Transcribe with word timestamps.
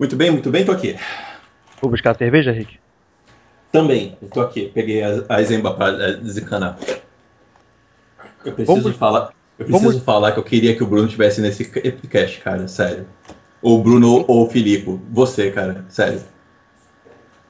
Muito 0.00 0.16
bem, 0.16 0.30
muito 0.30 0.50
bem, 0.50 0.64
tô 0.64 0.72
aqui. 0.72 0.96
Vou 1.78 1.90
buscar 1.90 2.16
cerveja, 2.16 2.50
Rick? 2.50 2.78
Também, 3.70 4.16
eu 4.22 4.30
tô 4.30 4.40
aqui. 4.40 4.70
Peguei 4.72 5.02
a, 5.02 5.22
a 5.28 5.42
Zemba 5.42 5.74
pra 5.74 5.88
é, 5.88 6.12
desencanar. 6.14 6.78
Eu 8.42 8.52
preciso 8.54 8.80
Vamos- 8.82 8.96
falar. 8.96 9.34
Eu 9.58 9.66
preciso 9.66 9.88
vamos- 9.90 10.02
falar 10.02 10.32
que 10.32 10.38
eu 10.38 10.42
queria 10.42 10.74
que 10.74 10.82
o 10.82 10.86
Bruno 10.86 11.06
tivesse 11.06 11.42
nesse 11.42 11.66
cast, 12.08 12.40
cara, 12.40 12.66
sério. 12.66 13.06
Ou 13.60 13.78
o 13.78 13.82
Bruno 13.82 14.24
ou 14.26 14.46
o 14.46 14.48
Filipe. 14.50 14.98
Você, 15.10 15.50
cara, 15.50 15.84
sério. 15.90 16.22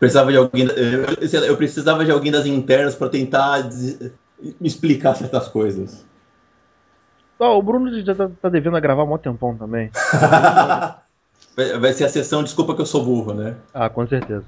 Precisava 0.00 0.32
de 0.32 0.38
alguém. 0.38 0.66
Eu, 0.66 1.44
eu 1.44 1.56
precisava 1.56 2.04
de 2.04 2.10
alguém 2.10 2.32
das 2.32 2.46
internas 2.46 2.96
pra 2.96 3.08
tentar 3.08 3.60
des- 3.60 4.10
me 4.40 4.66
explicar 4.66 5.14
certas 5.14 5.46
coisas. 5.46 6.04
Ó, 7.38 7.56
o 7.56 7.62
Bruno 7.62 8.02
já 8.02 8.12
tá, 8.12 8.28
tá 8.42 8.48
devendo 8.48 8.76
a 8.76 8.80
gravar 8.80 9.04
há 9.04 9.06
mó 9.06 9.16
tempão 9.18 9.56
também. 9.56 9.88
Vai 11.56 11.78
vai 11.78 11.92
ser 11.92 12.04
a 12.04 12.08
sessão 12.08 12.42
Desculpa 12.42 12.74
que 12.74 12.80
eu 12.80 12.86
sou 12.86 13.04
burro, 13.04 13.34
né? 13.34 13.56
Ah, 13.74 13.88
com 13.88 14.06
certeza. 14.06 14.44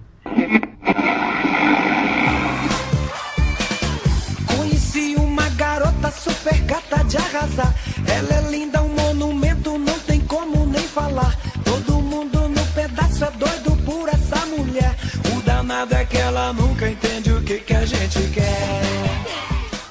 Conheci 4.56 5.16
uma 5.16 5.48
garota 5.51 6.10
super 6.10 6.59
gata 6.62 7.05
de 7.05 7.16
arrasar. 7.16 7.74
Ela 8.07 8.46
é 8.46 8.51
linda, 8.51 8.83
um 8.83 8.88
monumento, 8.88 9.79
não 9.79 9.98
tem 10.01 10.20
como 10.20 10.65
nem 10.66 10.83
falar. 10.83 11.37
Todo 11.65 12.01
mundo 12.01 12.48
no 12.48 12.66
pedaço 12.74 13.24
é 13.24 13.30
doido 13.32 13.77
por 13.84 14.09
essa 14.09 14.46
mulher. 14.46 14.96
O 15.37 15.43
danado 15.43 15.95
é 15.95 16.05
que 16.05 16.19
ela 16.19 16.52
nunca 16.52 16.88
entende 16.88 17.32
o 17.32 17.43
que, 17.43 17.59
que 17.59 17.74
a 17.74 17.84
gente 17.84 18.30
quer. 18.30 19.21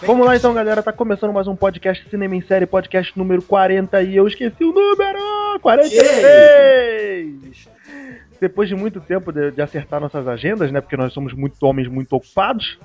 Vamos 0.05 0.25
lá 0.25 0.35
então, 0.35 0.53
galera. 0.53 0.81
Tá 0.81 0.91
começando 0.91 1.31
mais 1.31 1.47
um 1.47 1.55
podcast 1.55 2.09
Cinema 2.09 2.35
em 2.35 2.41
Série, 2.41 2.65
podcast 2.65 3.15
número 3.17 3.41
40 3.43 4.01
e 4.01 4.15
eu 4.15 4.27
esqueci 4.27 4.63
o 4.63 4.73
número! 4.73 5.59
46! 5.61 7.69
Depois 8.39 8.67
de 8.67 8.75
muito 8.75 8.99
tempo 8.99 9.31
de, 9.31 9.51
de 9.51 9.61
acertar 9.61 10.01
nossas 10.01 10.27
agendas, 10.27 10.71
né? 10.71 10.81
Porque 10.81 10.97
nós 10.97 11.13
somos 11.13 11.33
muito 11.33 11.61
homens 11.61 11.87
muito 11.87 12.13
ocupados. 12.13 12.79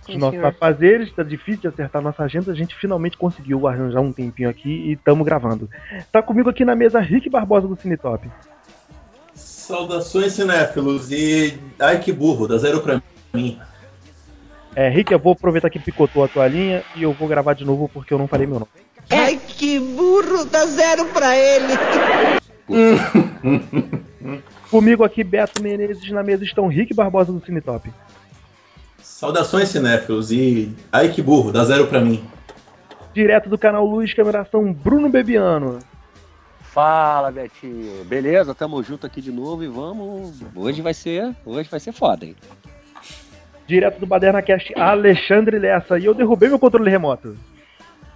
Os 0.00 0.06
Sim, 0.06 0.18
nossos 0.18 0.36
senhor. 0.36 0.46
afazeres, 0.46 1.12
tá 1.12 1.22
difícil 1.22 1.60
de 1.60 1.68
acertar 1.68 2.00
nossa 2.00 2.22
agenda. 2.22 2.50
A 2.50 2.54
gente 2.54 2.74
finalmente 2.74 3.18
conseguiu 3.18 3.68
arranjar 3.68 4.00
um 4.00 4.12
tempinho 4.12 4.48
aqui 4.48 4.70
e 4.70 4.92
estamos 4.92 5.26
gravando. 5.26 5.68
Tá 6.10 6.22
comigo 6.22 6.48
aqui 6.48 6.64
na 6.64 6.74
mesa 6.74 6.98
Rick 6.98 7.28
Barbosa 7.28 7.68
do 7.68 7.76
Cinetop. 7.76 8.26
Saudações, 9.34 10.32
cinéfilos, 10.32 11.12
e. 11.12 11.58
Ai 11.78 12.00
que 12.00 12.10
burro, 12.10 12.48
dá 12.48 12.56
zero 12.56 12.80
pra 12.80 13.02
mim. 13.34 13.58
É, 14.78 14.88
Rick, 14.88 15.10
eu 15.10 15.18
vou 15.18 15.32
aproveitar 15.32 15.68
que 15.68 15.80
picotou 15.80 16.22
a 16.22 16.28
tua 16.28 16.46
linha 16.46 16.84
e 16.94 17.02
eu 17.02 17.12
vou 17.12 17.26
gravar 17.26 17.52
de 17.52 17.64
novo 17.64 17.90
porque 17.92 18.14
eu 18.14 18.18
não 18.18 18.28
falei 18.28 18.46
meu 18.46 18.60
nome. 18.60 18.70
Ai, 19.10 19.36
que 19.36 19.76
burro, 19.80 20.44
dá 20.44 20.64
zero 20.66 21.04
pra 21.06 21.36
ele. 21.36 21.72
Comigo 24.70 25.02
aqui, 25.02 25.24
Beto 25.24 25.60
Menezes, 25.60 26.08
na 26.12 26.22
mesa 26.22 26.44
estão 26.44 26.68
Rick 26.68 26.94
Barbosa 26.94 27.32
do 27.32 27.44
Cinetop. 27.44 27.92
Saudações, 29.02 29.68
cinéfilos, 29.68 30.30
e. 30.30 30.72
Ai 30.92 31.08
que 31.08 31.20
burro, 31.22 31.50
dá 31.50 31.64
zero 31.64 31.88
pra 31.88 32.00
mim. 32.00 32.22
Direto 33.12 33.48
do 33.48 33.58
canal 33.58 33.84
Luz 33.84 34.14
Cameração, 34.14 34.72
Bruno 34.72 35.08
Bebiano. 35.08 35.80
Fala, 36.60 37.32
Betinho. 37.32 38.04
Beleza? 38.04 38.54
Tamo 38.54 38.80
junto 38.84 39.04
aqui 39.04 39.20
de 39.20 39.32
novo 39.32 39.64
e 39.64 39.66
vamos. 39.66 40.34
Hoje 40.54 40.80
vai 40.80 40.94
ser, 40.94 41.34
hoje 41.44 41.68
vai 41.68 41.80
ser 41.80 41.90
foda, 41.90 42.24
hein? 42.24 42.36
Direto 43.68 44.00
do 44.00 44.06
Baderna 44.06 44.40
Cast, 44.40 44.72
Alexandre 44.74 45.58
Lessa. 45.58 45.98
E 45.98 46.06
eu 46.06 46.14
derrubei 46.14 46.48
meu 46.48 46.58
controle 46.58 46.90
remoto. 46.90 47.36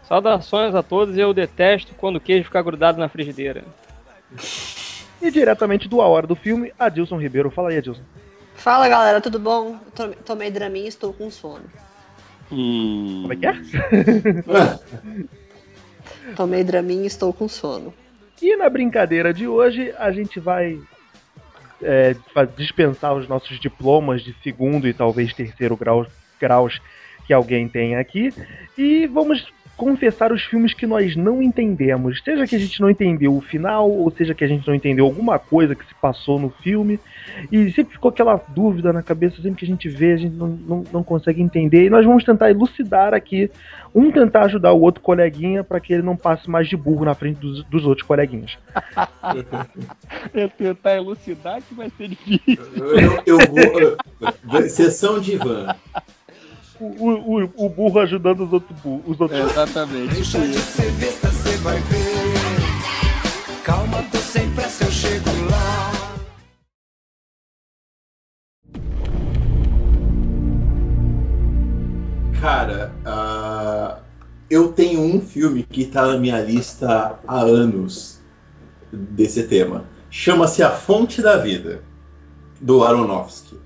Saudações 0.08 0.74
a 0.74 0.82
todos, 0.82 1.18
eu 1.18 1.34
detesto 1.34 1.94
quando 1.94 2.16
o 2.16 2.20
queijo 2.20 2.44
fica 2.44 2.62
grudado 2.62 2.98
na 2.98 3.06
frigideira. 3.06 3.62
E 5.20 5.30
diretamente 5.30 5.86
do 5.88 6.00
A 6.00 6.08
Hora 6.08 6.26
do 6.26 6.34
Filme, 6.34 6.72
Adilson 6.78 7.18
Ribeiro. 7.18 7.50
Fala 7.50 7.68
aí, 7.68 7.76
Adilson. 7.76 8.00
Fala, 8.54 8.88
galera, 8.88 9.20
tudo 9.20 9.38
bom? 9.38 9.78
Eu 9.98 10.14
tomei 10.24 10.50
Dramin 10.50 10.84
e 10.84 10.88
estou 10.88 11.12
com 11.12 11.30
sono. 11.30 11.64
Hum. 12.50 13.20
Como 13.22 13.32
é 13.34 13.36
que 13.36 13.46
é? 13.46 13.54
Tomei 16.34 16.64
Dramin 16.64 17.02
e 17.02 17.06
estou 17.06 17.30
com 17.32 17.46
sono. 17.46 17.92
E 18.40 18.56
na 18.56 18.70
brincadeira 18.70 19.34
de 19.34 19.46
hoje, 19.46 19.94
a 19.98 20.10
gente 20.10 20.40
vai 20.40 20.80
é, 21.82 22.14
dispensar 22.56 23.14
os 23.14 23.28
nossos 23.28 23.58
diplomas 23.58 24.22
de 24.22 24.34
segundo 24.42 24.88
e 24.88 24.94
talvez 24.94 25.32
terceiro 25.32 25.76
grau, 25.76 26.06
graus 26.40 26.80
que 27.26 27.32
alguém 27.32 27.68
tem 27.68 27.96
aqui. 27.96 28.32
E 28.76 29.06
vamos 29.06 29.52
confessar 29.76 30.32
os 30.32 30.42
filmes 30.44 30.74
que 30.74 30.86
nós 30.86 31.16
não 31.16 31.42
entendemos. 31.42 32.20
Seja 32.22 32.46
que 32.46 32.54
a 32.54 32.58
gente 32.58 32.80
não 32.80 32.90
entendeu 32.90 33.34
o 33.34 33.40
final, 33.40 33.90
ou 33.90 34.10
seja 34.10 34.34
que 34.34 34.44
a 34.44 34.46
gente 34.46 34.66
não 34.66 34.74
entendeu 34.74 35.04
alguma 35.04 35.38
coisa 35.38 35.74
que 35.74 35.84
se 35.86 35.94
passou 35.94 36.38
no 36.38 36.50
filme. 36.50 37.00
E 37.50 37.70
sempre 37.72 37.94
ficou 37.94 38.10
aquela 38.10 38.40
dúvida 38.48 38.92
na 38.92 39.02
cabeça, 39.02 39.36
sempre 39.36 39.58
que 39.58 39.64
a 39.64 39.68
gente 39.68 39.88
vê, 39.88 40.12
a 40.12 40.16
gente 40.16 40.34
não, 40.34 40.48
não, 40.48 40.84
não 40.92 41.02
consegue 41.02 41.42
entender. 41.42 41.86
E 41.86 41.90
nós 41.90 42.04
vamos 42.04 42.24
tentar 42.24 42.50
elucidar 42.50 43.14
aqui, 43.14 43.50
um 43.94 44.10
tentar 44.10 44.44
ajudar 44.44 44.72
o 44.72 44.80
outro 44.80 45.02
coleguinha 45.02 45.64
para 45.64 45.80
que 45.80 45.92
ele 45.92 46.02
não 46.02 46.16
passe 46.16 46.48
mais 46.48 46.68
de 46.68 46.76
burro 46.76 47.04
na 47.04 47.14
frente 47.14 47.40
dos, 47.40 47.64
dos 47.64 47.84
outros 47.84 48.06
coleguinhas. 48.06 48.56
Eu 50.32 50.48
tentar 50.48 50.96
elucidar 50.96 51.60
que 51.62 51.74
vai 51.74 51.90
ser 51.90 52.08
difícil. 52.08 52.64
Eu, 52.76 53.22
eu 53.26 53.38
vou. 53.38 54.68
Sessão 54.68 55.20
de 55.20 55.36
van. 55.36 55.74
O, 56.82 57.44
o, 57.44 57.50
o- 57.66 57.68
burro 57.68 58.00
ajudando 58.00 58.44
os 58.44 58.52
outros 58.52 58.76
burros. 58.80 59.02
Os 59.06 59.20
outros... 59.20 59.38
Exatamente. 59.38 60.14
Deixa 60.14 60.40
de 60.40 60.58
ser 60.58 60.90
besta, 60.94 61.30
cê 61.30 61.56
vai 61.58 61.78
ver. 61.78 63.62
Calma, 63.62 64.02
tô 64.10 64.18
sem 64.18 64.50
pressa, 64.50 64.82
eu 64.82 64.90
chego 64.90 65.30
lá. 65.48 65.92
Cara, 72.40 72.92
ah, 73.04 73.98
eu 74.50 74.72
tenho 74.72 75.00
um 75.02 75.20
filme 75.20 75.62
que 75.62 75.84
tá 75.86 76.08
na 76.08 76.18
minha 76.18 76.40
lista 76.40 77.16
há 77.28 77.40
anos 77.42 78.20
desse 78.92 79.44
tema. 79.44 79.84
Chama-se 80.10 80.64
A 80.64 80.70
Fonte 80.70 81.22
da 81.22 81.36
Vida, 81.36 81.84
do 82.60 82.82
Aronofsky. 82.82 83.56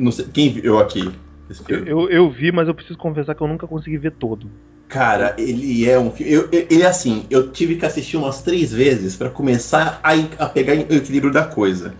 Não 0.00 0.10
sei, 0.10 0.24
quem 0.24 0.52
viu 0.52 0.80
aqui? 0.80 1.08
Esse 1.50 1.62
Eu, 1.62 1.66
filme? 1.66 1.90
eu, 1.90 2.10
eu 2.10 2.30
vi, 2.30 2.52
mas 2.52 2.68
eu 2.68 2.74
preciso 2.74 2.98
confessar 2.98 3.34
que 3.34 3.42
eu 3.42 3.48
nunca 3.48 3.66
consegui 3.66 3.98
ver 3.98 4.12
todo. 4.12 4.50
Cara, 4.88 5.36
ele 5.38 5.88
é 5.88 5.98
um 5.98 6.10
filme. 6.10 6.32
eu- 6.32 6.48
Ele 6.52 6.82
é 6.82 6.86
assim, 6.86 7.24
eu 7.30 7.52
tive 7.52 7.76
que 7.76 7.86
assistir 7.86 8.16
umas 8.16 8.42
três 8.42 8.72
vezes 8.72 9.16
pra 9.16 9.30
começar 9.30 10.00
a, 10.02 10.12
a 10.44 10.48
pegar 10.48 10.74
o 10.74 10.94
equilíbrio 10.94 11.32
da 11.32 11.44
coisa. 11.44 11.94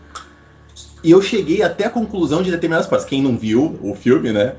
E 1.03 1.11
eu 1.11 1.23
cheguei 1.23 1.63
até 1.63 1.87
a 1.87 1.91
conclusão 1.91 2.43
de 2.43 2.51
determinadas 2.51 2.87
partes. 2.87 3.07
Quem 3.07 3.23
não 3.23 3.37
viu 3.37 3.79
o 3.83 3.95
filme, 3.95 4.33
né? 4.33 4.55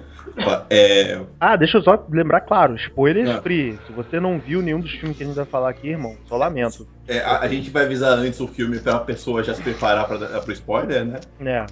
É, 0.69 1.19
Ah, 1.39 1.55
deixa 1.55 1.77
eu 1.77 1.83
só 1.83 2.03
lembrar, 2.09 2.41
claro, 2.41 2.75
spoilers 2.75 3.29
Ah. 3.29 3.41
free. 3.41 3.77
Se 3.85 3.91
você 3.91 4.19
não 4.19 4.39
viu 4.39 4.61
nenhum 4.61 4.79
dos 4.79 4.91
filmes 4.91 5.17
que 5.17 5.23
a 5.23 5.27
gente 5.27 5.35
vai 5.35 5.45
falar 5.45 5.69
aqui, 5.69 5.89
irmão, 5.89 6.15
só 6.25 6.37
lamento. 6.37 6.87
é, 7.07 7.19
a, 7.19 7.39
a 7.41 7.47
gente 7.47 7.69
vai 7.69 7.83
avisar 7.85 8.13
antes 8.17 8.39
o 8.39 8.47
filme 8.47 8.79
pra 8.79 8.99
pessoa 8.99 9.43
já 9.43 9.53
se 9.53 9.61
preparar 9.61 10.07
para 10.07 10.39
pro 10.39 10.53
spoiler, 10.53 11.05
né? 11.05 11.19
É. 11.41 11.65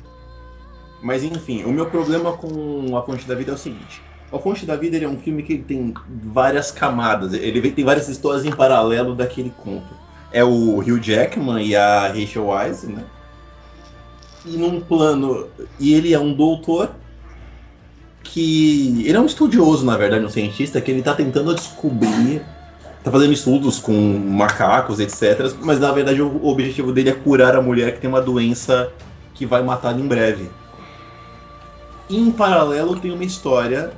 Mas 1.02 1.24
enfim, 1.24 1.64
o 1.64 1.72
meu 1.72 1.86
problema 1.86 2.34
com 2.34 2.96
A 2.98 3.02
Fonte 3.02 3.28
da 3.28 3.36
Vida 3.36 3.52
é 3.52 3.56
o 3.56 3.58
seguinte. 3.58 4.02
A 4.32 4.38
Fonte 4.38 4.66
da 4.66 4.76
Vida 4.76 4.98
é 4.98 5.08
um 5.08 5.18
filme 5.18 5.42
que 5.44 5.58
tem 5.58 5.94
várias 6.08 6.72
camadas. 6.72 7.34
Ele 7.34 7.72
tem 7.72 7.84
várias 7.84 8.08
histórias 8.08 8.46
em 8.46 8.52
paralelo 8.52 9.16
daquele 9.16 9.52
conto. 9.64 9.94
É 10.32 10.44
o 10.44 10.80
Hugh 10.80 11.00
Jackman 11.02 11.66
e 11.66 11.76
a 11.76 12.08
Rachel 12.10 12.48
Weisz, 12.48 12.84
né? 12.84 13.04
E 14.46 14.58
num 14.58 14.82
plano... 14.82 15.48
E 15.80 15.94
ele 15.94 16.14
é 16.14 16.20
um 16.20 16.34
doutor 16.34 16.92
que... 18.22 19.04
Ele 19.06 19.18
é 19.18 19.20
um 19.20 19.26
estudioso, 19.26 19.86
na 19.86 19.98
verdade, 19.98 20.24
um 20.24 20.30
cientista, 20.30 20.80
que 20.80 20.92
ele 20.92 21.02
tá 21.02 21.16
tentando 21.16 21.56
descobrir... 21.56 22.42
Tá 23.02 23.10
fazendo 23.10 23.32
estudos 23.32 23.80
com 23.80 23.94
macacos, 23.94 25.00
etc. 25.00 25.56
Mas 25.62 25.80
na 25.80 25.90
verdade 25.92 26.22
o 26.22 26.46
objetivo 26.46 26.92
dele 26.92 27.10
é 27.10 27.14
curar 27.14 27.56
a 27.56 27.62
mulher 27.62 27.94
que 27.94 28.02
tem 28.02 28.10
uma 28.10 28.22
doença 28.22 28.92
que 29.34 29.46
vai 29.46 29.64
matá-lo 29.64 30.02
em 30.02 30.08
breve. 30.08 30.50
Em 32.10 32.32
paralelo 32.32 33.00
tem 33.00 33.12
uma 33.12 33.24
história 33.24 33.92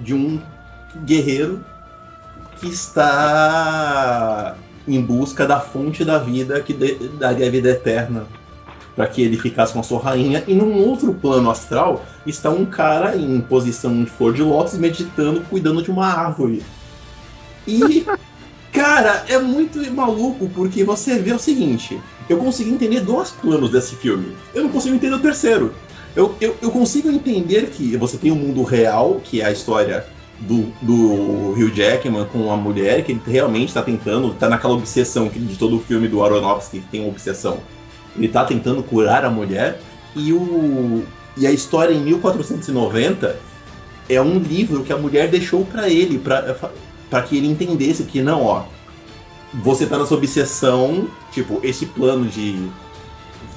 de 0.00 0.12
um 0.12 0.40
guerreiro 1.04 1.64
que 2.58 2.68
está 2.68 4.56
em 4.86 5.00
busca 5.00 5.46
da 5.46 5.60
fonte 5.60 6.04
da 6.04 6.18
vida 6.18 6.60
que 6.60 6.72
daria 7.18 7.50
vida 7.50 7.70
eterna 7.70 8.26
para 8.94 9.06
que 9.06 9.22
ele 9.22 9.36
ficasse 9.36 9.72
com 9.72 9.80
a 9.80 9.82
sua 9.82 10.00
rainha. 10.00 10.44
E 10.46 10.54
num 10.54 10.76
outro 10.78 11.14
plano 11.14 11.50
astral 11.50 12.04
está 12.26 12.50
um 12.50 12.64
cara 12.64 13.16
em 13.16 13.40
posição 13.40 14.04
de 14.04 14.10
flor 14.10 14.32
de 14.32 14.42
lótus 14.42 14.74
meditando, 14.74 15.40
cuidando 15.42 15.82
de 15.82 15.90
uma 15.90 16.06
árvore. 16.06 16.62
E 17.66 18.06
cara, 18.72 19.24
é 19.28 19.38
muito 19.38 19.78
maluco 19.92 20.48
porque 20.50 20.84
você 20.84 21.18
vê 21.18 21.32
o 21.32 21.38
seguinte: 21.38 22.00
eu 22.28 22.38
consegui 22.38 22.70
entender 22.70 23.00
dois 23.00 23.30
planos 23.30 23.70
desse 23.70 23.96
filme. 23.96 24.36
Eu 24.54 24.64
não 24.64 24.70
consigo 24.70 24.94
entender 24.94 25.14
o 25.14 25.20
terceiro. 25.20 25.74
Eu, 26.16 26.34
eu, 26.40 26.56
eu 26.62 26.70
consigo 26.70 27.10
entender 27.10 27.70
que 27.70 27.96
você 27.96 28.16
tem 28.16 28.30
o 28.30 28.36
mundo 28.36 28.62
real, 28.62 29.20
que 29.24 29.40
é 29.40 29.46
a 29.46 29.50
história 29.50 30.06
do, 30.40 30.72
do 30.80 31.52
Hugh 31.52 31.74
Jackman 31.74 32.24
com 32.26 32.52
a 32.52 32.56
mulher, 32.56 33.04
que 33.04 33.12
ele 33.12 33.20
realmente 33.26 33.68
está 33.68 33.82
tentando, 33.82 34.32
tá 34.34 34.48
naquela 34.48 34.74
obsessão 34.74 35.28
que 35.28 35.38
de 35.38 35.56
todo 35.56 35.76
o 35.76 35.80
filme 35.80 36.06
do 36.06 36.22
Aronofsky 36.22 36.80
que 36.80 36.88
tem 36.88 37.00
uma 37.00 37.10
obsessão. 37.10 37.58
Ele 38.16 38.28
tá 38.28 38.44
tentando 38.44 38.82
curar 38.82 39.24
a 39.24 39.30
mulher 39.30 39.80
e 40.14 40.32
o 40.32 41.04
e 41.36 41.48
a 41.48 41.50
história 41.50 41.92
em 41.92 42.00
1490 42.00 43.36
é 44.08 44.20
um 44.20 44.38
livro 44.38 44.84
que 44.84 44.92
a 44.92 44.96
mulher 44.96 45.28
deixou 45.28 45.64
para 45.64 45.88
ele, 45.88 46.18
para 46.18 47.22
que 47.22 47.36
ele 47.36 47.48
entendesse 47.48 48.04
que 48.04 48.22
não, 48.22 48.44
ó, 48.44 48.64
você 49.52 49.86
tá 49.86 49.98
nessa 49.98 50.14
obsessão, 50.14 51.08
tipo, 51.32 51.58
esse 51.62 51.86
plano 51.86 52.26
de 52.26 52.68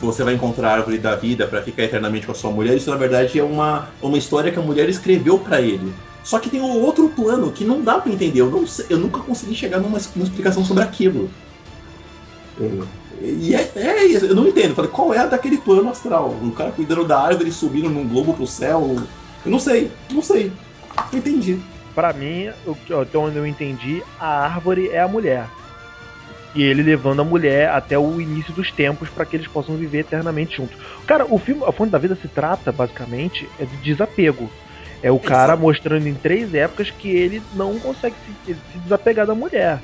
você 0.05 0.23
vai 0.23 0.33
encontrar 0.33 0.69
a 0.69 0.73
árvore 0.73 0.97
da 0.97 1.15
vida 1.15 1.47
para 1.47 1.61
ficar 1.61 1.83
eternamente 1.83 2.25
com 2.25 2.31
a 2.31 2.35
sua 2.35 2.51
mulher, 2.51 2.75
isso 2.75 2.89
na 2.89 2.97
verdade 2.97 3.39
é 3.39 3.43
uma, 3.43 3.89
uma 4.01 4.17
história 4.17 4.51
que 4.51 4.59
a 4.59 4.61
mulher 4.61 4.87
escreveu 4.89 5.39
para 5.39 5.61
ele. 5.61 5.93
Só 6.23 6.39
que 6.39 6.49
tem 6.49 6.59
um 6.59 6.81
outro 6.81 7.07
plano 7.09 7.51
que 7.51 7.63
não 7.63 7.81
dá 7.81 7.99
para 7.99 8.11
entender. 8.11 8.41
Eu, 8.41 8.51
não 8.51 8.65
eu 8.89 8.97
nunca 8.97 9.21
consegui 9.21 9.55
chegar 9.55 9.79
numa, 9.79 9.97
numa 10.13 10.25
explicação 10.25 10.63
sobre 10.63 10.83
aquilo. 10.83 11.29
E 13.21 13.55
é, 13.55 13.71
é, 13.75 14.05
isso, 14.05 14.25
eu 14.25 14.35
não 14.35 14.47
entendo. 14.47 14.69
Eu 14.69 14.75
falei, 14.75 14.91
qual 14.91 15.13
é 15.13 15.19
a 15.19 15.25
daquele 15.25 15.57
plano 15.57 15.89
astral? 15.89 16.35
Um 16.41 16.51
cara 16.51 16.71
cuidando 16.71 17.05
da 17.05 17.19
árvore 17.19 17.51
subindo 17.51 17.89
num 17.89 18.07
globo 18.07 18.33
pro 18.33 18.45
céu. 18.45 18.97
Eu 19.45 19.51
não 19.51 19.59
sei, 19.59 19.89
não 20.11 20.21
sei. 20.21 20.51
Não 21.11 21.19
entendi. 21.19 21.59
Pra 21.95 22.11
mim, 22.13 22.49
até 22.49 23.17
onde 23.17 23.37
eu 23.37 23.47
entendi, 23.47 24.03
a 24.19 24.45
árvore 24.45 24.89
é 24.89 24.99
a 24.99 25.07
mulher. 25.07 25.47
E 26.57 26.63
ele 26.63 26.81
levando 26.81 27.21
a 27.21 27.23
mulher 27.23 27.69
até 27.69 27.99
o 27.99 28.19
início 28.19 28.51
dos 28.51 28.71
tempos 28.71 29.09
para 29.09 29.25
que 29.25 29.35
eles 29.35 29.47
possam 29.47 29.75
viver 29.75 29.99
eternamente 29.99 30.57
juntos. 30.57 30.75
Cara, 31.05 31.25
o 31.29 31.37
filme 31.37 31.63
A 31.65 31.71
Fonte 31.71 31.91
da 31.91 31.99
Vida 31.99 32.17
se 32.19 32.27
trata, 32.27 32.71
basicamente, 32.71 33.47
é 33.59 33.65
de 33.65 33.77
desapego. 33.77 34.49
É 35.03 35.11
o 35.11 35.19
cara 35.19 35.53
Exato. 35.53 35.61
mostrando 35.61 36.07
em 36.07 36.15
três 36.15 36.55
épocas 36.55 36.89
que 36.89 37.09
ele 37.09 37.41
não 37.53 37.77
consegue 37.77 38.15
se, 38.45 38.53
se 38.53 38.77
desapegar 38.79 39.27
da 39.27 39.35
mulher. 39.35 39.79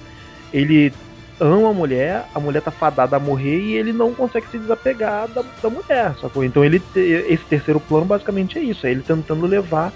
Ele 0.52 0.92
ama 1.40 1.70
a 1.70 1.74
mulher, 1.74 2.26
a 2.34 2.40
mulher 2.40 2.62
tá 2.62 2.72
fadada 2.72 3.16
a 3.16 3.20
morrer 3.20 3.60
e 3.60 3.74
ele 3.76 3.94
não 3.94 4.14
consegue 4.14 4.48
se 4.48 4.58
desapegar 4.58 5.28
da, 5.28 5.44
da 5.62 5.70
mulher, 5.70 6.16
sacou? 6.20 6.44
Então 6.44 6.64
ele 6.64 6.82
esse 6.96 7.44
terceiro 7.46 7.80
plano 7.80 8.06
basicamente 8.06 8.58
é 8.58 8.62
isso, 8.62 8.88
é 8.88 8.92
ele 8.92 9.02
tentando 9.02 9.46
levar 9.46 9.94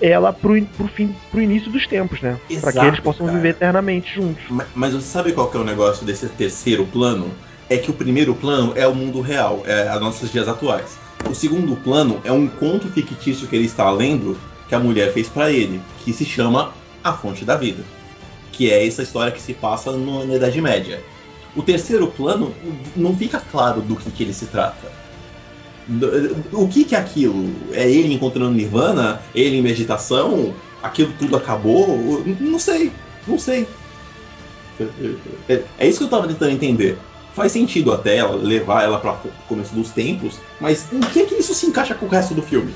ela 0.00 0.32
pro, 0.32 0.60
pro 0.76 0.88
fim, 0.88 1.14
pro 1.30 1.40
início 1.40 1.70
dos 1.70 1.86
tempos, 1.86 2.20
né? 2.20 2.38
Para 2.60 2.72
que 2.72 2.78
eles 2.78 3.00
possam 3.00 3.26
cara. 3.26 3.38
viver 3.38 3.50
eternamente 3.50 4.14
juntos. 4.14 4.42
Mas, 4.48 4.66
mas, 4.74 4.94
você 4.94 5.06
sabe 5.06 5.32
qual 5.32 5.50
que 5.50 5.56
é 5.56 5.60
o 5.60 5.64
negócio 5.64 6.06
desse 6.06 6.28
terceiro 6.28 6.86
plano? 6.86 7.30
É 7.68 7.76
que 7.76 7.90
o 7.90 7.94
primeiro 7.94 8.34
plano 8.34 8.72
é 8.74 8.86
o 8.86 8.94
mundo 8.94 9.20
real, 9.20 9.62
é 9.64 9.94
os 9.94 10.00
nossos 10.00 10.32
dias 10.32 10.48
atuais. 10.48 10.98
O 11.28 11.34
segundo 11.34 11.76
plano 11.76 12.20
é 12.24 12.32
um 12.32 12.48
conto 12.48 12.88
fictício 12.88 13.46
que 13.46 13.54
ele 13.54 13.66
está 13.66 13.88
lendo 13.90 14.36
que 14.68 14.74
a 14.74 14.80
mulher 14.80 15.12
fez 15.12 15.28
para 15.28 15.52
ele, 15.52 15.80
que 16.04 16.12
se 16.12 16.24
chama 16.24 16.72
A 17.04 17.12
Fonte 17.12 17.44
da 17.44 17.56
Vida 17.56 17.84
que 18.60 18.70
é 18.70 18.86
essa 18.86 19.02
história 19.02 19.32
que 19.32 19.40
se 19.40 19.54
passa 19.54 19.90
no, 19.90 20.22
na 20.26 20.34
Idade 20.34 20.60
Média. 20.60 21.02
O 21.56 21.62
terceiro 21.62 22.08
plano 22.08 22.54
não 22.94 23.16
fica 23.16 23.40
claro 23.40 23.80
do 23.80 23.96
que, 23.96 24.10
que 24.10 24.22
ele 24.22 24.34
se 24.34 24.44
trata. 24.44 24.92
O 26.52 26.68
que, 26.68 26.84
que 26.84 26.94
é 26.94 26.98
aquilo? 26.98 27.50
É 27.72 27.88
ele 27.88 28.14
encontrando 28.14 28.52
Nirvana? 28.52 29.20
Ele 29.34 29.56
em 29.58 29.62
meditação? 29.62 30.54
Aquilo 30.82 31.12
tudo 31.18 31.36
acabou? 31.36 32.22
Não 32.40 32.58
sei, 32.58 32.92
não 33.26 33.38
sei. 33.38 33.66
É, 35.48 35.62
é 35.78 35.88
isso 35.88 35.98
que 35.98 36.04
eu 36.04 36.06
estava 36.06 36.26
tentando 36.26 36.52
entender. 36.52 36.96
Faz 37.34 37.52
sentido 37.52 37.92
até 37.92 38.16
ela 38.16 38.34
levar 38.34 38.82
ela 38.82 38.98
para 38.98 39.12
o 39.12 39.30
começo 39.48 39.74
dos 39.74 39.90
tempos, 39.90 40.38
mas 40.60 40.92
em 40.92 41.00
que, 41.00 41.26
que 41.26 41.34
isso 41.34 41.54
se 41.54 41.66
encaixa 41.66 41.94
com 41.94 42.06
o 42.06 42.08
resto 42.08 42.34
do 42.34 42.42
filme? 42.42 42.74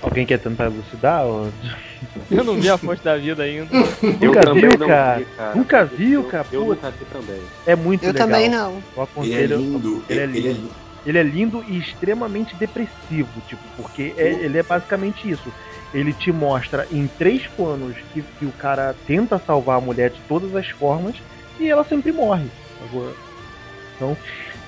Alguém 0.00 0.24
quer 0.24 0.38
tentar 0.38 0.66
elucidar? 0.66 1.26
Ou... 1.26 1.48
Eu 2.30 2.44
não 2.44 2.54
vi 2.54 2.68
a 2.68 2.78
fonte 2.78 3.02
da 3.02 3.16
vida 3.16 3.42
ainda. 3.42 3.68
nunca 4.20 4.54
viu, 4.54 4.78
cara? 4.78 5.18
Vi, 5.18 5.24
cara? 5.36 5.54
Nunca 5.56 5.84
viu, 5.84 6.24
cara? 6.24 6.46
Eu, 6.52 6.60
eu 6.60 6.66
nunca 6.68 6.90
vi 6.90 7.04
também. 7.06 7.40
É 7.66 7.74
muito 7.74 8.04
eu 8.04 8.12
legal. 8.12 8.28
Eu 8.28 8.32
também 8.32 8.48
não. 8.48 8.82
Ele 9.24 9.34
é 9.34 9.46
lindo. 9.46 10.04
Ele 10.08 10.20
é 10.20 10.26
lindo. 10.26 10.38
Ele 10.38 10.48
é 10.48 10.52
lindo. 10.52 10.87
Ele 11.06 11.18
é 11.18 11.22
lindo 11.22 11.64
e 11.66 11.78
extremamente 11.78 12.54
depressivo, 12.56 13.40
tipo, 13.46 13.62
porque 13.76 14.14
é, 14.16 14.28
ele 14.28 14.58
é 14.58 14.62
basicamente 14.62 15.30
isso. 15.30 15.52
Ele 15.94 16.12
te 16.12 16.30
mostra 16.30 16.86
em 16.90 17.06
três 17.06 17.46
planos 17.46 17.96
que, 18.12 18.22
que 18.38 18.44
o 18.44 18.52
cara 18.52 18.94
tenta 19.06 19.38
salvar 19.38 19.78
a 19.78 19.80
mulher 19.80 20.10
de 20.10 20.20
todas 20.28 20.54
as 20.54 20.68
formas 20.68 21.16
e 21.58 21.68
ela 21.68 21.84
sempre 21.84 22.12
morre. 22.12 22.46
Então, 23.96 24.16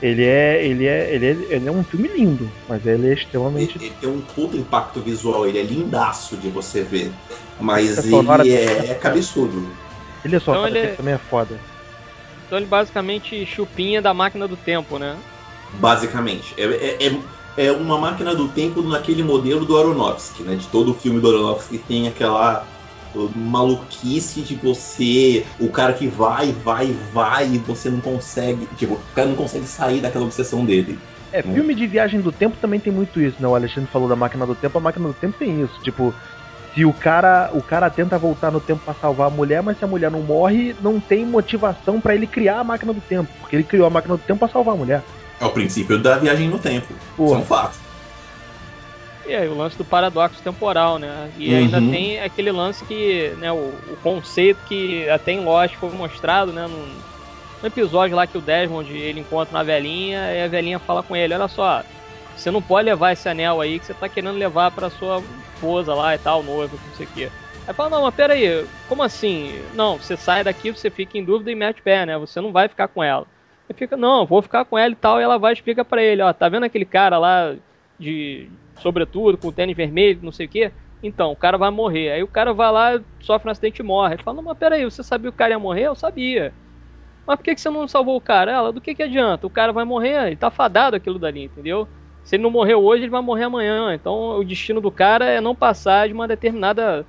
ele 0.03 0.25
é, 0.25 0.65
ele 0.65 0.87
é, 0.87 1.15
ele 1.15 1.27
é, 1.27 1.31
ele 1.51 1.69
é 1.69 1.73
um 1.73 1.85
filme 1.85 2.09
lindo, 2.09 2.51
mas 2.69 2.87
ele 2.87 3.09
é 3.09 3.13
extremamente. 3.13 3.77
Ele, 3.77 3.87
ele 3.87 3.95
tem 4.01 4.09
um 4.09 4.21
puto 4.21 4.57
impacto 4.57 5.01
visual, 5.01 5.47
ele 5.47 5.59
é 5.59 5.63
lindaço 5.63 6.37
de 6.37 6.49
você 6.49 6.83
ver. 6.83 7.13
Mas 7.61 7.99
ele 7.99 8.51
é, 8.51 8.91
é 8.91 8.95
cabeçudo. 8.95 9.69
Ele 10.25 10.37
é 10.37 10.41
só 10.41 10.53
então 10.53 10.67
ele 10.67 10.79
é... 10.79 10.87
também 10.95 11.15
é 11.15 11.19
foda. 11.19 11.59
Então 12.47 12.59
ele 12.59 12.67
basicamente 12.67 13.45
chupinha 13.47 14.01
da 14.01 14.13
máquina 14.15 14.49
do 14.49 14.57
tempo, 14.57 14.99
né? 14.99 15.17
Basicamente. 15.75 16.55
É, 16.57 16.65
é, 16.65 17.07
é, 17.07 17.67
é 17.67 17.73
uma 17.73 17.99
máquina 17.99 18.35
do 18.35 18.49
tempo 18.49 18.83
naquele 18.83 19.23
modelo 19.23 19.65
do 19.65 19.79
Aronofsky, 19.79 20.43
né? 20.43 20.57
De 20.57 20.67
todo 20.69 20.93
o 20.93 20.95
filme 20.95 21.21
do 21.21 21.29
Aronofsky 21.29 21.79
tem 21.79 22.09
aquela 22.09 22.67
maluquice 23.35 24.41
de 24.43 24.55
você, 24.55 25.45
o 25.59 25.69
cara 25.69 25.93
que 25.93 26.07
vai, 26.07 26.53
vai, 26.53 26.95
vai 27.13 27.47
e 27.49 27.59
você 27.59 27.91
não 27.91 28.01
consegue, 28.01 28.67
tipo, 28.77 28.95
o 28.95 29.15
cara 29.15 29.29
não 29.29 29.35
consegue 29.35 29.67
sair 29.67 30.01
daquela 30.01 30.25
obsessão 30.25 30.65
dele. 30.65 30.99
É, 31.33 31.43
filme 31.43 31.75
de 31.75 31.87
viagem 31.87 32.21
do 32.21 32.33
tempo 32.33 32.57
também 32.61 32.81
tem 32.81 32.93
muito 32.93 33.21
isso, 33.21 33.37
né? 33.41 33.47
O 33.47 33.55
Alexandre 33.55 33.91
falou 33.91 34.09
da 34.09 34.17
máquina 34.17 34.47
do 34.47 34.55
tempo, 34.55 34.79
a 34.79 34.81
máquina 34.81 35.09
do 35.09 35.15
tempo 35.15 35.37
tem 35.39 35.63
isso, 35.63 35.81
tipo, 35.83 36.15
se 36.75 36.85
o 36.85 36.93
cara, 36.93 37.51
o 37.53 37.63
cara 37.63 37.91
tenta 37.91 38.19
voltar 38.19 38.51
no 38.51 38.61
tempo 38.61 38.83
para 38.85 38.95
salvar 38.95 39.29
a 39.29 39.31
mulher, 39.31 39.63
mas 39.63 39.79
se 39.79 39.85
a 39.85 39.89
mulher 39.89 40.11
não 40.11 40.23
morre, 40.23 40.75
não 40.81 40.99
tem 40.99 41.25
motivação 41.25 42.01
para 42.01 42.15
ele 42.15 42.27
criar 42.27 42.61
a 42.61 42.65
máquina 42.65 42.93
do 42.93 43.01
tempo, 43.01 43.29
porque 43.41 43.57
ele 43.57 43.65
criou 43.65 43.87
a 43.87 43.91
máquina 43.91 44.17
do 44.17 44.23
tempo 44.23 44.41
para 44.41 44.49
salvar 44.49 44.75
a 44.75 44.79
mulher. 44.79 45.03
É 45.41 45.45
o 45.45 45.51
princípio 45.51 45.99
da 45.99 46.19
viagem 46.19 46.49
no 46.49 46.59
tempo. 46.59 46.93
Porra. 47.17 47.37
São 47.37 47.45
fatos. 47.45 47.91
E 49.27 49.35
aí, 49.35 49.49
o 49.49 49.57
lance 49.57 49.79
do 49.79 49.85
paradoxo 49.85 50.43
temporal, 50.43 50.99
né? 50.99 51.31
E 51.39 51.51
uhum. 51.51 51.59
ainda 51.59 51.81
tem 51.81 52.21
aquele 52.21 52.51
lance 52.51 52.85
que, 52.85 53.33
né, 53.39 53.53
o, 53.53 53.73
o, 53.89 53.97
conceito 54.03 54.59
que 54.67 55.09
até 55.09 55.33
em 55.33 55.45
Lost 55.45 55.77
foi 55.77 55.91
mostrado, 55.91 56.53
né, 56.53 56.67
num, 56.67 56.89
num, 57.63 57.67
episódio 57.67 58.17
lá 58.17 58.27
que 58.27 58.37
o 58.37 58.41
Desmond 58.41 58.93
ele 58.93 59.21
encontra 59.21 59.57
uma 59.57 59.63
velhinha 59.63 60.33
e 60.35 60.43
a 60.43 60.49
velhinha 60.49 60.81
fala 60.81 61.03
com 61.03 61.15
ele, 61.15 61.33
olha 61.33 61.47
só, 61.47 61.85
você 62.37 62.51
não 62.51 62.61
pode 62.61 62.87
levar 62.87 63.13
esse 63.13 63.29
anel 63.29 63.61
aí 63.61 63.79
que 63.79 63.87
você 63.87 63.95
tá 63.95 64.09
querendo 64.09 64.37
levar 64.37 64.73
para 64.73 64.91
sua 64.91 65.23
esposa 65.55 65.95
lá 65.95 66.15
e 66.15 66.19
tal, 66.19 66.43
noiva, 66.43 66.77
não 66.89 66.97
sei 66.97 67.07
o 67.07 67.09
quê. 67.11 67.31
Aí 67.69 67.75
fala, 67.75 67.91
não, 67.91 68.03
mas 68.03 68.15
peraí, 68.15 68.67
como 68.89 69.03
assim? 69.03 69.63
Não, 69.75 69.97
você 69.97 70.17
sai 70.17 70.43
daqui, 70.43 70.73
você 70.73 70.91
fica 70.91 71.17
em 71.17 71.25
dúvida 71.25 71.53
e 71.53 71.55
mete 71.55 71.81
pé, 71.83 72.05
né? 72.05 72.19
Você 72.19 72.41
não 72.41 72.51
vai 72.51 72.67
ficar 72.67 72.89
com 72.89 73.05
ela. 73.05 73.27
Aí 73.71 73.75
fica, 73.77 73.97
não, 73.97 74.27
vou 74.27 74.43
ficar 74.43 74.65
com 74.65 74.77
ela 74.77 74.91
e 74.91 74.97
tal, 74.97 75.21
e 75.21 75.23
ela 75.23 75.39
vai 75.39 75.53
e 75.53 75.55
explica 75.55 75.85
pra 75.85 76.03
ele, 76.03 76.21
ó, 76.23 76.33
tá 76.33 76.49
vendo 76.49 76.65
aquele 76.65 76.85
cara 76.85 77.19
lá 77.19 77.55
de 77.97 78.51
sobretudo, 78.81 79.39
com 79.39 79.53
tênis 79.53 79.77
vermelho, 79.77 80.19
não 80.23 80.33
sei 80.33 80.47
o 80.47 80.49
que. 80.49 80.73
Então, 81.01 81.31
o 81.31 81.37
cara 81.37 81.57
vai 81.57 81.71
morrer. 81.71 82.11
Aí 82.11 82.23
o 82.23 82.27
cara 82.27 82.53
vai 82.53 82.73
lá, 82.73 83.01
sofre 83.21 83.49
um 83.49 83.53
acidente 83.53 83.81
e 83.81 83.85
morre. 83.85 84.15
Ele 84.15 84.23
fala, 84.25 84.39
não, 84.39 84.43
mas 84.43 84.59
peraí, 84.59 84.85
você 84.85 85.05
sabia 85.05 85.31
que 85.31 85.35
o 85.35 85.39
cara 85.39 85.53
ia 85.53 85.59
morrer? 85.59 85.85
Eu 85.85 85.95
sabia. 85.95 86.53
Mas 87.25 87.37
por 87.37 87.45
que, 87.45 87.55
que 87.55 87.61
você 87.61 87.71
não 87.71 87.87
salvou 87.87 88.17
o 88.17 88.21
cara? 88.21 88.51
Ela, 88.51 88.73
do 88.73 88.81
que, 88.81 88.95
que 88.95 89.05
adianta? 89.05 89.47
O 89.47 89.51
cara 89.51 89.73
vai 89.73 89.85
morrer, 89.85 90.27
ele 90.27 90.37
tá 90.37 90.51
fadado 90.51 90.97
aquilo 90.97 91.19
dali, 91.19 91.45
entendeu? 91.45 91.87
Se 92.25 92.35
ele 92.37 92.43
não 92.43 92.51
morreu 92.51 92.83
hoje, 92.83 93.05
ele 93.05 93.11
vai 93.11 93.23
morrer 93.23 93.45
amanhã. 93.45 93.95
Então 93.95 94.39
o 94.39 94.45
destino 94.45 94.81
do 94.81 94.91
cara 94.91 95.27
é 95.27 95.41
não 95.41 95.55
passar 95.55 96.09
de 96.09 96.15
uma 96.15 96.27
determinada 96.27 97.07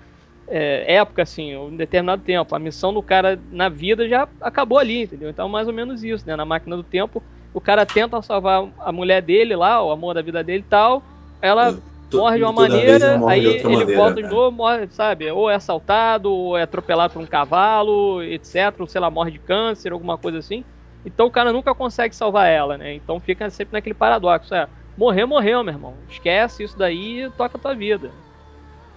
é, 0.48 0.96
época, 0.96 1.22
assim, 1.22 1.56
um 1.56 1.76
determinado 1.76 2.22
tempo. 2.22 2.56
A 2.56 2.60
missão 2.60 2.94
do 2.94 3.02
cara 3.02 3.40
na 3.52 3.70
vida 3.70 4.08
já 4.08 4.28
acabou 4.42 4.78
ali, 4.78 5.04
entendeu? 5.04 5.30
Então 5.30 5.48
mais 5.48 5.68
ou 5.68 5.74
menos 5.74 6.04
isso, 6.04 6.26
né? 6.28 6.36
Na 6.36 6.46
máquina 6.46 6.76
do 6.76 6.84
tempo, 6.84 7.24
o 7.54 7.62
cara 7.62 7.86
tenta 7.86 8.22
salvar 8.22 8.70
a 8.80 8.92
mulher 8.92 9.22
dele 9.22 9.56
lá, 9.56 9.84
o 9.84 9.92
amor 9.92 10.14
da 10.14 10.22
vida 10.22 10.44
dele 10.44 10.64
e 10.66 10.70
tal 10.70 11.04
ela 11.42 11.82
morre 12.14 12.38
de 12.38 12.44
uma 12.44 12.54
maneira, 12.54 13.20
aí 13.28 13.46
ele 13.46 13.64
maneira, 13.64 13.98
volta 13.98 14.22
de 14.22 14.30
novo, 14.30 14.56
morre, 14.56 14.88
sabe? 14.90 15.30
Ou 15.32 15.50
é 15.50 15.56
assaltado, 15.56 16.32
ou 16.32 16.58
é 16.58 16.64
atropelado 16.64 17.14
por 17.14 17.22
um 17.22 17.26
cavalo, 17.26 18.22
etc. 18.22 18.80
Ou 18.80 18.88
sei 18.88 19.02
lá, 19.02 19.10
morre 19.10 19.32
de 19.32 19.40
câncer, 19.40 19.92
alguma 19.92 20.18
coisa 20.18 20.38
assim. 20.38 20.64
Então 21.04 21.26
o 21.26 21.32
cara 21.32 21.52
nunca 21.52 21.74
consegue 21.74 22.16
salvar 22.16 22.48
ela, 22.48 22.78
né? 22.78 22.94
Então 22.94 23.20
fica 23.20 23.50
sempre 23.50 23.74
naquele 23.74 23.96
paradoxo. 23.96 24.54
É, 24.54 24.68
morreu, 24.96 25.28
morreu, 25.28 25.64
meu 25.64 25.74
irmão. 25.74 25.96
Esquece 26.08 26.64
isso 26.64 26.78
daí 26.78 27.24
e 27.24 27.30
toca 27.32 27.58
a 27.58 27.62
tua 27.62 27.74
vida. 27.74 28.12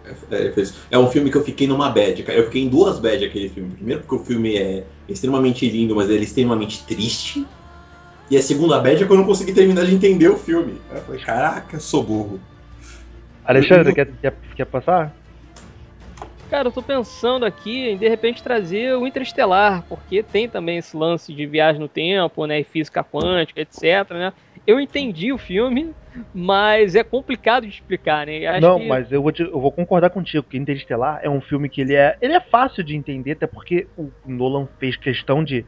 É, 0.05 0.37
é, 0.37 0.55
é, 0.91 0.99
um 0.99 1.09
filme 1.09 1.31
que 1.31 1.37
eu 1.37 1.45
fiquei 1.45 1.67
numa 1.67 1.89
bad, 1.89 2.25
Eu 2.29 2.45
fiquei 2.45 2.63
em 2.63 2.69
duas 2.69 2.99
bad 2.99 3.25
aquele 3.25 3.49
filme. 3.49 3.75
Primeiro 3.75 4.03
porque 4.03 4.23
o 4.23 4.25
filme 4.25 4.57
é 4.57 4.85
extremamente 5.09 5.69
lindo, 5.69 5.97
mas 5.97 6.11
ele 6.11 6.21
é 6.21 6.23
extremamente 6.23 6.85
triste. 6.85 7.47
E 8.31 8.37
a 8.37 8.43
segunda 8.43 8.79
bad 8.81 9.03
é 9.03 9.07
que 9.07 9.13
eu 9.13 9.17
não 9.17 9.25
consegui 9.25 9.53
terminar 9.53 9.85
de 9.87 9.95
entender 9.95 10.29
o 10.29 10.37
filme. 10.37 10.81
Eu 10.91 11.01
falei, 11.01 11.21
caraca, 11.21 11.81
sou 11.81 12.03
burro. 12.03 12.41
Alexandre, 13.45 13.95
quer, 13.95 14.09
quer, 14.21 14.35
quer 14.57 14.65
passar? 14.65 15.15
Cara, 16.51 16.69
eu 16.69 16.73
tô 16.73 16.83
pensando 16.83 17.45
aqui 17.45 17.89
em 17.89 17.97
de 17.97 18.09
repente 18.09 18.43
trazer 18.43 18.95
o 18.97 19.07
Interestelar, 19.07 19.83
porque 19.89 20.23
tem 20.23 20.49
também 20.49 20.79
esse 20.79 20.97
lance 20.97 21.33
de 21.33 21.47
viagem 21.47 21.81
no 21.81 21.89
tempo, 21.89 22.47
né, 22.47 22.61
e 22.61 22.65
física 22.65 23.03
quântica, 23.03 23.61
etc, 23.61 24.11
né? 24.11 24.33
Eu 24.67 24.81
entendi 24.81 25.33
o 25.33 25.39
filme, 25.39 25.93
mas 26.33 26.95
é 26.95 27.03
complicado 27.05 27.65
de 27.65 27.71
explicar, 27.73 28.27
né? 28.27 28.47
Acho 28.47 28.61
não, 28.61 28.79
que... 28.79 28.87
mas 28.89 29.11
eu 29.11 29.23
vou, 29.23 29.33
te, 29.33 29.43
eu 29.43 29.61
vou 29.61 29.73
concordar 29.73 30.11
contigo 30.11 30.45
que 30.45 30.57
Interestelar 30.57 31.21
é 31.23 31.29
um 31.31 31.41
filme 31.41 31.69
que 31.69 31.81
ele 31.81 31.95
é, 31.95 32.17
ele 32.21 32.35
é 32.35 32.41
fácil 32.41 32.83
de 32.85 32.97
entender, 32.97 33.33
até 33.33 33.47
porque 33.47 33.89
o 33.97 34.13
Nolan 34.25 34.69
fez 34.79 34.97
questão 34.97 35.43
de 35.43 35.65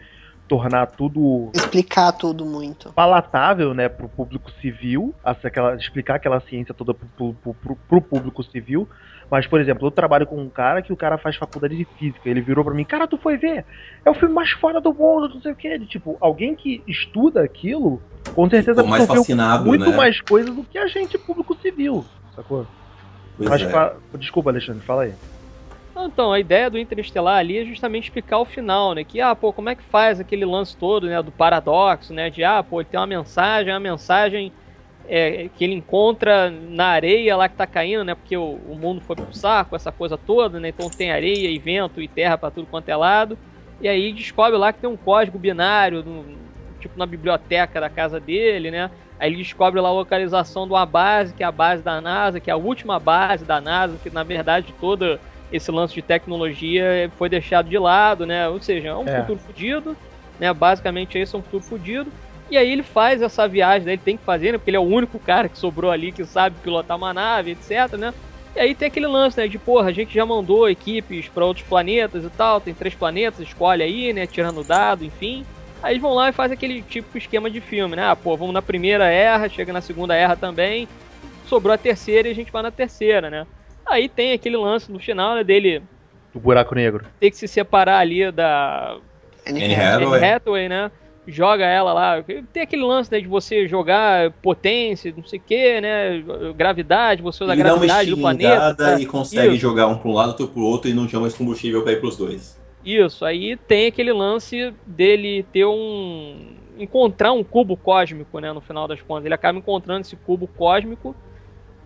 tornar 0.49 0.87
tudo 0.87 1.51
Explicar 1.55 2.13
tudo 2.13 2.45
muito. 2.45 2.93
palatável, 2.93 3.75
né, 3.75 3.89
pro 3.89 4.09
público 4.09 4.51
civil, 4.61 5.15
aquela, 5.23 5.75
explicar 5.75 6.15
aquela 6.17 6.41
ciência 6.41 6.73
toda 6.73 6.95
pro, 6.95 7.35
pro, 7.35 7.55
pro- 7.55 7.77
pro 7.89 8.03
público 8.03 8.43
civil. 8.45 8.89
Mas, 9.31 9.47
por 9.47 9.61
exemplo, 9.61 9.87
eu 9.87 9.91
trabalho 9.91 10.27
com 10.27 10.41
um 10.41 10.49
cara 10.51 10.83
que 10.83 10.93
o 10.93 10.97
cara 10.97 11.19
faz 11.19 11.37
faculdade 11.37 11.77
de 11.77 11.85
física. 11.85 12.29
Ele 12.29 12.41
virou 12.41 12.65
pra 12.65 12.75
mim, 12.75 12.85
cara, 12.85 13.09
tu 13.09 13.19
foi 13.19 13.37
ver? 13.37 13.67
É 14.05 14.11
o 14.11 14.15
filme 14.15 14.35
mais 14.35 14.51
foda 14.53 14.81
do 14.81 14.95
mundo, 14.95 15.29
não 15.35 15.41
sei 15.41 15.53
o 15.53 15.57
quê. 15.57 15.79
De, 15.79 15.87
tipo, 15.87 16.17
alguém 16.21 16.55
que 16.55 16.85
estuda 16.87 17.43
aquilo, 17.43 18.03
com 18.33 18.49
certeza 18.49 18.83
Ficou 18.83 18.87
mais 18.89 19.03
absorveu 19.03 19.23
fascinado, 19.23 19.65
muito 19.65 19.91
né? 19.91 19.97
mais 19.97 20.21
coisas 20.21 20.55
do 20.55 20.65
que 20.65 20.79
a 20.79 20.87
gente, 20.87 21.19
público 21.19 21.55
civil. 21.61 22.07
Sacou? 22.35 22.69
Pois 23.37 23.51
Mas 23.51 23.63
é. 23.63 23.71
fa- 23.71 23.97
Desculpa, 24.19 24.51
Alexandre, 24.51 24.85
fala 24.85 25.03
aí. 25.05 25.15
Então, 25.99 26.31
a 26.33 26.39
ideia 26.39 26.71
do 26.71 26.79
Interestelar 26.79 27.39
ali 27.39 27.59
é 27.59 27.65
justamente 27.65 28.05
explicar 28.05 28.39
o 28.39 28.45
final, 28.45 28.95
né? 28.95 29.03
Que, 29.05 29.21
ah, 29.21 29.35
pô, 29.35 29.53
como 29.53 29.71
é 29.71 29.75
que 29.77 29.83
faz 29.83 30.21
aquele 30.21 30.45
lance 30.45 30.77
todo, 30.77 31.07
né? 31.07 31.23
Do 31.23 31.33
paradoxo, 31.33 32.13
né? 32.13 32.29
De, 32.31 32.45
ah, 32.45 32.63
pô, 32.63 32.81
ele 32.81 32.89
tem 32.89 33.01
uma 33.01 33.07
mensagem, 33.07 33.73
a 33.73 33.81
mensagem 33.81 34.53
é, 35.09 35.49
que 35.49 35.65
ele 35.65 35.75
encontra 35.75 36.51
na 36.51 36.87
areia 36.87 37.37
lá 37.37 37.49
que 37.49 37.57
tá 37.57 37.67
caindo, 37.67 38.05
né? 38.05 38.15
Porque 38.15 38.37
o, 38.37 38.55
o 38.55 38.75
mundo 38.77 39.01
foi 39.01 39.17
pro 39.17 39.35
saco, 39.35 39.77
essa 39.77 39.93
coisa 39.93 40.17
toda, 40.19 40.59
né? 40.61 40.69
Então 40.69 40.91
tem 40.91 41.11
areia 41.13 41.49
e 41.51 41.59
vento 41.59 42.01
e 42.03 42.09
terra 42.09 42.37
pra 42.39 42.51
tudo 42.51 42.67
quanto 42.67 42.89
é 42.89 42.97
lado. 42.97 43.39
E 43.81 43.89
aí 43.89 44.13
descobre 44.13 44.57
lá 44.59 44.73
que 44.73 44.81
tem 44.81 44.89
um 44.91 44.97
código 44.97 45.39
binário, 45.39 46.03
no- 46.03 46.39
tipo 46.81 46.99
na 46.99 47.07
biblioteca 47.07 47.81
da 47.81 47.89
casa 47.91 48.19
dele, 48.21 48.71
né? 48.71 48.91
Aí 49.19 49.31
ele 49.31 49.39
descobre 49.39 49.81
lá 49.81 49.89
a 49.89 49.93
localização 49.93 50.67
de 50.67 50.73
uma 50.73 50.85
base, 50.87 51.35
que 51.35 51.43
é 51.43 51.47
a 51.47 51.53
base 51.53 51.83
da 51.83 52.01
NASA, 52.01 52.39
que 52.41 52.51
é 52.51 52.53
a 52.53 52.57
última 52.57 52.99
base 52.99 53.45
da 53.45 53.61
NASA, 53.61 53.99
que 53.99 54.11
na 54.11 54.23
verdade 54.23 54.75
toda 54.81 55.19
esse 55.53 55.71
lance 55.71 55.95
de 55.95 56.03
tecnologia 56.03 57.11
foi 57.17 57.29
deixado 57.29 57.69
de 57.69 57.79
lado, 57.79 58.27
né? 58.27 58.49
Ou 58.49 58.61
seja, 58.61 58.89
é 58.89 58.95
um 58.97 59.07
É. 59.09 59.21
futuro 59.21 59.39
fudido, 59.39 59.97
né? 60.39 60.53
Basicamente 60.53 61.17
esse 61.19 61.35
é 61.35 61.39
um 61.39 61.43
futuro 61.43 61.63
fudido. 61.63 62.13
E 62.51 62.57
aí 62.57 62.71
ele 62.71 62.83
faz 62.83 63.21
essa 63.23 63.49
viagem, 63.49 63.87
né? 63.87 63.93
ele 63.95 64.03
tem 64.05 64.17
que 64.17 64.25
fazer, 64.25 64.53
né? 64.53 64.59
Porque 64.59 64.71
ele 64.71 64.77
é 64.77 64.81
o 64.81 64.85
único 64.85 65.19
cara 65.19 65.49
que 65.49 65.59
sobrou 65.59 65.91
ali 65.91 66.13
que 66.13 66.25
sabe 66.25 66.57
pilotar 66.63 66.97
uma 66.97 67.13
nave, 67.13 67.53
etc, 67.53 67.97
né? 67.99 68.15
E 68.55 68.61
aí 68.61 68.75
tem 68.75 68.89
aquele 68.89 69.07
lance, 69.07 69.39
né? 69.39 69.49
De 69.49 69.59
porra, 69.59 69.89
a 69.89 69.93
gente 69.93 70.15
já 70.15 70.25
mandou 70.25 70.69
equipes 70.69 71.29
para 71.29 71.45
outros 71.45 71.67
planetas 71.67 72.25
e 72.25 72.31
tal, 72.31 72.61
tem 72.61 72.73
três 72.73 72.95
planetas, 72.95 73.41
escolhe 73.41 73.83
aí, 73.83 74.13
né? 74.13 74.27
Tirando 74.27 74.61
o 74.61 74.65
dado, 74.65 75.05
enfim. 75.05 75.45
Aí 75.83 75.93
eles 75.93 76.03
vão 76.03 76.15
lá 76.15 76.29
e 76.29 76.33
fazem 76.33 76.55
aquele 76.55 76.83
tipo 76.83 77.19
esquema 77.19 77.51
de 77.51 77.61
filme, 77.61 77.97
né? 77.97 78.05
Ah, 78.07 78.17
pô, 78.17 78.37
vamos 78.37 78.55
na 78.55 78.63
primeira 78.63 79.11
erra, 79.11 79.49
chega 79.49 79.73
na 79.73 79.81
segunda 79.81 80.15
erra 80.15 80.37
também, 80.37 80.89
sobrou 81.47 81.75
a 81.75 81.79
terceira 81.79 82.29
e 82.29 82.31
a 82.31 82.35
gente 82.35 82.51
vai 82.53 82.63
na 82.63 82.71
terceira, 82.71 83.29
né? 83.29 83.47
Aí 83.85 84.09
tem 84.09 84.33
aquele 84.33 84.57
lance 84.57 84.91
no 84.91 84.99
final, 84.99 85.35
né, 85.35 85.45
dele 85.45 85.83
Do 86.33 86.41
buraco 86.41 86.75
negro. 86.75 87.05
ter 87.21 87.31
que 87.31 87.37
se 87.37 87.47
separar 87.47 87.99
ali 87.99 88.33
da 88.33 88.97
Anne 89.47 89.75
Hathaway. 89.75 90.25
Hathaway, 90.25 90.69
né? 90.69 90.91
Joga 91.27 91.65
ela 91.65 91.93
lá. 91.93 92.23
Tem 92.53 92.63
aquele 92.63 92.85
lance 92.85 93.11
né, 93.11 93.21
de 93.21 93.27
você 93.27 93.67
jogar 93.67 94.31
potência, 94.43 95.13
não 95.17 95.25
sei 95.25 95.39
o 95.39 95.43
que, 95.43 95.81
né? 95.81 96.23
Gravidade, 96.57 97.21
você 97.21 97.43
usa 97.43 97.53
a 97.53 97.57
Ele 97.57 97.63
uma 97.63 97.71
gravidade 97.71 98.11
do 98.11 98.19
planeta. 98.19 98.75
tá? 98.75 99.01
e 99.01 99.07
consegue 99.07 99.55
Isso. 99.55 99.59
jogar 99.59 99.89
um 99.89 99.99
para 99.99 100.09
um 100.09 100.15
lado, 100.15 100.29
outro 100.29 100.49
pro 100.49 100.63
outro 100.63 100.91
e 100.91 100.95
não 100.95 101.07
tinha 101.07 101.21
mais 101.21 101.35
combustível 101.35 101.83
para 101.83 101.93
ir 101.93 102.01
pros 102.01 102.17
dois. 102.17 102.61
Isso, 102.85 103.25
aí 103.25 103.57
tem 103.57 103.89
aquele 103.89 104.13
lance 104.13 104.73
dele 104.87 105.45
ter 105.53 105.67
um. 105.67 106.55
encontrar 106.79 107.33
um 107.33 107.43
cubo 107.43 107.77
cósmico, 107.77 108.39
né? 108.39 108.53
No 108.53 108.61
final 108.61 108.87
das 108.87 109.03
contas. 109.03 109.25
Ele 109.25 109.35
acaba 109.35 109.59
encontrando 109.59 110.03
esse 110.03 110.15
cubo 110.15 110.47
cósmico. 110.47 111.17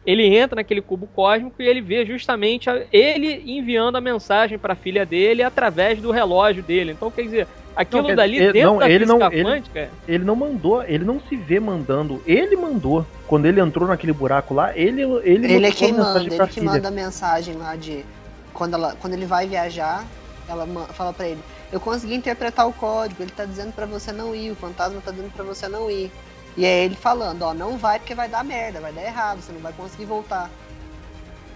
Ele 0.06 0.34
entra 0.34 0.56
naquele 0.56 0.80
cubo 0.80 1.06
cósmico 1.06 1.60
e 1.60 1.68
ele 1.68 1.80
vê 1.82 2.06
justamente 2.06 2.70
a- 2.70 2.82
ele 2.90 3.42
enviando 3.46 3.96
a 3.96 4.00
mensagem 4.00 4.58
para 4.58 4.72
a 4.72 4.76
filha 4.76 5.04
dele 5.04 5.42
através 5.42 6.00
do 6.00 6.10
relógio 6.10 6.62
dele. 6.62 6.92
Então, 6.92 7.10
quer 7.10 7.22
dizer, 7.22 7.46
aquilo 7.76 8.08
Não, 8.08 8.14
dali 8.16 8.38
ele- 8.38 8.52
dentro 8.52 8.70
não, 8.70 8.78
da 8.78 8.90
ele 8.90 9.04
não- 9.04 9.18
física 9.18 9.34
ele- 9.36 9.44
quântica. 9.44 9.90
Ele 10.08 10.24
não 10.24 10.34
mandou, 10.36 10.82
ele 10.84 11.04
não 11.04 11.20
se 11.20 11.36
vê 11.36 11.60
mandando. 11.60 12.22
Ele 12.26 12.56
mandou. 12.56 13.06
Quando 13.26 13.44
ele 13.46 13.60
entrou 13.60 13.86
naquele 13.88 14.12
buraco 14.14 14.54
lá, 14.54 14.76
ele 14.76 15.02
ele, 15.02 15.52
Ele 15.52 15.66
é 15.66 15.70
quem 15.70 15.92
manda, 15.92 16.18
ele 16.18 16.30
que 16.30 16.46
filha. 16.46 16.64
manda 16.66 16.88
a 16.88 16.90
mensagem 16.90 17.54
lá 17.56 17.76
de. 17.76 18.04
Quando, 18.54 18.74
ela, 18.74 18.96
quando 19.00 19.12
ele 19.12 19.26
vai 19.26 19.46
viajar, 19.46 20.04
ela 20.48 20.66
fala 20.94 21.12
pra 21.12 21.28
ele: 21.28 21.40
Eu 21.70 21.78
consegui 21.78 22.14
interpretar 22.14 22.66
o 22.66 22.72
código, 22.72 23.22
ele 23.22 23.30
tá 23.30 23.44
dizendo 23.44 23.72
pra 23.72 23.86
você 23.86 24.10
não 24.12 24.34
ir, 24.34 24.50
o 24.50 24.56
fantasma 24.56 25.00
tá 25.04 25.10
dizendo 25.12 25.30
pra 25.30 25.44
você 25.44 25.68
não 25.68 25.88
ir. 25.90 26.10
E 26.56 26.64
é 26.64 26.84
ele 26.84 26.94
falando: 26.96 27.42
Ó, 27.42 27.54
não 27.54 27.76
vai 27.78 27.98
porque 27.98 28.14
vai 28.14 28.28
dar 28.28 28.44
merda, 28.44 28.80
vai 28.80 28.92
dar 28.92 29.02
errado, 29.02 29.40
você 29.40 29.52
não 29.52 29.60
vai 29.60 29.72
conseguir 29.72 30.04
voltar. 30.04 30.50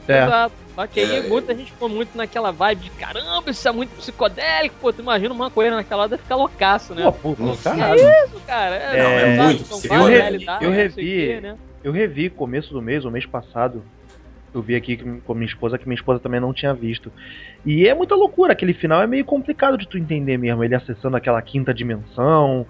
É. 0.07 0.23
Exato. 0.25 0.55
Só 0.75 0.87
que 0.87 1.01
aí 1.01 1.17
É. 1.19 1.23
muita 1.23 1.55
gente 1.57 1.73
ficou 1.73 1.89
muito 1.89 2.17
naquela 2.17 2.51
vibe 2.51 2.83
de 2.83 2.91
caramba, 2.91 3.51
isso 3.51 3.67
é 3.67 3.73
muito 3.73 3.95
psicodélico. 3.97 4.75
Pô, 4.81 4.93
tu 4.93 5.01
imagina 5.01 5.33
uma 5.33 5.51
coisa 5.51 5.75
naquela 5.77 6.03
hora 6.03 6.19
ficar 6.19 6.37
loucaço, 6.37 6.95
né? 6.95 7.03
Pô, 7.05 7.13
pô, 7.35 7.43
Nossa, 7.43 7.71
caralho. 7.71 8.01
Isso, 8.27 8.41
cara. 8.47 8.75
É, 8.77 9.03
Não, 9.03 9.11
é 9.11 9.37
sabe, 9.37 9.43
muito 9.55 9.65
psicodélico. 9.65 10.05
Eu 10.05 10.09
realidades, 10.09 10.69
revi- 10.97 11.01
o 11.25 11.27
quê, 11.27 11.41
né? 11.41 11.57
Eu 11.83 11.93
revi 11.93 12.29
começo 12.31 12.73
do 12.73 12.83
mês, 12.83 13.05
o 13.05 13.11
mês 13.11 13.25
passado. 13.25 13.85
Eu 14.53 14.63
vi 14.63 14.75
aqui 14.77 14.97
com 14.97 15.21
com 15.21 15.35
minha 15.35 15.47
esposa, 15.49 15.79
que 15.79 15.87
minha 15.87 15.97
esposa 15.97 16.21
também 16.21 16.39
não 16.41 16.53
tinha 16.53 16.73
visto. 16.75 17.13
E 17.65 17.89
é 17.89 17.95
muita 17.95 18.15
loucura, 18.15 18.53
aquele 18.53 18.75
final 18.75 19.03
é 19.03 19.07
meio 19.07 19.25
complicado 19.25 19.77
de 19.79 19.87
tu 19.89 19.97
entender 19.99 20.37
mesmo. 20.39 20.63
Ele 20.63 20.75
acessando 20.75 21.17
aquela 21.17 21.41
quinta 21.43 21.73
dimensão. 21.73 22.67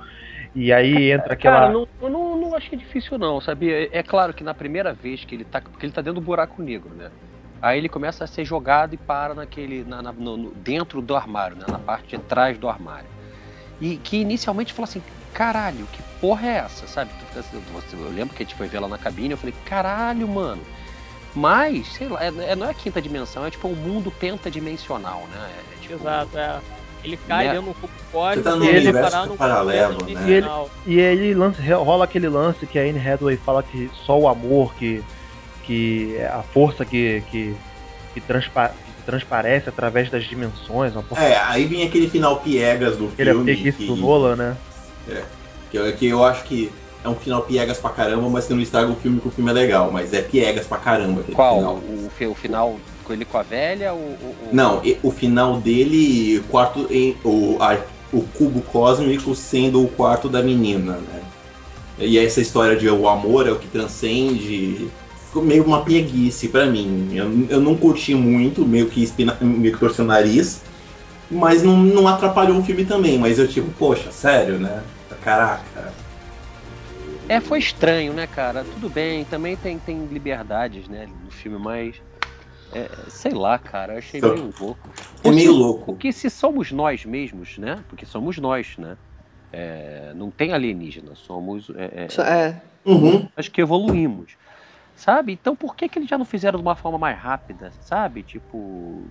E 0.54 0.72
aí 0.72 1.10
entra 1.10 1.32
aquela. 1.34 1.60
Cara, 1.60 1.72
não, 1.72 1.88
eu 2.00 2.08
não, 2.08 2.36
não 2.36 2.54
acho 2.54 2.68
que 2.68 2.76
é 2.76 2.78
difícil 2.78 3.18
não, 3.18 3.40
sabia? 3.40 3.88
É 3.92 4.02
claro 4.02 4.32
que 4.32 4.44
na 4.44 4.54
primeira 4.54 4.92
vez 4.92 5.24
que 5.24 5.34
ele 5.34 5.44
tá. 5.44 5.60
Porque 5.60 5.84
ele 5.84 5.92
tá 5.92 6.00
dentro 6.00 6.20
do 6.20 6.24
buraco 6.24 6.62
negro, 6.62 6.94
né? 6.94 7.10
Aí 7.60 7.78
ele 7.78 7.88
começa 7.88 8.24
a 8.24 8.26
ser 8.26 8.44
jogado 8.44 8.94
e 8.94 8.96
para 8.96 9.34
naquele. 9.34 9.84
na- 9.84 10.00
na- 10.02 10.12
no- 10.12 10.52
dentro 10.54 11.02
do 11.02 11.16
armário, 11.16 11.56
né? 11.56 11.64
Na 11.68 11.78
parte 11.78 12.16
de 12.16 12.22
trás 12.22 12.56
do 12.58 12.68
armário. 12.68 13.08
E 13.80 13.96
que 13.96 14.18
inicialmente 14.18 14.72
fala 14.72 14.84
assim, 14.84 15.02
caralho, 15.32 15.86
que 15.90 16.00
porra 16.20 16.46
é 16.46 16.56
essa? 16.58 16.86
Sabe? 16.86 17.10
Assim, 17.36 17.58
você- 17.72 17.96
Eu 17.96 18.10
lembro 18.10 18.34
que 18.36 18.42
a 18.42 18.46
gente 18.46 18.54
foi 18.54 18.68
ver 18.68 18.78
lá 18.78 18.86
na 18.86 18.98
cabine, 18.98 19.32
eu 19.32 19.36
falei, 19.38 19.54
caralho, 19.64 20.28
mano. 20.28 20.62
Mas, 21.34 21.88
sei 21.94 22.08
lá, 22.08 22.22
é, 22.24 22.28
é- 22.28 22.54
não 22.54 22.68
é 22.68 22.70
a 22.70 22.74
quinta 22.74 23.02
dimensão, 23.02 23.44
é 23.44 23.50
tipo 23.50 23.66
um 23.66 23.74
mundo 23.74 24.12
pentadimensional, 24.12 25.26
né? 25.32 25.50
É, 25.74 25.80
tipo, 25.80 25.94
Exato, 25.94 26.38
é. 26.38 26.60
Ele 27.04 27.18
cai 27.28 27.46
Né? 27.46 27.52
dentro 27.52 27.66
do 27.68 27.74
cubo 27.74 27.92
cósmico 28.10 28.48
Você 28.50 28.58
tá 28.58 28.64
e 28.64 28.68
ele 28.68 28.92
vai 28.92 29.02
parar 29.02 29.26
no 29.26 29.36
paralelo, 29.36 30.04
né? 30.06 30.14
dimensional. 30.14 30.70
E 30.86 31.00
aí 31.00 31.34
lance, 31.34 31.60
rola 31.72 32.04
aquele 32.04 32.28
lance 32.28 32.66
que 32.66 32.78
a 32.78 32.82
Anne 32.82 32.98
Hathaway 32.98 33.36
fala 33.36 33.62
que 33.62 33.90
só 34.06 34.18
o 34.18 34.26
amor, 34.26 34.74
que, 34.74 35.02
que 35.64 36.16
é 36.16 36.26
a 36.26 36.42
força 36.42 36.84
que, 36.84 37.22
que, 37.30 37.54
que, 38.14 38.20
transpa- 38.22 38.68
que 38.70 39.02
transparece 39.04 39.68
através 39.68 40.10
das 40.10 40.24
dimensões, 40.24 40.94
É, 41.16 41.36
aí 41.36 41.66
vem 41.66 41.86
aquele 41.86 42.08
final 42.08 42.40
piegas 42.40 42.96
do 42.96 43.12
ele 43.18 43.30
é 43.30 43.34
filme. 43.34 43.56
que, 43.72 43.86
do 43.86 43.96
Nolan, 43.96 44.36
né? 44.36 44.56
que, 45.70 45.76
eu- 45.76 45.92
que 45.96 46.06
eu 46.06 46.24
acho 46.24 46.44
que 46.44 46.72
é 47.04 47.08
um 47.08 47.14
final 47.14 47.42
piegas 47.42 47.76
pra 47.78 47.90
caramba, 47.90 48.26
mas 48.30 48.46
que 48.46 48.54
não 48.54 48.62
estraga 48.62 48.90
o 48.90 48.96
filme, 48.96 49.20
que 49.20 49.28
o 49.28 49.30
filme 49.30 49.50
é 49.50 49.52
legal. 49.54 49.90
Mas 49.92 50.14
é 50.14 50.22
piegas 50.22 50.66
pra 50.66 50.78
caramba 50.78 51.20
aquele 51.20 51.34
Qual? 51.36 51.56
final. 51.56 51.74
O, 51.74 52.10
o 52.30 52.34
final 52.34 52.78
ele 53.12 53.24
com 53.24 53.38
a 53.38 53.42
velha? 53.42 53.92
O, 53.92 53.96
o- 53.96 54.36
o- 54.50 54.54
Não, 54.54 54.80
o 55.02 55.10
final 55.10 55.60
dele, 55.60 56.42
quarto 56.50 56.86
em, 56.90 57.16
o, 57.24 57.56
a- 57.60 57.78
o 58.12 58.22
cubo 58.22 58.60
cósmico 58.62 59.34
sendo 59.34 59.82
o 59.82 59.88
quarto 59.88 60.28
da 60.28 60.42
menina, 60.42 60.92
né? 60.92 61.22
E 61.98 62.18
essa 62.18 62.40
história 62.40 62.76
de 62.76 62.88
o 62.88 63.08
amor 63.08 63.46
é 63.46 63.52
o 63.52 63.58
que 63.58 63.68
transcende. 63.68 64.88
Ficou 65.26 65.42
meio 65.42 65.64
uma 65.64 65.84
pieguice 65.84 66.48
pra 66.48 66.66
mim. 66.66 67.08
Eu, 67.14 67.46
eu 67.48 67.60
não 67.60 67.76
curti 67.76 68.14
muito, 68.14 68.66
meio 68.66 68.86
que, 68.88 69.02
espina, 69.02 69.36
meio 69.40 69.74
que 69.74 69.80
torci 69.80 70.00
o 70.00 70.04
nariz. 70.04 70.62
Mas 71.30 71.62
não, 71.62 71.76
não 71.76 72.06
atrapalhou 72.08 72.58
o 72.58 72.64
filme 72.64 72.84
também. 72.84 73.18
Mas 73.18 73.38
eu 73.38 73.46
tipo, 73.48 73.70
poxa, 73.72 74.10
sério, 74.12 74.58
né? 74.58 74.82
Caraca. 75.22 75.92
É, 77.28 77.40
foi 77.40 77.58
estranho, 77.58 78.12
né, 78.12 78.26
cara? 78.26 78.64
Tudo 78.64 78.88
bem, 78.90 79.24
também 79.24 79.56
tem, 79.56 79.78
tem 79.78 80.04
liberdades, 80.06 80.86
né, 80.88 81.08
no 81.24 81.30
filme, 81.30 81.58
mas. 81.58 81.94
É, 82.74 83.04
sei 83.08 83.32
lá, 83.32 83.58
cara, 83.58 83.94
eu 83.94 83.98
achei 83.98 84.18
Então, 84.18 84.30
meio 84.34 84.52
louco. 84.58 84.88
É 85.22 85.30
meio 85.30 85.52
se- 85.52 85.58
louco. 85.58 85.86
Porque 85.86 86.12
se 86.12 86.28
somos 86.30 86.70
nós 86.72 87.04
mesmos, 87.04 87.56
né? 87.58 87.84
Porque 87.88 88.04
somos 88.04 88.36
nós, 88.38 88.76
né? 88.78 88.96
É, 89.52 90.12
não 90.14 90.30
tem 90.30 90.52
alienígena, 90.52 91.14
somos. 91.14 91.70
é, 91.70 92.06
é, 92.06 92.48
É, 92.48 92.60
Uhum. 92.84 93.28
nós 93.36 93.48
que 93.48 93.60
evoluímos. 93.60 94.36
Sabe? 94.96 95.32
Então 95.32 95.56
por 95.56 95.74
que, 95.74 95.88
que 95.88 95.98
eles 95.98 96.08
já 96.08 96.16
não 96.18 96.24
fizeram 96.24 96.58
de 96.58 96.64
uma 96.64 96.76
forma 96.76 96.98
mais 96.98 97.18
rápida? 97.18 97.72
Sabe? 97.80 98.22
Tipo. 98.22 99.08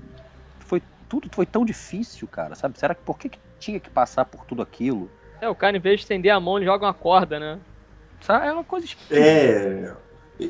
Foi, 0.59 0.81
tudo 1.09 1.29
foi 1.33 1.45
tão 1.45 1.65
difícil, 1.65 2.27
cara, 2.27 2.55
sabe? 2.55 2.79
Será 2.79 2.95
que 2.95 3.01
por 3.03 3.17
que, 3.17 3.29
que 3.29 3.39
tinha 3.59 3.79
que 3.79 3.89
passar 3.89 4.25
por 4.25 4.45
tudo 4.45 4.61
aquilo? 4.61 5.09
É, 5.41 5.49
o 5.49 5.55
cara, 5.55 5.75
em 5.75 5.79
vez 5.79 5.97
de 5.97 6.03
estender 6.03 6.31
a 6.31 6.39
mão, 6.39 6.57
ele 6.57 6.65
joga 6.65 6.85
uma 6.85 6.93
corda, 6.93 7.39
né? 7.39 7.59
Sabe? 8.21 8.47
É 8.47 8.53
uma 8.53 8.63
coisa 8.63 8.85
esquisita. 8.85 9.19
É. 9.19 9.93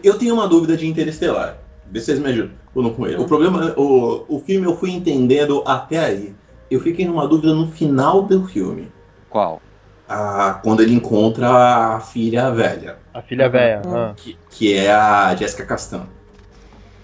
Eu 0.03 0.17
tenho 0.17 0.35
uma 0.35 0.47
dúvida 0.47 0.77
de 0.77 0.87
Interestelar. 0.87 1.57
Vê 1.93 1.99
se 1.99 2.07
vocês 2.07 2.19
me 2.19 2.29
ajudam 2.29 2.55
ou 2.73 2.81
não 2.81 2.91
com 2.91 3.05
ele. 3.05 3.17
O 3.17 3.25
problema, 3.25 3.71
o, 3.77 4.25
o 4.27 4.39
filme 4.39 4.65
eu 4.65 4.75
fui 4.75 4.89
entendendo 4.89 5.63
até 5.63 5.99
aí. 5.99 6.33
Eu 6.71 6.79
fiquei 6.79 7.05
numa 7.05 7.27
dúvida 7.27 7.53
no 7.53 7.67
final 7.67 8.23
do 8.23 8.47
filme. 8.47 8.91
Qual? 9.29 9.61
Ah, 10.09 10.59
quando 10.63 10.81
ele 10.81 10.95
encontra 10.95 11.47
a 11.95 11.99
filha 11.99 12.49
velha, 12.49 12.97
A 13.13 13.21
filha 13.21 13.47
velha. 13.47 13.83
Hum. 13.85 13.95
ah. 13.95 14.13
que, 14.17 14.35
que 14.49 14.73
é 14.73 14.91
a 14.91 15.35
Jessica 15.35 15.65
Castan. 15.67 16.07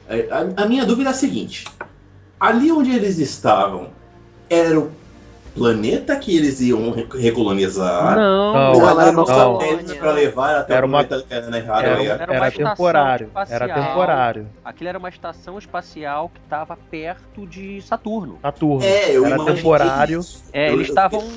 É, 0.08 0.27
A, 0.31 0.63
a 0.63 0.65
minha 0.65 0.84
dúvida 0.88 1.10
é 1.10 1.12
a 1.12 1.15
seguinte: 1.15 1.65
ali 2.39 2.72
onde 2.72 2.91
eles 2.91 3.19
estavam 3.19 3.89
era 4.50 4.79
o 4.79 4.89
planeta 5.56 6.15
que 6.15 6.36
eles 6.38 6.62
iam 6.62 6.91
re- 6.91 7.08
recolonizar. 7.18 8.15
Não, 8.15 8.53
Não, 8.53 8.89
era 9.01 9.12
não 9.12 9.24
uma 9.24 9.25
satélites 9.25 9.86
colônia. 9.94 10.00
pra 10.00 10.12
levar 10.12 10.56
até 10.58 10.74
Era 10.75 10.86
o 10.86 10.89
uma- 10.89 11.03
planeta 11.03 11.25
era. 11.34 11.58
Era, 11.58 12.03
era 12.03 12.34
era 12.36 12.51
temporário. 12.51 13.27
espacial. 13.27 13.62
Era 13.62 13.74
temporário. 13.74 14.48
aquilo 14.63 14.89
era 14.89 14.98
uma 14.98 15.10
estação 15.10 15.58
espacial 15.58 16.29
que 16.34 16.39
estava 16.41 16.77
perto 16.89 17.46
de 17.48 17.82
Saturno. 17.82 18.38
Saturno. 18.41 18.86
É, 18.86 19.12
eu 19.15 19.25
Era 19.25 19.44
temporário. 19.46 20.20
isso. 20.20 20.44
É, 20.53 20.72
eles 20.72 20.88
estavam. 20.89 21.27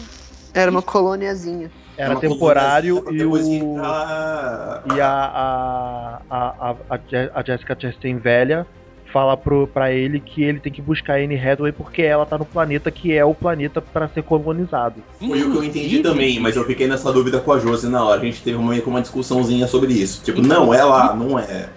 Era 0.54 0.70
uma 0.70 0.82
colôniazinha. 0.82 1.70
Era 1.96 2.14
uma 2.14 2.20
temporário 2.20 3.02
colônia, 3.02 3.22
e 3.22 3.26
o. 3.26 3.38
entrar- 3.76 4.82
E 4.94 5.00
a, 5.00 5.08
a, 5.08 6.18
a, 6.30 6.70
a, 6.90 6.98
a 7.34 7.42
Jessica 7.44 7.76
Chastain 7.78 8.16
velha 8.18 8.66
fala 9.12 9.36
pro, 9.36 9.66
pra 9.66 9.92
ele 9.92 10.18
que 10.18 10.42
ele 10.42 10.58
tem 10.58 10.72
que 10.72 10.80
buscar 10.80 11.14
a 11.14 11.16
Anne 11.22 11.36
Hathaway 11.36 11.72
porque 11.72 12.02
ela 12.02 12.24
tá 12.24 12.38
no 12.38 12.44
planeta 12.44 12.90
que 12.90 13.12
é 13.12 13.24
o 13.24 13.34
planeta 13.34 13.80
pra 13.80 14.08
ser 14.08 14.22
colonizado. 14.22 15.02
Foi 15.18 15.42
o 15.42 15.52
que 15.52 15.58
eu 15.58 15.64
entendi 15.64 15.98
também, 15.98 16.40
mas 16.40 16.56
eu 16.56 16.64
fiquei 16.64 16.88
nessa 16.88 17.12
dúvida 17.12 17.38
com 17.38 17.52
a 17.52 17.58
Josi 17.58 17.88
na 17.88 18.02
hora. 18.02 18.20
A 18.20 18.24
gente 18.24 18.42
teve 18.42 18.56
uma, 18.56 18.74
uma 18.74 19.02
discussãozinha 19.02 19.66
sobre 19.66 19.92
isso. 19.92 20.22
Tipo, 20.24 20.40
não, 20.40 20.72
é 20.72 20.82
lá, 20.82 21.14
não 21.14 21.38
é. 21.38 21.68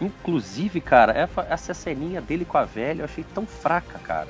Inclusive, 0.00 0.80
cara, 0.80 1.12
essa, 1.12 1.46
essa 1.50 1.74
ceninha 1.74 2.20
dele 2.20 2.44
com 2.44 2.56
a 2.56 2.64
velha 2.64 3.00
eu 3.00 3.04
achei 3.04 3.24
tão 3.34 3.44
fraca, 3.44 3.98
cara. 3.98 4.28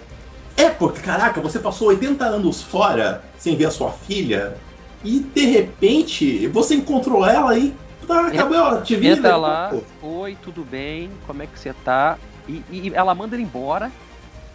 É, 0.57 0.71
porque, 0.71 1.01
caraca, 1.01 1.41
você 1.41 1.59
passou 1.59 1.89
80 1.89 2.25
anos 2.25 2.63
fora 2.63 3.23
sem 3.37 3.55
ver 3.55 3.67
a 3.67 3.71
sua 3.71 3.93
filha 3.93 4.57
e 5.05 5.21
de 5.21 5.45
repente 5.45 6.49
você 6.49 6.75
encontrou 6.75 7.25
ela 7.25 7.57
e 7.57 7.73
tá, 8.07 8.27
acabou, 8.27 8.57
ela 8.57 8.81
te 8.81 8.97
vira. 8.97 9.17
Entra 9.17 9.37
lá, 9.37 9.71
pô, 10.01 10.09
oi, 10.09 10.37
tudo 10.43 10.65
bem, 10.65 11.11
como 11.27 11.43
é 11.43 11.47
que 11.47 11.59
você 11.59 11.73
tá? 11.85 12.19
E, 12.49 12.65
e 12.71 12.93
ela 12.95 13.15
manda 13.15 13.37
ele 13.37 13.43
embora. 13.45 13.93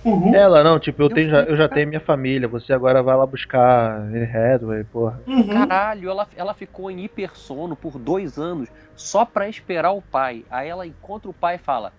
Uhum, 0.04 0.36
Ela, 0.36 0.64
não, 0.64 0.78
tipo, 0.80 1.02
eu, 1.02 1.08
Eu 1.08 1.16
tenho, 1.16 1.30
já, 1.30 1.44
eu 1.44 1.56
já 1.56 1.70
tenho 1.70 1.88
minha 1.88 2.02
família, 2.02 2.46
você 2.46 2.74
agora 2.74 3.02
vai 3.02 3.16
lá 3.16 3.26
buscar 3.26 4.02
Hathaway, 4.02 4.84
porra. 4.84 5.22
uhum. 5.26 5.48
Caralho, 5.48 6.10
ela, 6.10 6.28
ela 6.36 6.54
ficou 6.54 6.92
em 6.92 7.06
hipersono 7.06 7.74
por 7.74 7.98
dois 7.98 8.38
anos 8.38 8.68
só 8.98 9.24
pra 9.24 9.48
esperar 9.48 9.92
o 9.92 10.02
pai. 10.02 10.44
Aí 10.50 10.68
ela 10.68 10.86
encontra 10.86 11.30
o 11.30 11.34
pai 11.34 11.56
e 11.56 11.60
fala: 11.60 11.94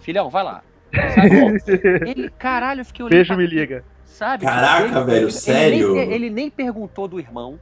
Filhão, 0.00 0.28
vai 0.28 0.42
lá. 0.42 0.62
Ele, 2.06 2.28
caralho, 2.30 2.80
eu 2.80 2.84
fiquei 2.84 3.04
olhando. 3.04 3.16
Beijo, 3.16 3.36
me 3.36 3.46
liga. 3.46 3.84
Sabe? 4.04 4.44
Caraca, 4.44 4.84
Ele- 4.86 5.04
velho, 5.04 5.22
ele- 5.24 5.30
sério? 5.30 5.96
Ele 5.96 6.06
nem, 6.06 6.12
ele 6.14 6.30
nem 6.30 6.50
perguntou 6.50 7.06
do 7.06 7.20
irmão. 7.20 7.58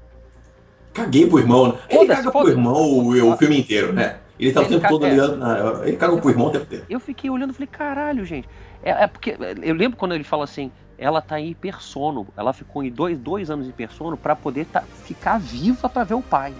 Caguei 0.95 1.27
pro 1.27 1.39
irmão. 1.39 1.73
né? 1.73 1.79
Ele 1.89 2.07
caga 2.07 2.31
pro 2.31 2.49
irmão 2.49 2.75
o, 2.83 3.33
o 3.33 3.37
filme 3.37 3.59
inteiro, 3.59 3.93
né? 3.93 4.17
Ele 4.39 4.53
tá 4.53 4.63
o 4.63 4.69
tempo 4.69 4.89
todo 4.89 5.07
é. 5.07 5.11
ligando. 5.11 5.37
na- 5.37 5.87
Ele 5.87 5.97
caga 5.97 6.17
pro 6.17 6.31
irmão 6.31 6.47
o 6.49 6.51
tempo 6.51 6.65
inteiro. 6.65 6.87
Eu 6.89 6.99
fiquei 7.01 7.31
olhando 7.31 7.51
e 7.51 7.55
falei, 7.55 7.69
caralho, 7.69 8.25
gente. 8.25 8.49
É, 8.83 8.91
é 9.05 9.07
porque 9.07 9.37
eu 9.63 9.75
lembro 9.75 9.97
quando 9.97 10.15
ele 10.15 10.25
fala 10.25 10.45
assim, 10.45 10.73
ela 10.99 11.21
tá 11.21 11.39
em 11.39 11.51
hipersono. 11.51 12.33
Ela 12.37 12.53
ficou 12.53 12.83
em 12.83 12.91
dois, 12.91 13.19
dois 13.19 13.51
anos 13.51 13.67
em 13.67 13.71
hipersono 13.71 14.17
pra 14.17 14.35
poder 14.35 14.67
tá- 14.67 14.85
ficar 14.91 15.39
viva 15.39 15.89
pra 15.89 16.05
ver 16.05 16.15
o 16.15 16.23
pai. 16.23 16.55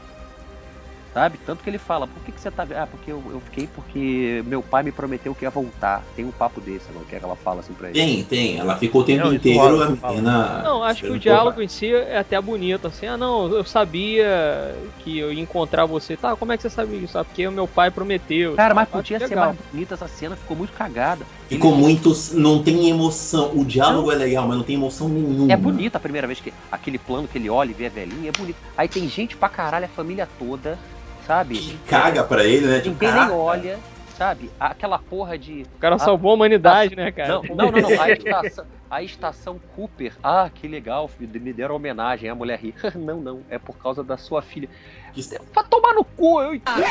Sabe? 1.13 1.39
Tanto 1.45 1.63
que 1.63 1.69
ele 1.69 1.79
fala, 1.79 2.07
por 2.07 2.23
que, 2.23 2.33
que 2.33 2.41
você 2.41 2.51
tá. 2.51 2.67
Ah, 2.75 2.87
porque 2.87 3.13
eu, 3.13 3.23
eu 3.31 3.41
fiquei 3.41 3.67
porque 3.67 4.43
meu 4.47 4.63
pai 4.63 4.83
me 4.83 4.91
prometeu 4.91 5.35
que 5.35 5.45
ia 5.45 5.51
voltar. 5.51 6.03
Tem 6.17 6.25
um 6.25 6.31
papo 6.31 6.59
desse, 6.59 6.91
não, 6.91 7.05
que 7.05 7.15
ela 7.15 7.37
fala 7.37 7.61
assim 7.61 7.75
pra 7.75 7.91
ele. 7.91 7.99
Tem, 7.99 8.25
tem. 8.25 8.59
Ela 8.59 8.77
ficou 8.79 9.03
o 9.03 9.05
tempo 9.05 9.27
Não, 9.27 9.35
inteiro, 9.35 9.59
rola, 9.59 9.99
a 10.03 10.09
menina. 10.11 10.63
Não, 10.63 10.83
acho 10.83 11.03
que 11.03 11.11
o 11.11 11.19
diálogo 11.19 11.61
em 11.61 11.69
si 11.69 11.93
é 11.93 12.19
até 12.19 12.41
bonito, 12.41 12.87
assim, 12.87 13.07
ah 13.07 13.17
não, 13.17 13.47
eu 13.53 13.65
sabia 13.65 14.75
que 15.01 15.19
eu 15.19 15.31
ia 15.31 15.43
encontrar 15.43 15.85
você. 15.85 16.17
Tá, 16.17 16.35
como 16.35 16.53
é 16.53 16.57
que 16.57 16.63
você 16.63 16.71
sabe 16.71 16.97
isso? 16.97 17.19
Ah, 17.19 17.25
porque 17.25 17.47
o 17.47 17.53
meu 17.53 17.69
pai 17.69 17.91
prometeu. 17.91 18.55
Cara, 18.55 18.75
mas 18.75 18.89
podia 18.89 19.19
ser 19.19 19.27
legal. 19.29 19.47
mais 19.47 19.59
bonita 19.71 19.95
essa 19.95 20.09
cena, 20.09 20.35
ficou 20.35 20.57
muito 20.57 20.73
cagada. 20.73 21.27
Ficou 21.47 21.75
muito. 21.77 22.11
Não 22.33 22.63
tem 22.63 22.89
emoção. 22.89 23.53
O 23.55 23.67
diálogo 23.67 24.11
é 24.11 24.15
legal, 24.15 24.49
mas 24.49 24.57
não 24.57 24.65
tem 24.65 24.77
emoção 24.77 25.11
nenhuma. 25.11 25.53
É 25.53 25.57
bonito 25.57 25.97
a 25.97 26.01
primeira 26.01 26.27
vez 26.27 26.41
que 26.41 26.55
aquele 26.71 26.99
plano 26.99 27.29
que 27.29 27.37
ele 27.37 27.51
olha 27.51 27.71
e 27.71 27.75
vê 27.75 27.87
a 27.87 27.91
velhinha, 27.91 28.31
é 28.31 28.33
bonito. 28.33 28.57
Aí 28.77 28.89
tem 28.89 29.07
gente 29.09 29.37
pra 29.37 29.51
caralho, 29.51 29.85
a 29.85 29.89
família 29.89 30.27
toda, 30.39 30.79
sabe? 31.27 31.55
Que 31.59 31.79
caga 31.89 32.25
pra 32.25 32.45
ele, 32.45 32.67
né? 32.67 32.81
Tipo, 32.81 32.91
Ninguém 32.91 33.13
nem 33.13 33.31
olha, 33.31 33.79
sabe? 34.17 34.51
Aquela 34.59 34.99
porra 34.99 35.39
de. 35.39 35.63
O 35.77 35.79
cara 35.79 35.99
salvou 35.99 36.31
a 36.31 36.35
humanidade, 36.35 36.95
né, 36.97 37.11
cara? 37.13 37.29
Não, 37.29 37.43
não, 37.43 37.71
não, 37.71 37.81
não. 37.83 38.01
A 38.01 38.11
estação, 38.13 38.65
a 38.91 39.03
estação 39.03 39.61
Cooper. 39.75 40.13
Ah, 40.23 40.51
que 40.53 40.67
legal, 40.69 41.09
filho. 41.09 41.41
Me 41.41 41.53
deram 41.53 41.77
homenagem. 41.77 42.29
A 42.29 42.35
mulher 42.35 42.59
ri. 42.59 42.75
Não, 42.95 43.21
não. 43.21 43.41
É 43.49 43.59
por 43.59 43.77
causa 43.77 44.03
da 44.05 44.17
sua 44.17 44.43
filha. 44.43 44.69
Que- 45.15 45.23
Vai 45.55 45.65
tomar 45.65 45.95
no 45.95 46.05
cu, 46.05 46.41
eu 46.43 46.55
entendo. 46.55 46.83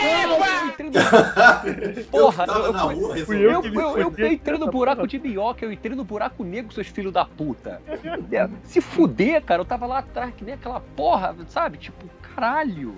Eu 0.00 0.66
entrei 0.66 0.90
no... 0.90 2.04
Porra, 2.10 2.44
eu 2.44 2.72
tava 2.72 2.92
eu 2.92 3.26
fui-. 3.26 3.38
Eu, 3.42 4.32
entrei 4.32 4.58
no 4.58 4.70
buraco 4.70 5.06
de 5.06 5.18
minhoca, 5.18 5.64
eu 5.64 5.72
entrei 5.72 5.96
no 5.96 6.04
buraco 6.04 6.44
negro, 6.44 6.72
seus 6.72 6.86
filhos 6.88 7.12
da 7.12 7.24
puta. 7.24 7.80
Se 8.64 8.80
fuder, 8.80 9.42
cara, 9.42 9.62
eu 9.62 9.66
tava 9.66 9.86
lá 9.86 9.98
atrás, 9.98 10.32
que 10.36 10.44
nem 10.44 10.54
aquela 10.54 10.80
porra, 10.94 11.34
sabe? 11.48 11.78
Tipo, 11.78 12.06
caralho. 12.34 12.94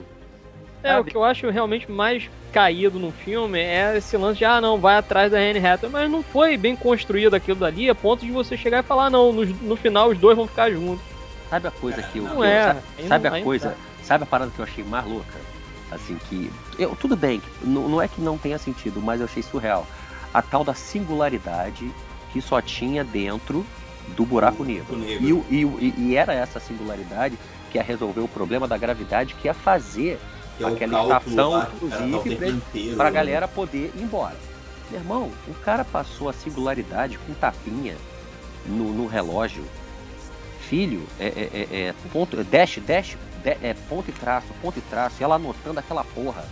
É, 0.83 0.99
o 0.99 1.05
que 1.05 1.15
eu 1.15 1.23
acho 1.23 1.49
realmente 1.51 1.91
mais 1.91 2.31
caído 2.53 2.99
no 2.99 3.13
filme 3.13 3.61
é 3.61 3.99
esse 3.99 4.17
lance 4.17 4.39
de, 4.39 4.45
ah, 4.47 4.61
não, 4.61 4.79
vai 4.79 4.97
atrás 4.97 5.31
da 5.31 5.39
Anne 5.39 5.59
Hathaway, 5.59 5.93
mas 5.93 6.11
não 6.11 6.23
foi 6.23 6.57
bem 6.57 6.75
construído 6.75 7.35
aquilo 7.35 7.61
dali, 7.61 7.91
a 7.91 7.95
ponto 7.95 8.25
de 8.25 8.33
você 8.33 8.57
chegar 8.57 8.81
e 8.83 8.87
falar, 8.87 9.07
ah, 9.07 9.11
não, 9.11 9.31
no, 9.31 9.45
no 9.45 9.77
final 9.77 10.09
os 10.09 10.19
dois 10.19 10.37
vão 10.37 10.47
ficar 10.47 10.71
juntos. 10.71 11.05
Sabe 11.51 11.69
a 11.69 11.71
coisa 11.71 12.03
que 12.03 12.19
eu. 12.19 12.25
Não 12.25 12.45
é. 12.45 12.63
Sabe, 12.63 12.81
sabe 13.09 13.31
não- 13.31 13.37
a 13.37 13.43
coisa? 13.43 13.77
Sabe 14.03 14.25
a 14.25 14.27
parada 14.27 14.51
que 14.55 14.59
eu 14.59 14.65
achei 14.65 14.85
mais 14.85 15.05
louca? 15.05 15.39
Assim 15.91 16.17
que. 16.29 16.51
Eu, 16.79 16.95
tudo 16.97 17.17
bem, 17.17 17.43
não, 17.63 17.89
não 17.89 18.03
é 18.03 18.07
que 18.09 18.21
não 18.21 18.39
tenha 18.39 18.59
sentido, 18.59 19.01
mas 19.03 19.21
eu 19.21 19.27
achei 19.27 19.43
surreal. 19.43 19.87
A 20.33 20.41
tal 20.41 20.63
da 20.63 20.75
singularidade 20.75 21.91
que 22.33 22.41
só 22.41 22.61
tinha 22.61 23.03
dentro 23.03 23.67
do 24.17 24.25
buraco 24.25 24.65
negro. 24.65 24.97
negro. 24.97 25.45
E, 25.51 25.63
e, 25.65 25.95
e- 25.99 26.17
era 26.17 26.33
essa 26.33 26.61
singularidade 26.61 27.37
que 27.71 27.79
ia 27.79 27.83
resolver 27.83 28.21
o 28.21 28.29
problema 28.29 28.67
da 28.69 28.77
gravidade, 28.79 29.35
que 29.35 29.47
ia 29.49 29.55
fazer 29.55 30.19
Que 30.57 30.65
é 30.65 30.67
aquela 30.69 31.03
estação, 31.03 31.51
lá, 31.53 31.71
inclusive, 31.75 32.49
inteiro, 32.51 32.97
pra 32.97 33.07
né? 33.07 33.11
galera 33.11 33.49
poder 33.49 33.93
ir 33.97 34.03
embora. 34.03 34.37
Meu 34.91 35.01
irmão, 35.01 35.31
o 35.49 35.55
cara 35.55 35.85
passou 35.85 36.29
a 36.29 36.33
singularidade 36.33 37.19
com 37.19 37.33
tapinha 37.35 37.97
no, 38.67 38.93
no 38.93 39.07
relógio. 39.07 39.65
Filho, 40.61 41.03
é, 41.19 41.27
é, 41.27 41.51
é, 41.53 41.79
é 41.89 41.95
ponto, 42.13 42.39
é 42.39 42.45
dash, 42.45 42.79
dash, 42.87 43.17
de- 43.43 43.57
é 43.67 43.75
ponto 43.89 44.09
e 44.11 44.13
traço, 44.13 44.47
ponto 44.63 44.79
e 44.79 44.83
traço, 44.83 45.17
e 45.21 45.25
ela 45.25 45.37
anotando 45.37 45.81
aquela 45.81 46.05
porra. 46.05 46.45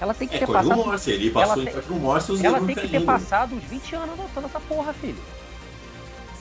Ela 0.00 0.12
tem 0.12 0.28
que 0.28 0.36
É 0.36 0.40
ter 0.40 0.46
passado. 0.46 0.76
Morse, 0.76 1.10
ele 1.10 1.30
passou 1.30 1.52
ela 1.54 1.62
em 1.62 1.66
tem- 1.82 1.98
Morse 1.98 2.32
os 2.32 2.44
Ela 2.44 2.58
tem 2.60 2.74
que 2.74 2.82
ter 2.82 2.88
caindo. 2.88 3.06
passado 3.06 3.54
uns 3.56 3.64
20 3.64 3.94
anos 3.94 4.10
anotando 4.18 4.46
essa 4.46 4.60
porra, 4.60 4.92
filho. 4.92 5.16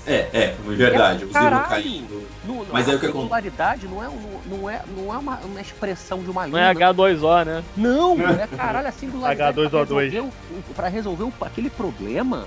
É, 0.07 0.29
é, 0.33 0.55
verdade, 0.67 1.23
É, 1.23 1.25
os 1.25 1.33
livros 1.33 1.33
caralho. 1.33 1.67
caindo. 1.67 2.27
No, 2.43 2.63
Mas 2.71 2.87
a 2.87 2.91
aí 2.91 2.97
o 2.97 2.99
que 2.99 3.07
singularidade 3.07 3.87
não 3.87 4.03
é, 4.03 4.07
um- 4.09 4.39
não 4.45 4.69
é, 4.69 4.83
não 4.95 5.11
é 5.11 5.17
uma, 5.17 5.37
uma 5.37 5.59
expressão 5.59 6.21
de 6.21 6.29
uma 6.29 6.45
Não 6.45 6.59
é 6.59 6.67
língua. 6.73 6.93
H2O, 6.93 7.43
né? 7.43 7.63
Não, 7.75 8.15
é 8.39 8.45
caralho, 8.45 8.87
a 8.87 8.91
singularidade 8.91 9.53
pra 9.55 9.63
H2O2. 9.63 10.11
resolver, 10.11 10.19
o- 10.19 10.57
o- 10.59 10.73
pra 10.75 10.87
resolver 10.89 11.23
o- 11.23 11.33
aquele 11.41 11.71
problema 11.71 12.45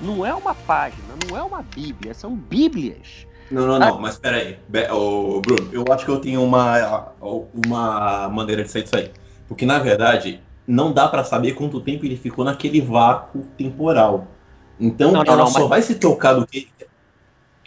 não 0.00 0.26
é 0.26 0.34
uma 0.34 0.56
página, 0.56 1.14
não 1.24 1.36
é 1.36 1.42
uma 1.42 1.62
bíblia, 1.62 2.14
são 2.14 2.34
bíblias. 2.34 3.26
Não, 3.50 3.66
não, 3.66 3.74
Ah. 3.76 3.78
não, 3.78 4.00
mas 4.00 4.18
peraí. 4.18 4.58
Be- 4.68 4.88
Bruno, 4.88 5.68
eu 5.72 5.84
acho 5.92 6.04
que 6.04 6.10
eu 6.10 6.20
tenho 6.20 6.42
uma, 6.42 7.12
uma 7.54 8.28
maneira 8.28 8.62
de 8.62 8.70
sair 8.70 8.82
disso 8.82 8.96
aí. 8.96 9.10
Porque, 9.48 9.64
na 9.64 9.78
verdade, 9.78 10.40
não 10.66 10.92
dá 10.92 11.06
pra 11.08 11.22
saber 11.22 11.52
quanto 11.52 11.80
tempo 11.80 12.04
ele 12.04 12.16
ficou 12.16 12.44
naquele 12.44 12.80
vácuo 12.80 13.42
temporal. 13.56 14.26
Então, 14.80 15.12
Não, 15.12 15.22
não, 15.22 15.32
ela 15.32 15.36
não, 15.44 15.46
só 15.46 15.60
mas- 15.60 15.68
vai 15.68 15.82
se 15.82 15.94
tocar 15.94 16.34
do 16.34 16.46
que. 16.46 16.68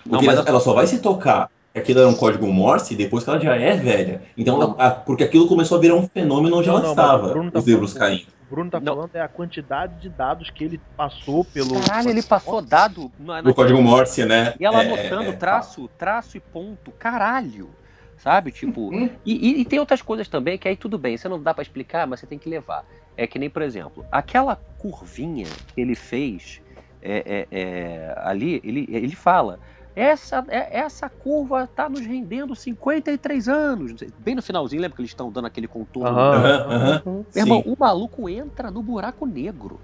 Porque 0.08 0.26
mas 0.26 0.46
ela, 0.46 0.60
só 0.60 0.74
vai 0.74 0.88
se 0.88 1.00
tocar 1.00 1.50
que 1.74 1.80
aquilo 1.80 2.00
era 2.00 2.10
um 2.10 2.15
código 2.15 2.48
Morse 2.48 2.96
depois 2.96 3.24
que 3.24 3.30
ela 3.30 3.39
já 3.39 3.56
é 3.56 3.76
velha. 3.76 4.22
Então, 4.38 4.62
ela- 4.62 4.92
porque 4.92 5.24
aquilo 5.24 5.48
começou 5.48 5.78
a 5.78 5.82
virar 5.82 5.96
um 5.96 6.08
fenômeno 6.08 6.58
onde 6.58 6.68
ela 6.70 6.88
estava, 6.89 7.34
tá 7.52 7.60
os 7.60 7.65
livros 7.68 7.94
caindo. 7.94 8.28
O 8.50 8.56
Bruno 8.56 8.72
tá 8.72 8.80
Não. 8.80 8.96
falando 8.96 9.16
é 9.16 9.22
a 9.22 9.28
quantidade 9.28 10.02
de 10.02 10.10
dados 10.10 10.50
que 10.50 10.64
ele 10.64 10.82
passou 10.98 11.46
pelo. 11.46 11.76
Caralho, 11.76 12.10
ele 12.10 12.24
passou 12.24 12.62
dado 12.64 13.12
na, 13.20 13.44
No 13.44 13.54
código 13.54 13.80
Morse, 13.80 14.26
né? 14.26 14.56
E 14.60 14.66
ela 14.66 14.82
É, 14.84 14.88
anotando 14.88 15.30
é, 15.30 15.34
traço, 15.34 15.88
traço 15.98 16.36
e 16.36 16.40
ponto, 16.40 16.92
caralho. 16.94 17.70
Sabe? 18.18 18.52
Tipo. 18.52 18.90
Uhum. 18.92 19.10
E, 19.24 19.34
e- 19.52 19.62
e 19.62 19.66
tem 19.66 19.78
outras 19.80 20.02
coisas 20.02 20.28
também 20.28 20.58
que 20.58 20.68
aí 20.68 20.76
tudo 20.76 20.98
bem, 20.98 21.16
você 21.16 21.30
não 21.30 21.42
dá 21.42 21.54
pra 21.54 21.62
explicar, 21.62 22.08
mas 22.08 22.20
você 22.20 22.26
tem 22.28 22.40
que 22.40 22.50
levar. 22.50 22.84
É 23.16 23.28
que 23.28 23.38
nem, 23.38 23.50
por 23.52 23.62
exemplo, 23.62 24.04
aquela 24.12 24.58
curvinha 24.78 25.46
que 25.68 25.80
ele 25.82 25.94
fez 25.96 26.60
é, 27.02 27.48
é, 27.52 27.60
é, 27.60 28.14
ali, 28.18 28.60
ele, 28.64 28.88
ele 28.90 29.16
fala. 29.16 29.60
Essa, 30.00 30.46
é- 30.48 30.80
essa 30.80 31.10
curva 31.10 31.68
tá 31.68 31.90
nos 31.90 32.00
rendendo 32.00 32.56
53 32.56 33.50
anos. 33.50 33.94
Bem 34.20 34.34
no 34.34 34.42
finalzinho, 34.42 34.82
lembra 34.82 34.96
que 34.96 35.02
eles 35.02 35.12
estão 35.12 35.30
dando 35.30 35.48
aquele 35.48 35.68
contorno? 35.68 36.18
Aham. 36.18 36.46
aham. 36.46 37.02
Meu 37.06 37.26
Sim. 37.32 37.40
irmão, 37.42 37.64
o 37.66 37.76
maluco 37.78 38.30
entra 38.30 38.72
no 38.72 38.82
buraco 38.82 39.26
negro. 39.26 39.78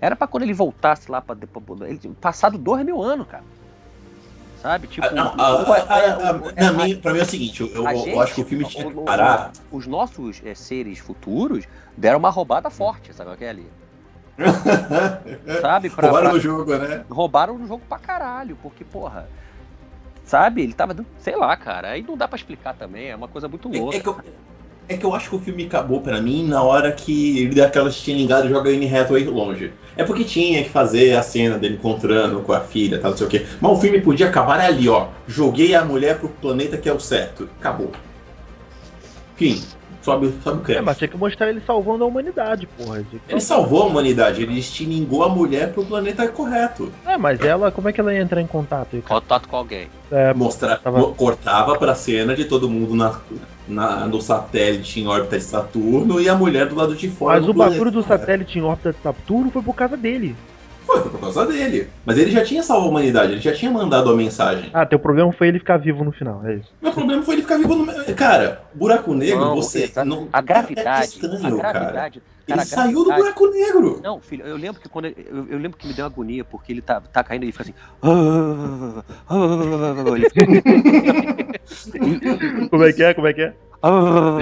Era 0.00 0.16
pra 0.16 0.26
quando 0.26 0.44
ele 0.44 0.54
voltasse 0.54 1.10
lá 1.10 1.20
pra 1.20 1.34
depois. 1.34 1.82
Ele, 1.82 1.98
passado 2.18 2.56
dois 2.56 2.82
mil 2.82 3.02
anos, 3.02 3.26
cara. 3.26 3.44
Sabe? 4.62 4.86
Tipo. 4.86 5.06
Ah, 5.06 5.64
é- 6.56 6.64
é- 6.64 6.70
mim 6.70 7.18
é 7.18 7.22
o 7.22 7.26
seguinte, 7.26 7.60
eu, 7.60 7.68
eu- 7.74 7.86
a 7.86 7.92
eu 7.92 7.98
gente, 7.98 8.18
acho 8.18 8.34
que 8.36 8.40
o 8.40 8.44
filme 8.46 8.64
tinha 8.64 8.90
que 8.90 9.00
parar. 9.02 9.52
Os 9.70 9.86
nossos 9.86 10.40
é, 10.46 10.54
seres 10.54 10.98
futuros 10.98 11.66
deram 11.94 12.18
uma 12.18 12.30
roubada 12.30 12.70
forte, 12.70 13.12
sabe 13.12 13.32
o 13.32 13.36
que 13.36 13.44
é 13.44 13.50
ali? 13.50 13.66
sabe? 15.60 15.90
Pra, 15.90 16.06
Roubaram 16.06 16.26
pra... 16.26 16.34
no 16.34 16.40
jogo, 16.40 16.76
né? 16.76 17.04
Roubaram 17.10 17.58
no 17.58 17.66
jogo 17.66 17.82
pra 17.88 17.98
caralho, 17.98 18.56
porque, 18.62 18.84
porra. 18.84 19.28
Sabe? 20.24 20.62
Ele 20.62 20.72
tava 20.72 20.92
dando. 20.92 21.06
Sei 21.20 21.36
lá, 21.36 21.56
cara. 21.56 21.90
Aí 21.90 22.02
não 22.02 22.16
dá 22.16 22.26
pra 22.26 22.36
explicar 22.36 22.74
também. 22.74 23.08
É 23.10 23.16
uma 23.16 23.28
coisa 23.28 23.48
muito 23.48 23.72
É, 23.72 23.78
louca. 23.78 23.96
é 23.96 24.00
que 24.00 24.08
eu, 24.08 24.20
é 24.88 24.96
que 24.96 25.04
eu 25.06 25.14
acho 25.14 25.30
que 25.30 25.36
o 25.36 25.40
filme 25.40 25.66
acabou 25.66 26.00
pra 26.00 26.20
mim 26.20 26.46
na 26.46 26.62
hora 26.62 26.90
que 26.92 27.40
ele 27.40 27.54
dá 27.54 27.66
aquela 27.66 27.90
xingada 27.90 28.46
e 28.46 28.50
joga 28.50 28.68
a 28.70 28.72
Anne 28.72 28.92
Hathaway 28.94 29.24
longe. 29.24 29.72
É 29.96 30.04
porque 30.04 30.24
tinha 30.24 30.62
que 30.64 30.68
fazer 30.68 31.16
a 31.16 31.22
cena 31.22 31.58
dele 31.58 31.74
encontrando 31.76 32.40
com 32.40 32.52
a 32.52 32.60
filha, 32.60 32.98
tal, 33.00 33.12
não 33.12 33.18
sei 33.18 33.26
o 33.26 33.30
quê. 33.30 33.46
Mas 33.60 33.72
o 33.72 33.80
filme 33.80 34.00
podia 34.00 34.28
acabar 34.28 34.60
ali, 34.60 34.88
ó. 34.88 35.08
Joguei 35.26 35.74
a 35.74 35.84
mulher 35.84 36.18
pro 36.18 36.28
planeta 36.28 36.76
que 36.76 36.88
é 36.88 36.92
o 36.92 37.00
certo. 37.00 37.48
Acabou. 37.58 37.92
Fim. 39.36 39.62
Sobe, 40.06 40.32
sobe 40.40 40.58
o 40.58 40.60
É, 40.60 40.64
crédito. 40.64 40.84
mas 40.84 40.98
tinha 40.98 41.08
que 41.08 41.16
mostrar 41.16 41.48
ele 41.50 41.60
salvando 41.66 42.04
a 42.04 42.06
humanidade, 42.06 42.68
porra. 42.78 43.02
Que 43.02 43.20
Ele 43.28 43.40
salvou 43.40 43.82
a 43.82 43.86
humanidade, 43.86 44.40
ele 44.40 44.56
estilingou 44.56 45.24
a 45.24 45.28
mulher 45.28 45.72
pro 45.72 45.84
planeta 45.84 46.28
correto. 46.28 46.92
É, 47.04 47.16
mas 47.18 47.40
ela, 47.40 47.72
como 47.72 47.88
é 47.88 47.92
que 47.92 48.00
ela 48.00 48.14
ia 48.14 48.20
entrar 48.22 48.40
em 48.40 48.46
contato? 48.46 48.96
Contato 49.06 49.48
com 49.48 49.56
alguém. 49.56 49.88
É, 50.12 50.32
Mostrar, 50.32 50.76
Tava- 50.78 51.02
cortava 51.14 51.76
pra 51.76 51.96
cena 51.96 52.36
de 52.36 52.44
todo 52.44 52.70
mundo 52.70 52.94
na, 52.94 53.18
na- 53.66 54.06
no 54.06 54.20
satélite 54.20 55.00
em 55.00 55.08
órbita 55.08 55.36
de 55.38 55.42
Saturno 55.44 56.20
e 56.20 56.28
a 56.28 56.36
mulher 56.36 56.66
do 56.68 56.76
lado 56.76 56.94
de 56.94 57.08
fora. 57.10 57.40
mas 57.40 57.48
o 57.48 57.52
bagulho 57.52 57.90
do 57.90 58.02
satélite 58.04 58.60
em 58.60 58.62
órbita 58.62 58.92
de 58.92 58.98
Saturno 59.02 59.50
foi 59.50 59.60
por 59.62 59.74
causa 59.74 59.96
dele. 59.96 60.36
Foi 60.86 61.00
por 61.02 61.18
causa 61.18 61.44
dele. 61.44 61.88
Mas 62.04 62.16
ele 62.16 62.30
já 62.30 62.44
tinha 62.44 62.62
salvo 62.62 62.86
a 62.86 62.90
humanidade, 62.90 63.32
ele 63.32 63.40
já 63.40 63.52
tinha 63.52 63.68
mandado 63.72 64.08
a 64.08 64.14
mensagem. 64.14 64.70
Ah, 64.72 64.86
teu 64.86 65.00
problema 65.00 65.32
foi 65.32 65.48
ele 65.48 65.58
ficar 65.58 65.78
vivo 65.78 66.04
no 66.04 66.12
final, 66.12 66.40
é 66.46 66.54
isso. 66.54 66.68
Meu 66.80 66.92
problema 66.92 67.24
foi 67.24 67.34
ele 67.34 67.42
ficar 67.42 67.58
vivo 67.58 67.74
no. 67.74 67.86
Cara, 68.14 68.62
buraco 68.76 69.12
negro, 69.14 69.40
Não, 69.40 69.54
você. 69.56 69.82
exato. 69.84 70.08
Não, 70.08 70.28
A 70.32 70.40
gravidade. 70.40 71.02
É 71.02 71.04
estranho, 71.26 71.58
a 71.58 71.60
cara. 71.60 71.78
gravidade. 71.78 72.22
Ele 72.48 72.56
cara, 72.58 72.62
a 72.62 72.64
saiu 72.64 73.02
do 73.04 73.12
buraco 73.12 73.46
negro. 73.48 74.00
Não, 74.02 74.20
filho, 74.20 74.46
eu 74.46 74.56
lembro 74.56 74.80
que 74.80 74.88
quando. 74.88 75.06
ele- 75.06 75.26
Eu, 75.28 75.48
eu 75.48 75.58
lembro 75.58 75.76
que 75.76 75.86
me 75.88 75.92
deu 75.94 76.06
agonia, 76.06 76.44
porque 76.44 76.72
ele 76.72 76.80
tá, 76.82 77.00
tá 77.00 77.24
caindo 77.24 77.44
e 77.44 77.50
fica 77.50 77.64
assim. 77.64 77.74
"Ah, 78.02 79.02
ah, 79.28 79.30
ah", 79.30 80.16
ele 80.16 80.30
Como 82.70 82.84
é 82.84 82.92
que 82.92 83.02
é? 83.02 83.14
Como 83.14 83.26
é 83.26 83.32
que 83.32 83.42
é? 83.42 83.54
"Ah". 83.82 84.38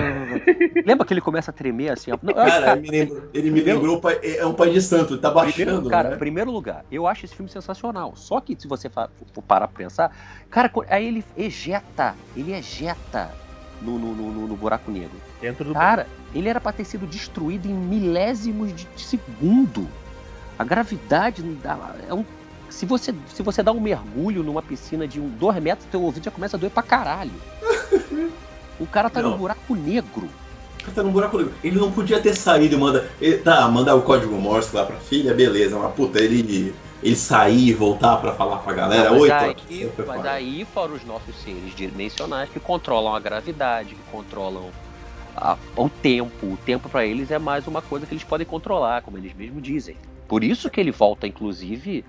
Lembra 0.85 1.07
que 1.07 1.15
ele 1.15 1.21
começa 1.21 1.51
a 1.51 1.55
tremer 1.55 1.91
assim? 1.93 2.13
ó? 2.13 2.19
Não, 2.23 2.35
eu 2.35 2.41
acho 2.41 2.57
que- 2.57 2.63
Cara, 2.65 2.79
ele 2.79 2.91
me 2.91 2.99
lembrou, 2.99 3.23
ele 3.33 3.51
me 3.51 3.61
lembrou 3.63 4.01
é 4.23 4.47
um 4.47 4.55
pai 4.55 4.71
de 4.71 4.83
santo, 4.83 5.15
ele 5.15 5.21
tá 5.21 5.31
baixando, 5.31 5.55
Primeiro, 5.67 5.89
cara, 5.89 6.11
né? 6.11 6.17
primeiro 6.17 6.51
lugar, 6.51 6.85
eu 6.91 7.07
acho 7.07 7.25
esse 7.25 7.35
filme 7.35 7.51
sensacional. 7.51 8.13
Só 8.17 8.41
que 8.41 8.55
se 8.59 8.69
você 8.69 8.91
for 8.91 9.09
parar 9.47 9.69
pra 9.69 9.79
pensar, 9.79 10.11
cara, 10.51 10.71
aí 10.89 11.07
ele 11.09 11.25
ejeta, 11.37 12.17
ele 12.37 12.53
ejeta 12.53 13.33
no, 13.85 13.99
no, 13.99 14.15
no- 14.15 14.33
no- 14.33 14.49
no 14.49 14.57
buraco 14.57 14.91
negro. 14.91 15.13
Dentro 15.41 15.65
do. 15.65 15.75
Cara, 15.75 16.07
ele 16.35 16.49
era 16.49 16.61
pra 16.61 16.73
ter 16.73 16.85
sido 16.85 17.07
destruído 17.07 17.67
em 17.67 17.75
milésimos 17.75 18.75
de, 18.75 18.87
de 18.97 19.03
segundo. 19.03 19.87
A 20.59 20.65
gravidade 20.65 21.43
não 21.43 21.55
dá. 21.63 21.95
É 22.09 22.15
um, 22.15 22.25
se, 22.71 22.87
você, 22.87 23.15
se 23.35 23.43
você 23.43 23.63
dá 23.63 23.73
um 23.73 23.81
mergulho 23.81 24.43
numa 24.43 24.63
piscina 24.63 25.07
de 25.07 25.21
um 25.21 25.29
2 25.29 25.63
metros, 25.63 25.87
teu 25.91 26.01
ouvido 26.03 26.25
já 26.25 26.31
começa 26.31 26.57
a 26.57 26.61
doer 26.61 26.71
pra 26.71 26.83
caralho. 26.83 27.33
O 28.79 28.87
cara 28.87 29.09
tá 29.09 29.23
Não. 29.23 29.31
no 29.31 29.39
buraco 29.39 29.75
negro. 29.77 30.29
Tá 30.95 31.01
num 31.03 31.13
buraco 31.13 31.37
negro. 31.39 31.53
Ele 31.63 31.79
não 31.79 31.93
podia 31.93 32.21
ter 32.21 32.35
saído 32.35 32.75
e 32.75 32.79
manda. 32.79 33.09
ele- 33.21 33.39
tá, 33.39 33.69
mandar 33.69 33.95
o 33.95 34.03
código 34.03 34.35
Morse 34.35 34.75
lá 34.75 34.85
pra 34.85 34.97
filha, 34.97 35.33
beleza, 35.33 35.79
mas 35.79 35.95
puta, 35.95 36.19
ele. 36.19 36.75
Ele 37.05 37.15
sair 37.17 37.69
e 37.69 37.73
voltar 37.75 38.17
pra 38.17 38.33
falar 38.33 38.57
pra 38.59 38.73
galera. 38.73 39.11
mas 39.11 39.21
Oi, 39.21 39.31
aí, 39.31 39.93
mas 39.99 40.17
foda. 40.17 40.31
aí 40.31 40.65
foram 40.73 40.95
os 40.95 41.05
nossos 41.05 41.37
seres 41.37 41.75
dimensionais 41.75 42.49
que 42.49 42.59
controlam 42.59 43.15
a 43.15 43.21
gravidade, 43.21 43.95
que 43.95 44.03
controlam 44.11 44.71
a- 45.37 45.59
o 45.77 45.89
tempo. 45.91 46.47
O 46.47 46.57
tempo 46.57 46.89
pra 46.89 47.05
eles 47.05 47.31
é 47.31 47.39
mais 47.39 47.67
uma 47.67 47.83
coisa 47.83 48.07
que 48.07 48.15
eles 48.15 48.25
podem 48.25 48.47
controlar, 48.47 49.03
como 49.03 49.19
eles 49.19 49.35
mesmos 49.35 49.63
dizem. 49.63 49.97
Por 50.27 50.43
isso 50.43 50.71
que 50.71 50.81
ele 50.81 50.91
volta, 50.91 51.27
inclusive. 51.27 52.05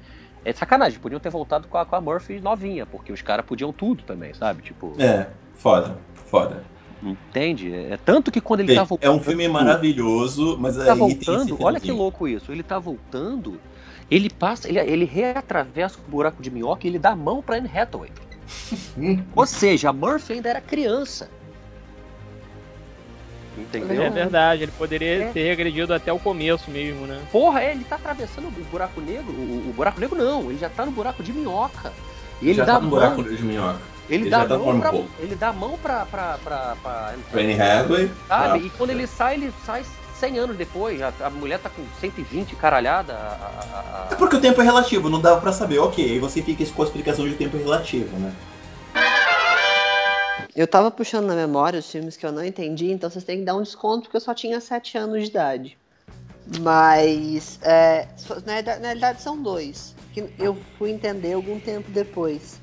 É 0.45 0.53
sacanagem, 0.53 0.97
podiam 0.99 1.19
ter 1.19 1.29
voltado 1.29 1.67
com 1.67 1.77
a, 1.77 1.85
com 1.85 1.95
a 1.95 1.99
Murphy 2.01 2.39
novinha, 2.39 2.85
porque 2.85 3.11
os 3.11 3.21
caras 3.21 3.45
podiam 3.45 3.73
tudo 3.73 4.03
também, 4.03 4.33
sabe? 4.33 4.61
Tipo, 4.61 4.93
É, 4.97 5.27
foda, 5.55 5.97
foda. 6.27 6.63
entende? 7.03 7.73
É 7.73 7.97
tanto 7.97 8.31
que 8.31 8.39
quando 8.39 8.59
ele 8.61 8.67
Bem, 8.67 8.75
tá 8.77 8.83
é 8.83 8.85
voltando. 8.85 9.15
um 9.15 9.19
filme 9.19 9.47
maravilhoso, 9.49 10.55
mas 10.59 10.77
Ele 10.77 10.85
tá 10.85 10.93
aí 10.93 10.97
tem 10.99 11.07
esse 11.09 11.25
voltando, 11.25 11.63
olha 11.65 11.79
que 11.79 11.91
louco 11.91 12.27
isso. 12.27 12.51
Ele 12.51 12.63
tá 12.63 12.77
voltando, 12.79 13.59
ele 14.09 14.29
passa, 14.29 14.67
ele, 14.67 14.79
ele 14.79 15.05
reatravessa 15.05 15.97
o 15.99 16.09
buraco 16.11 16.41
de 16.41 16.49
minhoca 16.51 16.85
e 16.85 16.89
ele 16.89 16.99
dá 16.99 17.11
a 17.11 17.15
mão 17.15 17.41
pra 17.41 17.57
Anne 17.57 17.69
Hathaway. 17.73 18.11
Hum. 18.97 19.23
Ou 19.35 19.45
seja, 19.45 19.89
a 19.89 19.93
Murphy 19.93 20.33
ainda 20.33 20.49
era 20.49 20.61
criança. 20.61 21.29
Entendeu? 23.57 24.03
É 24.03 24.09
verdade, 24.09 24.63
ele 24.63 24.71
poderia 24.77 25.23
É. 25.23 25.31
ter 25.31 25.43
regredido 25.47 25.93
até 25.93 26.11
o 26.11 26.19
começo 26.19 26.69
mesmo, 26.69 27.07
né? 27.07 27.21
Porra, 27.31 27.61
é, 27.63 27.71
ele 27.71 27.85
tá 27.85 27.95
atravessando 27.95 28.47
o 28.47 28.51
buraco 28.65 28.99
negro. 28.99 29.31
O, 29.31 29.69
o 29.69 29.73
buraco 29.73 29.99
negro 29.99 30.17
não, 30.17 30.49
ele 30.49 30.57
já 30.59 30.67
tá 30.69 30.85
no 30.85 30.91
buraco 30.91 31.23
de 31.23 31.31
minhoca. 31.31 31.93
E 32.41 32.49
ele 32.49 32.55
Já 32.57 32.65
dá 32.65 32.73
tá 32.73 32.79
no 32.81 32.89
mão, 32.89 32.99
buraco 32.99 33.23
de 33.23 33.41
minhoca. 33.43 33.79
ele 34.09 34.23
ele 34.23 34.29
dá 34.29 34.41
a 34.41 34.45
tá 34.45 34.57
mão 34.57 34.79
pra, 34.81 34.91
ele 35.19 35.35
dá 35.35 35.47
a 35.47 35.53
mão 35.53 35.77
pra, 35.77 36.05
pra, 36.05 36.37
pra, 36.43 36.75
pra 36.83 37.13
Pra 37.31 37.41
Anne 37.41 37.53
Hathaway. 37.53 38.11
sabe? 38.27 38.49
tá. 38.49 38.57
E 38.57 38.69
quando 38.71 38.89
ele 38.89 39.07
sai, 39.07 39.35
ele 39.35 39.53
sai 39.65 39.85
100 40.19 40.39
anos 40.39 40.57
depois. 40.57 41.01
A, 41.01 41.11
a 41.21 41.29
mulher 41.29 41.59
tá 41.59 41.69
com 41.69 41.83
120 41.99 42.55
caralhada. 42.55 43.13
A, 43.13 43.17
a- 43.17 44.07
a- 44.09 44.13
É 44.13 44.15
porque 44.15 44.35
o 44.35 44.41
tempo 44.41 44.61
é 44.61 44.63
relativo, 44.63 45.09
não 45.09 45.19
dava 45.21 45.41
pra 45.41 45.51
saber. 45.51 45.79
Ok, 45.79 46.03
aí 46.03 46.19
você 46.19 46.41
fica 46.41 46.65
com 46.73 46.81
a 46.81 46.85
explicação 46.85 47.27
de 47.27 47.35
tempo 47.35 47.57
relativo, 47.57 48.17
né? 48.17 48.33
Eu 50.55 50.67
tava 50.67 50.89
puxando 50.89 51.25
na 51.25 51.35
memória 51.35 51.79
os 51.79 51.91
filmes 51.91 52.15
que 52.15 52.25
eu 52.25 52.31
não 52.31 52.43
entendi, 52.43 52.89
então 52.89 53.09
vocês 53.09 53.25
têm 53.25 53.39
que 53.39 53.43
dar 53.45 53.55
um 53.55 53.61
desconto 53.61 54.03
porque 54.03 54.15
eu 54.15 54.21
só 54.21 54.33
tinha 54.33 54.61
7 54.61 54.97
anos 54.97 55.23
de 55.23 55.29
idade. 55.29 55.77
Mas, 56.61 57.59
é, 57.61 58.07
na, 58.45 58.53
realidade, 58.53 58.79
na 58.79 58.85
realidade 58.87 59.21
são 59.21 59.41
dois, 59.41 59.93
que 60.13 60.29
eu 60.39 60.55
fui 60.77 60.91
entender 60.91 61.33
algum 61.33 61.59
tempo 61.59 61.91
depois. 61.91 62.59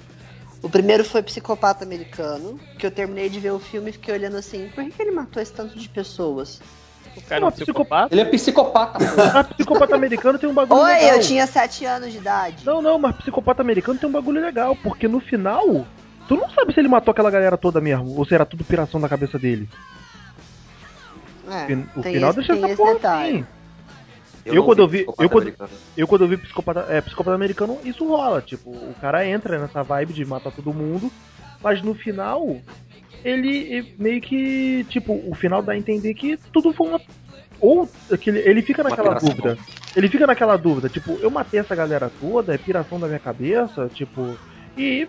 O 0.62 0.71
primeiro 0.71 1.05
foi 1.05 1.23
Psicopata 1.23 1.85
Americano, 1.85 2.59
que 2.79 2.87
eu 2.87 2.91
terminei 2.91 3.29
de 3.29 3.41
ver 3.41 3.51
o 3.51 3.59
filme 3.59 3.91
e 3.91 3.93
fiquei 3.93 4.15
olhando 4.15 4.37
assim, 4.37 4.71
por 4.75 4.85
que, 4.85 4.91
que 4.93 5.03
ele 5.03 5.11
matou 5.11 5.43
esse 5.43 5.53
tanto 5.53 5.77
de 5.79 5.88
pessoas? 5.88 6.61
O 7.16 7.20
cara 7.22 7.44
é 7.44 7.48
um 7.48 7.51
psicopata. 7.51 8.14
Ele 8.14 8.20
é 8.22 8.25
psicopata, 8.25 8.98
pô. 9.05 9.20
Ah, 9.38 9.44
psicopata 9.44 9.94
americano 9.94 10.38
tem 10.38 10.48
um 10.48 10.55
bagulho 10.55 10.81
Oi, 10.81 10.92
legal. 10.94 11.11
eu 11.16 11.20
tinha 11.20 11.46
7 11.46 11.85
anos 11.85 12.11
de 12.12 12.18
idade. 12.18 12.64
Não, 12.64 12.81
não, 12.81 12.98
mas 12.98 13.14
psicopata 13.16 13.61
americano 13.62 13.98
tem 13.98 14.09
um 14.09 14.12
bagulho 14.12 14.40
legal, 14.40 14.75
porque 14.77 15.07
no 15.09 15.20
final, 15.20 15.87
tu 16.27 16.37
não 16.37 16.48
sabe 16.51 16.72
se 16.72 16.81
ele 16.81 16.88
matou 16.88 17.12
aquela 17.12 17.31
galera 17.31 17.57
toda 17.59 17.81
mesmo, 17.81 18.16
ou 18.16 18.25
se 18.25 18.35
era 18.35 18.46
tudo 18.46 18.64
piração 18.64 19.01
da 19.01 19.09
cabeça 19.09 19.38
dele. 19.38 19.68
É, 21.48 21.98
O 21.98 22.03
final 22.03 22.31
esse, 22.31 22.38
deixa 22.38 22.53
essa 22.55 22.77
porra 22.77 22.94
detalhe. 22.94 23.29
assim. 23.38 23.46
Eu, 24.44 24.64
quando 24.64 24.79
não 24.79 24.85
eu 24.87 24.88
vi- 24.88 25.05
eu 25.07 25.12
quando- 25.29 25.38
Americano. 25.42 25.70
Eu, 25.96 26.09
quando 26.09 26.22
eu 26.22 26.29
vi 26.29 26.37
psicopata, 26.37 26.87
é, 26.88 27.01
psicopata 27.01 27.35
americano, 27.35 27.79
isso 27.85 28.07
rola. 28.09 28.40
Tipo, 28.40 28.70
o 28.70 28.94
cara 29.01 29.27
entra 29.27 29.59
nessa 29.59 29.83
vibe 29.83 30.12
de 30.14 30.25
matar 30.25 30.51
todo 30.51 30.72
mundo, 30.72 31.12
mas 31.62 31.81
no 31.83 31.94
final, 31.94 32.57
ele 33.25 33.95
meio 33.99 34.21
que. 34.21 34.85
Tipo, 34.89 35.13
o 35.29 35.35
final 35.35 35.63
dá 35.63 35.73
a 35.73 35.79
entender 35.79 36.15
que 36.15 36.37
tudo 36.53 36.73
foi 36.73 36.89
uma. 36.89 37.01
Ou 37.61 37.89
que 38.21 38.31
ele, 38.31 38.61
fica 38.63 38.83
naquela 38.83 39.15
dúvida. 39.15 39.57
Ele 39.95 40.09
fica 40.09 40.27
naquela 40.27 40.57
dúvida, 40.57 40.89
tipo, 40.89 41.13
eu 41.21 41.31
matei 41.31 41.61
essa 41.61 41.77
galera 41.77 42.11
toda, 42.21 42.53
é 42.53 42.59
piração 42.59 42.99
da 42.99 43.07
minha 43.07 43.21
cabeça, 43.21 43.89
tipo. 43.93 44.37
E. 44.77 45.09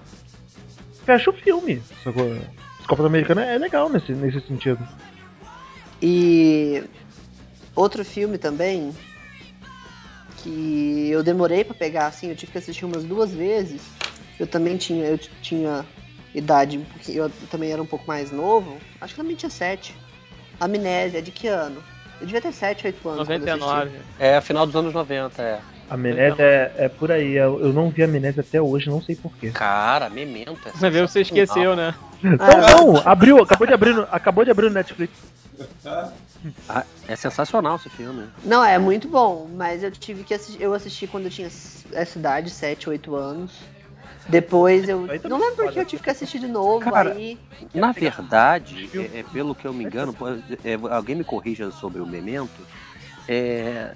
Fecha 1.06 1.30
o 1.30 1.34
filme. 1.34 1.82
Sacou? 2.04 2.38
Psicopata 2.78 3.08
americano 3.08 3.41
é 3.41 3.58
legal 3.58 3.89
nesse, 3.89 4.13
nesse 4.13 4.41
sentido. 4.41 4.80
E 6.02 6.84
outro 7.76 8.04
filme 8.06 8.38
também 8.38 8.93
que 10.38 11.10
eu 11.10 11.23
demorei 11.23 11.63
pra 11.63 11.73
pegar 11.73 12.08
assim, 12.08 12.30
eu 12.30 12.36
tive 12.36 12.52
que 12.52 12.58
assistir 12.58 12.86
umas 12.86 13.04
duas 13.04 13.32
vezes. 13.32 13.82
Eu 14.38 14.45
também 14.45 14.76
tinha, 14.78 15.06
eu 15.06 15.17
tinha 15.17 15.86
idade, 16.33 16.77
pouquinho- 16.79 17.23
eu 17.23 17.29
também 17.49 17.71
era 17.71 17.81
um 17.81 17.85
pouco 17.85 18.05
mais 18.07 18.31
novo. 18.31 18.77
Acho 18.99 19.13
que 19.13 19.21
também 19.21 19.35
tinha 19.35 19.49
sete. 19.49 19.95
Amnésia, 20.59 21.21
de 21.21 21.31
que 21.31 21.47
ano? 21.47 21.83
Eu 22.21 22.25
devia 22.27 22.41
ter 22.41 22.53
7, 22.53 22.87
8 22.87 23.09
anos. 23.09 23.27
quando 23.27 23.47
eu 23.47 23.53
assisti. 23.53 23.69
99. 23.69 23.99
É, 24.17 24.39
final 24.39 24.65
dos 24.65 24.75
anos 24.75 24.93
90, 24.93 25.41
é. 25.41 25.59
Amnésia 25.89 26.41
é, 26.43 26.73
é 26.77 26.87
por 26.89 27.11
aí. 27.11 27.33
Eu, 27.33 27.59
eu 27.59 27.73
não 27.73 27.89
vi 27.89 28.03
Amnésia 28.03 28.41
até 28.41 28.61
hoje, 28.61 28.89
não 28.89 29.01
sei 29.01 29.15
porquê. 29.15 29.49
Cara, 29.49 30.09
memento. 30.09 30.57
É 30.65 30.71
Você 30.71 30.89
vê, 30.89 31.01
você 31.01 31.21
esqueceu, 31.21 31.75
né? 31.75 31.93
Não, 32.21 32.93
não, 32.93 32.97
abriu, 33.05 33.39
acabou 33.43 33.67
de 33.67 33.73
abrir, 33.73 33.93
no- 33.93 34.07
acabou 34.09 34.45
de 34.45 34.51
abrir 34.51 34.67
no 34.69 34.75
Netflix. 34.75 35.11
Ah, 36.69 36.83
é 37.07 37.15
sensacional 37.15 37.75
esse 37.75 37.89
filme. 37.89 38.27
Não, 38.43 38.63
é 38.63 38.77
muito 38.77 39.07
bom, 39.09 39.49
mas 39.53 39.83
eu 39.83 39.91
tive 39.91 40.23
que 40.23 40.33
assistir, 40.33 40.61
eu 40.61 40.73
assisti 40.73 41.07
quando 41.07 41.25
eu 41.25 41.31
tinha 41.31 41.47
essa 41.47 42.17
idade, 42.19 42.49
7, 42.49 42.89
8 42.89 43.15
anos. 43.15 43.51
Depois 44.27 44.88
eu. 44.88 45.01
Também 45.01 45.21
Não 45.25 45.38
lembro 45.39 45.55
porque 45.57 45.79
eu 45.79 45.86
tive 45.86 46.01
que 46.01 46.09
assistir 46.09 46.39
de 46.39 46.47
novo, 46.47 46.79
Cara, 46.79 47.12
aí. 47.12 47.38
Na 47.73 47.91
verdade, 47.91 48.89
é, 48.93 49.19
é, 49.19 49.23
pelo 49.23 49.53
que 49.53 49.65
eu 49.67 49.73
me 49.73 49.83
engano, 49.83 50.13
pô, 50.13 50.27
é, 50.29 50.75
alguém 50.91 51.15
me 51.15 51.23
corrija 51.23 51.69
sobre 51.71 52.01
o 52.01 52.05
Memento. 52.05 52.65
é, 53.27 53.93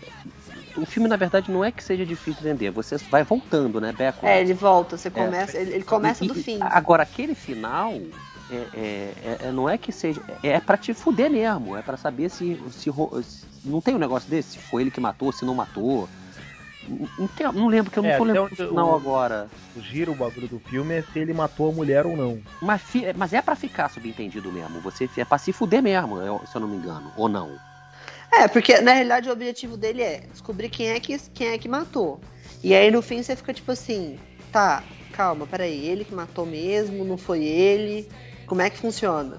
o 0.76 0.86
filme, 0.86 1.08
na 1.10 1.16
verdade, 1.18 1.52
não 1.52 1.64
é 1.64 1.72
que 1.72 1.84
seja 1.84 2.06
difícil 2.06 2.42
de 2.42 2.50
entender. 2.50 2.72
Você 2.72 2.98
vai 3.10 3.24
voltando, 3.24 3.82
né, 3.82 3.92
Beco? 3.92 4.26
É, 4.26 4.42
ele 4.42 4.54
volta, 4.54 4.98
você 4.98 5.10
começa. 5.10 5.58
Ele, 5.58 5.74
ele 5.76 5.84
começa 5.84 6.24
E- 6.24 6.28
do 6.28 6.36
fim. 6.36 6.60
Agora, 6.62 7.04
aquele 7.04 7.36
final. 7.36 7.94
É, 8.50 8.56
é- 8.56 9.14
é- 9.44 9.48
é- 9.48 9.52
não 9.52 9.68
é 9.68 9.78
que 9.78 9.92
seja. 9.92 10.22
É 10.42 10.60
pra 10.60 10.78
te 10.78 10.94
fuder 10.94 11.30
mesmo. 11.30 11.76
É 11.76 11.82
pra 11.82 11.98
saber 11.98 12.30
se, 12.30 12.58
se, 12.72 12.90
se 12.90 13.48
Não 13.66 13.82
tem 13.82 13.96
um 13.96 14.00
negócio 14.00 14.30
desse? 14.30 14.52
Se 14.54 14.60
foi 14.60 14.84
ele 14.84 14.92
que 14.92 15.02
matou, 15.02 15.32
se 15.34 15.44
não 15.44 15.54
matou. 15.54 16.08
Não, 16.88 17.28
tem, 17.28 17.46
não 17.52 17.68
lembro, 17.68 17.92
que 17.92 18.00
eu 18.00 18.04
não 18.04 18.10
É, 18.10 18.18
tô 18.18 18.24
lembrando 18.24 18.56
final 18.56 18.90
eu- 18.90 18.96
agora. 18.96 19.50
O 19.76 19.82
giro, 19.82 20.12
o 20.12 20.16
bagulho 20.16 20.48
do 20.48 20.60
filme 20.60 20.96
é 20.96 21.02
se 21.02 21.20
ele 21.20 21.34
matou 21.34 21.70
a 21.70 21.74
mulher 21.74 22.06
ou 22.06 22.16
não. 22.16 22.40
Mas, 22.62 22.82
fi- 22.82 23.14
mas 23.16 23.34
é 23.34 23.42
pra 23.42 23.56
ficar 23.56 23.90
subentendido 23.90 24.52
mesmo. 24.52 24.80
Você 24.82 25.10
é 25.18 25.26
pra 25.26 25.38
se 25.38 25.52
fuder 25.52 25.82
mesmo, 25.84 26.18
se 26.48 26.56
eu 26.56 26.62
não 26.62 26.68
me 26.68 26.78
engano. 26.78 27.12
Ou 27.18 27.28
não. 27.28 27.52
É, 28.32 28.48
porque 28.48 28.80
na 28.82 28.94
realidade 28.94 29.30
o 29.30 29.32
objetivo 29.32 29.78
dele 29.78 30.02
é 30.02 30.22
descobrir 30.32 30.70
quem 30.70 30.90
é 30.90 31.00
que, 31.00 31.18
quem 31.34 31.50
é 31.50 31.58
que 31.58 31.68
matou. 31.70 32.20
E 32.64 32.74
aí 32.74 32.90
no 32.92 33.02
fim 33.02 33.22
você 33.24 33.36
fica 33.36 33.54
tipo 33.54 33.72
assim, 33.72 34.18
tá, 34.52 34.84
calma, 35.14 35.46
peraí, 35.48 35.86
ele 35.86 36.04
que 36.04 36.14
matou 36.14 36.46
mesmo, 36.46 37.06
não 37.06 37.18
foi 37.18 37.44
ele? 37.44 38.08
Como 38.46 38.62
é 38.62 38.70
que 38.70 38.78
funciona? 38.78 39.38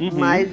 Uhum. 0.00 0.10
Mas 0.12 0.50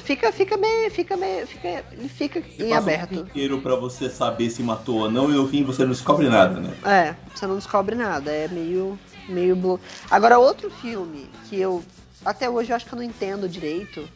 fica, 0.00 0.32
fica 0.32 0.56
meio, 0.56 0.90
fica 0.90 1.16
meio, 1.16 1.46
fica, 1.46 1.84
ele 1.92 2.08
fica 2.08 2.40
Você 2.40 2.64
em 2.64 2.72
aberto. 2.72 3.08
tempo 3.10 3.20
inteiro 3.28 3.60
pra 3.60 3.74
você 3.76 4.08
saber 4.08 4.50
se 4.50 4.62
matou 4.62 5.00
ou 5.02 5.10
não, 5.10 5.30
e 5.30 5.34
no 5.34 5.48
fim 5.48 5.64
você 5.64 5.82
não 5.84 5.90
descobre 5.92 6.28
nada, 6.28 6.60
né? 6.60 6.72
É, 6.84 7.14
você 7.34 7.46
não 7.46 7.56
descobre 7.56 7.94
nada, 7.94 8.30
é 8.30 8.48
meio, 8.48 8.98
meio 9.28 9.54
blo... 9.56 9.80
Agora 10.10 10.38
outro 10.38 10.70
filme 10.70 11.28
que 11.48 11.58
eu 11.60 11.82
até 12.24 12.48
hoje 12.50 12.70
eu 12.72 12.76
acho 12.76 12.84
que 12.86 12.92
eu 12.92 12.96
não 12.96 13.02
entendo 13.04 13.48
direito 13.48 14.08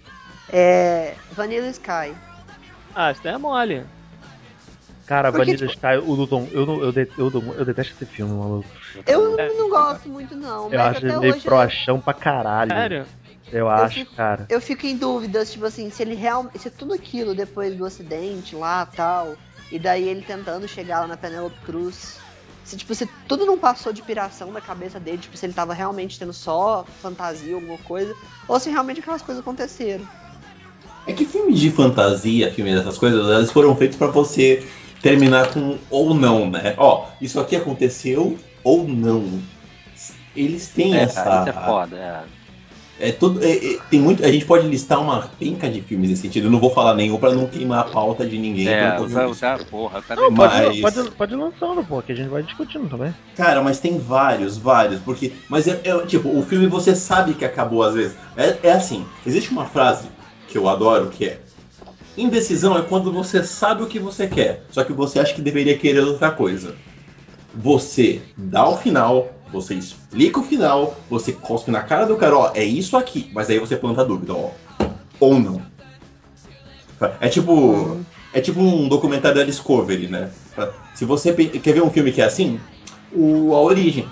é 0.52 1.14
Vanilla 1.32 1.68
Sky. 1.68 2.12
Ah, 2.94 3.12
isso 3.12 3.20
daí 3.22 3.34
é 3.34 3.38
mole. 3.38 3.84
Cara, 5.06 5.32
Porque, 5.32 5.46
Vanilla 5.52 5.66
Sky, 5.72 5.96
o 6.04 6.12
Luton, 6.14 6.48
eu, 6.52 6.64
não- 6.66 6.82
eu, 6.82 6.92
de- 6.92 7.08
eu, 7.18 7.54
eu 7.58 7.64
detesto 7.64 7.94
esse 7.94 8.06
filme, 8.06 8.32
maluco. 8.32 8.68
Eu 9.06 9.38
É. 9.38 9.48
não 9.54 9.68
gosto 9.68 10.08
muito 10.08 10.34
não, 10.36 10.64
mas 10.64 10.72
Eu 10.72 10.80
acho 10.80 10.98
até 10.98 11.06
ele 11.08 11.18
meio 11.18 11.34
hoje 11.34 11.42
proachão 11.44 12.00
pra 12.00 12.14
caralho. 12.14 12.70
Sério? 12.70 13.06
Eu 13.52 13.68
acho, 13.68 13.94
fico- 14.00 14.16
cara. 14.16 14.46
eu 14.48 14.60
fico 14.60 14.86
em 14.86 14.96
dúvidas, 14.96 15.52
tipo 15.52 15.64
assim, 15.66 15.90
se 15.90 16.02
ele 16.02 16.14
realmente. 16.14 16.58
Se 16.58 16.70
tudo 16.70 16.94
aquilo 16.94 17.34
depois 17.34 17.76
do 17.76 17.84
acidente 17.84 18.56
lá 18.56 18.86
tal, 18.86 19.36
e 19.70 19.78
daí 19.78 20.08
ele 20.08 20.22
tentando 20.22 20.66
chegar 20.66 21.00
lá 21.00 21.06
na 21.06 21.16
Penélope 21.16 21.60
Cruz. 21.64 22.20
Se, 22.64 22.76
tipo, 22.76 22.94
se 22.94 23.06
tudo 23.28 23.44
não 23.44 23.58
passou 23.58 23.92
de 23.92 24.02
piração 24.02 24.52
da 24.52 24.60
cabeça 24.60 24.98
dele, 25.00 25.18
tipo, 25.18 25.36
se 25.36 25.44
ele 25.46 25.52
tava 25.52 25.74
realmente 25.74 26.18
tendo 26.18 26.32
só 26.32 26.86
fantasia, 27.02 27.54
alguma 27.54 27.76
coisa, 27.78 28.14
ou 28.46 28.58
se 28.60 28.70
realmente 28.70 29.00
aquelas 29.00 29.20
coisas 29.20 29.42
aconteceram. 29.42 30.06
É 31.04 31.12
que 31.12 31.24
filmes 31.24 31.58
de 31.58 31.70
fantasia, 31.70 32.52
filmes 32.52 32.76
dessas 32.76 32.96
coisas, 32.96 33.20
elas 33.20 33.50
foram 33.50 33.74
feitos 33.74 33.96
pra 33.98 34.06
você 34.06 34.64
terminar 35.02 35.52
com 35.52 35.76
ou 35.90 36.14
não, 36.14 36.48
né? 36.48 36.74
Ó, 36.78 37.08
isso 37.20 37.40
aqui 37.40 37.56
aconteceu 37.56 38.38
ou 38.62 38.86
não. 38.86 39.24
Eles 40.36 40.68
têm 40.68 40.94
É, 40.94 41.02
essa. 41.02 41.24
cara, 41.24 41.40
isso 41.50 41.58
é 41.58 41.66
foda. 41.66 41.96
É. 41.96 42.41
É 43.02 43.10
tudo, 43.10 43.44
é- 43.44 43.56
é- 43.56 43.78
tem 43.90 43.98
muito, 43.98 44.24
a 44.24 44.30
gente 44.30 44.44
pode 44.44 44.64
listar 44.68 45.00
uma 45.00 45.22
penca 45.36 45.68
de 45.68 45.82
filmes 45.82 46.08
nesse 46.08 46.22
sentido. 46.22 46.46
Eu 46.46 46.52
não 46.52 46.60
vou 46.60 46.70
falar 46.70 46.94
nenhum 46.94 47.18
pra 47.18 47.34
não 47.34 47.48
queimar 47.48 47.80
a 47.80 47.84
pauta 47.84 48.24
de 48.24 48.38
ninguém. 48.38 48.68
É, 48.68 48.92
tá, 48.92 48.98
tá, 49.40 49.64
porra, 49.68 50.00
tá 50.02 50.14
Não, 50.14 50.30
Mas- 50.30 50.78
pode, 50.80 50.80
pode, 50.80 51.10
pode 51.10 51.34
ir 51.34 51.36
lançando, 51.36 51.84
pô, 51.84 52.00
que 52.00 52.12
a 52.12 52.14
gente 52.14 52.28
vai 52.28 52.44
discutindo 52.44 52.88
também. 52.88 53.12
Cara, 53.34 53.60
mas 53.60 53.80
tem 53.80 53.98
vários, 53.98 54.56
vários, 54.56 55.00
porque. 55.00 55.32
Mas 55.48 55.66
é, 55.66 55.80
é, 55.82 56.06
tipo, 56.06 56.28
o 56.28 56.42
filme 56.44 56.68
você 56.68 56.94
sabe 56.94 57.34
que 57.34 57.44
acabou 57.44 57.82
às 57.82 57.94
vezes. 57.94 58.16
É, 58.36 58.56
é 58.62 58.70
assim, 58.70 59.04
existe 59.26 59.50
uma 59.50 59.66
frase 59.66 60.06
que 60.46 60.56
eu 60.56 60.68
adoro 60.68 61.08
que 61.08 61.24
é. 61.24 61.40
Indecisão 62.16 62.78
é 62.78 62.82
quando 62.82 63.12
você 63.12 63.42
sabe 63.42 63.82
o 63.82 63.88
que 63.88 63.98
você 63.98 64.28
quer, 64.28 64.62
só 64.70 64.84
que 64.84 64.92
você 64.92 65.18
acha 65.18 65.34
que 65.34 65.42
deveria 65.42 65.76
querer 65.76 66.04
outra 66.04 66.30
coisa. 66.30 66.76
Você 67.52 68.22
dá 68.36 68.68
o 68.68 68.76
final, 68.76 69.28
você 69.52 69.74
explica 69.74 70.40
o 70.40 70.42
final, 70.42 70.96
você 71.10 71.32
cospe 71.32 71.70
na 71.70 71.82
cara 71.82 72.06
do 72.06 72.16
cara, 72.16 72.36
ó, 72.36 72.52
é 72.54 72.64
isso 72.64 72.96
aqui, 72.96 73.30
mas 73.34 73.50
aí 73.50 73.58
você 73.58 73.76
planta 73.76 74.00
a 74.00 74.04
dúvida, 74.04 74.32
ó. 74.32 74.50
Ou 75.20 75.38
não. 75.38 75.62
É 77.20 77.28
tipo. 77.28 78.00
É 78.34 78.40
tipo 78.40 78.60
um 78.60 78.88
documentário 78.88 79.36
da 79.36 79.44
Discovery, 79.44 80.08
né? 80.08 80.30
Se 80.94 81.04
você 81.04 81.32
quer 81.34 81.74
ver 81.74 81.82
um 81.82 81.90
filme 81.90 82.10
que 82.10 82.22
é 82.22 82.24
assim, 82.24 82.58
o 83.12 83.54
A 83.54 83.60
Origem. 83.60 84.08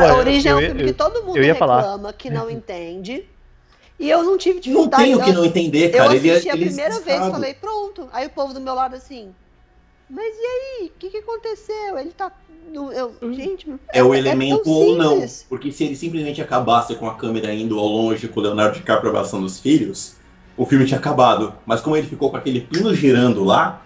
Cara, 0.00 0.04
Olha, 0.06 0.14
a 0.14 0.18
Origem 0.18 0.50
é 0.50 0.54
eu 0.54 0.58
um 0.58 0.60
ia- 0.60 0.66
filme 0.68 0.82
eu- 0.82 0.86
que 0.88 0.92
todo 0.92 1.22
mundo 1.24 1.38
ia 1.42 1.54
falar. 1.54 1.76
reclama, 1.80 2.12
que 2.12 2.30
não 2.30 2.50
entende. 2.50 3.24
E 3.98 4.10
eu 4.10 4.22
não 4.22 4.36
tive 4.36 4.56
Não 4.56 4.60
dificuldade. 4.60 5.02
tem 5.04 5.14
o 5.14 5.22
que 5.22 5.32
não 5.32 5.44
entender, 5.44 5.88
Eu 5.88 5.98
cara. 5.98 6.14
Ele, 6.14 6.28
é- 6.28 6.32
assisti 6.32 6.50
a 6.50 6.54
ele 6.54 6.66
primeira 6.66 7.00
vez 7.00 7.26
e 7.26 7.30
falei, 7.30 7.54
pronto. 7.54 8.08
Aí 8.12 8.26
o 8.26 8.30
povo 8.30 8.52
do 8.52 8.60
meu 8.60 8.74
lado 8.74 8.94
assim, 8.94 9.34
mas 10.10 10.34
e 10.36 10.46
aí? 10.82 10.86
O 10.94 10.98
que, 10.98 11.08
que 11.10 11.16
aconteceu? 11.18 11.98
Ele 11.98 12.10
tá. 12.10 12.30
no- 12.72 12.92
eu, 12.92 13.14
gente, 13.32 13.72
É 13.92 14.02
o 14.02 14.12
é 14.12 14.18
elemento 14.18 14.64
tão 14.64 14.72
ou 14.72 14.96
não. 14.96 15.24
Porque 15.48 15.70
se 15.72 15.84
ele 15.84 15.94
simplesmente 15.96 16.42
acabasse 16.42 16.94
com 16.96 17.08
a 17.08 17.14
câmera 17.14 17.54
indo 17.54 17.78
ao 17.78 17.86
longe 17.86 18.26
com 18.28 18.40
o 18.40 18.42
Leonardo 18.42 18.76
DiCaprio 18.76 19.08
abraçando 19.10 19.46
os 19.46 19.60
filhos, 19.60 20.16
o 20.56 20.66
filme 20.66 20.84
tinha 20.84 20.98
acabado. 20.98 21.54
Mas 21.64 21.80
como 21.80 21.96
ele 21.96 22.06
ficou 22.08 22.28
com 22.28 22.36
aquele 22.36 22.60
pino 22.62 22.92
girando 22.92 23.44
lá, 23.44 23.82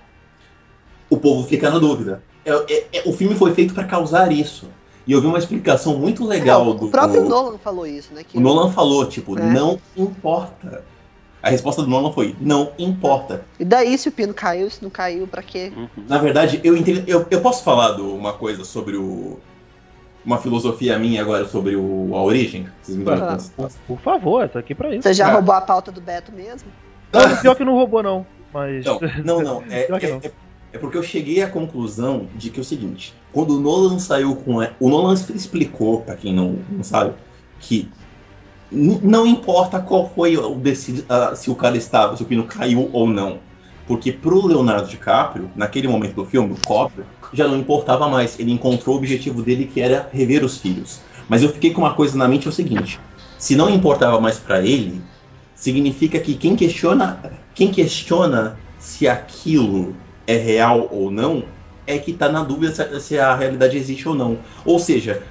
o 1.11 1.17
povo 1.19 1.47
fica 1.47 1.71
na 1.71 1.79
dúvida. 1.79 2.23
É- 2.45 2.73
é- 2.73 2.87
é- 2.95 3.03
o 3.05 3.13
filme 3.13 3.35
foi 3.37 3.55
feito 3.55 3.75
pra 3.75 3.85
causar 3.85 4.33
isso. 4.33 4.67
E 5.07 5.13
eu 5.13 5.21
vi 5.21 5.27
uma 5.27 5.39
explicação 5.39 5.97
muito 5.99 6.25
legal 6.27 6.75
do. 6.75 6.87
O 6.87 6.91
próprio 6.91 7.25
Nolan 7.29 7.59
falou 7.59 7.87
isso, 7.87 8.13
né? 8.15 8.23
Que 8.27 8.37
O 8.37 8.41
Nolan 8.41 8.71
falou, 8.71 9.07
tipo, 9.07 9.39
É. 9.39 9.43
não 9.43 9.79
importa. 9.97 10.85
A 11.43 11.49
resposta 11.49 11.81
do 11.83 11.89
Nolan 11.89 12.13
foi, 12.13 12.37
não 12.39 12.73
importa. 12.79 13.43
E 13.59 13.65
daí 13.65 13.97
se 13.97 14.09
o 14.09 14.13
pino 14.13 14.35
caiu, 14.35 14.69
se 14.71 14.83
não 14.83 14.91
caiu, 14.91 15.27
pra 15.27 15.43
quê? 15.43 15.73
Uhum. 15.75 15.89
Na 16.07 16.19
verdade, 16.19 16.61
eu 16.63 16.77
entendo. 16.77 17.03
Eu, 17.09 17.27
eu 17.31 17.41
posso 17.41 17.65
falar 17.65 17.93
do- 17.93 18.15
uma 18.15 18.33
coisa 18.35 18.63
sobre 18.65 18.97
o. 18.97 19.39
Uma 20.23 20.37
filosofia 20.37 20.99
minha 20.99 21.23
agora 21.23 21.47
sobre 21.49 21.75
o, 21.77 22.11
a 22.15 22.23
origem? 22.23 22.69
Vocês 22.83 22.97
me 22.99 23.05
dão 23.05 23.15
Ah. 23.15 23.35
licença? 23.37 23.79
Por 23.89 23.99
favor, 24.01 24.47
tá 24.51 24.59
aqui 24.59 24.75
pra 24.75 24.91
isso. 24.95 25.03
Você 25.03 25.15
já 25.15 25.25
Cara. 25.25 25.37
roubou 25.37 25.55
a 25.55 25.63
pauta 25.63 25.91
do 25.91 26.01
Beto 26.01 26.31
mesmo? 26.31 26.69
Não, 27.11 27.37
pior 27.39 27.55
que 27.57 27.65
não 27.65 27.73
roubou, 27.75 28.03
não. 28.03 28.27
Mas. 28.53 28.85
Não, 28.85 29.01
não, 29.25 29.41
não. 29.43 29.63
É, 29.71 29.85
Pior 29.85 29.99
que 29.99 30.07
é- 30.07 30.11
não. 30.11 30.19
é- 30.23 30.31
é 30.73 30.79
porque 30.79 30.97
eu 30.97 31.03
cheguei 31.03 31.43
à 31.43 31.49
conclusão 31.49 32.29
de 32.35 32.51
que 32.51 32.61
é 32.61 32.63
o 32.63 32.65
seguinte: 32.65 33.15
quando 33.33 33.57
o 33.57 33.61
Nolan 33.61 33.99
saiu 33.99 34.37
com. 34.37 34.57
O 34.79 34.89
Nolan 34.89 35.15
explicou, 35.15 36.03
pra 36.03 36.17
quem 36.17 36.35
não, 36.35 36.59
não 36.71 36.85
sabe, 36.85 37.15
que 37.59 37.91
não 38.71 39.27
importa 39.27 39.81
qual 39.81 40.09
foi 40.15 40.37
o 40.37 40.55
decidi, 40.55 41.05
ah, 41.09 41.35
se 41.35 41.51
o 41.51 41.55
cara 41.55 41.77
estava, 41.77 42.17
se 42.17 42.23
o 42.23 42.27
pino 42.27 42.45
caiu 42.45 42.89
ou 42.93 43.09
não. 43.09 43.39
Porque 43.87 44.13
pro 44.13 44.47
Leonardo 44.47 44.89
DiCaprio, 44.89 45.51
naquele 45.57 45.89
momento 45.89 46.15
do 46.15 46.25
filme, 46.25 46.53
o 46.53 46.65
Copper, 46.65 47.05
já 47.33 47.49
não 47.49 47.59
importava 47.59 48.09
mais. 48.09 48.39
Ele 48.39 48.53
encontrou 48.53 48.95
o 48.95 48.99
objetivo 48.99 49.43
dele 49.43 49.67
que 49.67 49.81
era 49.81 50.09
rever 50.13 50.45
os 50.45 50.59
filhos. 50.59 51.01
Mas 51.29 51.43
eu 51.43 51.49
fiquei 51.49 51.73
com 51.73 51.81
uma 51.81 51.95
coisa 51.95 52.17
na 52.17 52.29
mente: 52.29 52.47
é 52.47 52.51
o 52.51 52.53
seguinte: 52.53 53.01
se 53.37 53.57
não 53.57 53.69
importava 53.69 54.21
mais 54.21 54.39
pra 54.39 54.61
ele, 54.61 55.03
significa 55.55 56.21
que 56.21 56.35
quem 56.35 56.55
questiona, 56.55 57.21
quem 57.53 57.73
questiona 57.73 58.57
se 58.79 59.09
aquilo 59.09 59.97
é 60.31 60.37
real 60.37 60.89
ou 60.91 61.11
não 61.11 61.45
é 61.87 61.99
que 61.99 62.13
tá 62.13 62.29
na 62.29 62.45
dúvida 62.45 62.73
se 62.73 62.83
a, 62.83 63.01
se 63.01 63.19
a 63.19 63.35
realidade 63.35 63.77
existe 63.77 64.09
ou 64.09 64.15
não. 64.15 64.39
Ou 64.65 64.79
seja, 64.79 65.23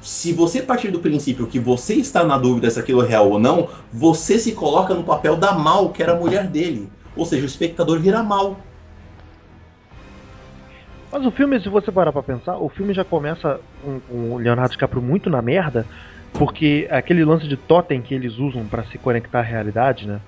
se 0.00 0.32
você 0.32 0.60
partir 0.60 0.90
do 0.90 0.98
princípio 0.98 1.46
que 1.46 1.58
você 1.58 1.94
está 1.94 2.22
na 2.24 2.36
dúvida 2.36 2.70
se 2.70 2.78
aquilo 2.78 3.02
é 3.02 3.08
real 3.08 3.30
ou 3.30 3.38
não, 3.38 3.68
você 3.92 4.38
se 4.38 4.52
coloca 4.52 4.92
no 4.94 5.04
papel 5.04 5.36
da 5.36 5.52
mal, 5.52 5.90
que 5.90 6.02
era 6.02 6.12
a 6.12 6.16
mulher 6.16 6.46
dele. 6.46 6.90
Ou 7.16 7.24
seja, 7.24 7.42
o 7.42 7.46
espectador 7.46 7.98
vira 7.98 8.22
mal. 8.22 8.60
Mas 11.10 11.24
o 11.26 11.30
filme, 11.30 11.60
se 11.60 11.68
você 11.68 11.92
parar 11.92 12.12
pra 12.12 12.22
pensar, 12.22 12.58
o 12.58 12.68
filme 12.68 12.94
já 12.94 13.04
começa 13.04 13.60
com, 13.82 14.00
o 14.08 14.38
Leonardo 14.38 14.72
DiCaprio 14.72 15.02
muito 15.02 15.28
na 15.28 15.42
merda, 15.42 15.86
porque 16.32 16.88
aquele 16.90 17.24
lance 17.24 17.46
de 17.46 17.56
totem 17.56 18.00
que 18.00 18.14
eles 18.14 18.38
usam 18.38 18.66
pra 18.66 18.84
se 18.84 18.98
conectar 18.98 19.40
à 19.40 19.42
realidade, 19.42 20.06
né? 20.06 20.20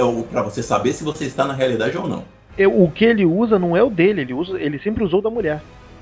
O- 0.00 0.22
pra 0.22 0.42
você 0.42 0.62
saber 0.62 0.92
se 0.92 1.02
você 1.04 1.24
está 1.24 1.44
na 1.44 1.52
realidade 1.52 1.96
ou 1.98 2.08
não. 2.08 2.24
O 2.66 2.90
que 2.90 3.04
ele 3.04 3.24
usa 3.24 3.58
não 3.58 3.76
é 3.76 3.82
o 3.82 3.90
dele, 3.90 4.20
ele 4.22 4.34
usa, 4.34 4.60
ele 4.60 4.78
sempre 4.78 5.04
usou 5.04 5.20
o 5.20 5.22
da 5.22 5.30
mulher. 5.30 5.60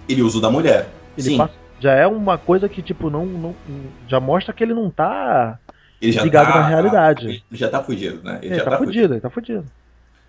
Ele 0.08 0.22
usa 0.22 0.38
o 0.38 0.40
da 0.40 0.50
mulher. 0.50 0.88
Ele 1.16 1.28
Sim, 1.28 1.38
passa- 1.38 1.54
já 1.80 1.92
é 1.92 2.06
uma 2.06 2.36
coisa 2.36 2.68
que 2.68 2.82
tipo 2.82 3.08
não, 3.08 3.24
não 3.24 3.54
já 4.08 4.20
mostra 4.20 4.52
que 4.52 4.62
ele 4.62 4.74
não 4.74 4.90
tá 4.90 5.58
ele 6.00 6.12
já 6.12 6.22
ligado 6.22 6.48
tá, 6.48 6.60
na 6.60 6.68
realidade. 6.68 7.26
Ele 7.26 7.42
já 7.52 7.68
tá 7.68 7.82
fugido, 7.82 8.22
né? 8.22 8.40
ele, 8.42 8.54
já 8.54 8.64
tá, 8.64 8.78
fudido, 8.78 9.14
ele 9.14 9.20
tá 9.20 9.30
fudido. 9.30 9.64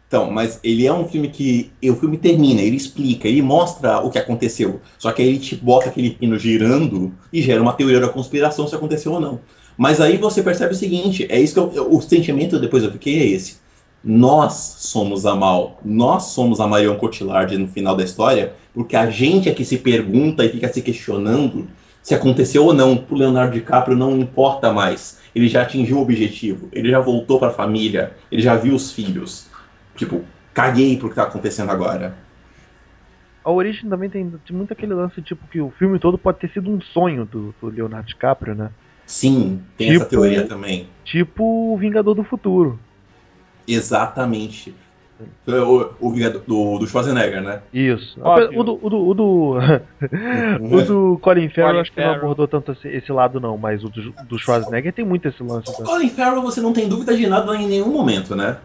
Então, 0.08 0.30
mas 0.30 0.60
ele 0.64 0.86
é 0.86 0.94
um 0.94 1.08
filme 1.08 1.30
que. 1.30 1.72
O 1.84 1.96
filme 1.96 2.18
termina, 2.18 2.62
ele 2.62 2.76
explica, 2.76 3.28
ele 3.28 3.42
mostra 3.42 4.00
o 4.00 4.12
que 4.12 4.20
aconteceu. 4.20 4.82
Só 5.00 5.12
que 5.14 5.22
aí 5.22 5.30
ele 5.30 5.40
te 5.40 5.56
bota 5.56 5.90
aquele 5.90 6.12
pino 6.12 6.38
girando 6.38 7.14
e 7.32 7.42
gera 7.42 7.62
uma 7.62 7.74
teoria 7.74 8.00
da 8.00 8.10
conspiração 8.10 8.68
se 8.68 8.76
aconteceu 8.76 9.14
ou 9.14 9.20
não. 9.22 9.40
Mas 9.78 10.02
aí 10.02 10.18
você 10.18 10.44
percebe 10.44 10.74
o 10.74 10.78
seguinte: 10.78 11.26
é 11.30 11.40
isso 11.40 11.54
que 11.72 11.78
eu- 11.80 11.94
o 11.94 12.02
sentimento 12.02 12.60
depois 12.60 12.84
eu 12.84 12.92
fiquei 12.92 13.20
é 13.22 13.26
esse. 13.28 13.62
Nós 14.04 14.54
somos 14.80 15.26
a 15.28 15.36
Mal, 15.36 15.80
nós 15.86 16.24
somos 16.24 16.60
a 16.60 16.66
Marion 16.68 16.96
Cotillard 16.96 17.56
no 17.58 17.68
final 17.68 17.96
da 17.96 18.04
história, 18.04 18.54
porque 18.74 18.96
a 18.96 19.10
gente 19.10 19.48
é 19.48 19.54
que 19.54 19.64
se 19.64 19.78
pergunta 19.78 20.44
e 20.44 20.50
fica 20.50 20.68
se 20.68 20.82
questionando 20.82 21.68
Se 22.02 22.16
aconteceu 22.16 22.66
ou 22.66 22.74
não 22.74 22.98
pro 22.98 23.16
Leonardo 23.16 23.54
DiCaprio 23.54 23.96
não 23.96 24.18
importa 24.18 24.74
mais. 24.74 25.22
Ele 25.36 25.48
já 25.48 25.62
atingiu 25.62 26.00
o 26.00 26.02
objetivo, 26.02 26.68
ele 26.72 26.90
já 26.90 27.00
voltou 27.00 27.38
pra 27.38 27.52
família, 27.52 28.12
ele 28.32 28.42
já 28.42 28.56
viu 28.56 28.74
os 28.74 28.92
filhos. 28.92 29.48
Tipo, 29.96 30.24
caguei 30.52 30.98
pro 30.98 31.10
que 31.10 31.16
tá 31.16 31.24
acontecendo 31.24 31.70
agora. 31.70 32.16
A 33.44 33.52
origem 33.52 33.88
também 33.88 34.10
tem, 34.10 34.30
tem 34.30 34.56
muito 34.56 34.74
aquele 34.74 34.94
lance, 34.96 35.22
tipo, 35.22 35.48
que 35.48 35.62
o 35.62 35.72
filme 35.78 36.00
todo 36.00 36.18
pode 36.18 36.40
ter 36.40 36.50
sido 36.50 36.72
um 36.72 36.82
sonho 36.82 37.24
do, 37.26 37.54
do 37.62 37.68
Leonardo 37.70 38.08
DiCaprio, 38.08 38.56
né? 38.56 38.72
Sim, 39.06 39.62
tem 39.78 39.92
Tipo- 39.92 40.02
essa 40.02 40.10
teoria 40.10 40.48
também. 40.48 40.88
Tipo 41.06 41.74
o 41.74 41.78
Vingador 41.78 42.16
do 42.16 42.24
Futuro. 42.24 42.80
Exatamente. 43.68 44.74
O, 45.48 46.08
o 46.08 46.12
Vingador- 46.12 46.42
do, 46.48 46.80
do 46.80 46.88
Schwarzenegger, 46.88 47.44
né? 47.44 47.62
Isso. 47.72 48.20
Óbvio. 48.24 48.60
O 48.60 48.64
do, 48.64 48.80
o 48.82 48.90
do, 48.90 49.08
o 49.10 49.14
do, 49.14 49.54
o 50.76 50.82
do 50.82 51.20
Colin 51.22 51.48
Farrell 51.50 51.68
Colin 51.70 51.80
acho 51.82 51.92
que 51.92 52.00
não 52.00 52.08
Farrell. 52.08 52.22
abordou 52.24 52.48
tanto 52.48 52.72
esse, 52.72 52.88
esse 52.88 53.12
lado 53.12 53.40
não, 53.40 53.56
mas 53.56 53.84
o 53.84 53.90
do, 53.90 54.12
do 54.28 54.40
Schwarzenegger 54.40 54.92
tem 54.92 55.06
muito 55.06 55.28
esse 55.28 55.44
lance. 55.44 55.70
O 55.70 55.74
Tá? 55.78 55.84
Colin 55.84 56.10
Farrell, 56.10 56.42
você 56.42 56.60
não 56.60 56.74
tem 56.74 56.90
dúvida 56.90 57.16
de 57.16 57.28
nada 57.28 57.56
em 57.56 57.68
nenhum 57.68 57.92
momento, 57.92 58.36
né? 58.36 58.58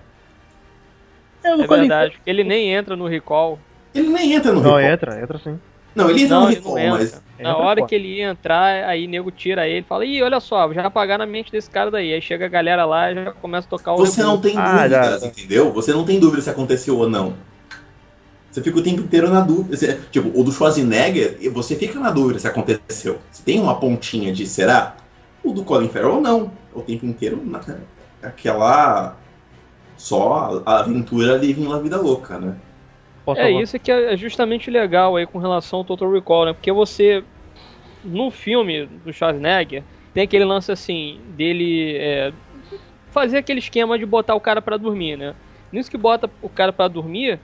É, 1.44 1.54
o 1.54 1.60
É 1.62 1.66
Colin 1.66 1.80
verdade. 1.80 2.16
Ele 2.24 2.42
nem 2.42 2.72
entra 2.72 2.96
no 2.96 3.06
recall. 3.06 3.58
Ele 3.94 4.08
nem 4.08 4.32
entra 4.32 4.52
no 4.52 4.62
Não, 4.62 4.76
recall. 4.76 4.92
entra, 4.92 5.20
entra 5.22 5.38
sim. 5.38 5.60
Não, 5.96 6.10
ele 6.10 6.22
entra 6.22 6.36
Não, 6.36 6.44
no 6.46 6.52
ele 6.52 6.60
não 6.60 6.78
entra. 6.78 6.90
mas. 6.90 7.22
Na 7.40 7.50
Entra 7.50 7.64
hora 7.64 7.82
que 7.86 7.94
ele 7.94 8.16
ia 8.18 8.30
entrar, 8.30 8.84
aí 8.88 9.06
nego 9.06 9.30
tira 9.30 9.66
ele 9.68 9.80
e 9.80 9.82
fala, 9.82 10.04
ih, 10.04 10.22
olha 10.22 10.40
só, 10.40 10.72
já 10.72 10.86
apagar 10.86 11.18
na 11.18 11.26
mente 11.26 11.50
desse 11.52 11.68
cara 11.70 11.90
daí. 11.90 12.12
Aí 12.14 12.20
chega 12.22 12.46
a 12.46 12.48
galera 12.48 12.84
lá 12.84 13.10
e 13.12 13.14
já 13.14 13.32
começa 13.32 13.66
a 13.66 13.70
tocar 13.70 13.92
o 13.94 13.98
Você 13.98 14.22
não 14.22 14.40
tem 14.40 14.56
Ah, 14.56 14.86
dúvidas, 14.88 15.22
já. 15.22 15.28
entendeu? 15.28 15.72
Você 15.72 15.92
não 15.92 16.04
tem 16.04 16.20
dúvida 16.20 16.42
se 16.42 16.50
aconteceu 16.50 16.98
ou 16.98 17.08
não. 17.08 17.34
Você 18.50 18.62
fica 18.62 18.78
o 18.78 18.82
tempo 18.82 19.02
inteiro 19.02 19.28
na 19.28 19.40
dúvida. 19.40 19.76
Você- 19.76 20.00
tipo, 20.10 20.38
o 20.38 20.42
do 20.42 20.50
Schwarzenegger, 20.50 21.38
você 21.52 21.76
fica 21.76 21.98
na 22.00 22.10
dúvida 22.10 22.38
se 22.38 22.46
aconteceu. 22.48 23.18
Se 23.30 23.42
tem 23.42 23.60
uma 23.60 23.78
pontinha 23.78 24.32
de 24.32 24.46
será? 24.46 24.96
O 25.44 25.52
do 25.52 25.62
Colin 25.62 25.88
Farrell, 25.88 26.20
não. 26.20 26.50
O 26.74 26.80
tempo 26.82 27.04
inteiro, 27.06 27.40
na, 27.44 27.60
aquela. 28.22 29.16
Só 29.96 30.62
a 30.66 30.80
aventura 30.80 31.36
living 31.36 31.68
na 31.68 31.78
vida 31.78 32.00
louca, 32.00 32.38
né? 32.38 32.54
É 33.34 33.50
isso 33.50 33.78
que 33.78 33.90
é 33.90 34.16
justamente 34.16 34.70
legal 34.70 35.16
aí 35.16 35.26
com 35.26 35.38
relação 35.38 35.80
ao 35.80 35.84
Total 35.84 36.10
Recall, 36.10 36.46
né? 36.46 36.52
Porque 36.52 36.70
você, 36.70 37.24
no 38.04 38.30
filme 38.30 38.86
do 38.86 39.12
Schwarzenegger, 39.12 39.82
tem 40.14 40.22
aquele 40.22 40.44
lance 40.44 40.70
assim, 40.70 41.20
dele 41.30 41.96
é, 41.96 42.32
fazer 43.10 43.38
aquele 43.38 43.58
esquema 43.58 43.98
de 43.98 44.06
botar 44.06 44.34
o 44.34 44.40
cara 44.40 44.62
pra 44.62 44.76
dormir, 44.76 45.16
né? 45.16 45.34
Nisso 45.72 45.90
que 45.90 45.98
bota 45.98 46.30
o 46.40 46.48
cara 46.48 46.72
pra 46.72 46.88
dormir, 46.88 47.40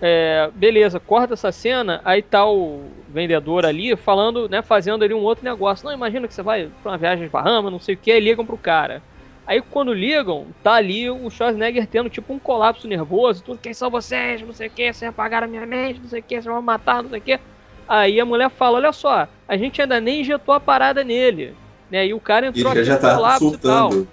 é, 0.00 0.50
beleza, 0.54 0.98
corta 0.98 1.34
essa 1.34 1.52
cena, 1.52 2.00
aí 2.04 2.22
tá 2.22 2.46
o 2.46 2.84
vendedor 3.08 3.64
ali 3.64 3.94
falando, 3.96 4.48
né, 4.48 4.60
fazendo 4.60 5.04
ali 5.04 5.14
um 5.14 5.22
outro 5.22 5.44
negócio. 5.44 5.86
Não, 5.86 5.94
imagina 5.94 6.26
que 6.26 6.34
você 6.34 6.42
vai 6.42 6.70
pra 6.82 6.92
uma 6.92 6.98
viagem 6.98 7.24
de 7.24 7.30
Bahamas, 7.30 7.70
não 7.70 7.78
sei 7.78 7.94
o 7.94 7.98
que, 7.98 8.10
aí 8.10 8.20
ligam 8.20 8.44
pro 8.44 8.58
cara. 8.58 9.02
Aí 9.46 9.60
quando 9.60 9.92
ligam, 9.92 10.46
tá 10.62 10.74
ali 10.74 11.10
o 11.10 11.28
Schwarzenegger 11.28 11.86
tendo 11.86 12.08
tipo 12.08 12.32
um 12.32 12.38
colapso 12.38 12.88
nervoso, 12.88 13.42
tudo, 13.44 13.58
quem 13.58 13.74
são 13.74 13.90
vocês, 13.90 14.40
não 14.40 14.52
sei 14.52 14.68
o 14.68 14.70
que, 14.70 14.92
vocês 14.92 15.08
apagaram 15.08 15.46
a 15.46 15.50
minha 15.50 15.66
mente, 15.66 16.00
não 16.00 16.08
sei 16.08 16.20
o 16.20 16.22
que, 16.22 16.34
vocês 16.34 16.46
vão 16.46 16.56
me 16.56 16.62
matar, 16.62 17.02
não 17.02 17.10
sei 17.10 17.18
o 17.18 17.22
que. 17.22 17.38
Aí 17.86 18.18
a 18.18 18.24
mulher 18.24 18.48
fala, 18.48 18.78
olha 18.78 18.92
só, 18.92 19.28
a 19.46 19.56
gente 19.56 19.82
ainda 19.82 20.00
nem 20.00 20.22
injetou 20.22 20.54
a 20.54 20.60
parada 20.60 21.04
nele. 21.04 21.54
Né? 21.90 22.06
E 22.06 22.14
o 22.14 22.20
cara 22.20 22.46
entrou 22.46 22.72
aqui 22.72 22.84
já 22.84 22.94
no 22.94 23.00
tá 23.00 23.14
colapso 23.14 23.54
e 23.54 23.58
tal. 23.58 23.92
surtando. 23.92 24.08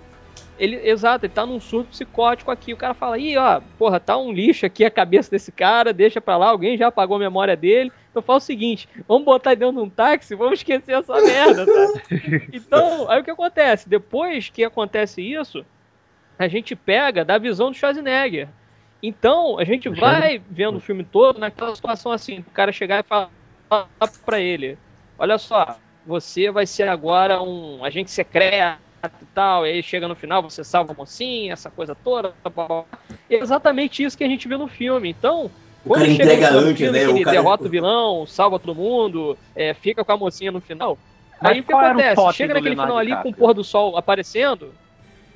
Ele, 0.59 0.75
exato, 0.87 1.25
ele 1.25 1.33
tá 1.33 1.45
num 1.45 1.59
surto 1.59 1.89
psicótico 1.89 2.51
aqui. 2.51 2.73
O 2.73 2.77
cara 2.77 2.93
fala, 2.93 3.17
ih, 3.17 3.35
ó, 3.37 3.61
porra, 3.79 3.99
tá 3.99 4.15
um 4.17 4.31
lixo 4.31 4.65
aqui 4.65 4.85
a 4.85 4.91
cabeça 4.91 5.31
desse 5.31 5.51
cara, 5.51 5.91
deixa 5.91 6.21
pra 6.21 6.37
lá, 6.37 6.49
alguém 6.49 6.77
já 6.77 6.87
apagou 6.87 7.15
a 7.15 7.19
memória 7.19 7.55
dele. 7.55 7.91
Então 8.11 8.21
fala 8.21 8.37
o 8.37 8.41
seguinte, 8.41 8.89
vamos 9.07 9.23
botar 9.23 9.55
dentro 9.55 9.77
de 9.77 9.81
um 9.81 9.89
táxi, 9.89 10.35
vamos 10.35 10.59
esquecer 10.59 10.91
essa 10.91 11.15
merda, 11.21 11.65
tá? 11.65 12.01
Então, 12.51 13.09
aí 13.09 13.21
o 13.21 13.23
que 13.23 13.31
acontece? 13.31 13.87
Depois 13.87 14.49
que 14.49 14.65
acontece 14.65 15.21
isso, 15.21 15.65
a 16.37 16.47
gente 16.47 16.75
pega 16.75 17.23
da 17.23 17.37
visão 17.37 17.71
do 17.71 17.77
Schwarzenegger. 17.77 18.49
Então, 19.01 19.57
a 19.57 19.63
gente 19.63 19.87
vai 19.89 20.41
vendo 20.49 20.75
o 20.75 20.81
filme 20.81 21.03
todo 21.05 21.39
naquela 21.39 21.73
situação 21.73 22.11
assim, 22.11 22.39
o 22.39 22.51
cara 22.51 22.71
chegar 22.73 22.99
e 22.99 23.03
falar 23.07 23.29
pra 24.25 24.39
ele, 24.39 24.77
olha 25.17 25.37
só, 25.37 25.77
você 26.05 26.51
vai 26.51 26.65
ser 26.65 26.89
agora 26.89 27.41
um 27.41 27.83
agente 27.83 28.11
secreto 28.11 28.79
e 29.21 29.25
tal, 29.33 29.65
e 29.65 29.71
aí 29.71 29.81
chega 29.81 30.07
no 30.07 30.15
final, 30.15 30.43
você 30.43 30.63
salva 30.63 30.91
a 30.91 30.95
mocinha, 30.95 31.53
essa 31.53 31.71
coisa 31.71 31.95
toda, 31.95 32.33
blá, 32.43 32.51
blá, 32.51 32.67
blá. 32.67 32.85
É 33.29 33.35
exatamente 33.35 34.03
isso 34.03 34.17
que 34.17 34.23
a 34.23 34.27
gente 34.27 34.47
vê 34.47 34.57
no 34.57 34.67
filme. 34.67 35.09
Então, 35.09 35.49
O 35.83 35.89
quando 35.89 36.01
cara 36.01 36.11
chega 36.11 36.23
entrega 36.23 36.41
no 36.41 36.47
final 36.47 36.61
do 36.63 36.67
antes, 36.69 36.81
filme, 36.81 36.99
né? 36.99 37.07
O 37.07 37.09
ele 37.11 37.23
cara- 37.23 37.37
derrota 37.37 37.65
o 37.65 37.69
vilão, 37.69 38.25
salva 38.27 38.59
todo 38.59 38.75
mundo, 38.75 39.37
é, 39.55 39.73
fica 39.73 40.03
com 40.05 40.11
a 40.11 40.17
mocinha 40.17 40.51
no 40.51 40.61
final. 40.61 40.97
Mas 41.41 41.53
aí 41.53 41.59
o 41.59 41.63
que 41.63 41.73
o 41.73 41.77
acontece? 41.77 42.33
Chega 42.33 42.53
naquele 42.53 42.75
Leonardo 42.75 42.93
final 42.93 42.97
ali 43.17 43.23
com 43.23 43.29
o 43.29 43.33
pôr 43.33 43.53
do 43.53 43.63
sol 43.63 43.97
aparecendo, 43.97 44.73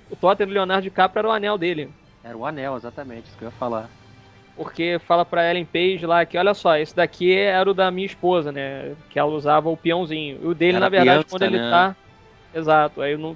o 0.10 0.15
totem 0.15 0.45
do 0.45 0.53
Leonardo 0.53 0.84
DiCaprio 0.84 1.19
era 1.21 1.27
o 1.29 1.31
anel 1.31 1.58
dele. 1.58 1.89
Era 2.23 2.38
o 2.38 2.45
anel, 2.45 2.75
exatamente, 2.75 3.25
isso 3.27 3.38
que 3.38 3.43
eu 3.43 3.47
ia 3.47 3.51
falar. 3.51 3.89
Porque 4.55 4.99
fala 5.05 5.25
pra 5.25 5.49
Ellen 5.49 5.65
Page 5.65 6.05
lá 6.05 6.25
que, 6.25 6.38
olha 6.38 6.53
só, 6.53 6.77
esse 6.77 6.95
daqui 6.95 7.36
era 7.36 7.69
o 7.69 7.73
da 7.73 7.91
minha 7.91 8.05
esposa, 8.05 8.51
né? 8.51 8.95
Que 9.10 9.19
ela 9.19 9.31
usava 9.31 9.67
o 9.69 9.75
peãozinho. 9.75 10.39
E 10.41 10.47
o 10.47 10.53
dele, 10.55 10.77
Era 10.77 10.79
na 10.86 10.89
verdade, 10.89 11.10
criança, 11.10 11.29
quando 11.29 11.43
ele 11.43 11.58
né? 11.58 11.69
tá. 11.69 11.95
Exato. 12.53 13.01
Aí 13.01 13.17
não... 13.17 13.36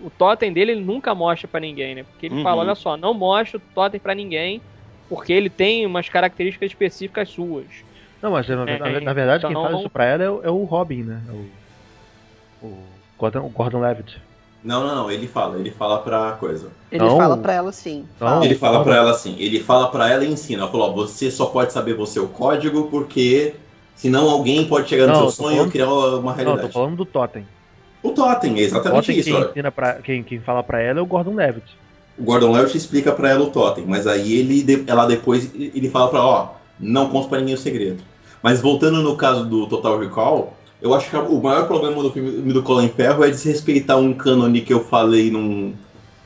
o 0.00 0.08
totem 0.08 0.52
dele 0.52 0.72
ele 0.72 0.84
nunca 0.84 1.14
mostra 1.16 1.48
pra 1.48 1.58
ninguém, 1.58 1.96
né? 1.96 2.04
Porque 2.04 2.26
ele 2.26 2.36
Uhum. 2.36 2.42
fala, 2.44 2.60
olha 2.62 2.74
só, 2.76 2.96
não 2.96 3.12
mostra 3.12 3.56
o 3.58 3.62
totem 3.74 3.98
pra 3.98 4.14
ninguém, 4.14 4.60
porque 5.08 5.32
ele 5.32 5.48
tem 5.50 5.84
umas 5.86 6.08
características 6.08 6.70
específicas 6.70 7.28
suas. 7.28 7.66
Não, 8.22 8.30
mas 8.32 8.48
na, 8.48 8.54
É, 8.68 8.78
na- 8.78 9.00
na 9.00 9.12
verdade 9.12 9.42
quem 9.42 9.50
então- 9.50 9.64
fala 9.64 9.78
isso 9.78 9.90
pra 9.90 10.04
ela 10.04 10.24
é, 10.24 10.30
o- 10.30 10.40
é 10.44 10.50
o 10.50 10.64
Robin, 10.64 11.02
né? 11.02 11.20
É 11.28 11.32
o, 11.32 12.66
o 12.66 12.78
Gordon, 13.18 13.40
o 13.40 13.48
Gordon 13.50 13.80
Levitt. 13.80 14.20
Não, 14.64 14.84
não, 14.84 14.94
não. 14.96 15.10
Ele 15.10 15.28
fala. 15.28 15.58
Ele 15.58 15.70
fala 15.70 15.98
pra 16.00 16.32
coisa. 16.32 16.70
Ele 16.90 17.04
Não. 17.04 17.16
fala 17.16 17.36
pra 17.36 17.52
ela 17.54 17.70
sim. 17.72 18.04
Não. 18.20 18.28
Fala. 18.28 18.44
Ele 18.44 18.54
fala 18.56 18.82
pra 18.82 18.96
ela 18.96 19.10
assim, 19.12 19.36
ele 19.38 19.60
fala 19.60 19.88
pra 19.90 20.10
ela 20.10 20.24
e 20.24 20.32
ensina, 20.32 20.62
ela 20.62 20.70
falou, 20.70 20.90
ó, 20.90 20.92
você 20.92 21.30
só 21.30 21.46
pode 21.46 21.72
saber 21.72 21.94
você 21.94 22.18
o 22.18 22.26
código 22.26 22.88
porque 22.90 23.54
senão 23.94 24.28
alguém 24.28 24.66
pode 24.66 24.88
chegar 24.88 25.06
no 25.06 25.12
Não, 25.12 25.20
seu 25.20 25.30
sonho 25.30 25.66
e 25.66 25.70
criar 25.70 25.86
uma 25.88 26.20
Não, 26.20 26.30
eu 26.30 26.34
realidade. 26.34 26.68
tô 26.68 26.72
falando 26.80 26.96
do 26.96 27.04
Totem. 27.04 27.46
O 28.02 28.10
Totem, 28.10 28.52
é 28.52 28.54
O 28.54 28.58
exatamente 28.60 29.06
Totem 29.06 29.18
isso. 29.18 29.30
quem, 29.30 29.50
ensina 29.50 29.70
pra, 29.70 29.94
quem, 29.94 30.22
quem 30.22 30.40
fala 30.40 30.62
pra 30.62 30.80
ela 30.80 30.98
é 30.98 31.02
o 31.02 31.06
Gordon 31.06 31.34
Levitt. 31.34 31.66
O 32.18 32.24
Gordon 32.24 32.52
Levitt 32.52 32.76
explica 32.76 33.12
pra 33.12 33.30
ela 33.30 33.44
o 33.44 33.50
Totem, 33.50 33.84
mas 33.86 34.06
aí 34.06 34.32
ele, 34.32 34.84
ela 34.86 35.06
depois, 35.06 35.50
ele 35.54 35.90
fala 35.90 36.08
pra 36.08 36.18
ela, 36.18 36.28
ó, 36.28 36.48
não 36.80 37.08
conta 37.08 37.28
pra 37.28 37.38
ninguém 37.38 37.54
o 37.54 37.58
segredo. 37.58 38.02
Mas 38.42 38.60
voltando 38.60 39.02
no 39.02 39.16
caso 39.16 39.44
do 39.44 39.66
Total 39.66 39.98
Recall, 39.98 40.56
eu 40.80 40.94
acho 40.94 41.10
que 41.10 41.16
o 41.16 41.42
maior 41.42 41.66
problema 41.66 42.02
do 42.02 42.10
filme 42.10 42.52
do 42.52 42.62
Colin 42.62 42.88
Farrell 42.88 43.24
é 43.24 43.30
desrespeitar 43.30 43.98
um 43.98 44.14
cânone 44.14 44.60
que 44.60 44.72
eu 44.72 44.84
falei 44.84 45.30
num, 45.30 45.74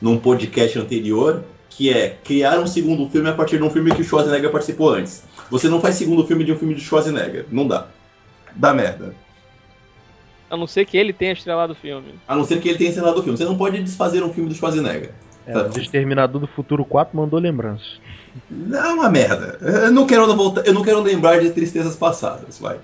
num 0.01 0.17
podcast 0.17 0.77
anterior, 0.77 1.43
que 1.69 1.89
é 1.89 2.17
criar 2.23 2.59
um 2.59 2.67
segundo 2.67 3.09
filme 3.09 3.29
a 3.29 3.33
partir 3.33 3.57
de 3.57 3.63
um 3.63 3.69
filme 3.69 3.93
que 3.95 4.01
o 4.01 4.03
Schwarzenegger 4.03 4.51
participou 4.51 4.93
antes. 4.93 5.23
Você 5.49 5.67
não 5.67 5.81
faz 5.81 5.95
segundo 5.95 6.25
filme 6.27 6.43
de 6.43 6.51
um 6.51 6.57
filme 6.57 6.75
de 6.75 6.81
Schwarzenegger, 6.81 7.45
não 7.51 7.67
dá. 7.67 7.87
Dá 8.55 8.73
merda. 8.73 9.15
A 10.49 10.57
não 10.57 10.67
ser 10.67 10.85
que 10.85 10.97
ele 10.97 11.13
tenha 11.13 11.31
estrelado 11.31 11.71
o 11.71 11.75
filme. 11.75 12.13
A 12.27 12.35
não 12.35 12.43
ser 12.43 12.59
que 12.59 12.67
ele 12.67 12.77
tenha 12.77 12.89
encenado 12.89 13.17
o 13.17 13.23
filme. 13.23 13.37
Você 13.37 13.45
não 13.45 13.57
pode 13.57 13.81
desfazer 13.81 14.21
um 14.21 14.33
filme 14.33 14.49
do 14.49 14.55
Schwarzenegger. 14.55 15.11
É, 15.51 15.63
Tá. 15.63 15.69
o 15.75 15.79
Exterminador 15.79 16.39
do 16.41 16.47
Futuro 16.47 16.83
4 16.85 17.15
mandou 17.15 17.39
lembranças. 17.39 17.99
Não 18.49 18.79
é 18.85 18.93
uma 18.93 19.09
merda. 19.09 19.57
Eu 19.61 19.91
não 19.91 20.07
quero 20.07 20.33
voltar, 20.35 20.65
eu 20.65 20.73
não 20.73 20.81
quero 20.83 21.01
lembrar 21.01 21.39
de 21.39 21.51
tristezas 21.51 21.95
passadas, 21.95 22.57
vai. 22.59 22.77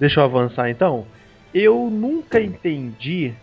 Deixa 0.00 0.20
eu 0.20 0.24
avançar 0.24 0.70
então. 0.70 1.06
Eu 1.52 1.88
nunca 1.90 2.40
entendi 2.40 3.34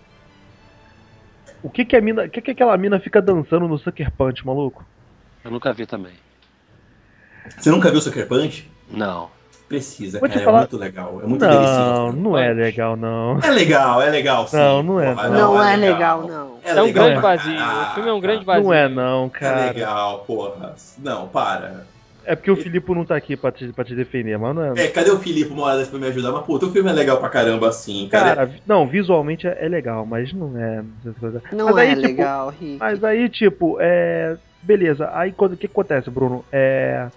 o 1.62 1.70
que 1.70 1.84
que 1.86 1.96
a 1.96 2.02
mina, 2.02 2.24
o 2.26 2.30
que 2.30 2.42
que 2.42 2.52
aquela 2.52 2.78
mina 2.78 3.00
fica 3.00 3.22
dançando 3.22 3.68
no 3.68 3.78
Sucker 3.78 4.12
Punch, 4.12 4.46
maluco? 4.46 4.86
Eu 5.44 5.52
nunca 5.52 5.74
vi 5.74 5.86
também. 5.86 6.14
Você 7.58 7.70
nunca 7.70 7.92
viu 7.92 8.02
Sucker 8.02 8.28
Punch? 8.28 8.70
Não. 8.90 9.30
Precisa, 9.68 10.20
Vou 10.20 10.30
cara, 10.30 10.42
é 10.42 10.44
falar- 10.46 10.60
muito 10.60 10.78
legal. 10.78 11.22
É 11.24 11.26
muito 11.28 11.42
Não, 11.44 11.50
delicioso. 11.50 12.18
não 12.18 12.38
é 12.38 12.54
legal 12.54 12.96
não. 12.96 13.40
É 13.42 13.50
legal, 13.50 14.00
é 14.02 14.10
legal, 14.12 14.48
sim. 14.48 14.56
Não, 14.58 14.84
não 14.84 15.00
é, 15.00 15.14
Porra, 15.16 15.30
Não, 15.30 15.64
é 15.64 15.76
legal, 15.76 16.28
não. 16.28 16.55
É, 16.66 16.82
um 16.82 16.86
legal 16.86 17.06
grande 17.06 17.22
vazio. 17.22 17.58
caralho. 17.58 17.82
o 17.92 17.94
filme 17.94 18.10
é 18.10 18.14
um 18.14 18.20
grande 18.20 18.46
vazio. 18.46 18.64
Não 18.64 18.74
é 18.74 18.90
não, 18.90 19.26
É 19.28 19.30
cara. 19.40 19.66
legal, 19.72 20.20
porra. 20.26 20.76
Não, 20.98 21.28
para. 21.28 21.86
É 22.28 22.36
porque 22.36 22.50
o 22.50 22.56
Filipe 22.56 22.92
não 22.92 23.06
tá 23.06 23.16
aqui 23.16 23.38
pra 23.38 23.52
te, 23.52 23.68
pra 23.72 23.86
te 23.86 23.94
defender, 23.94 24.36
mas 24.40 24.56
não 24.56 24.64
é. 24.76 24.86
É, 24.86 24.88
cadê 24.88 25.12
o 25.12 25.20
Filipe 25.20 25.52
Moraes 25.54 25.88
pra 25.88 26.00
me 26.00 26.08
ajudar? 26.08 26.32
Mas, 26.32 26.44
puta, 26.44 26.66
o 26.66 26.72
filme 26.72 26.90
é 26.90 26.94
legal 26.94 27.18
pra 27.18 27.30
caramba, 27.30 27.68
assim, 27.70 28.08
cara. 28.10 28.36
Cara, 28.36 28.52
não, 28.66 28.88
visualmente 28.88 29.46
é, 29.48 29.56
é 29.64 29.70
legal, 29.70 30.08
mas 30.08 30.34
não 30.34 30.58
é. 30.58 30.84
Não 31.52 31.66
Mas 31.68 31.78
é 31.78 31.82
aí, 31.82 31.90
tipo, 31.96 32.08
legal, 32.08 32.50
Rick. 32.50 32.78
Mas 32.80 33.04
aí, 33.04 33.30
tipo, 33.30 33.78
é. 33.80 34.38
Beleza, 34.64 35.08
aí 35.14 35.32
quando- 35.34 35.54
o 35.54 35.58
que 35.58 35.68
acontece, 35.68 36.10
Bruno? 36.10 36.44
É. 36.52 37.08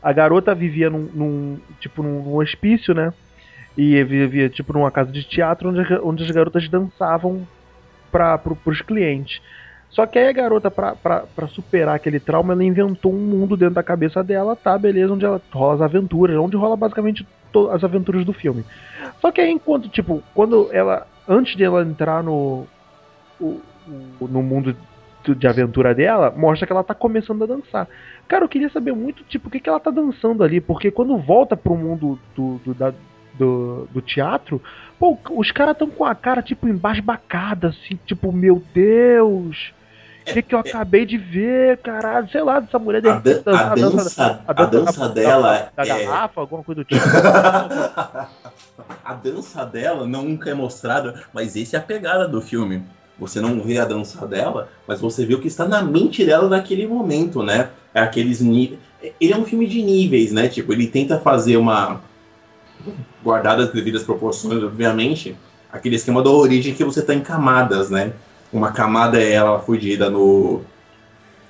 A 0.00 0.12
garota 0.12 0.54
vivia 0.54 0.88
num, 0.88 1.08
num- 1.12 1.58
tipo, 1.80 2.04
num, 2.04 2.22
num 2.22 2.36
hospício, 2.36 2.94
né? 2.94 3.12
E 3.76 4.00
vivia, 4.04 4.48
tipo, 4.48 4.72
numa 4.72 4.90
casa 4.92 5.10
de 5.10 5.24
teatro 5.24 5.70
onde, 5.70 5.80
onde 6.04 6.22
as 6.22 6.30
garotas 6.30 6.68
dançavam 6.68 7.44
para 8.10 8.38
pros 8.38 8.82
clientes. 8.82 9.40
Só 9.90 10.06
que 10.06 10.18
aí 10.18 10.28
a 10.28 10.32
garota, 10.32 10.70
pra 10.70 11.48
superar 11.48 11.96
aquele 11.96 12.20
trauma, 12.20 12.52
ela 12.52 12.62
inventou 12.62 13.12
um 13.12 13.18
mundo 13.18 13.56
dentro 13.56 13.74
da 13.74 13.82
cabeça 13.82 14.22
dela, 14.22 14.54
tá, 14.54 14.76
beleza, 14.76 15.12
onde 15.12 15.24
ela 15.24 15.40
rola 15.50 15.74
as 15.74 15.80
aventuras, 15.80 16.36
onde 16.36 16.56
rola 16.56 16.76
basicamente 16.76 17.26
as 17.72 17.82
aventuras 17.82 18.24
do 18.24 18.32
filme. 18.32 18.64
Só 19.20 19.32
que 19.32 19.40
aí 19.40 19.50
enquanto, 19.50 19.88
tipo, 19.88 20.22
quando 20.34 20.68
ela. 20.72 21.06
Antes 21.26 21.56
de 21.56 21.64
ela 21.64 21.82
entrar 21.82 22.22
no. 22.22 22.66
O, 23.40 23.60
no 24.20 24.42
mundo 24.42 24.76
de 25.26 25.46
aventura 25.46 25.94
dela, 25.94 26.32
mostra 26.36 26.66
que 26.66 26.72
ela 26.72 26.84
tá 26.84 26.94
começando 26.94 27.42
a 27.42 27.46
dançar. 27.46 27.88
Cara, 28.26 28.44
eu 28.44 28.48
queria 28.48 28.70
saber 28.70 28.92
muito, 28.92 29.24
tipo, 29.24 29.48
o 29.48 29.50
que, 29.50 29.60
que 29.60 29.68
ela 29.68 29.80
tá 29.80 29.90
dançando 29.90 30.42
ali, 30.42 30.60
porque 30.60 30.90
quando 30.90 31.16
volta 31.18 31.56
pro 31.56 31.76
mundo 31.76 32.18
do, 32.34 32.60
do, 32.64 32.74
da, 32.74 32.92
do, 33.38 33.88
do 33.92 34.00
teatro, 34.00 34.62
pô, 34.98 35.16
os 35.30 35.50
caras 35.50 35.76
tão 35.76 35.88
com 35.88 36.04
a 36.04 36.14
cara, 36.14 36.42
tipo, 36.42 36.68
embasbacada, 36.68 37.68
assim, 37.68 37.98
tipo, 38.06 38.32
meu 38.32 38.62
Deus. 38.74 39.72
O 40.30 40.32
que, 40.34 40.42
que 40.42 40.54
eu 40.54 40.58
acabei 40.58 41.06
de 41.06 41.16
ver, 41.16 41.78
caralho? 41.78 42.28
Sei 42.30 42.42
lá, 42.42 42.60
dessa 42.60 42.78
mulher 42.78 42.98
a, 42.98 43.00
dan 43.00 43.16
a, 43.16 43.18
dança, 43.18 43.50
a, 43.50 43.74
dança, 43.74 44.44
a 44.46 44.52
dança 44.52 45.08
da, 45.08 45.14
dela 45.14 45.70
da, 45.74 45.84
da 45.84 45.96
é... 45.98 46.04
garrafa, 46.04 46.40
alguma 46.42 46.62
coisa 46.62 46.82
do 46.82 46.84
tipo. 46.86 47.00
a 49.04 49.14
dança 49.14 49.64
dela 49.64 50.06
nunca 50.06 50.50
é 50.50 50.54
mostrada, 50.54 51.22
mas 51.32 51.56
essa 51.56 51.76
é 51.76 51.80
a 51.80 51.82
pegada 51.82 52.28
do 52.28 52.42
filme. 52.42 52.82
Você 53.18 53.40
não 53.40 53.60
vê 53.60 53.78
a 53.78 53.84
dança 53.84 54.26
dela, 54.26 54.68
mas 54.86 55.00
você 55.00 55.26
vê 55.26 55.34
o 55.34 55.40
que 55.40 55.48
está 55.48 55.66
na 55.66 55.82
mente 55.82 56.24
dela 56.24 56.48
naquele 56.48 56.86
momento, 56.86 57.42
né? 57.42 57.70
É 57.92 58.00
aqueles 58.00 58.40
níveis. 58.40 58.78
Ele 59.20 59.32
é 59.32 59.36
um 59.36 59.44
filme 59.44 59.66
de 59.66 59.82
níveis, 59.82 60.30
né? 60.30 60.48
Tipo, 60.48 60.72
ele 60.72 60.86
tenta 60.86 61.18
fazer 61.18 61.56
uma. 61.56 62.00
Guardada 63.28 63.64
as 63.64 63.70
devidas 63.70 64.04
proporções, 64.04 64.62
obviamente, 64.64 65.36
aquele 65.70 65.96
esquema 65.96 66.22
da 66.22 66.30
origem 66.30 66.72
que 66.72 66.82
você 66.82 67.00
está 67.00 67.12
em 67.12 67.20
camadas, 67.20 67.90
né? 67.90 68.14
Uma 68.50 68.72
camada 68.72 69.20
é 69.20 69.32
ela 69.32 69.58
fugida 69.58 70.08
no, 70.08 70.62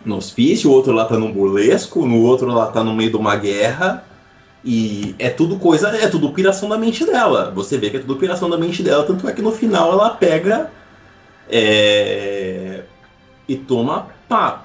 no 0.05 0.16
hospício, 0.16 0.68
o 0.68 0.72
outro 0.72 0.93
lá 0.93 1.05
tá 1.05 1.16
num 1.16 1.31
burlesco, 1.31 2.05
no 2.05 2.20
outro 2.22 2.49
lá 2.49 2.66
tá 2.66 2.83
no 2.83 2.93
meio 2.93 3.11
de 3.11 3.16
uma 3.16 3.37
guerra. 3.37 4.05
E 4.64 5.14
é 5.20 5.31
tudo 5.31 5.57
coisa, 5.61 5.97
é 5.97 6.09
tudo 6.09 6.33
piração 6.33 6.68
da 6.68 6.76
mente 6.76 7.07
dela. 7.07 7.53
Você 7.55 7.79
vê 7.79 7.91
que 7.91 7.99
é 7.99 8.01
tudo 8.01 8.16
piração 8.16 8.51
da 8.51 8.59
mente 8.59 8.83
dela, 8.83 9.05
tanto 9.05 9.29
é 9.29 9.33
que 9.33 9.41
no 9.41 9.53
final 9.53 9.93
ela 9.93 10.11
pega 10.11 10.72
é... 11.49 12.83
E 13.47 13.55
toma 13.55 14.09
pá. 14.29 14.64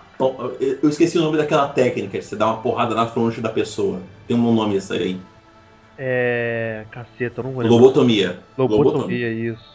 Eu 0.59 0.89
esqueci 0.89 1.19
o 1.19 1.21
nome 1.21 1.37
daquela 1.37 1.67
técnica, 1.67 2.19
você 2.19 2.35
dá 2.35 2.47
uma 2.47 2.57
porrada 2.57 2.95
na 2.95 3.05
fronte 3.05 3.39
da 3.39 3.49
pessoa. 3.49 3.99
Tem 4.27 4.35
um 4.35 4.51
nome 4.51 4.77
essa 4.77 4.95
aí. 4.95 5.19
É. 5.97 6.85
Caceta, 6.91 7.41
eu 7.41 7.43
não 7.43 7.51
vou 7.51 7.63
Lobotomia. 7.63 8.39
Lobotomia, 8.57 8.91
lobotomia, 8.91 9.29
isso. 9.29 9.73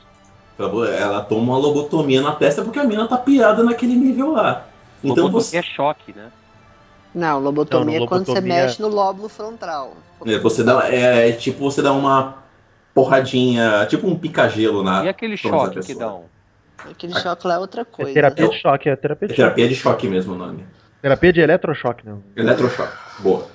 Ela 0.59 1.21
toma 1.23 1.53
uma 1.53 1.59
lobotomia 1.59 2.21
na 2.21 2.33
testa 2.33 2.63
porque 2.63 2.79
a 2.79 2.85
mina 2.85 3.07
tá 3.07 3.17
pirada 3.17 3.63
naquele 3.63 3.95
nível 3.95 4.33
lá. 4.33 4.67
Então 5.03 5.25
lobotomia 5.25 5.41
você... 5.41 5.57
é 5.59 5.63
choque, 5.63 6.13
né? 6.13 6.31
Não, 7.15 7.39
lobotomia 7.39 7.99
não, 7.99 8.05
é 8.05 8.09
quando 8.09 8.27
você 8.27 8.41
mexe 8.41 8.83
no 8.83 8.89
lóbulo 8.89 9.29
frontal. 9.29 9.97
É, 10.27 10.39
você 10.39 10.65
dá, 10.65 10.93
é, 10.93 11.29
é, 11.29 11.33
tipo 11.33 11.61
você 11.61 11.81
dá 11.81 11.93
uma 11.93 12.43
porradinha, 12.93 13.87
tipo 13.87 14.09
um 14.09 14.19
pica-gelo 14.19 14.83
na. 14.83 15.05
E 15.05 15.09
aquele 15.09 15.37
choque 15.37 15.81
que 15.81 15.95
dão? 15.95 16.25
Aquele 16.91 17.15
choque 17.15 17.47
lá 17.47 17.55
é 17.55 17.59
outra 17.59 17.85
coisa. 17.85 18.11
É 18.11 18.15
terapia 18.15 18.49
de 18.49 18.61
choque, 18.61 18.89
é 18.89 18.97
terapia 18.97 19.29
de 19.29 19.35
é 19.35 19.37
terapia 19.37 19.69
de 19.69 19.75
choque 19.75 20.09
mesmo 20.09 20.35
o 20.35 20.37
nome. 20.37 20.65
Terapia 21.01 21.33
de 21.33 21.41
eletrochoque, 21.41 22.05
não. 22.05 22.23
Eletrochoque, 22.37 22.93
boa. 23.21 23.47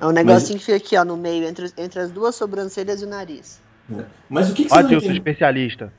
É 0.00 0.06
um 0.06 0.12
negocinho 0.12 0.54
Mas... 0.54 0.64
que 0.64 0.72
fica 0.72 0.76
aqui, 0.76 0.96
ó, 0.96 1.04
no 1.04 1.16
meio, 1.16 1.44
entre, 1.44 1.70
entre 1.76 2.00
as 2.00 2.10
duas 2.10 2.34
sobrancelhas 2.34 3.02
e 3.02 3.04
o 3.04 3.08
nariz. 3.08 3.60
É. 3.92 4.04
Mas 4.28 4.50
o 4.50 4.54
que, 4.54 4.64
que 4.64 4.70
você 4.70 4.76
Ó, 4.76 4.88
eu 4.88 5.00
sou 5.00 5.12
especialista. 5.12 5.92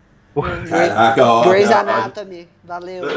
Caraca, 0.70 1.26
ó. 1.26 1.44
Grey's 1.48 1.70
Anatomy, 1.70 2.48
valeu. 2.64 3.04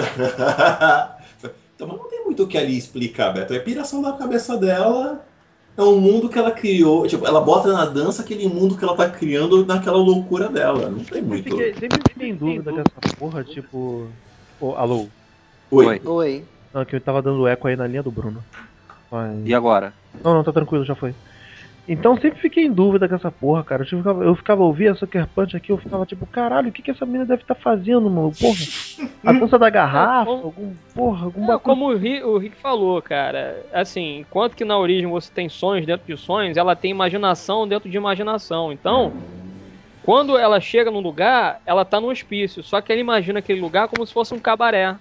então, 1.75 1.89
mas 1.89 1.99
não 1.99 2.09
tem 2.09 2.25
muito 2.25 2.43
o 2.43 2.47
que 2.47 2.59
ali 2.59 2.77
explicar, 2.77 3.33
Beto. 3.33 3.55
É 3.55 3.59
piração 3.59 4.03
da 4.03 4.13
cabeça 4.13 4.57
dela 4.57 5.25
é 5.77 5.83
um 5.83 6.01
mundo 6.01 6.29
que 6.29 6.39
ela 6.39 6.51
criou. 6.51 7.07
Tipo, 7.07 7.27
ela 7.27 7.41
bota 7.41 7.73
na 7.73 7.85
dança 7.85 8.23
aquele 8.23 8.49
mundo 8.49 8.77
que 8.77 8.85
ela 8.85 8.97
tá 8.97 9.09
criando 9.09 9.65
naquela 9.65 9.99
loucura 9.99 10.49
dela. 10.49 10.89
Não 10.89 11.05
tem 11.05 11.23
muito. 11.23 11.45
Fiquei, 11.45 11.75
sempre 11.75 12.01
fiquei 12.09 12.31
em 12.31 12.35
dúvida 12.35 12.73
com 12.73 12.81
essa 12.81 13.17
porra, 13.17 13.45
tipo. 13.45 14.09
Oh, 14.61 14.73
alô? 14.73 15.07
Oi. 15.71 16.01
Oi. 16.05 16.45
Não, 16.73 16.85
que 16.85 16.97
eu 16.97 17.01
tava 17.01 17.21
dando 17.21 17.47
eco 17.47 17.69
aí 17.69 17.77
na 17.77 17.87
linha 17.87 18.03
do 18.03 18.11
Bruno. 18.11 18.43
Mas... 19.11 19.47
E 19.47 19.55
agora? 19.55 19.93
Não, 20.23 20.35
não, 20.35 20.45
tá 20.45 20.53
tranquilo, 20.53 20.85
já 20.85 20.95
foi. 20.95 21.15
Então 21.89 22.17
sempre 22.17 22.41
fiquei 22.41 22.65
em 22.65 22.73
dúvida 22.73 23.09
com 23.09 23.15
essa 23.15 23.31
porra, 23.31 23.63
cara. 23.63 23.83
Eu 23.85 23.99
ficava, 23.99 24.25
eu 24.25 24.35
ficava 24.35 24.63
ouvindo 24.65 24.91
a 24.91 24.95
Sucker 24.97 25.27
Punch 25.29 25.57
aqui, 25.57 25.71
eu 25.71 25.79
ficava 25.79 26.05
tipo, 26.05 26.27
caralho, 26.27 26.69
o 26.69 26.73
que, 26.73 26.83
que 26.83 26.91
essa 26.91 27.07
menina 27.07 27.25
deve 27.25 27.43
estar 27.43 27.55
tá 27.55 27.61
fazendo, 27.61 28.11
mano? 28.11 28.33
Porra. 28.33 28.59
A 29.25 29.33
dança 29.39 29.57
da 29.57 29.71
garrafa, 29.71 30.31
é, 30.31 30.35
como, 30.35 30.45
algum, 30.45 30.75
porra, 30.93 31.25
algum 31.27 31.53
é, 31.53 31.59
Como 31.59 31.87
o 31.87 31.97
Rick, 31.97 32.25
o 32.25 32.39
Rick, 32.39 32.57
falou, 32.57 33.01
cara, 33.01 33.65
assim, 33.73 34.19
enquanto 34.19 34.57
que 34.57 34.65
na 34.65 34.77
origem 34.77 35.07
você 35.07 35.31
tem 35.33 35.49
sonhos 35.49 35.87
dentro 35.87 36.05
de 36.07 36.21
sonhos, 36.21 36.57
ela 36.57 36.75
tem 36.75 36.91
imaginação 36.91 37.69
dentro 37.69 37.89
de 37.89 37.97
imaginação. 37.97 38.73
Então, 38.73 39.13
quando 40.03 40.37
ela 40.37 40.61
chega 40.61 40.91
num 40.91 41.01
lugar, 41.01 41.61
ela 41.65 41.85
tá 41.85 42.01
no 42.01 42.11
hospício, 42.11 42.65
só 42.65 42.81
que 42.81 42.91
ela 42.91 43.01
imagina 43.01 43.39
aquele 43.39 43.61
lugar 43.61 43.87
como 43.87 44.05
se 44.05 44.13
fosse 44.13 44.35
um 44.35 44.41
cabaré. 44.41 44.97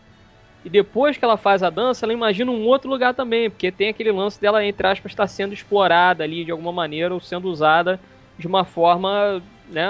E 0.66 0.70
depois 0.70 1.16
que 1.16 1.24
ela 1.24 1.38
faz 1.38 1.61
a 1.61 1.70
dança, 1.70 2.07
ela 2.07 2.11
imagina 2.11 2.51
um 2.51 2.66
outro 2.66 2.89
lugar 2.89 3.13
também, 3.13 3.51
porque 3.51 3.72
tem 3.72 3.89
aquele 3.89 4.11
lance 4.11 4.41
dela, 4.41 4.66
entre 4.66 4.88
aspas, 4.88 5.11
estar 5.11 5.24
tá 5.24 5.28
sendo 5.28 5.53
explorada 5.53 6.24
ali 6.24 6.43
de 6.43 6.49
alguma 6.49 6.72
maneira 6.72 7.13
ou 7.13 7.20
sendo 7.20 7.47
usada 7.47 7.99
de 8.36 8.47
uma 8.47 8.66
forma 8.66 9.43
né, 9.70 9.88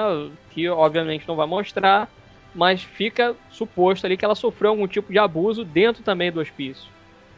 que 0.52 0.68
obviamente 0.68 1.26
não 1.26 1.36
vai 1.38 1.48
mostrar, 1.48 2.10
mas 2.54 2.84
fica 2.84 3.34
suposto 3.50 4.06
ali 4.06 4.18
que 4.18 4.26
ela 4.26 4.36
sofreu 4.36 4.72
algum 4.72 4.86
tipo 4.86 5.14
de 5.14 5.18
abuso 5.18 5.64
dentro 5.64 6.04
também 6.04 6.30
do 6.30 6.42
hospício. 6.42 6.92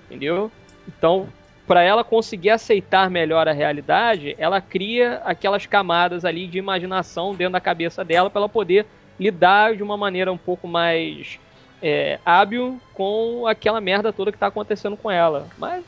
Entendeu? 0.05 0.51
Então, 0.88 1.29
para 1.67 1.83
ela 1.83 2.03
conseguir 2.03 2.49
aceitar 2.49 3.07
melhor 3.07 3.47
a 3.47 3.51
realidade, 3.51 4.35
ela 4.39 4.59
cria 4.59 5.21
aquelas 5.23 5.67
camadas 5.67 6.25
ali 6.25 6.47
de 6.47 6.57
imaginação 6.57 7.35
dentro 7.35 7.53
da 7.53 7.61
cabeça 7.61 8.03
dela 8.03 8.31
para 8.31 8.39
ela 8.39 8.49
poder 8.49 8.88
lidar 9.19 9.75
de 9.75 9.83
uma 9.83 9.95
maneira 9.95 10.31
um 10.31 10.38
pouco 10.38 10.67
mais 10.67 11.39
é, 11.82 12.19
hábil 12.25 12.80
com 12.93 13.45
aquela 13.47 13.80
merda 13.80 14.11
toda 14.11 14.32
que 14.32 14.38
tá 14.38 14.47
acontecendo 14.47 14.97
com 14.97 15.09
ela. 15.09 15.47
Mas, 15.57 15.84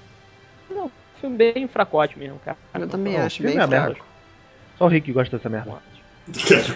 não, 0.70 0.92
filme 1.20 1.38
bem 1.38 1.68
fracote 1.68 2.18
mesmo, 2.18 2.40
cara. 2.44 2.58
Eu 2.74 2.88
também 2.88 3.18
não, 3.18 3.26
acho 3.26 3.44
bem 3.44 3.54
fraco. 3.54 3.70
Merda. 3.70 3.96
Só 4.78 4.86
o 4.86 4.88
Rick 4.88 5.12
gosta 5.12 5.38
dessa 5.38 5.50
merda. 5.50 5.74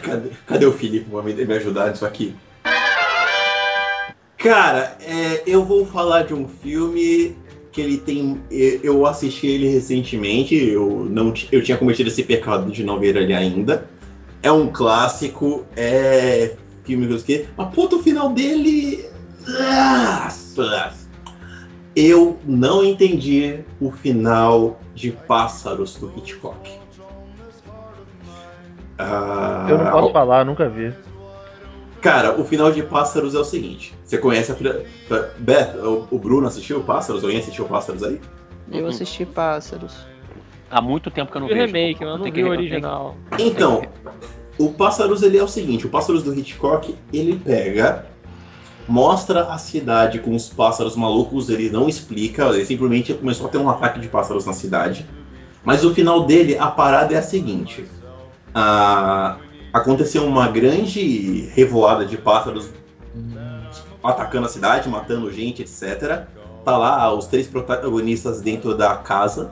cadê, 0.01 0.29
cadê 0.45 0.65
o 0.65 0.71
Felipe 0.73 1.09
pra 1.09 1.21
me 1.21 1.53
ajudar 1.53 1.89
nisso 1.89 2.05
aqui? 2.05 2.35
Cara, 4.37 4.97
é, 4.99 5.43
eu 5.47 5.63
vou 5.63 5.85
falar 5.85 6.23
de 6.23 6.33
um 6.33 6.47
filme 6.47 7.37
que 7.71 7.79
ele 7.79 7.97
tem. 7.97 8.41
Eu 8.51 9.05
assisti 9.05 9.47
ele 9.47 9.69
recentemente, 9.69 10.55
eu, 10.55 11.07
não, 11.09 11.33
eu 11.51 11.63
tinha 11.63 11.77
cometido 11.77 12.09
esse 12.09 12.23
pecado 12.23 12.69
de 12.71 12.83
não 12.83 12.99
ver 12.99 13.15
ele 13.15 13.33
ainda. 13.33 13.87
É 14.41 14.51
um 14.51 14.67
clássico, 14.67 15.65
é 15.77 16.57
filme 16.83 17.07
que 17.23 17.47
Mas 17.57 17.73
puta, 17.73 17.95
o 17.95 18.03
final 18.03 18.31
dele. 18.31 19.05
Eu 21.95 22.39
não 22.45 22.83
entendi 22.83 23.59
o 23.79 23.91
final 23.91 24.79
de 24.95 25.11
Pássaros 25.11 25.95
do 25.95 26.11
Hitchcock. 26.17 26.71
Ah, 28.97 29.67
eu 29.69 29.77
não 29.77 29.91
posso 29.91 30.13
falar, 30.13 30.45
nunca 30.45 30.69
vi. 30.69 30.93
Cara, 32.01 32.39
o 32.39 32.43
final 32.43 32.71
de 32.71 32.83
Pássaros 32.83 33.33
é 33.35 33.39
o 33.39 33.43
seguinte: 33.43 33.93
você 34.03 34.17
conhece 34.17 34.51
a. 34.51 34.55
Beth, 35.37 35.75
o 36.11 36.19
Bruno 36.19 36.47
assistiu 36.47 36.81
Pássaros? 36.81 37.23
Alguém 37.23 37.39
assistiu 37.39 37.65
Pássaros 37.65 38.03
aí? 38.03 38.19
Eu 38.71 38.87
assisti 38.87 39.25
Pássaros. 39.25 40.05
Há 40.69 40.81
muito 40.81 41.11
tempo 41.11 41.31
que 41.31 41.37
eu 41.37 41.41
não 41.41 41.47
vi 41.47 41.53
vejo. 41.53 41.65
remake, 41.67 42.03
eu 42.03 42.17
não 42.17 42.31
vi 42.31 42.43
o 42.43 42.49
original. 42.49 43.15
Então, 43.37 43.83
o 44.57 44.69
Pássaros 44.69 45.23
ele 45.23 45.37
é 45.37 45.43
o 45.43 45.47
seguinte, 45.47 45.85
o 45.85 45.89
Pássaros 45.89 46.23
do 46.23 46.33
Hitchcock, 46.33 46.95
ele 47.11 47.37
pega, 47.37 48.05
mostra 48.87 49.45
a 49.45 49.57
cidade 49.57 50.19
com 50.19 50.35
os 50.35 50.49
pássaros 50.49 50.95
malucos, 50.95 51.49
ele 51.49 51.69
não 51.69 51.87
explica, 51.87 52.47
ele 52.49 52.65
simplesmente 52.65 53.13
começou 53.13 53.47
a 53.47 53.49
ter 53.49 53.57
um 53.57 53.69
ataque 53.69 53.99
de 53.99 54.07
pássaros 54.07 54.45
na 54.45 54.53
cidade. 54.53 55.05
Mas 55.63 55.83
o 55.83 55.93
final 55.93 56.25
dele, 56.25 56.57
a 56.57 56.67
parada 56.67 57.13
é 57.13 57.17
a 57.17 57.21
seguinte: 57.21 57.85
a, 58.53 59.37
aconteceu 59.71 60.25
uma 60.25 60.47
grande 60.49 61.49
revoada 61.53 62.05
de 62.05 62.17
pássaros 62.17 62.69
atacando 64.03 64.45
a 64.45 64.49
cidade, 64.49 64.89
matando 64.89 65.31
gente, 65.31 65.61
etc. 65.61 66.27
Tá 66.65 66.77
lá 66.77 67.13
os 67.13 67.25
três 67.25 67.47
protagonistas 67.47 68.41
dentro 68.41 68.75
da 68.75 68.95
casa 68.97 69.51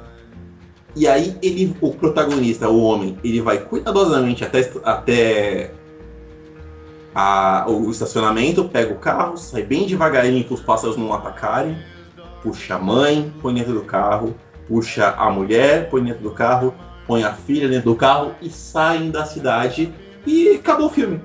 e 0.96 1.08
aí 1.08 1.38
ele, 1.42 1.76
o 1.80 1.94
protagonista, 1.94 2.70
o 2.70 2.82
homem, 2.82 3.18
ele 3.24 3.42
vai 3.42 3.60
cuidadosamente 3.60 4.44
até, 4.44 4.70
até 4.84 5.72
a, 7.16 7.66
o 7.68 7.90
estacionamento, 7.90 8.66
pega 8.66 8.94
o 8.94 8.98
carro, 8.98 9.38
sai 9.38 9.64
bem 9.64 9.86
devagarinho 9.86 10.44
para 10.44 10.54
os 10.54 10.62
pássaros 10.62 10.98
não 10.98 11.14
atacarem, 11.14 11.78
puxa 12.44 12.76
a 12.76 12.80
mãe, 12.80 13.34
põe 13.42 13.54
dentro 13.54 13.74
do 13.74 13.84
carro, 13.84 14.36
puxa 14.68 15.16
a 15.18 15.30
mulher, 15.30 15.90
põe 15.90 16.04
dentro 16.04 16.24
do 16.24 16.32
carro, 16.32 16.74
põe 17.08 17.24
a 17.24 17.34
filha 17.34 17.70
dentro 17.70 17.92
do 17.92 17.96
carro 17.96 18.34
e 18.42 18.50
saem 18.50 19.12
da 19.12 19.26
cidade 19.26 19.94
e 20.26 20.50
acabou 20.56 20.88
o 20.88 20.90
filme. 20.90 21.22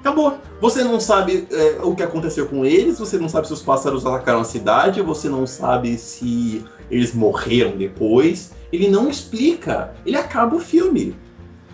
Acabou. 0.00 0.36
Você 0.60 0.82
não 0.82 0.98
sabe 0.98 1.46
é, 1.52 1.78
o 1.82 1.94
que 1.94 2.02
aconteceu 2.02 2.48
com 2.48 2.64
eles, 2.64 2.98
você 2.98 3.16
não 3.16 3.28
sabe 3.28 3.46
se 3.46 3.52
os 3.52 3.62
pássaros 3.62 4.04
atacaram 4.04 4.40
a 4.40 4.44
cidade, 4.44 5.00
você 5.00 5.28
não 5.28 5.46
sabe 5.46 5.96
se 5.96 6.64
eles 6.90 7.14
morreram 7.14 7.76
depois. 7.76 8.52
Ele 8.72 8.88
não 8.88 9.08
explica. 9.08 9.94
Ele 10.06 10.16
acaba 10.16 10.56
o 10.56 10.60
filme. 10.60 11.14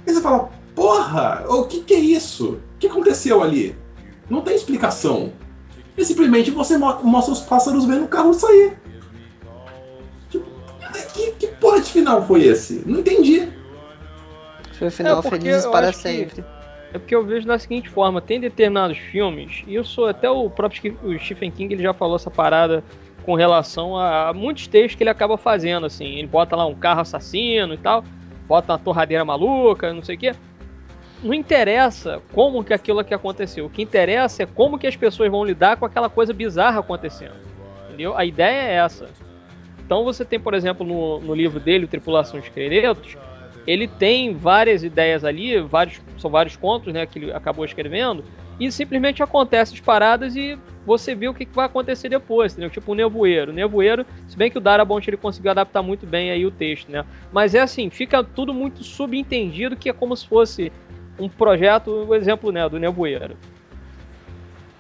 Aí 0.07 0.13
você 0.13 0.21
fala, 0.21 0.51
porra, 0.75 1.45
o 1.49 1.65
que, 1.65 1.81
que 1.81 1.95
é 1.95 1.99
isso? 1.99 2.61
O 2.75 2.79
que 2.79 2.87
aconteceu 2.87 3.43
ali? 3.43 3.77
Não 4.29 4.41
tem 4.41 4.55
explicação. 4.55 5.33
E 5.97 6.05
simplesmente 6.05 6.51
você 6.51 6.77
mostra 6.79 7.33
os 7.33 7.41
pássaros 7.41 7.85
vendo 7.85 8.05
o 8.05 8.09
carro 8.09 8.33
sair. 8.33 8.77
Tipo, 10.31 10.47
que, 11.13 11.33
que 11.33 11.47
porra 11.49 11.81
de 11.81 11.91
final 11.91 12.25
foi 12.27 12.45
esse? 12.45 12.83
Não 12.87 13.01
entendi. 13.01 13.49
Foi 14.79 14.91
final 14.91 15.19
é 15.19 15.23
feliz 15.23 15.67
para 15.67 15.93
sempre. 15.93 16.45
É 16.93 16.99
porque 16.99 17.15
eu 17.15 17.25
vejo 17.25 17.47
da 17.47 17.59
seguinte 17.59 17.89
forma, 17.89 18.21
tem 18.21 18.41
determinados 18.41 18.97
filmes, 18.97 19.63
e 19.67 19.75
eu 19.75 19.85
sou 19.85 20.07
até 20.07 20.31
o 20.31 20.49
próprio 20.49 20.97
o 21.03 21.19
Stephen 21.19 21.51
King 21.51 21.75
ele 21.75 21.83
já 21.83 21.93
falou 21.93 22.17
essa 22.17 22.31
parada 22.31 22.83
com 23.29 23.35
relação 23.35 23.95
a, 23.95 24.31
a 24.31 24.33
muitos 24.33 24.67
textos 24.67 24.95
que 24.95 25.03
ele 25.03 25.11
acaba 25.11 25.37
fazendo, 25.37 25.85
assim, 25.85 26.15
ele 26.17 26.27
bota 26.27 26.57
lá 26.57 26.65
um 26.65 26.75
carro 26.75 27.03
assassino 27.03 27.75
e 27.75 27.77
tal, 27.77 28.03
bota 28.47 28.73
uma 28.73 28.79
torradeira 28.79 29.23
maluca, 29.23 29.93
não 29.93 30.03
sei 30.03 30.17
o 30.17 30.19
quê. 30.19 30.33
Não 31.23 31.35
interessa 31.35 32.23
como 32.33 32.65
que 32.65 32.73
aquilo 32.73 33.05
que 33.05 33.13
aconteceu. 33.13 33.67
O 33.67 33.69
que 33.69 33.83
interessa 33.83 34.45
é 34.45 34.47
como 34.47 34.79
que 34.79 34.87
as 34.87 34.97
pessoas 34.97 35.31
vão 35.31 35.45
lidar 35.45 35.77
com 35.77 35.85
aquela 35.85 36.09
coisa 36.09 36.33
bizarra 36.33 36.81
acontecendo. 36.81 37.35
Entendeu? 37.89 38.17
A 38.17 38.25
ideia 38.25 38.71
é 38.71 38.75
essa. 38.77 39.11
Então 39.85 40.05
você 40.05 40.25
tem, 40.25 40.41
por 40.41 40.55
exemplo, 40.55 40.87
no, 40.87 41.21
no 41.21 41.35
livro 41.35 41.61
dele, 41.61 41.87
Tripulação 41.87 42.41
de 42.41 42.47
Esqueletos, 42.47 43.19
ele 43.67 43.87
tem 43.87 44.33
várias 44.33 44.83
ideias 44.83 45.23
ali, 45.23 45.61
vários, 45.61 46.01
são 46.17 46.31
vários 46.31 46.57
contos 46.57 46.95
né, 46.95 47.05
que 47.05 47.19
ele 47.19 47.33
acabou 47.35 47.67
escrevendo, 47.67 48.25
e 48.59 48.73
simplesmente 48.73 49.23
acontece 49.23 49.75
as 49.75 49.81
paradas 49.81 50.35
e 50.35 50.59
você 50.89 51.15
vê 51.15 51.29
o 51.29 51.35
que, 51.35 51.47
vai 51.53 51.67
acontecer 51.67 52.09
depois, 52.09 52.53
entendeu? 52.53 52.71
Tipo 52.71 52.93
o 52.93 52.95
Nevoeiro. 52.95 53.53
O 53.53 53.55
Nevoeiro, 53.55 54.07
se 54.27 54.37
bem 54.39 54.51
que 54.51 54.57
o 54.57 54.61
Darabont 54.61 55.09
ele 55.09 55.19
conseguiu 55.19 55.51
adaptar 55.51 55.83
muito 55.83 56.07
bem 56.07 56.31
aí 56.31 56.47
o 56.47 56.51
texto, 56.51 56.91
né? 56.91 57.05
Mas 57.31 57.55
é 57.55 57.61
assim, 57.61 57.91
fica 57.91 58.25
tudo 58.25 58.55
muito 58.55 58.83
subentendido 58.83 59.77
que 59.77 59.91
é 59.91 59.93
como 59.93 60.17
se 60.17 60.27
fosse 60.27 60.73
um 61.19 61.29
projeto, 61.29 61.91
o 61.91 62.15
exemplo 62.15 62.51
né, 62.51 62.67
do 62.71 62.79
Nevoeiro. 62.79 63.37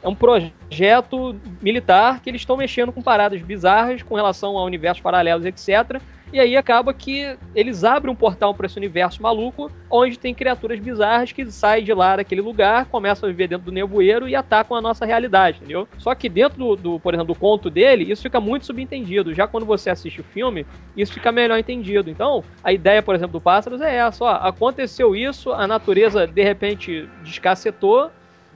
É 0.02 0.08
um 0.08 0.14
projeto 0.14 1.36
militar 1.60 2.22
que 2.22 2.30
eles 2.30 2.40
estão 2.40 2.56
mexendo 2.56 2.90
com 2.90 3.02
paradas 3.02 3.42
bizarras 3.42 4.02
com 4.02 4.14
relação 4.14 4.56
a 4.56 4.64
universos 4.64 5.02
paralelos, 5.02 5.44
etc. 5.44 6.00
E 6.32 6.38
aí 6.38 6.56
acaba 6.56 6.92
que 6.92 7.36
eles 7.54 7.84
abrem 7.84 8.12
um 8.12 8.16
portal 8.16 8.54
para 8.54 8.66
esse 8.66 8.76
universo 8.76 9.22
maluco, 9.22 9.70
onde 9.90 10.18
tem 10.18 10.34
criaturas 10.34 10.78
bizarras 10.78 11.32
que 11.32 11.50
saem 11.50 11.84
de 11.84 11.92
lá 11.94 12.16
daquele 12.16 12.40
lugar, 12.40 12.86
começam 12.86 13.28
a 13.28 13.32
viver 13.32 13.48
dentro 13.48 13.66
do 13.66 13.72
nevoeiro 13.72 14.28
e 14.28 14.34
atacam 14.34 14.76
a 14.76 14.80
nossa 14.80 15.06
realidade, 15.06 15.58
entendeu? 15.58 15.88
Só 15.98 16.14
que 16.14 16.28
dentro 16.28 16.58
do, 16.58 16.76
do, 16.76 17.00
por 17.00 17.14
exemplo, 17.14 17.34
do 17.34 17.38
conto 17.38 17.70
dele, 17.70 18.10
isso 18.10 18.22
fica 18.22 18.40
muito 18.40 18.66
subentendido. 18.66 19.34
Já 19.34 19.46
quando 19.46 19.64
você 19.64 19.88
assiste 19.88 20.20
o 20.20 20.24
filme, 20.24 20.66
isso 20.96 21.12
fica 21.12 21.32
melhor 21.32 21.58
entendido. 21.58 22.10
Então, 22.10 22.44
a 22.62 22.72
ideia, 22.72 23.02
por 23.02 23.14
exemplo, 23.14 23.32
do 23.32 23.40
Pássaros 23.40 23.80
é 23.80 23.96
essa: 23.96 24.24
ó, 24.24 24.30
aconteceu 24.30 25.16
isso, 25.16 25.52
a 25.52 25.66
natureza 25.66 26.26
de 26.26 26.42
repente 26.42 27.08
descacetou, 27.22 28.10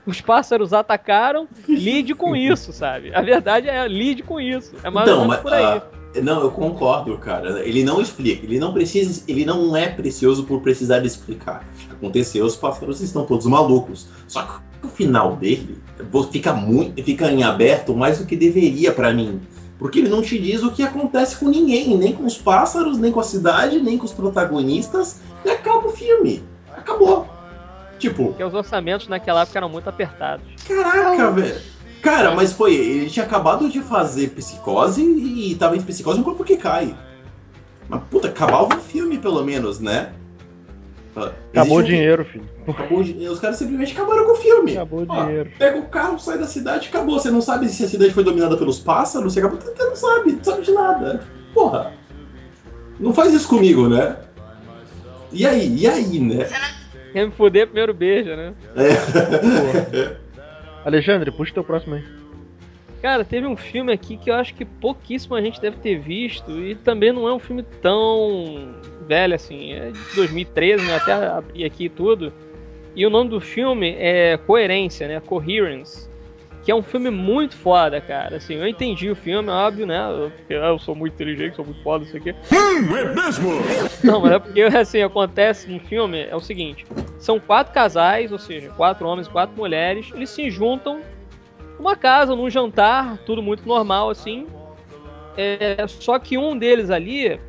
os 0.05 0.21
pássaros 0.21 0.73
atacaram, 0.73 1.47
lide 1.67 2.13
com 2.13 2.35
isso, 2.37 2.71
sabe? 2.73 3.13
A 3.15 3.21
verdade 3.21 3.69
é 3.69 3.87
lide 3.87 4.21
com 4.21 4.39
isso. 4.39 4.75
É 4.83 4.89
mais 4.89 5.07
então, 5.07 5.21
ou 5.21 5.27
menos 5.27 5.41
por 5.41 5.53
aí. 5.53 5.81
Não, 6.21 6.41
eu 6.41 6.51
concordo, 6.51 7.17
cara. 7.17 7.65
Ele 7.65 7.83
não 7.83 8.01
explica. 8.01 8.45
Ele 8.45 8.59
não 8.59 8.73
precisa. 8.73 9.23
Ele 9.27 9.45
não 9.45 9.75
é 9.75 9.87
precioso 9.87 10.43
por 10.43 10.61
precisar 10.61 11.03
explicar. 11.05 11.67
Aconteceu, 11.91 12.45
os 12.45 12.55
pássaros 12.55 13.01
estão 13.01 13.25
todos 13.25 13.45
malucos. 13.45 14.07
Só 14.27 14.43
que 14.43 14.85
o 14.85 14.89
final 14.89 15.35
dele 15.35 15.81
fica 16.31 16.53
muito, 16.53 17.01
fica 17.03 17.31
em 17.31 17.43
aberto 17.43 17.95
mais 17.95 18.19
do 18.19 18.25
que 18.25 18.35
deveria 18.35 18.91
para 18.91 19.13
mim. 19.13 19.41
Porque 19.79 19.99
ele 19.99 20.09
não 20.09 20.21
te 20.21 20.37
diz 20.37 20.63
o 20.63 20.71
que 20.71 20.83
acontece 20.83 21.37
com 21.37 21.49
ninguém, 21.49 21.97
nem 21.97 22.13
com 22.13 22.25
os 22.25 22.37
pássaros, 22.37 22.97
nem 22.97 23.11
com 23.11 23.19
a 23.19 23.23
cidade, 23.23 23.79
nem 23.79 23.97
com 23.97 24.05
os 24.05 24.13
protagonistas. 24.13 25.19
E 25.43 25.49
acaba 25.49 25.87
o 25.87 25.91
filme. 25.91 26.43
Acabou. 26.75 27.27
Tipo. 27.99 28.27
Porque 28.27 28.43
os 28.43 28.53
orçamentos 28.53 29.07
naquela 29.07 29.41
época 29.41 29.59
eram 29.59 29.69
muito 29.69 29.89
apertados. 29.89 30.45
Caraca, 30.67 31.31
velho. 31.31 31.72
Cara, 32.03 32.35
mas 32.35 32.51
foi. 32.51 32.75
Ele 32.75 33.09
tinha 33.09 33.25
acabado 33.25 33.69
de 33.69 33.81
fazer 33.81 34.31
psicose 34.31 35.01
e 35.01 35.55
tava 35.55 35.77
em 35.77 35.81
psicose 35.81 36.19
um 36.19 36.23
corpo 36.23 36.43
que 36.43 36.57
cai. 36.57 36.93
Mas 37.87 38.01
puta, 38.11 38.27
acabava 38.27 38.75
o 38.75 38.81
filme, 38.81 39.17
pelo 39.17 39.41
menos, 39.41 39.79
né? 39.79 40.11
Ah, 41.15 41.31
Acabou 41.53 41.77
o 41.77 41.83
dinheiro, 41.83 42.25
filho. 42.25 42.43
Acabou, 42.67 42.99
os 42.99 43.39
caras 43.39 43.55
simplesmente 43.55 43.93
acabaram 43.93 44.25
com 44.25 44.33
o 44.33 44.35
filme. 44.35 44.73
Acabou 44.73 45.03
o 45.03 45.05
dinheiro. 45.05 45.49
Pega 45.57 45.79
o 45.79 45.85
carro, 45.85 46.19
sai 46.19 46.37
da 46.37 46.45
cidade 46.45 46.89
acabou. 46.89 47.17
Você 47.17 47.31
não 47.31 47.41
sabe 47.41 47.69
se 47.69 47.85
a 47.85 47.87
cidade 47.87 48.11
foi 48.11 48.23
dominada 48.25 48.57
pelos 48.57 48.79
pássaros, 48.79 49.31
você, 49.33 49.39
acabou, 49.39 49.61
você 49.61 49.83
não 49.85 49.95
sabe, 49.95 50.31
não 50.33 50.43
sabe 50.43 50.61
de 50.61 50.71
nada. 50.73 51.23
Porra. 51.53 51.93
Não 52.99 53.13
faz 53.13 53.33
isso 53.33 53.47
comigo, 53.47 53.87
né? 53.87 54.17
E 55.31 55.47
aí, 55.47 55.73
e 55.77 55.87
aí, 55.87 56.19
né? 56.19 56.49
Quer 57.13 57.27
me 57.27 57.31
fuder 57.31 57.67
primeiro 57.67 57.93
beijo, 57.93 58.35
né? 58.35 58.53
É. 58.75 60.17
Alexandre, 60.85 61.31
puxa 61.31 61.53
teu 61.53 61.63
próximo 61.63 61.95
aí. 61.95 62.03
Cara, 63.01 63.25
teve 63.25 63.45
um 63.45 63.57
filme 63.57 63.91
aqui 63.91 64.15
que 64.15 64.29
eu 64.29 64.35
acho 64.35 64.53
que 64.53 64.63
pouquíssima 64.63 65.41
gente 65.41 65.59
deve 65.59 65.75
ter 65.77 65.99
visto 65.99 66.51
e 66.61 66.73
também 66.73 67.11
não 67.11 67.27
é 67.27 67.33
um 67.33 67.39
filme 67.39 67.61
tão 67.81 68.75
velho 69.05 69.35
assim. 69.35 69.73
É 69.73 69.91
de 69.91 70.15
2013, 70.15 70.85
né? 70.85 70.95
Até 70.95 71.11
abri 71.11 71.65
aqui 71.65 71.89
tudo. 71.89 72.31
E 72.95 73.05
o 73.05 73.09
nome 73.09 73.29
do 73.29 73.41
filme 73.41 73.95
é 73.99 74.37
Coerência, 74.37 75.07
né? 75.07 75.19
Coherence. 75.19 76.09
Que 76.63 76.71
é 76.71 76.75
um 76.75 76.81
filme 76.81 77.09
muito 77.09 77.57
foda, 77.57 77.99
cara. 77.99 78.37
Assim, 78.37 78.55
eu 78.55 78.67
entendi 78.67 79.09
o 79.09 79.15
filme, 79.15 79.49
óbvio, 79.49 79.85
né? 79.85 80.31
Eu, 80.49 80.61
eu 80.61 80.79
sou 80.79 80.95
muito 80.95 81.13
inteligente, 81.13 81.55
sou 81.55 81.65
muito 81.65 81.83
foda, 81.83 82.05
isso 82.05 82.15
aqui. 82.15 82.33
Hum, 82.51 82.95
é 82.95 83.13
mesmo? 83.13 83.51
Não, 84.03 84.21
mas 84.21 84.31
é 84.31 84.39
porque, 84.39 84.61
assim, 84.61 85.01
acontece 85.01 85.69
no 85.69 85.79
filme, 85.81 86.21
é 86.21 86.35
o 86.35 86.39
seguinte. 86.39 86.85
São 87.19 87.37
quatro 87.39 87.73
casais, 87.73 88.31
ou 88.31 88.39
seja, 88.39 88.69
quatro 88.71 89.05
homens 89.07 89.27
e 89.27 89.29
quatro 89.29 89.55
mulheres. 89.57 90.09
Eles 90.13 90.29
se 90.29 90.49
juntam 90.49 91.01
numa 91.77 91.97
casa, 91.97 92.35
num 92.35 92.49
jantar, 92.49 93.17
tudo 93.25 93.41
muito 93.41 93.67
normal, 93.67 94.09
assim. 94.09 94.47
É, 95.35 95.85
só 95.87 96.17
que 96.17 96.37
um 96.37 96.57
deles 96.57 96.89
ali 96.89 97.39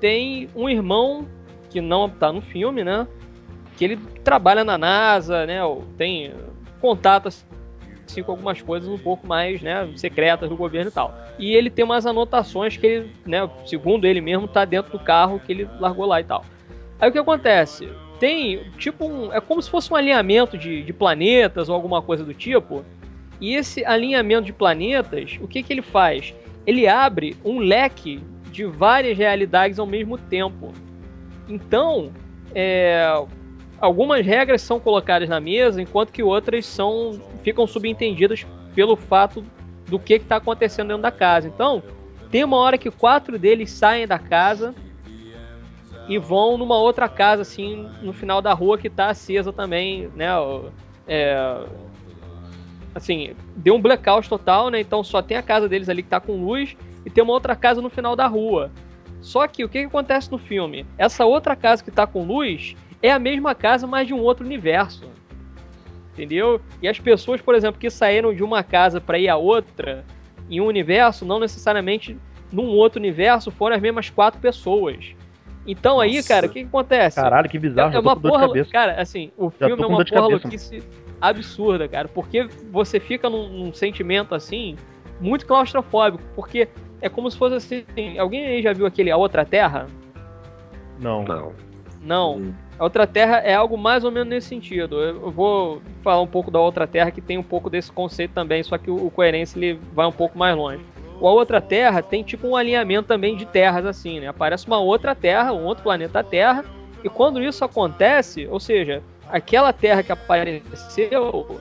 tem 0.00 0.48
um 0.54 0.68
irmão 0.68 1.28
que 1.70 1.80
não 1.80 2.08
tá 2.08 2.32
no 2.32 2.40
filme, 2.40 2.82
né? 2.82 3.06
Que 3.76 3.84
ele 3.84 3.96
trabalha 4.22 4.64
na 4.64 4.76
NASA, 4.76 5.46
né? 5.46 5.60
Tem 5.96 6.32
contato 6.80 7.28
assim, 7.28 7.44
com 8.22 8.32
algumas 8.32 8.60
coisas 8.60 8.88
um 8.88 8.98
pouco 8.98 9.26
mais 9.26 9.60
né, 9.62 9.88
secretas 9.96 10.48
do 10.48 10.56
governo 10.56 10.90
e 10.90 10.92
tal. 10.92 11.14
E 11.38 11.54
ele 11.54 11.70
tem 11.70 11.84
umas 11.84 12.06
anotações 12.06 12.76
que 12.76 12.86
ele, 12.86 13.12
né, 13.26 13.48
segundo 13.66 14.06
ele 14.06 14.20
mesmo, 14.20 14.46
tá 14.46 14.64
dentro 14.64 14.92
do 14.92 14.98
carro 14.98 15.40
que 15.40 15.52
ele 15.52 15.68
largou 15.80 16.06
lá 16.06 16.20
e 16.20 16.24
tal. 16.24 16.44
Aí 17.00 17.08
o 17.08 17.12
que 17.12 17.18
acontece? 17.18 17.88
Tem 18.18 18.70
tipo 18.78 19.04
um. 19.04 19.32
É 19.32 19.40
como 19.40 19.60
se 19.60 19.68
fosse 19.68 19.92
um 19.92 19.96
alinhamento 19.96 20.56
de, 20.56 20.82
de 20.82 20.92
planetas 20.92 21.68
ou 21.68 21.74
alguma 21.74 22.00
coisa 22.00 22.24
do 22.24 22.32
tipo. 22.32 22.84
E 23.40 23.54
esse 23.54 23.84
alinhamento 23.84 24.46
de 24.46 24.52
planetas, 24.52 25.38
o 25.40 25.48
que, 25.48 25.62
que 25.62 25.72
ele 25.72 25.82
faz? 25.82 26.32
Ele 26.66 26.86
abre 26.86 27.36
um 27.44 27.58
leque 27.58 28.22
de 28.50 28.64
várias 28.64 29.18
realidades 29.18 29.78
ao 29.78 29.86
mesmo 29.86 30.16
tempo. 30.16 30.72
Então, 31.48 32.12
é, 32.54 33.04
algumas 33.80 34.24
regras 34.24 34.62
são 34.62 34.78
colocadas 34.78 35.28
na 35.28 35.40
mesa, 35.40 35.82
enquanto 35.82 36.12
que 36.12 36.22
outras 36.22 36.64
são 36.64 37.20
ficam 37.44 37.66
subentendidas 37.66 38.44
pelo 38.74 38.96
fato 38.96 39.44
do 39.86 39.98
que 39.98 40.14
está 40.14 40.36
acontecendo 40.36 40.88
dentro 40.88 41.02
da 41.02 41.12
casa. 41.12 41.46
Então, 41.46 41.82
tem 42.30 42.42
uma 42.42 42.56
hora 42.56 42.78
que 42.78 42.90
quatro 42.90 43.38
deles 43.38 43.70
saem 43.70 44.08
da 44.08 44.18
casa 44.18 44.74
e 46.08 46.18
vão 46.18 46.58
numa 46.58 46.76
outra 46.76 47.08
casa, 47.08 47.42
assim, 47.42 47.88
no 48.02 48.12
final 48.12 48.42
da 48.42 48.52
rua 48.52 48.78
que 48.78 48.88
está 48.88 49.08
acesa 49.08 49.52
também, 49.52 50.10
né? 50.16 50.26
É, 51.06 51.64
assim, 52.94 53.34
deu 53.56 53.74
um 53.74 53.80
blackout 53.80 54.28
total, 54.28 54.70
né? 54.70 54.80
Então 54.80 55.04
só 55.04 55.20
tem 55.22 55.36
a 55.36 55.42
casa 55.42 55.68
deles 55.68 55.88
ali 55.88 56.02
que 56.02 56.06
está 56.06 56.20
com 56.20 56.44
luz 56.44 56.76
e 57.04 57.10
tem 57.10 57.22
uma 57.22 57.32
outra 57.32 57.54
casa 57.54 57.80
no 57.80 57.90
final 57.90 58.16
da 58.16 58.26
rua. 58.26 58.70
Só 59.20 59.46
que 59.46 59.64
o 59.64 59.68
que, 59.68 59.80
que 59.80 59.86
acontece 59.86 60.30
no 60.30 60.38
filme? 60.38 60.86
Essa 60.98 61.24
outra 61.24 61.54
casa 61.54 61.82
que 61.82 61.90
está 61.90 62.06
com 62.06 62.24
luz 62.24 62.74
é 63.02 63.10
a 63.10 63.18
mesma 63.18 63.54
casa, 63.54 63.86
mas 63.86 64.06
de 64.06 64.14
um 64.14 64.20
outro 64.20 64.44
universo. 64.44 65.08
Entendeu? 66.14 66.60
E 66.80 66.86
as 66.86 66.98
pessoas, 66.98 67.40
por 67.40 67.56
exemplo, 67.56 67.80
que 67.80 67.90
saíram 67.90 68.32
de 68.32 68.44
uma 68.44 68.62
casa 68.62 69.00
para 69.00 69.18
ir 69.18 69.28
a 69.28 69.36
outra 69.36 70.04
em 70.48 70.60
um 70.60 70.66
universo, 70.66 71.24
não 71.24 71.40
necessariamente 71.40 72.16
num 72.52 72.68
outro 72.68 73.00
universo, 73.00 73.50
foram 73.50 73.74
as 73.74 73.82
mesmas 73.82 74.10
quatro 74.10 74.40
pessoas. 74.40 75.14
Então 75.66 75.96
Nossa. 75.96 76.04
aí, 76.04 76.22
cara, 76.22 76.46
o 76.46 76.48
que, 76.48 76.60
que, 76.60 76.68
acontece? 76.68 77.20
Caralho, 77.20 77.48
que 77.48 77.58
bizarro. 77.58 77.92
É, 77.92 77.96
é 77.96 77.98
uma 77.98 78.16
porra. 78.16 78.48
Cara, 78.66 79.00
assim, 79.00 79.32
o 79.36 79.50
Já 79.58 79.66
filme 79.66 79.82
é 79.82 79.86
uma 79.86 80.04
porra 80.04 80.26
louquice 80.28 80.82
absurda, 81.20 81.88
cara. 81.88 82.06
Porque 82.06 82.48
você 82.70 83.00
fica 83.00 83.28
num, 83.28 83.48
num, 83.48 83.72
sentimento 83.72 84.34
assim, 84.36 84.76
muito 85.20 85.46
claustrofóbico. 85.46 86.22
Porque 86.36 86.68
é 87.00 87.08
como 87.08 87.30
se 87.30 87.36
fosse 87.36 87.56
assim. 87.56 88.18
Alguém 88.18 88.46
aí 88.46 88.62
já 88.62 88.72
viu 88.72 88.86
aquele 88.86 89.10
A 89.10 89.16
Outra 89.16 89.44
Terra? 89.44 89.86
Não. 91.00 91.24
Não. 91.24 91.52
Não. 92.02 92.36
Hum. 92.36 92.54
A 92.78 92.84
outra 92.84 93.06
terra 93.06 93.38
é 93.38 93.54
algo 93.54 93.78
mais 93.78 94.04
ou 94.04 94.10
menos 94.10 94.28
nesse 94.28 94.48
sentido. 94.48 95.00
Eu 95.00 95.30
vou 95.30 95.80
falar 96.02 96.20
um 96.20 96.26
pouco 96.26 96.50
da 96.50 96.58
outra 96.58 96.86
terra 96.86 97.10
que 97.10 97.20
tem 97.20 97.38
um 97.38 97.42
pouco 97.42 97.70
desse 97.70 97.92
conceito 97.92 98.32
também, 98.32 98.62
só 98.62 98.76
que 98.76 98.90
o, 98.90 99.10
coerência 99.10 99.58
ele 99.58 99.78
vai 99.92 100.06
um 100.06 100.12
pouco 100.12 100.36
mais 100.36 100.56
longe. 100.56 100.84
A 101.20 101.28
outra 101.28 101.60
terra 101.60 102.02
tem 102.02 102.22
tipo 102.24 102.48
um 102.48 102.56
alinhamento 102.56 103.06
também 103.06 103.36
de 103.36 103.46
terras 103.46 103.86
assim, 103.86 104.18
né? 104.18 104.26
Aparece 104.26 104.66
uma 104.66 104.80
outra 104.80 105.14
terra, 105.14 105.52
um 105.52 105.64
outro 105.64 105.84
planeta 105.84 106.22
Terra, 106.24 106.64
e 107.04 107.08
quando 107.08 107.42
isso 107.42 107.64
acontece, 107.64 108.48
ou 108.50 108.58
seja, 108.58 109.02
aquela 109.28 109.72
terra 109.72 110.02
que 110.02 110.10
apareceu 110.10 111.60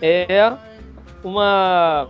é 0.00 0.56
uma 1.22 2.08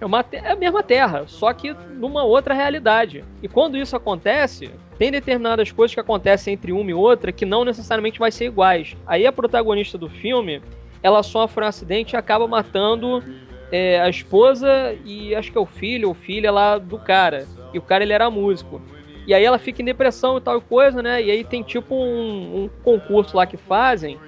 é, 0.00 0.06
uma, 0.06 0.24
é 0.32 0.52
a 0.52 0.56
mesma 0.56 0.82
Terra, 0.82 1.24
só 1.26 1.52
que 1.52 1.72
numa 1.72 2.22
outra 2.22 2.54
realidade. 2.54 3.24
E 3.42 3.48
quando 3.48 3.76
isso 3.76 3.96
acontece, 3.96 4.70
tem 4.98 5.10
determinadas 5.10 5.70
coisas 5.70 5.94
que 5.94 6.00
acontecem 6.00 6.54
entre 6.54 6.72
uma 6.72 6.90
e 6.90 6.94
outra 6.94 7.30
que 7.30 7.46
não 7.46 7.64
necessariamente 7.64 8.18
vai 8.18 8.32
ser 8.32 8.46
iguais. 8.46 8.96
Aí 9.06 9.26
a 9.26 9.32
protagonista 9.32 9.96
do 9.96 10.08
filme, 10.08 10.60
ela 11.02 11.22
sofre 11.22 11.64
um 11.64 11.68
acidente 11.68 12.14
e 12.14 12.16
acaba 12.16 12.48
matando 12.48 13.22
é, 13.70 14.00
a 14.00 14.08
esposa 14.08 14.96
e 15.04 15.34
acho 15.34 15.52
que 15.52 15.58
é 15.58 15.60
o 15.60 15.66
filho 15.66 16.08
ou 16.08 16.14
filha 16.14 16.50
lá 16.50 16.78
do 16.78 16.98
cara. 16.98 17.46
E 17.72 17.78
o 17.78 17.82
cara 17.82 18.02
ele 18.02 18.12
era 18.12 18.28
músico. 18.28 18.82
E 19.26 19.32
aí 19.32 19.44
ela 19.44 19.58
fica 19.58 19.82
em 19.82 19.84
depressão 19.84 20.38
e 20.38 20.40
tal 20.40 20.60
coisa, 20.60 21.02
né? 21.02 21.22
E 21.22 21.30
aí 21.30 21.44
tem 21.44 21.62
tipo 21.62 21.94
um, 21.94 22.64
um 22.64 22.70
concurso 22.82 23.36
lá 23.36 23.46
que 23.46 23.58
fazem 23.58 24.18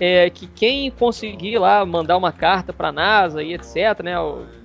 é, 0.00 0.28
que 0.30 0.46
quem 0.46 0.90
conseguir 0.90 1.58
lá 1.58 1.84
mandar 1.84 2.16
uma 2.16 2.32
carta 2.32 2.72
para 2.72 2.92
NASA 2.92 3.42
e 3.42 3.54
etc, 3.54 4.02
né, 4.02 4.14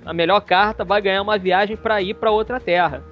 a 0.05 0.13
melhor 0.13 0.41
carta 0.41 0.83
vai 0.83 1.01
ganhar 1.01 1.21
uma 1.21 1.37
viagem 1.37 1.77
para 1.77 2.01
ir 2.01 2.15
para 2.15 2.31
outra 2.31 2.59
terra. 2.59 3.03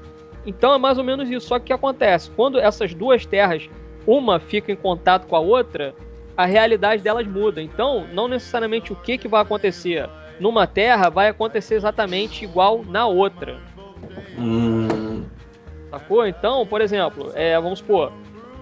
Então 0.45 0.73
é 0.73 0.77
mais 0.77 0.97
ou 0.97 1.03
menos 1.03 1.29
isso. 1.29 1.47
Só 1.47 1.59
que 1.59 1.63
o 1.63 1.67
que 1.67 1.73
acontece? 1.73 2.31
Quando 2.31 2.59
essas 2.59 2.93
duas 2.93 3.25
terras, 3.25 3.69
uma 4.05 4.39
fica 4.39 4.71
em 4.71 4.75
contato 4.75 5.27
com 5.27 5.35
a 5.35 5.39
outra, 5.39 5.93
a 6.35 6.45
realidade 6.45 7.03
delas 7.03 7.27
muda. 7.27 7.61
Então, 7.61 8.07
não 8.13 8.27
necessariamente 8.27 8.93
o 8.93 8.95
que, 8.95 9.17
que 9.17 9.27
vai 9.27 9.41
acontecer 9.41 10.09
numa 10.39 10.65
terra 10.65 11.09
vai 11.09 11.27
acontecer 11.27 11.75
exatamente 11.75 12.43
igual 12.43 12.83
na 12.85 13.05
outra. 13.05 13.59
Hum. 14.37 15.25
Sacou? 15.89 16.25
Então, 16.25 16.65
por 16.65 16.81
exemplo, 16.81 17.31
é, 17.35 17.59
vamos 17.59 17.79
supor, 17.79 18.13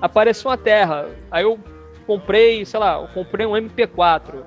apareceu 0.02 0.50
uma 0.50 0.58
terra, 0.58 1.08
aí 1.30 1.44
eu 1.44 1.60
comprei, 2.06 2.66
sei 2.66 2.80
lá, 2.80 3.02
eu 3.02 3.08
comprei 3.10 3.46
um 3.46 3.52
MP4. 3.52 4.44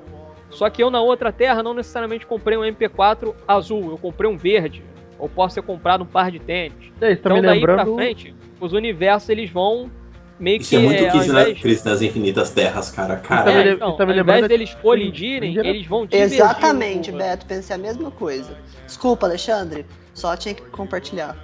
Só 0.51 0.68
que 0.68 0.83
eu 0.83 0.91
na 0.91 1.01
outra 1.01 1.31
terra 1.31 1.62
não 1.62 1.72
necessariamente 1.74 2.26
comprei 2.26 2.59
um 2.59 2.62
MP4 2.62 3.35
azul, 3.47 3.91
eu 3.91 3.99
comprei 3.99 4.28
um 4.28 4.37
verde. 4.37 4.83
Ou 5.20 5.28
posso 5.28 5.54
ter 5.54 5.62
comprado 5.62 6.02
um 6.02 6.06
par 6.06 6.30
de 6.30 6.38
tênis. 6.38 6.72
É, 7.00 7.12
então 7.12 7.36
tá 7.36 7.42
daí 7.42 7.58
lembrando... 7.60 7.84
pra 7.84 7.94
frente, 7.94 8.34
os 8.60 8.72
universos 8.72 9.28
eles 9.28 9.50
vão 9.50 9.90
meio 10.38 10.60
Isso 10.60 10.70
que. 10.70 10.76
é 10.76 10.78
muito 10.80 11.04
é, 11.04 11.10
Crise, 11.10 11.28
invés... 11.30 11.48
na, 11.48 11.54
Crise 11.54 11.84
nas 11.84 12.02
Infinitas 12.02 12.50
Terras, 12.50 12.90
cara. 12.90 13.14
É, 13.14 13.16
Caralho. 13.18 13.72
então, 13.72 13.96
tá 13.96 14.06
me 14.06 14.12
ao 14.12 14.16
lembrando 14.18 14.38
invés 14.38 14.48
deles 14.48 14.74
colidirem, 14.76 15.56
eles 15.56 15.86
vão 15.86 16.06
divergir 16.06 16.34
Exatamente, 16.40 17.12
Beto, 17.12 17.44
pensei 17.46 17.76
a 17.76 17.78
mesma 17.78 18.10
coisa. 18.10 18.56
Desculpa, 18.86 19.26
Alexandre, 19.26 19.84
só 20.14 20.34
tinha 20.36 20.54
que 20.54 20.62
compartilhar. 20.62 21.36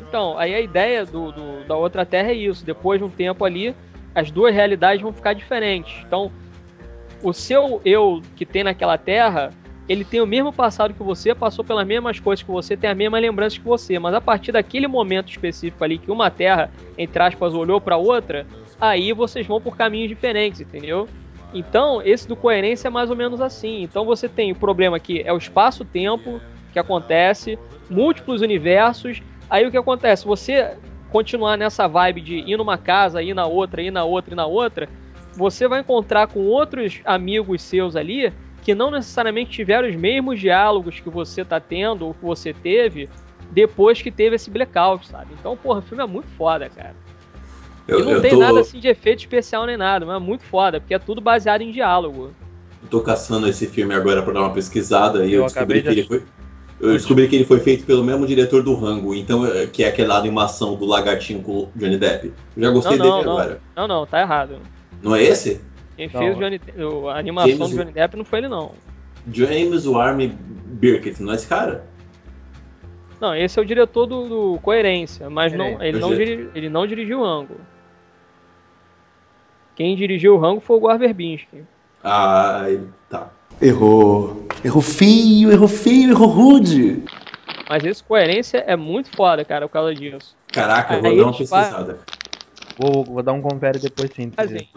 Então, 0.00 0.38
aí 0.38 0.54
a 0.54 0.60
ideia 0.60 1.04
do, 1.04 1.32
do- 1.32 1.64
da 1.66 1.76
outra 1.76 2.06
Terra 2.06 2.30
é 2.30 2.34
isso. 2.34 2.64
Depois 2.64 2.98
de 3.00 3.04
um 3.04 3.10
tempo 3.10 3.44
ali, 3.44 3.74
as 4.14 4.30
duas 4.30 4.54
realidades 4.54 5.02
vão 5.02 5.12
ficar 5.12 5.32
diferentes. 5.32 6.02
Então, 6.06 6.30
o 7.22 7.32
seu 7.32 7.80
eu 7.84 8.22
que 8.36 8.46
tem 8.46 8.62
naquela 8.64 8.96
Terra, 8.96 9.50
ele 9.88 10.04
tem 10.04 10.20
o 10.20 10.26
mesmo 10.26 10.52
passado 10.52 10.94
que 10.94 11.02
você, 11.02 11.34
passou 11.34 11.64
pelas 11.64 11.86
mesmas 11.86 12.18
coisas 12.18 12.42
que 12.42 12.50
você, 12.50 12.76
tem 12.76 12.88
a 12.88 12.94
mesma 12.94 13.18
lembrança 13.18 13.56
que 13.56 13.64
você. 13.64 13.98
Mas 13.98 14.14
a 14.14 14.20
partir 14.20 14.52
daquele 14.52 14.86
momento 14.86 15.28
específico 15.28 15.84
ali, 15.84 15.98
que 15.98 16.10
uma 16.10 16.30
Terra, 16.30 16.70
entre 16.96 17.22
aspas, 17.22 17.52
olhou 17.52 17.80
para 17.80 17.96
outra, 17.96 18.46
aí 18.80 19.12
vocês 19.12 19.46
vão 19.46 19.60
por 19.60 19.76
caminhos 19.76 20.08
diferentes, 20.08 20.60
entendeu? 20.60 21.06
Então, 21.52 22.00
esse 22.02 22.26
do 22.26 22.34
coerência 22.34 22.88
é 22.88 22.90
mais 22.90 23.10
ou 23.10 23.16
menos 23.16 23.40
assim. 23.40 23.82
Então, 23.82 24.04
você 24.04 24.28
tem 24.28 24.52
o 24.52 24.56
problema 24.56 24.98
que 24.98 25.20
é 25.20 25.32
o 25.32 25.38
espaço-tempo 25.38 26.40
que 26.72 26.78
acontece, 26.78 27.58
múltiplos 27.88 28.40
universos. 28.40 29.22
Aí 29.48 29.66
o 29.66 29.70
que 29.70 29.76
acontece? 29.76 30.24
Você 30.24 30.76
continuar 31.10 31.56
nessa 31.56 31.86
vibe 31.86 32.20
de 32.22 32.34
ir 32.38 32.56
numa 32.56 32.76
casa, 32.76 33.22
ir 33.22 33.34
na 33.34 33.46
outra, 33.46 33.82
ir 33.82 33.92
na 33.92 34.02
outra, 34.02 34.34
ir 34.34 34.36
na 34.36 34.46
outra, 34.46 34.88
você 35.36 35.68
vai 35.68 35.80
encontrar 35.80 36.26
com 36.26 36.40
outros 36.40 37.00
amigos 37.04 37.62
seus 37.62 37.94
ali 37.94 38.32
que 38.64 38.74
não 38.74 38.90
necessariamente 38.90 39.50
tiveram 39.50 39.86
os 39.88 39.94
mesmos 39.94 40.40
diálogos 40.40 40.98
que 40.98 41.10
você 41.10 41.44
tá 41.44 41.60
tendo 41.60 42.06
ou 42.06 42.14
que 42.14 42.24
você 42.24 42.52
teve 42.52 43.08
depois 43.50 44.00
que 44.00 44.10
teve 44.10 44.36
esse 44.36 44.50
blackout, 44.50 45.06
sabe? 45.06 45.34
Então, 45.38 45.56
porra, 45.56 45.80
o 45.80 45.82
filme 45.82 46.02
é 46.02 46.06
muito 46.06 46.26
foda, 46.36 46.68
cara. 46.70 46.94
Eu, 47.86 48.00
e 48.00 48.02
não 48.02 48.12
eu 48.12 48.22
tem 48.22 48.30
tô, 48.30 48.38
nada 48.38 48.60
assim 48.60 48.80
de 48.80 48.88
efeito 48.88 49.18
especial 49.20 49.66
nem 49.66 49.76
nada, 49.76 50.06
mas 50.06 50.16
é 50.16 50.18
muito 50.18 50.42
foda, 50.44 50.80
porque 50.80 50.94
é 50.94 50.98
tudo 50.98 51.20
baseado 51.20 51.60
em 51.60 51.70
diálogo. 51.70 52.32
tô 52.90 53.00
caçando 53.02 53.46
esse 53.46 53.66
filme 53.66 53.94
agora 53.94 54.22
pra 54.22 54.32
dar 54.32 54.40
uma 54.40 54.52
pesquisada 54.54 55.26
e 55.26 55.34
eu, 55.34 55.40
Eu 55.42 55.44
descobri 55.44 55.78
acabei 55.78 55.82
que 55.82 55.88
de 55.90 56.00
ele 56.00 56.08
foi. 56.08 56.22
Eu 56.80 56.92
descobri 56.92 57.28
que 57.28 57.36
ele 57.36 57.44
foi 57.44 57.60
feito 57.60 57.84
pelo 57.84 58.02
mesmo 58.02 58.26
diretor 58.26 58.62
do 58.62 58.74
Rango, 58.74 59.14
então 59.14 59.46
é- 59.46 59.66
que 59.66 59.84
é 59.84 59.88
aquela 59.88 60.16
animação 60.18 60.74
do 60.74 60.84
lagartinho 60.86 61.40
com 61.42 61.52
o 61.52 61.70
Johnny 61.76 61.96
Depp. 61.96 62.32
Eu 62.56 62.62
já 62.62 62.70
gostei 62.70 62.96
Não, 62.98 63.06
não, 63.06 63.14
dele 63.16 63.26
não. 63.26 63.32
agora. 63.38 63.60
Não, 63.76 63.86
não, 63.88 64.06
tá 64.06 64.20
errado. 64.22 64.58
Não 65.02 65.14
é 65.14 65.22
esse? 65.22 65.60
Quem 65.96 66.08
Não. 66.12 66.20
fez 66.20 66.36
o 66.36 66.40
Johnny, 66.40 66.60
o- 66.78 67.08
a 67.08 67.18
animação 67.18 67.50
James- 67.56 67.70
do 67.70 67.76
Johnny 67.78 67.92
Depp 67.92 68.16
não 68.16 68.24
foi 68.24 68.38
ele, 68.40 68.48
não. 68.48 68.72
James 69.32 69.84
Warren 69.86 70.36
Birkett, 70.66 71.22
não 71.22 71.32
é 71.32 71.36
esse 71.36 71.46
cara? 71.46 71.84
Não, 73.20 73.34
esse 73.34 73.58
é 73.58 73.62
o 73.62 73.64
diretor 73.64 74.06
do, 74.06 74.28
do 74.28 74.58
Coerência, 74.60 75.30
mas 75.30 75.52
não, 75.52 75.72
Peraí, 75.76 75.88
ele, 75.88 75.98
não 75.98 76.14
diri- 76.14 76.50
ele 76.54 76.68
não 76.68 76.86
dirigiu 76.86 77.20
o 77.20 77.24
Rango. 77.24 77.56
Quem 79.76 79.96
dirigiu 79.96 80.34
o 80.34 80.38
Rango 80.38 80.60
foi 80.60 80.76
o 80.76 80.80
Gore 80.80 80.98
Verbinski. 80.98 81.64
Ah, 82.02 82.64
ele 82.68 82.88
tá. 83.08 83.30
Errou. 83.60 84.46
Errou 84.64 84.82
feio, 84.82 85.50
errou 85.50 85.68
feio, 85.68 86.10
errou 86.10 86.28
rude. 86.28 87.02
Mas 87.68 87.84
esse 87.84 88.02
Coerência 88.04 88.58
é 88.66 88.76
muito 88.76 89.10
foda, 89.16 89.44
cara, 89.44 89.66
por 89.66 89.72
causa 89.72 89.94
disso. 89.94 90.36
Caraca, 90.52 90.94
eu 90.94 91.00
vou 91.02 91.10
Aí 91.10 91.16
dar 91.16 91.22
uma 91.24 91.32
pesquisada. 91.32 91.98
Vou, 92.78 93.04
vou 93.04 93.22
dar 93.22 93.32
um 93.32 93.40
confere 93.40 93.78
depois 93.78 94.10
sim. 94.14 94.30
Assim, 94.36 94.68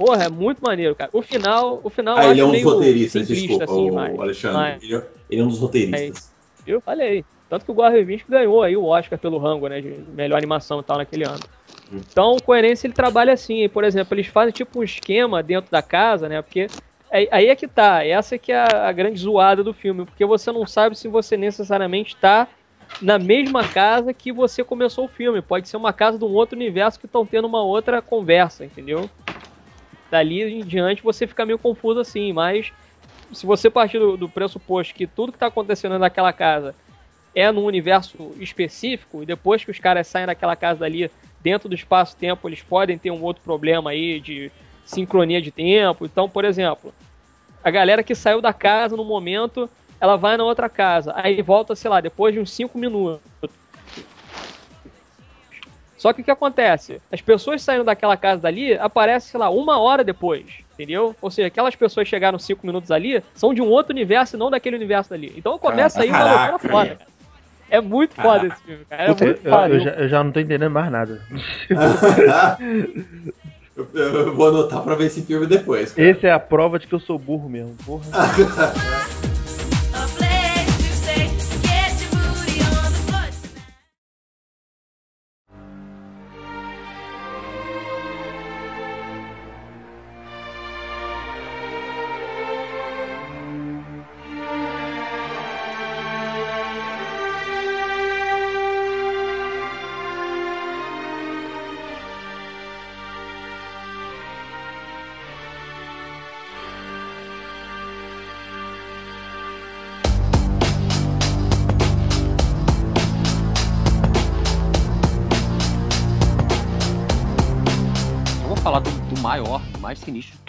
porra, 0.00 0.24
é 0.24 0.28
muito 0.30 0.62
maneiro, 0.62 0.94
cara. 0.94 1.10
O 1.12 1.20
final, 1.20 1.78
o 1.84 1.90
final 1.90 2.16
Ah, 2.16 2.28
ele 2.28 2.40
é 2.40 2.44
um 2.44 2.50
dos 2.50 2.62
roteiristas, 2.62 3.28
desculpa, 3.28 3.64
assim, 3.64 3.90
o 3.90 3.94
mas- 3.94 4.18
Alexandre. 4.18 4.56
mas- 4.56 4.82
Ele, 4.82 4.96
é, 4.96 5.06
ele 5.28 5.40
é 5.42 5.44
um 5.44 5.48
dos 5.48 5.58
roteiristas. 5.58 6.32
Eu 6.66 6.80
falei. 6.80 7.22
Tanto 7.50 7.64
que 7.66 7.70
o 7.70 7.74
Gore 7.74 7.92
Verbinski 7.92 8.30
ganhou 8.30 8.62
aí 8.62 8.76
o 8.76 8.84
Oscar 8.84 9.18
pelo 9.18 9.36
Rango, 9.36 9.66
né? 9.68 9.80
De 9.80 9.90
melhor 10.14 10.38
animação 10.38 10.80
e 10.80 10.82
tal 10.84 10.96
naquele 10.98 11.24
ano. 11.24 11.40
Hum. 11.92 12.00
Então, 12.10 12.36
Coerência 12.46 12.86
ele 12.86 12.94
trabalha 12.94 13.32
assim. 13.32 13.68
Por 13.68 13.84
exemplo, 13.84 14.14
eles 14.14 14.28
fazem 14.28 14.52
tipo 14.52 14.78
um 14.78 14.82
esquema 14.82 15.42
dentro 15.42 15.70
da 15.70 15.82
casa, 15.82 16.28
né? 16.28 16.40
Porque 16.40 16.68
aí, 17.10 17.48
é 17.48 17.54
que 17.56 17.66
tá. 17.68 18.06
Essa 18.06 18.38
que 18.38 18.52
é 18.52 18.58
a 18.74 18.90
grande 18.92 19.18
zoada 19.18 19.62
do 19.64 19.74
filme. 19.74 20.04
Porque 20.06 20.24
você 20.24 20.50
não 20.52 20.64
sabe 20.66 20.96
se 20.96 21.08
você 21.08 21.36
necessariamente 21.36 22.16
tá 22.16 22.46
na 23.02 23.18
mesma 23.18 23.64
casa 23.66 24.14
que 24.14 24.32
você 24.32 24.62
começou 24.64 25.06
o 25.06 25.08
filme. 25.08 25.42
Pode 25.42 25.68
ser 25.68 25.76
uma 25.76 25.92
casa 25.92 26.18
de 26.18 26.24
um 26.24 26.32
outro 26.32 26.56
universo 26.56 27.00
que 27.00 27.06
estão 27.06 27.26
tendo 27.26 27.46
uma 27.48 27.62
outra 27.62 28.00
conversa, 28.00 28.64
entendeu? 28.64 29.10
Dali 30.10 30.42
em 30.42 30.64
diante 30.64 31.02
você 31.02 31.26
fica 31.26 31.46
meio 31.46 31.58
confuso 31.58 32.00
assim, 32.00 32.32
mas 32.32 32.72
se 33.32 33.46
você 33.46 33.70
partir 33.70 33.98
do, 33.98 34.16
do 34.16 34.28
pressuposto 34.28 34.94
que 34.94 35.06
tudo 35.06 35.32
que 35.32 35.36
está 35.36 35.46
acontecendo 35.46 35.98
naquela 35.98 36.32
casa 36.32 36.74
é 37.34 37.50
num 37.52 37.64
universo 37.64 38.32
específico, 38.40 39.22
e 39.22 39.26
depois 39.26 39.64
que 39.64 39.70
os 39.70 39.78
caras 39.78 40.08
saem 40.08 40.26
daquela 40.26 40.56
casa 40.56 40.80
dali, 40.80 41.10
dentro 41.40 41.68
do 41.68 41.74
espaço-tempo, 41.74 42.48
eles 42.48 42.60
podem 42.60 42.98
ter 42.98 43.10
um 43.10 43.22
outro 43.22 43.42
problema 43.42 43.90
aí 43.90 44.20
de 44.20 44.50
sincronia 44.84 45.40
de 45.40 45.52
tempo. 45.52 46.04
Então, 46.04 46.28
por 46.28 46.44
exemplo, 46.44 46.92
a 47.62 47.70
galera 47.70 48.02
que 48.02 48.14
saiu 48.14 48.40
da 48.40 48.52
casa 48.52 48.96
no 48.96 49.04
momento, 49.04 49.70
ela 50.00 50.16
vai 50.16 50.36
na 50.36 50.44
outra 50.44 50.68
casa, 50.68 51.12
aí 51.14 51.40
volta, 51.40 51.76
sei 51.76 51.90
lá, 51.90 52.00
depois 52.00 52.34
de 52.34 52.40
uns 52.40 52.50
5 52.50 52.76
minutos. 52.76 53.20
Só 56.00 56.14
que 56.14 56.22
o 56.22 56.24
que 56.24 56.30
acontece? 56.30 56.98
As 57.12 57.20
pessoas 57.20 57.60
saindo 57.60 57.84
daquela 57.84 58.16
casa 58.16 58.40
dali 58.40 58.72
aparecem, 58.72 59.32
sei 59.32 59.38
lá, 59.38 59.50
uma 59.50 59.78
hora 59.78 60.02
depois, 60.02 60.46
entendeu? 60.72 61.14
Ou 61.20 61.30
seja, 61.30 61.48
aquelas 61.48 61.76
pessoas 61.76 62.04
que 62.04 62.08
chegaram 62.10 62.38
cinco 62.38 62.66
minutos 62.66 62.90
ali 62.90 63.22
são 63.34 63.52
de 63.52 63.60
um 63.60 63.66
outro 63.68 63.92
universo 63.92 64.34
e 64.34 64.38
não 64.38 64.50
daquele 64.50 64.76
universo 64.76 65.10
dali. 65.10 65.30
Então 65.36 65.58
começa 65.58 66.00
aí 66.00 66.08
uma 66.08 66.16
Caraca. 66.18 66.50
loucura 66.52 66.72
foda, 66.72 66.94
cara. 66.96 67.10
É 67.68 67.80
muito 67.82 68.14
foda 68.14 68.46
esse 68.46 68.62
filme, 68.62 68.84
cara. 68.86 69.02
É 69.02 69.06
Puta, 69.08 69.24
muito 69.26 69.46
eu, 69.46 69.52
foda. 69.52 69.68
eu 69.74 69.80
já, 69.80 69.90
eu 69.90 70.08
já 70.08 70.24
não 70.24 70.32
tô 70.32 70.40
entendendo 70.40 70.70
mais 70.70 70.90
nada. 70.90 71.20
eu, 73.76 73.86
eu 73.94 74.34
vou 74.34 74.48
anotar 74.48 74.82
pra 74.82 74.94
ver 74.94 75.04
esse 75.04 75.20
filme 75.20 75.46
depois. 75.46 75.92
cara. 75.92 76.08
Esse 76.08 76.26
é 76.26 76.32
a 76.32 76.40
prova 76.40 76.78
de 76.78 76.86
que 76.86 76.94
eu 76.94 77.00
sou 77.00 77.18
burro 77.18 77.46
mesmo. 77.46 77.76
Porra. 77.84 78.04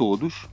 todos. 0.01 0.47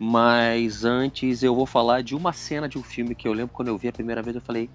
Mas 0.00 0.84
antes 0.84 1.44
eu 1.44 1.54
vou 1.54 1.64
falar 1.64 2.02
de 2.02 2.16
uma 2.16 2.32
cena 2.32 2.68
de 2.68 2.76
um 2.76 2.82
filme 2.82 3.14
que 3.14 3.28
eu 3.28 3.32
lembro 3.32 3.52
quando 3.54 3.68
eu 3.68 3.78
vi 3.78 3.86
a 3.86 3.92
primeira 3.92 4.20
vez, 4.20 4.34
eu 4.34 4.42
falei, 4.42 4.68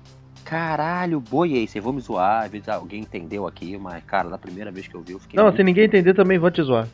caralho, 0.45 1.19
boiei, 1.19 1.67
vocês 1.67 1.83
vão 1.83 1.91
me 1.91 1.99
zoar, 1.99 2.45
às 2.45 2.51
vezes 2.51 2.69
alguém 2.69 3.01
entendeu 3.01 3.45
aqui, 3.45 3.77
mas 3.77 4.01
cara, 4.05 4.29
da 4.29 4.37
primeira 4.37 4.71
vez 4.71 4.87
que 4.87 4.95
eu 4.95 5.01
vi, 5.01 5.11
eu 5.11 5.19
fiquei. 5.19 5.35
Não, 5.35 5.43
muito- 5.47 5.57
se 5.57 5.63
ninguém 5.65 5.83
entender 5.83 6.13
também 6.13 6.39
vou 6.39 6.49
te 6.49 6.61
zoar. 6.63 6.87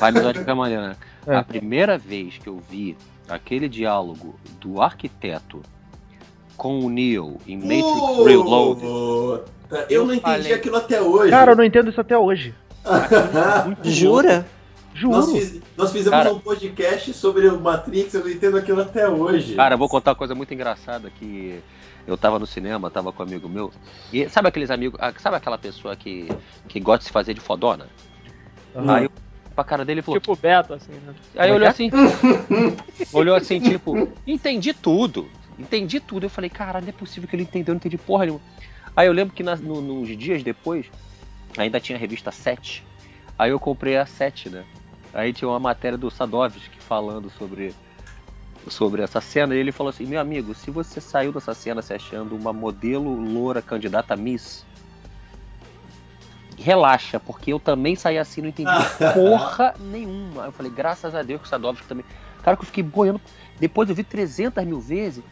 Vai 0.00 0.10
me 0.10 0.20
zoar 0.20 0.32
de 0.32 0.38
qualquer 0.40 0.54
maneira, 0.54 0.88
né? 0.88 0.96
É. 1.26 1.36
A 1.36 1.44
primeira 1.44 1.98
vez 1.98 2.38
que 2.38 2.48
eu 2.48 2.58
vi 2.70 2.96
aquele 3.28 3.68
diálogo 3.68 4.34
do 4.58 4.80
arquiteto 4.80 5.60
com 6.56 6.78
o 6.80 6.88
Neo 6.88 7.36
em 7.46 7.58
Matrix 7.58 8.24
Reloaded. 8.26 8.80
Puta, 8.86 9.86
Eu 9.90 10.06
não 10.06 10.14
entendi 10.14 10.36
falei- 10.38 10.52
aquilo 10.54 10.76
até 10.76 11.02
hoje. 11.02 11.30
Cara, 11.30 11.52
eu 11.52 11.56
não 11.56 11.64
entendo 11.64 11.90
isso 11.90 12.00
até 12.00 12.16
hoje. 12.16 12.54
Jura? 13.84 14.46
Juro. 14.94 15.16
nós, 15.16 15.30
fiz- 15.32 15.60
nós 15.76 15.90
fizemos 15.92 16.10
Cara- 16.10 16.32
um 16.32 16.38
podcast 16.40 17.12
sobre 17.14 17.48
o 17.48 17.60
Matrix, 17.60 18.12
eu 18.14 18.20
não 18.24 18.30
entendo 18.30 18.58
aquilo 18.58 18.80
até 18.82 19.08
hoje. 19.08 19.54
Cara, 19.54 19.74
eu 19.74 19.78
vou 19.78 19.88
contar 19.88 20.10
uma 20.10 20.16
coisa 20.16 20.34
muito 20.34 20.52
engraçada 20.52 21.10
que 21.10 21.60
eu 22.06 22.16
tava 22.16 22.38
no 22.38 22.46
cinema, 22.46 22.90
tava 22.90 23.12
com 23.12 23.22
um 23.22 23.26
amigo 23.26 23.48
meu. 23.48 23.72
E 24.12 24.28
sabe 24.28 24.48
aqueles 24.48 24.70
amigos, 24.70 24.98
ah, 25.00 25.12
sabe 25.18 25.36
aquela 25.36 25.56
pessoa 25.58 25.96
que, 25.96 26.28
que 26.68 26.78
gosta 26.80 26.98
de 26.98 27.04
se 27.06 27.10
fazer 27.12 27.32
de 27.34 27.40
fodona? 27.40 27.86
Aham. 28.74 28.94
Aí 28.94 29.04
eu 29.04 29.10
pra 29.54 29.64
cara 29.64 29.84
dele 29.84 30.00
e 30.00 30.02
falou. 30.02 30.18
Tipo 30.20 30.32
o 30.32 30.36
Beto, 30.36 30.72
assim, 30.74 30.92
né? 30.92 31.14
aí 31.36 31.48
como 31.50 31.54
olhou 31.56 31.66
é 31.66 31.70
assim. 31.70 31.90
olhou 33.12 33.34
assim, 33.36 33.60
tipo, 33.60 34.08
entendi 34.26 34.72
tudo. 34.72 35.28
Entendi 35.58 36.00
tudo. 36.00 36.24
Eu 36.26 36.30
falei, 36.30 36.48
caralho, 36.50 36.84
não 36.86 36.88
é 36.90 36.92
possível 36.96 37.28
que 37.28 37.36
ele 37.36 37.42
entendeu, 37.42 37.74
não 37.74 37.76
entendi 37.78 37.98
porra 37.98 38.24
nenhuma. 38.24 38.40
Aí 38.96 39.06
eu 39.06 39.12
lembro 39.12 39.34
que 39.34 39.42
nas- 39.42 39.60
no- 39.60 39.80
nos 39.80 40.16
dias 40.16 40.42
depois, 40.42 40.86
ainda 41.56 41.78
tinha 41.80 41.96
a 41.96 42.00
revista 42.00 42.30
7. 42.32 42.84
Aí 43.38 43.50
eu 43.50 43.60
comprei 43.60 43.96
a 43.96 44.06
7, 44.06 44.48
né? 44.50 44.64
Aí 45.12 45.32
tinha 45.32 45.48
uma 45.48 45.58
matéria 45.58 45.98
do 45.98 46.10
Sadovski 46.10 46.80
falando 46.80 47.28
sobre, 47.30 47.74
sobre 48.68 49.02
essa 49.02 49.20
cena. 49.20 49.54
E 49.54 49.58
ele 49.58 49.72
falou 49.72 49.90
assim: 49.90 50.06
Meu 50.06 50.20
amigo, 50.20 50.54
se 50.54 50.70
você 50.70 51.00
saiu 51.00 51.32
dessa 51.32 51.54
cena 51.54 51.82
se 51.82 51.92
achando 51.92 52.34
uma 52.34 52.52
modelo 52.52 53.14
loura 53.14 53.60
candidata 53.60 54.16
Miss, 54.16 54.64
relaxa, 56.56 57.20
porque 57.20 57.52
eu 57.52 57.60
também 57.60 57.94
saí 57.94 58.18
assim, 58.18 58.40
não 58.40 58.48
entendi 58.48 58.70
porra 59.14 59.74
nenhuma. 59.78 60.46
Eu 60.46 60.52
falei: 60.52 60.72
Graças 60.72 61.14
a 61.14 61.22
Deus 61.22 61.42
que 61.42 61.46
o 61.46 61.50
Sadovski 61.50 61.86
também. 61.86 62.04
Cara, 62.42 62.56
que 62.56 62.62
eu 62.62 62.66
fiquei 62.66 62.82
boiando. 62.82 63.20
Depois 63.60 63.88
eu 63.88 63.94
vi 63.94 64.02
300 64.02 64.64
mil 64.64 64.80
vezes. 64.80 65.22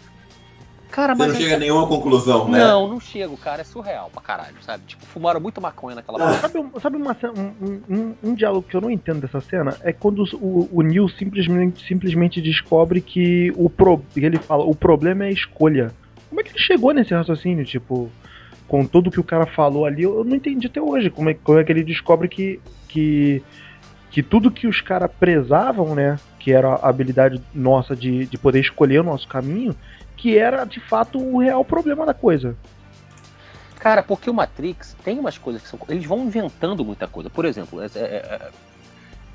Cara, 0.91 1.15
Você 1.15 1.23
mas. 1.23 1.33
não 1.35 1.41
chega 1.41 1.55
a 1.55 1.59
nenhuma 1.59 1.87
conclusão, 1.87 2.49
né? 2.49 2.59
Não, 2.59 2.89
não 2.89 2.99
chego, 3.01 3.37
cara. 3.37 3.61
É 3.61 3.65
surreal 3.65 4.11
pra 4.13 4.21
caralho, 4.21 4.57
sabe? 4.63 4.85
Tipo, 4.87 5.07
fumaram 5.07 5.41
muito 5.41 5.61
maconha 5.61 5.95
naquela 5.97 6.19
porra. 6.19 6.35
Sabe, 6.41 6.59
um- 6.59 6.81
sabe 6.81 6.97
uma 6.97 7.15
cena- 7.15 7.33
um, 7.33 7.81
um- 7.89 8.15
um- 8.25 8.35
diálogo 8.35 8.67
que 8.69 8.77
eu 8.77 8.81
não 8.81 8.91
entendo 8.91 9.21
dessa 9.21 9.41
cena? 9.41 9.77
É 9.83 9.93
quando 9.93 10.25
o, 10.35 10.69
o 10.73 10.83
Neil 10.83 11.09
simplesmente, 11.09 11.87
simplesmente 11.87 12.41
descobre 12.41 13.01
que 13.01 13.53
o 13.57 13.71
pro, 13.71 14.03
ele 14.17 14.39
fala, 14.39 14.65
o 14.65 14.75
problema 14.75 15.25
é 15.25 15.29
a 15.29 15.33
escolha. 15.33 15.93
Como 16.29 16.41
é 16.41 16.45
que 16.45 16.51
ele 16.51 16.59
chegou 16.59 16.93
nesse 16.93 17.15
raciocínio? 17.15 17.65
Tipo, 17.65 18.11
com 18.67 18.85
tudo 18.85 19.11
que 19.11 19.21
o 19.21 19.25
cara 19.25 19.47
falou 19.47 19.85
ali, 19.87 20.03
eu 20.03 20.25
não 20.25 20.37
entendi 20.37 20.67
até 20.67 20.81
hoje. 20.83 21.09
Como 21.11 21.31
é, 21.31 21.35
como 21.35 21.59
é 21.59 21.65
que 21.65 21.73
ele 21.73 21.83
descobre 21.85 22.29
que, 22.29 22.61
que, 22.89 23.43
que 24.11 24.23
tudo 24.23 24.51
que 24.51 24.67
os 24.67 24.81
caras 24.81 25.11
prezavam, 25.19 25.95
né? 25.95 26.19
Que 26.39 26.53
era 26.53 26.75
a 26.75 26.89
habilidade 26.89 27.41
nossa 27.55 27.95
de, 27.95 28.27
de 28.27 28.39
poder 28.39 28.61
escolher 28.61 29.01
o 29.01 29.05
nosso 29.05 29.29
caminho, 29.29 29.75
que 30.21 30.37
era 30.37 30.67
de 30.67 30.79
fato 30.81 31.19
o 31.19 31.39
real 31.41 31.65
problema 31.65 32.05
da 32.05 32.13
coisa. 32.13 32.55
Cara, 33.79 34.03
porque 34.03 34.29
o 34.29 34.35
Matrix 34.35 34.95
tem 35.03 35.19
umas 35.19 35.39
coisas 35.39 35.63
que 35.63 35.69
são. 35.69 35.79
Eles 35.89 36.05
vão 36.05 36.19
inventando 36.25 36.85
muita 36.85 37.07
coisa. 37.09 37.31
Por 37.31 37.47
exemplo, 37.47 37.81
é. 37.83 37.87
é- 37.87 37.99
é- 37.99 38.51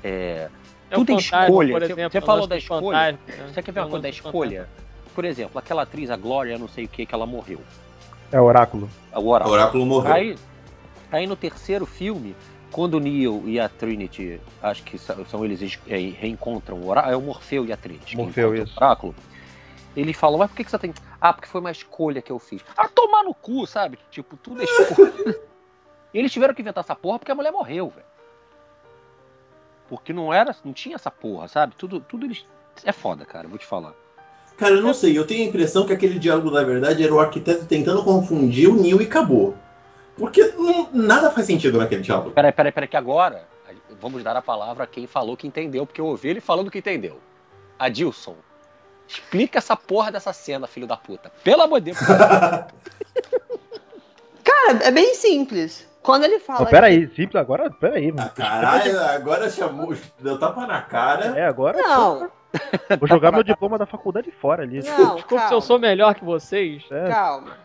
é- 0.04 0.48
É 0.88 0.94
o 0.94 0.98
Tudo 1.04 1.18
é 1.18 1.20
fantasma, 1.20 1.44
escolha. 1.46 1.72
por 1.72 1.80
Você- 1.80 1.92
exemplo, 1.92 2.12
você 2.12 2.18
o 2.18 2.22
falou 2.22 2.46
da 2.46 2.56
escolha. 2.56 2.80
fantasma, 3.18 3.18
né? 3.26 3.52
você 3.52 3.62
quer 3.62 3.72
ver 3.72 3.80
uma 3.80 3.86
o 3.86 3.90
coisa 3.90 4.02
da 4.04 4.08
escolha? 4.08 4.68
Por 5.16 5.24
exemplo, 5.24 5.58
aquela 5.58 5.82
atriz, 5.82 6.10
a 6.12 6.16
Glória, 6.16 6.56
não 6.56 6.68
sei 6.68 6.84
o 6.84 6.88
que, 6.88 7.04
que 7.04 7.12
ela 7.12 7.26
morreu. 7.26 7.60
É 8.30 8.40
oráculo. 8.40 8.88
O 9.12 9.18
O 9.18 9.26
Oráculo. 9.30 9.54
Oráculo 9.54 9.84
morreu. 9.86 10.12
Aí, 10.14 10.36
aí 11.10 11.26
no 11.26 11.34
terceiro 11.34 11.84
filme, 11.86 12.36
quando 12.70 12.94
o 12.94 13.00
Neo 13.00 13.42
e 13.46 13.58
a 13.58 13.68
Trinity, 13.68 14.40
acho 14.62 14.84
que 14.84 14.96
são 14.96 15.26
são 15.26 15.44
eles 15.44 15.60
es- 15.60 15.78
é, 15.88 15.96
reencontram 15.96 16.76
o 16.76 16.86
Oráculo, 16.88 17.14
é 17.14 17.16
o 17.16 17.20
Morfeu 17.22 17.66
e 17.66 17.72
a 17.72 17.76
Trinity. 17.76 18.16
Morfeu, 18.16 18.54
isso. 18.54 18.72
O 18.78 18.84
Oráculo. 18.84 19.12
Eles 19.96 20.16
falam, 20.16 20.38
mas 20.38 20.50
por 20.50 20.56
que, 20.58 20.64
que 20.64 20.70
você 20.70 20.78
tem. 20.78 20.92
Ah, 21.20 21.32
porque 21.32 21.48
foi 21.48 21.60
uma 21.60 21.70
escolha 21.70 22.20
que 22.20 22.30
eu 22.30 22.38
fiz. 22.38 22.62
Ah, 22.76 22.86
tomar 22.88 23.22
no 23.22 23.32
cu, 23.32 23.66
sabe? 23.66 23.98
Tipo, 24.10 24.36
tudo 24.36 24.60
é 24.60 24.64
escolha. 24.64 25.12
eles 26.12 26.30
tiveram 26.30 26.54
que 26.54 26.60
inventar 26.60 26.84
essa 26.84 26.94
porra 26.94 27.18
porque 27.18 27.32
a 27.32 27.34
mulher 27.34 27.50
morreu, 27.50 27.88
velho. 27.88 28.06
Porque 29.88 30.12
não 30.12 30.32
era, 30.32 30.54
não 30.64 30.72
tinha 30.72 30.96
essa 30.96 31.10
porra, 31.10 31.48
sabe? 31.48 31.74
Tudo, 31.76 32.00
tudo 32.00 32.26
eles. 32.26 32.44
É 32.84 32.92
foda, 32.92 33.24
cara, 33.24 33.48
vou 33.48 33.56
te 33.56 33.64
falar. 33.64 33.94
Cara, 34.58 34.74
eu 34.74 34.82
não 34.82 34.92
sei, 34.92 35.16
eu 35.16 35.26
tenho 35.26 35.44
a 35.44 35.48
impressão 35.48 35.86
que 35.86 35.92
aquele 35.92 36.18
diálogo, 36.18 36.50
na 36.50 36.62
verdade, 36.62 37.02
era 37.02 37.14
o 37.14 37.20
arquiteto 37.20 37.66
tentando 37.66 38.02
confundir 38.04 38.68
o 38.68 38.74
Neil 38.74 39.00
e 39.00 39.04
acabou. 39.04 39.54
Porque 40.16 40.42
não- 40.56 40.90
nada 40.92 41.30
faz 41.30 41.46
sentido 41.46 41.78
naquele 41.78 42.02
diálogo. 42.02 42.30
Peraí, 42.32 42.52
peraí, 42.52 42.72
peraí, 42.72 42.88
que 42.88 42.96
agora 42.96 43.46
vamos 44.00 44.22
dar 44.22 44.36
a 44.36 44.42
palavra 44.42 44.84
a 44.84 44.86
quem 44.86 45.06
falou 45.06 45.36
que 45.36 45.46
entendeu, 45.46 45.86
porque 45.86 46.00
eu 46.00 46.06
ouvi 46.06 46.28
ele 46.28 46.40
falando 46.40 46.70
que 46.70 46.78
entendeu. 46.78 47.20
Adilson, 47.78 48.36
explica 49.08 49.58
essa 49.58 49.76
porra 49.76 50.10
dessa 50.12 50.32
cena, 50.32 50.66
filho 50.66 50.86
da 50.86 50.96
puta. 50.96 51.30
Pelo 51.44 51.62
amor 51.62 51.80
de 51.80 51.92
Deus. 51.92 51.98
Cara, 54.44 54.84
é 54.84 54.90
bem 54.90 55.14
simples. 55.14 55.86
Quando 56.02 56.24
ele 56.24 56.38
fala. 56.38 56.60
Não, 56.60 56.66
peraí, 56.66 57.08
simples 57.16 57.34
agora, 57.34 57.68
peraí. 57.68 58.14
Ah, 58.16 58.28
caralho, 58.28 59.00
agora 59.00 59.50
chamou, 59.50 59.92
deu 60.20 60.38
tapa 60.38 60.64
na 60.66 60.80
cara. 60.82 61.36
É, 61.36 61.46
agora 61.46 61.76
Não, 61.76 62.30
vou 62.98 63.08
jogar 63.08 63.32
meu 63.32 63.42
diploma 63.42 63.76
da 63.76 63.86
faculdade 63.86 64.30
fora 64.30 64.62
ali. 64.62 64.82
não, 64.84 65.16
Desculpa 65.16 65.48
se 65.48 65.54
eu 65.54 65.60
sou 65.60 65.80
melhor 65.80 66.14
que 66.14 66.24
vocês. 66.24 66.84
É, 66.92 67.08
calma. 67.08 67.56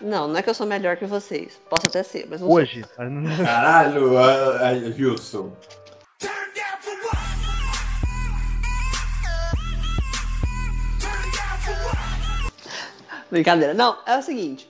Não, 0.00 0.28
não 0.28 0.36
é 0.38 0.42
que 0.42 0.50
eu 0.50 0.54
sou 0.54 0.66
melhor 0.66 0.96
que 0.98 1.06
vocês. 1.06 1.58
Posso 1.70 1.84
até 1.88 2.02
ser, 2.02 2.26
mas 2.28 2.42
não 2.42 2.48
sou. 2.48 2.56
hoje. 2.58 2.84
Caralho, 2.94 4.18
a, 4.18 4.68
a 4.68 4.72
Wilson. 4.72 5.50
Brincadeira. 13.30 13.74
Não, 13.74 13.98
é 14.06 14.16
o 14.18 14.22
seguinte. 14.22 14.68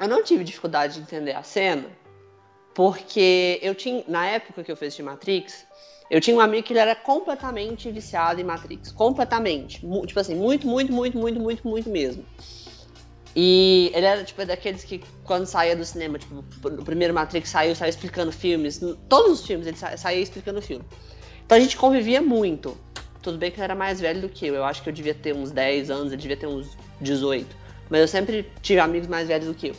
Eu 0.00 0.08
não 0.08 0.22
tive 0.22 0.44
dificuldade 0.44 0.94
de 0.94 1.00
entender 1.00 1.32
a 1.32 1.42
cena, 1.42 1.86
porque 2.74 3.58
eu 3.62 3.74
tinha. 3.74 4.04
Na 4.08 4.26
época 4.26 4.62
que 4.62 4.70
eu 4.70 4.76
fiz 4.76 4.94
de 4.94 5.02
Matrix, 5.02 5.64
eu 6.10 6.20
tinha 6.20 6.36
um 6.36 6.40
amigo 6.40 6.66
que 6.66 6.72
ele 6.72 6.80
era 6.80 6.94
completamente 6.94 7.90
viciado 7.90 8.40
em 8.40 8.44
Matrix. 8.44 8.92
Completamente. 8.92 9.80
Tipo 10.06 10.20
assim, 10.20 10.34
muito, 10.34 10.66
muito, 10.66 10.92
muito, 10.92 11.16
muito, 11.16 11.40
muito, 11.40 11.66
muito 11.66 11.88
mesmo. 11.88 12.24
E 13.34 13.90
ele 13.94 14.06
era, 14.06 14.24
tipo, 14.24 14.44
daqueles 14.46 14.82
que 14.82 15.02
quando 15.24 15.44
saía 15.46 15.76
do 15.76 15.84
cinema, 15.84 16.18
tipo, 16.18 16.42
o 16.64 16.84
primeiro 16.84 17.12
Matrix 17.12 17.50
saiu, 17.50 17.74
saiu 17.76 17.90
explicando 17.90 18.32
filmes. 18.32 18.80
Todos 19.08 19.40
os 19.40 19.46
filmes 19.46 19.66
ele 19.66 19.76
sa- 19.76 19.96
saía 19.96 20.20
explicando 20.22 20.60
filme. 20.62 20.84
Então 21.44 21.56
a 21.56 21.60
gente 21.60 21.76
convivia 21.76 22.22
muito. 22.22 22.76
Tudo 23.22 23.36
bem 23.38 23.50
que 23.50 23.56
ele 23.56 23.64
era 23.64 23.74
mais 23.74 24.00
velho 24.00 24.22
do 24.22 24.28
que 24.28 24.46
eu. 24.46 24.54
Eu 24.54 24.64
acho 24.64 24.82
que 24.82 24.88
eu 24.88 24.92
devia 24.92 25.14
ter 25.14 25.34
uns 25.34 25.50
10 25.50 25.90
anos, 25.90 26.12
ele 26.12 26.22
devia 26.22 26.36
ter 26.36 26.46
uns 26.46 26.76
18. 27.00 27.54
Mas 27.88 28.00
eu 28.00 28.08
sempre 28.08 28.50
tive 28.62 28.80
amigos 28.80 29.08
mais 29.08 29.28
velhos 29.28 29.46
do 29.46 29.54
que 29.54 29.68
eu. 29.68 29.76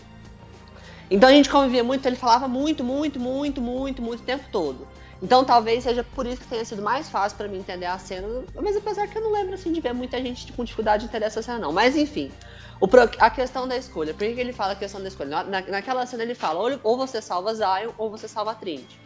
Então 1.10 1.30
a 1.30 1.32
gente 1.32 1.50
convivia 1.50 1.84
muito, 1.84 2.06
ele 2.06 2.16
falava 2.16 2.48
muito, 2.48 2.84
muito, 2.84 3.20
muito, 3.20 3.62
muito, 3.62 4.02
muito 4.02 4.22
o 4.22 4.26
tempo 4.26 4.46
todo. 4.52 4.88
Então 5.22 5.44
talvez 5.44 5.84
seja 5.84 6.04
por 6.04 6.28
isso 6.28 6.42
que 6.42 6.48
tenha 6.48 6.64
sido 6.64 6.82
mais 6.82 7.10
fácil 7.10 7.38
pra 7.38 7.48
mim 7.48 7.58
entender 7.58 7.86
a 7.86 7.98
cena. 7.98 8.28
Mas 8.56 8.76
apesar 8.76 9.08
que 9.08 9.18
eu 9.18 9.22
não 9.22 9.32
lembro 9.32 9.56
assim 9.56 9.72
de 9.72 9.82
ver 9.82 9.94
muita 9.94 10.22
gente 10.22 10.52
com 10.54 10.64
dificuldade 10.64 11.04
de 11.04 11.10
entender 11.10 11.26
essa 11.26 11.42
cena, 11.42 11.58
não. 11.60 11.72
Mas 11.74 11.96
enfim. 11.96 12.32
O 12.80 12.88
a 13.20 13.30
questão 13.32 13.68
da 13.68 13.76
escolha. 13.76 14.14
Por 14.14 14.20
que, 14.28 14.36
que 14.36 14.40
ele 14.40 14.54
fala 14.54 14.74
a 14.74 14.76
questão 14.76 15.02
da 15.02 15.08
escolha? 15.08 15.30
Na- 15.30 15.44
na- 15.44 15.62
naquela 15.62 16.06
cena 16.06 16.22
ele 16.22 16.36
fala, 16.36 16.80
ou, 16.84 16.96
você 16.98 17.20
salva 17.22 17.56
Zion 17.56 17.92
ou 17.98 18.12
você 18.12 18.28
salva 18.28 18.52
a 18.52 18.56
Trinity. 18.56 19.00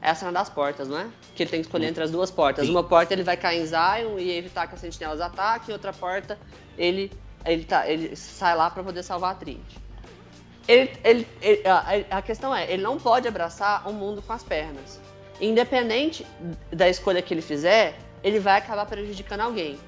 É 0.00 0.08
a 0.10 0.14
cena 0.14 0.32
das 0.32 0.48
portas, 0.48 0.88
não 0.88 0.98
é? 0.98 1.06
Que 1.34 1.42
ele 1.42 1.50
tem 1.50 1.60
que 1.60 1.66
escolher 1.66 1.88
entre 1.88 2.02
as 2.02 2.10
duas 2.10 2.30
portas. 2.30 2.64
Sim. 2.64 2.70
Uma 2.70 2.84
porta 2.84 3.12
ele 3.12 3.24
vai 3.24 3.36
cair 3.36 3.60
em 3.60 3.66
Zion 3.66 4.18
e 4.18 4.30
evitar 4.30 4.66
que 4.68 4.74
as 4.74 4.80
sentinelas 4.80 5.20
ataquem, 5.20 5.72
outra 5.74 5.92
porta 5.92 6.38
ele, 6.78 7.12
ele, 7.44 7.64
tá, 7.64 7.88
ele 7.88 8.14
sai 8.16 8.54
lá 8.56 8.70
pra 8.70 8.82
poder 8.82 9.02
salvar 9.02 9.32
a 9.32 9.34
Trinity. 9.34 9.78
Ele, 10.66 10.92
ele, 11.02 11.28
ele- 11.40 11.62
a, 11.66 12.18
a 12.18 12.22
questão 12.22 12.54
é, 12.54 12.70
ele 12.70 12.82
não 12.82 12.98
pode 12.98 13.26
abraçar 13.26 13.88
o 13.88 13.92
mundo 13.92 14.20
com 14.20 14.32
as 14.32 14.42
pernas. 14.42 15.00
Independente 15.40 16.26
da 16.70 16.88
escolha 16.88 17.22
que 17.22 17.32
ele 17.32 17.40
fizer, 17.42 17.96
ele 18.22 18.38
vai 18.38 18.58
acabar 18.58 18.84
prejudicando 18.86 19.40
alguém. 19.40 19.78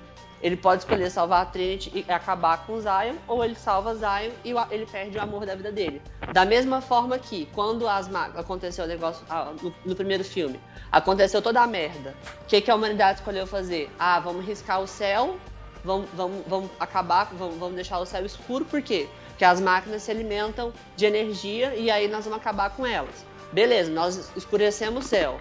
Ele 0.42 0.56
pode 0.56 0.80
escolher 0.82 1.10
salvar 1.10 1.42
a 1.42 1.44
Trinity 1.44 1.92
e 1.94 2.10
acabar 2.10 2.64
com 2.64 2.80
Zion, 2.80 3.16
ou 3.28 3.44
ele 3.44 3.54
salva 3.54 3.94
Zion 3.94 4.30
e 4.42 4.54
ele 4.70 4.86
perde 4.86 5.18
o 5.18 5.20
amor 5.20 5.44
da 5.44 5.54
vida 5.54 5.70
dele. 5.70 6.00
Da 6.32 6.46
mesma 6.46 6.80
forma 6.80 7.18
que, 7.18 7.44
quando 7.52 7.86
as 7.86 8.08
aconteceu 8.34 8.86
o 8.86 8.88
negócio 8.88 9.22
ah, 9.28 9.52
no, 9.62 9.74
no 9.84 9.94
primeiro 9.94 10.24
filme, 10.24 10.58
aconteceu 10.90 11.42
toda 11.42 11.60
a 11.60 11.66
merda. 11.66 12.14
O 12.42 12.46
que, 12.46 12.58
que 12.62 12.70
a 12.70 12.74
humanidade 12.74 13.18
escolheu 13.18 13.46
fazer? 13.46 13.90
Ah, 13.98 14.18
vamos 14.18 14.46
riscar 14.46 14.80
o 14.80 14.86
céu, 14.86 15.36
vamos, 15.84 16.08
vamos, 16.14 16.42
vamos 16.46 16.70
acabar, 16.78 17.30
vamos, 17.32 17.58
vamos 17.58 17.74
deixar 17.74 17.98
o 17.98 18.06
céu 18.06 18.24
escuro, 18.24 18.64
por 18.64 18.82
quê? 18.82 19.08
Porque 19.28 19.44
as 19.44 19.60
máquinas 19.60 20.02
se 20.02 20.10
alimentam 20.10 20.72
de 20.96 21.06
energia 21.06 21.74
e 21.74 21.90
aí 21.90 22.08
nós 22.08 22.24
vamos 22.24 22.40
acabar 22.40 22.70
com 22.70 22.86
elas. 22.86 23.24
Beleza, 23.52 23.90
nós 23.90 24.30
escurecemos 24.36 25.06
o 25.06 25.08
céu. 25.08 25.40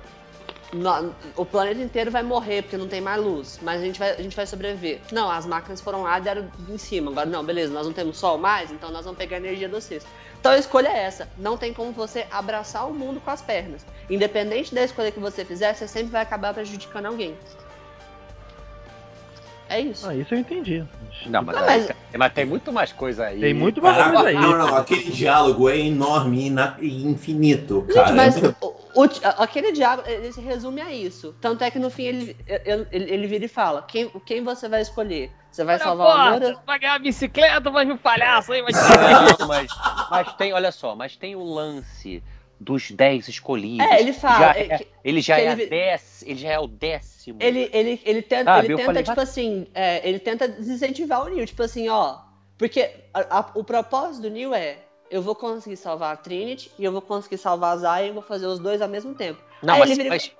o 1.35 1.45
planeta 1.45 1.81
inteiro 1.81 2.09
vai 2.09 2.23
morrer 2.23 2.63
porque 2.63 2.77
não 2.77 2.87
tem 2.87 3.01
mais 3.01 3.21
luz, 3.21 3.59
mas 3.61 3.81
a 3.81 3.85
gente 3.85 3.99
vai, 3.99 4.11
a 4.11 4.21
gente 4.21 4.35
vai 4.35 4.47
sobreviver. 4.47 5.01
Não, 5.11 5.29
as 5.29 5.45
máquinas 5.45 5.81
foram 5.81 6.03
lá 6.03 6.17
e 6.17 6.21
deram 6.21 6.51
em 6.69 6.77
cima. 6.77 7.11
Agora, 7.11 7.27
não, 7.27 7.43
beleza, 7.43 7.73
nós 7.73 7.85
não 7.85 7.93
temos 7.93 8.17
sol 8.17 8.37
mais, 8.37 8.71
então 8.71 8.89
nós 8.89 9.03
vamos 9.03 9.17
pegar 9.17 9.37
a 9.37 9.39
energia 9.39 9.67
do 9.67 9.79
cesto. 9.79 10.09
Então 10.39 10.53
a 10.53 10.57
escolha 10.57 10.87
é 10.87 11.03
essa. 11.03 11.27
Não 11.37 11.57
tem 11.57 11.73
como 11.73 11.91
você 11.91 12.25
abraçar 12.31 12.89
o 12.89 12.93
mundo 12.93 13.19
com 13.19 13.29
as 13.29 13.41
pernas. 13.41 13.85
Independente 14.09 14.73
da 14.73 14.83
escolha 14.83 15.11
que 15.11 15.19
você 15.19 15.43
fizer, 15.43 15.73
você 15.73 15.87
sempre 15.87 16.11
vai 16.11 16.21
acabar 16.21 16.53
prejudicando 16.53 17.07
alguém. 17.07 17.37
É 19.69 19.79
isso. 19.79 20.07
Ah, 20.07 20.15
isso 20.15 20.33
eu 20.33 20.39
entendi. 20.39 20.83
Não, 21.27 21.43
mas, 21.43 21.55
Não, 21.55 21.65
mas- 21.65 21.91
mas 22.17 22.33
tem 22.33 22.45
muito 22.45 22.71
mais 22.73 22.91
coisa 22.91 23.25
aí. 23.25 23.39
Tem 23.39 23.53
muito 23.53 23.81
mais 23.81 23.95
Caraca, 23.97 24.13
coisa 24.15 24.29
aí. 24.29 24.35
não, 24.35 24.57
não, 24.57 24.75
aquele 24.75 25.11
diálogo 25.11 25.69
é 25.69 25.77
enorme 25.77 26.51
e 26.79 27.05
infinito, 27.05 27.81
Gente, 27.87 27.93
cara. 27.93 28.13
mas 28.13 28.35
o- 28.37 28.75
o- 28.95 29.09
aquele 29.37 29.71
diálogo, 29.71 30.07
ele 30.09 30.31
se 30.31 30.41
resume 30.41 30.81
a 30.81 30.91
isso. 30.91 31.35
Tanto 31.39 31.63
é 31.63 31.69
que 31.69 31.77
no 31.77 31.89
fim 31.89 32.03
ele, 32.05 32.37
ele, 32.47 32.87
ele 32.91 33.27
vira 33.27 33.45
e 33.45 33.49
fala: 33.49 33.83
quem, 33.83 34.09
quem 34.25 34.43
você 34.43 34.67
vai 34.67 34.81
escolher? 34.81 35.31
Você 35.51 35.63
vai 35.63 35.75
Olha, 35.75 35.83
salvar 35.83 36.07
o 36.07 36.35
amor? 36.45 36.61
vai 36.65 36.79
ganhar 36.79 36.93
a 36.95 36.99
bicicleta, 36.99 37.69
vai 37.71 37.85
um 37.85 37.97
palhaço 37.97 38.51
aí, 38.51 38.61
vai 38.61 38.71
te 38.71 38.79
Não, 39.39 39.47
mas, 39.47 39.71
mas 40.09 40.33
tem, 40.33 40.53
olha 40.53 40.71
só, 40.71 40.95
mas 40.95 41.15
tem 41.15 41.35
o 41.35 41.43
lance 41.43 42.23
dos 42.59 42.91
10 42.91 43.27
escolhidos. 43.27 43.85
É, 43.87 43.99
ele 44.01 44.11
fala, 44.13 44.39
Já 44.53 44.59
é, 44.59 44.67
é- 44.67 44.77
que- 44.77 44.87
ele 45.03 45.21
já 45.21 45.37
é 45.39 45.51
ele- 45.51 45.63
a 45.63 45.69
dez, 45.69 46.23
ele 46.27 46.39
já 46.39 46.49
é 46.49 46.59
o 46.59 46.67
décimo. 46.67 47.39
Ele, 47.41 47.69
ele, 47.71 48.01
ele 48.03 48.21
tenta, 48.21 48.43
Sabe, 48.45 48.67
ele 48.67 48.75
tenta 48.75 48.85
falei, 48.85 49.03
tipo 49.03 49.15
vai- 49.15 49.23
assim, 49.23 49.67
é, 49.73 50.07
ele 50.07 50.19
tenta 50.19 50.47
desincentivar 50.47 51.23
o 51.25 51.29
Neil, 51.29 51.45
tipo 51.45 51.63
assim, 51.63 51.87
ó. 51.89 52.17
Porque 52.57 52.89
a- 53.13 53.39
a- 53.39 53.51
o 53.55 53.63
propósito 53.63 54.23
do 54.23 54.29
Neil 54.29 54.53
é: 54.53 54.79
eu 55.09 55.21
vou 55.21 55.33
conseguir 55.35 55.77
salvar 55.77 56.13
a 56.13 56.17
Trinity 56.17 56.69
e 56.77 56.83
eu 56.83 56.91
vou 56.91 57.01
conseguir 57.01 57.37
salvar 57.37 57.73
a 57.73 57.77
Zion 57.77 58.07
e 58.09 58.11
vou 58.11 58.21
fazer 58.23 58.45
os 58.47 58.59
dois 58.59 58.81
ao 58.81 58.89
mesmo 58.89 59.15
tempo. 59.15 59.41
Não, 59.63 59.75
Aí 59.75 59.79
mas, 59.79 59.89
ele 59.91 59.97
vira- 60.03 60.09
mas- 60.09 60.31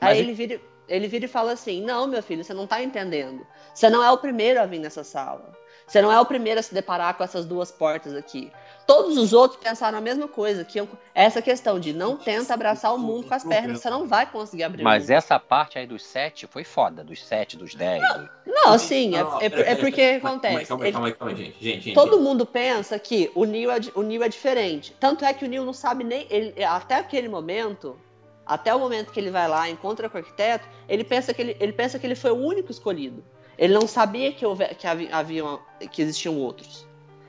Aí 0.00 0.08
Mas 0.08 0.18
ele 0.18 0.32
vira, 0.32 0.60
ele 0.88 1.08
vira 1.08 1.24
e 1.24 1.28
fala 1.28 1.52
assim: 1.52 1.80
Não, 1.82 2.06
meu 2.06 2.22
filho, 2.22 2.42
você 2.44 2.52
não 2.54 2.66
tá 2.66 2.82
entendendo. 2.82 3.44
Você 3.74 3.88
não 3.90 4.02
é 4.02 4.10
o 4.10 4.18
primeiro 4.18 4.60
a 4.60 4.66
vir 4.66 4.78
nessa 4.80 5.02
sala. 5.04 5.52
Você 5.86 6.00
não 6.00 6.12
é 6.12 6.18
o 6.20 6.24
primeiro 6.26 6.58
a 6.60 6.62
se 6.62 6.72
deparar 6.74 7.14
com 7.16 7.22
essas 7.24 7.44
duas 7.44 7.70
portas 7.70 8.14
aqui. 8.14 8.50
Todos 8.86 9.16
os 9.16 9.32
outros 9.32 9.60
pensaram 9.62 9.96
a 9.96 10.00
mesma 10.00 10.26
coisa, 10.26 10.64
que 10.64 10.82
essa 11.14 11.40
questão 11.40 11.78
de 11.78 11.92
não 11.92 12.16
tenta 12.16 12.52
abraçar 12.52 12.92
o 12.94 12.98
mundo 12.98 13.28
com 13.28 13.34
as 13.34 13.44
pernas, 13.44 13.80
você 13.80 13.88
não 13.88 14.06
vai 14.08 14.26
conseguir 14.30 14.64
abrir 14.64 14.82
o 14.82 14.84
mas 14.84 15.04
mundo. 15.04 15.12
essa 15.12 15.38
parte 15.38 15.78
aí 15.78 15.86
dos 15.86 16.02
7 16.04 16.46
foi 16.48 16.64
foda, 16.64 17.04
dos 17.04 17.24
7, 17.24 17.56
dos 17.56 17.74
10. 17.74 18.02
do- 18.14 18.28
Não, 18.46 18.78
sim, 18.78 19.14
é, 19.16 19.22
Não, 19.22 19.36
é, 19.40 19.48
pera, 19.48 19.62
é 19.62 19.64
pera, 19.66 19.76
porque 19.80 20.00
aí, 20.00 20.16
acontece. 20.16 20.66
Calma 20.66 20.84
aí, 20.84 20.92
calma 20.92 21.06
aí, 21.08 21.12
calma 21.14 21.32
aí, 21.32 21.36
gente. 21.44 21.64
Gente, 21.64 21.80
gente. 21.84 21.94
Todo 21.94 22.20
mundo 22.20 22.44
pensa 22.44 22.98
que 22.98 23.30
o 23.34 23.44
Neil, 23.44 23.70
é, 23.70 23.78
o 23.94 24.02
Neil 24.02 24.22
é 24.22 24.28
diferente. 24.28 24.94
Tanto 24.98 25.24
é 25.24 25.32
que 25.32 25.44
o 25.44 25.48
Neil 25.48 25.64
não 25.64 25.72
sabe 25.72 26.02
nem. 26.04 26.26
ele- 26.28 26.62
até 26.64 26.96
aquele 26.96 27.28
momento, 27.28 27.96
até 28.44 28.74
o 28.74 28.78
momento 28.80 29.12
que 29.12 29.20
ele 29.20 29.30
vai 29.30 29.46
lá, 29.48 29.68
encontra 29.70 30.08
com 30.10 30.16
o 30.16 30.20
arquiteto, 30.20 30.66
ele 30.88 31.04
pensa 31.04 31.32
que 31.32 31.40
ele, 31.40 31.56
ele 31.60 31.72
pensa 31.72 31.98
que 31.98 32.06
ele 32.06 32.16
foi 32.16 32.32
o 32.32 32.36
único 32.36 32.70
escolhido. 32.72 33.22
Ele 33.56 33.72
não 33.74 33.86
sabia 33.86 34.32
que, 34.32 34.44
houve, 34.44 34.66
que, 34.74 34.86
havia, 34.86 35.58
que 35.90 36.02
existiam 36.02 36.36
outros. 36.38 36.86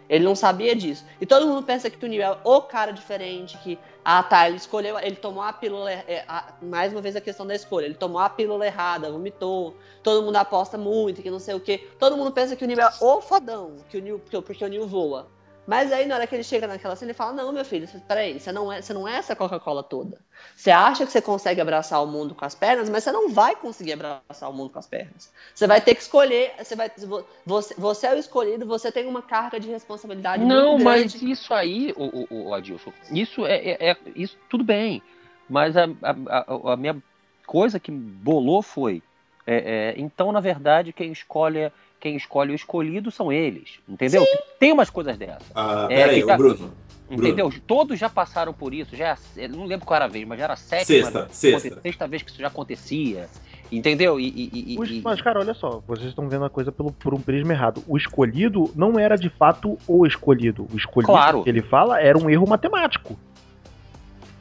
Ele 0.10 0.24
não 0.24 0.36
sabia 0.36 0.76
disso. 0.76 1.06
E 1.20 1.26
todo 1.26 1.48
mundo 1.48 1.64
pensa 1.64 1.90
que 1.90 2.08
Neil 2.08 2.22
é 2.24 2.38
o 2.44 2.62
cara 2.62 2.92
diferente, 2.92 3.58
que, 3.60 3.80
ah 4.04 4.22
tá, 4.24 4.48
ele 4.48 4.58
escolheu, 4.58 5.00
ele 5.00 5.16
tomou 5.16 5.42
a 5.44 5.54
pílula. 5.54 5.92
é, 5.92 6.24
a- 6.28 6.54
mais 6.62 6.92
uma 6.92 7.02
vez 7.02 7.16
a 7.16 7.22
questão 7.22 7.46
da 7.48 7.56
escolha. 7.56 7.86
Ele 7.86 7.96
tomou 7.96 8.20
a 8.20 8.30
pílula 8.30 8.66
errada, 8.66 9.12
vomitou. 9.12 9.76
Todo 10.02 10.24
mundo 10.24 10.36
aposta 10.36 10.78
muito, 10.78 11.22
que 11.22 11.30
não 11.32 11.40
sei 11.40 11.56
o 11.56 11.60
quê. 11.60 11.88
Todo 11.98 12.18
mundo 12.18 12.32
pensa 12.32 12.56
que 12.56 12.64
o 12.64 12.68
Neil 12.68 12.82
é 12.82 12.90
o 13.02 13.22
fodão, 13.22 13.78
que 13.90 13.98
o 13.98 14.02
Neil, 14.02 14.20
porque, 14.20 14.42
porque 14.42 14.66
o 14.66 14.68
Neil 14.68 14.88
voa. 14.88 15.28
Mas 15.66 15.92
aí, 15.94 16.06
na 16.06 16.16
hora 16.16 16.28
que 16.28 16.36
ele 16.36 16.44
chega 16.44 16.68
naquela 16.68 16.96
cena, 16.96 17.12
ele 17.12 17.18
fala: 17.18 17.34
Não, 17.34 17.52
meu 17.52 17.64
filho, 17.64 17.88
peraí, 18.08 18.40
você 18.40 18.52
não 18.52 18.72
é, 18.72 18.82
você 18.82 18.94
não 18.94 19.08
é 19.08 19.16
essa 19.18 19.36
Coca-Cola 19.36 19.82
toda. 19.82 20.20
Você 20.56 20.72
acha 20.72 21.06
que 21.06 21.12
você 21.12 21.22
consegue 21.22 21.62
abraçar 21.62 22.04
o 22.04 22.08
mundo 22.08 22.36
com 22.36 22.44
as 22.44 22.54
pernas, 22.54 22.90
mas 22.90 23.04
você 23.04 23.12
não 23.12 23.30
vai 23.30 23.56
conseguir 23.56 23.94
abraçar 23.94 24.50
o 24.50 24.54
mundo 24.54 24.72
com 24.72 24.80
as 24.80 24.88
pernas. 24.88 25.32
Você 25.56 25.66
vai 25.66 25.80
ter 25.80 25.96
que 25.96 26.02
escolher, 26.02 26.54
você, 26.60 26.76
vai, 26.76 26.92
você, 27.46 27.74
você 27.78 28.08
é 28.08 28.14
o 28.14 28.18
escolhido, 28.18 28.66
você 28.66 28.92
tem 28.92 29.06
uma 29.08 29.22
carga 29.22 29.60
de 29.60 29.70
responsabilidade 29.70 30.44
Não, 30.44 30.74
muito 30.74 30.84
mas 30.84 31.16
isso 31.22 31.54
aí, 31.54 31.94
o, 31.96 32.26
o, 32.30 32.48
o 32.50 32.54
Adilson, 32.54 32.92
isso 33.12 33.46
é, 33.46 33.56
é- 33.56 33.92
é- 33.92 33.98
isso 34.16 34.38
tudo 34.50 34.64
bem. 34.64 35.02
Mas 35.50 35.76
a, 35.78 35.86
a, 36.02 36.74
a- 36.74 36.78
minha 36.78 37.02
coisa 37.46 37.80
que 37.80 37.92
bolou 37.92 38.62
foi, 38.62 39.02
é, 39.46 39.56
é, 39.56 39.94
então 39.98 40.32
na 40.32 40.40
verdade 40.40 40.94
quem 40.94 41.12
escolhe 41.12 41.72
quem 42.04 42.18
escolhe 42.18 42.52
o 42.52 42.56
escolhido 42.56 43.10
são 43.10 43.32
eles, 43.32 43.80
entendeu? 43.88 44.26
Tem 44.60 44.74
umas 44.74 44.90
coisas 44.90 45.18
dessas, 45.18 45.44
Ah, 45.56 45.88
É, 45.90 45.96
pera 45.96 46.12
aí, 46.12 46.20
que 46.20 46.28
tá- 46.28 46.36
Bruno. 46.36 46.74
entendeu? 47.10 47.50
Todos 47.66 47.98
já 47.98 48.10
passaram 48.10 48.52
por 48.54 48.74
isso, 48.74 48.94
já 48.94 49.18
é- 49.38 49.48
não 49.48 49.64
lembro 49.64 49.86
qual 49.86 49.96
era 49.96 50.04
a 50.04 50.08
vez, 50.10 50.28
mas 50.28 50.38
já 50.38 50.44
era 50.44 50.54
a 50.54 50.58
sétima, 50.58 50.86
Sexta, 50.86 51.28
sexta. 51.32 51.80
sexta 51.82 52.06
vez 52.10 52.22
que 52.22 52.30
isso 52.32 52.42
já 52.42 52.48
acontecia, 52.48 53.30
entendeu? 53.72 54.20
E, 54.20 54.28
e- 54.28 54.74
e- 54.74 54.78
Os- 54.78 55.02
mas, 55.02 55.22
cara, 55.22 55.40
olha 55.40 55.54
só, 55.54 55.82
vocês 55.88 56.10
estão 56.10 56.28
vendo 56.28 56.44
a 56.44 56.50
coisa 56.50 56.74
pelo, 56.74 56.92
por 56.92 57.14
um 57.14 57.22
prisma 57.22 57.54
errado. 57.54 57.82
O 57.88 57.96
escolhido 57.96 58.70
não 58.76 59.00
era 59.00 59.16
de 59.16 59.30
fato 59.30 59.78
o 59.88 60.06
escolhido. 60.06 60.68
O 60.74 60.76
escolhido 60.78 61.10
Claro. 61.14 61.42
que 61.44 61.50
ele 61.50 61.62
fala 61.62 62.02
era 62.02 62.18
um 62.18 62.30
erro 62.30 62.46
matemático. 62.46 63.18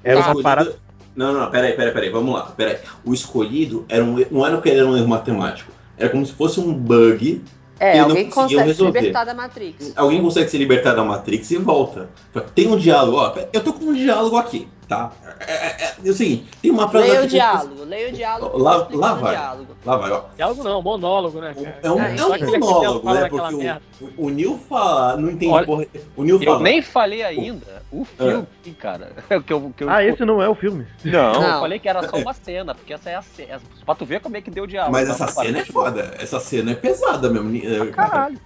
Era 0.03 0.19
O 0.19 0.33
uma 0.33 0.43
parada. 0.43 0.75
Não, 1.15 1.33
não, 1.33 1.49
peraí, 1.49 1.75
peraí, 1.75 1.93
peraí, 1.93 2.11
vamos 2.11 2.35
lá. 2.35 2.47
Peraí. 2.57 2.79
O 3.05 3.15
escolhido 3.15 3.85
era 3.89 4.03
um, 4.03 4.17
não 4.33 4.45
era 4.45 4.61
que 4.61 4.69
ele 4.69 4.81
era 4.81 4.89
um 4.89 4.97
erro 4.97 5.07
matemático. 5.07 5.71
Era 6.03 6.11
como 6.11 6.27
se 6.27 6.33
fosse 6.33 6.59
um 6.59 6.75
bug. 6.75 7.41
É, 7.79 8.01
alguém 8.01 8.29
consegue 8.29 8.61
se 8.61 8.67
resolver. 8.67 9.01
libertar 9.01 9.25
da 9.25 9.35
Matrix. 9.35 9.93
Alguém 9.95 10.21
consegue 10.21 10.51
se 10.51 10.59
libertar 10.59 10.95
da 10.95 11.05
Matrix 11.05 11.49
e 11.53 11.59
volta. 11.59 12.11
Tem 12.57 12.67
um 12.67 12.77
diálogo, 12.77 13.19
ó. 13.19 13.33
Eu 13.53 13.63
tô 13.63 13.73
com 13.73 13.85
um 13.85 13.95
diálogo 13.95 14.37
aqui, 14.37 14.67
tá? 14.89 15.13
É, 15.47 15.53
é, 15.53 15.67
é, 15.85 15.95
é 16.05 16.11
o 16.11 16.15
seguinte, 16.15 16.47
tem 16.61 16.71
uma 16.71 16.89
frase. 16.89 17.09
Leia 17.09 17.23
o 17.23 17.27
diálogo, 17.27 17.85
leia 17.85 18.09
o 18.09 18.13
diálogo. 18.13 18.59
Lá- 18.59 18.89
lá 18.91 19.13
o 19.15 19.17
vai. 19.17 19.31
diálogo. 19.37 19.77
Lá 19.85 19.97
vai, 19.97 20.11
ó. 20.11 20.23
Diálogo 20.37 20.63
não, 20.65 20.83
monólogo, 20.83 21.41
né, 21.41 21.55
cara? 21.55 21.79
É 21.83 21.91
um, 21.91 22.01
É, 22.01 22.17
é 22.17 22.25
um 22.25 22.59
monólogo, 22.61 23.13
né? 23.15 23.29
Porque 23.29 23.57
merda. 23.57 23.83
o, 24.01 24.27
o 24.27 24.31
Neil 24.31 24.59
fala, 24.69 25.17
não 25.17 25.31
entende 25.31 25.53
Olha, 25.53 25.67
porra. 25.67 25.87
O 26.17 26.25
Neil 26.25 26.37
eu 26.41 26.45
fala. 26.45 26.61
nem 26.61 26.83
falei 26.83 27.23
ainda 27.23 27.83
o 27.91 28.05
filme, 28.05 28.47
cara. 28.79 29.13
que 29.47 29.53
eu, 29.53 29.73
que 29.77 29.85
eu 29.85 29.91
Ah, 29.91 30.05
esse 30.05 30.25
não 30.25 30.43
é 30.43 30.49
o 30.49 30.55
filme. 30.55 30.87
Não, 31.05 31.33
Não. 31.33 31.43
eu 31.55 31.61
falei 31.61 31.79
que 31.79 31.89
era 31.89 32.09
só 32.09 32.17
uma 32.17 32.35
cena, 32.35 32.75
porque 32.75 32.93
essa 32.93 33.11
é 33.11 33.15
a 33.15 33.23
cena. 33.23 33.61
Pra 33.85 33.95
tu 33.95 34.05
ver 34.05 34.21
como 34.21 34.37
é 34.37 34.41
que 34.41 34.51
deu 34.51 34.67
diálogo. 34.67 34.93
Mas 34.93 35.09
essa 35.09 35.27
cena 35.29 35.59
é 35.59 35.65
foda. 35.65 36.15
Essa 36.19 36.39
cena 36.39 36.73
é 36.73 36.75
pesada 36.75 37.29
mesmo. 37.31 37.57
É, 37.57 37.87
Caralho. 37.91 38.39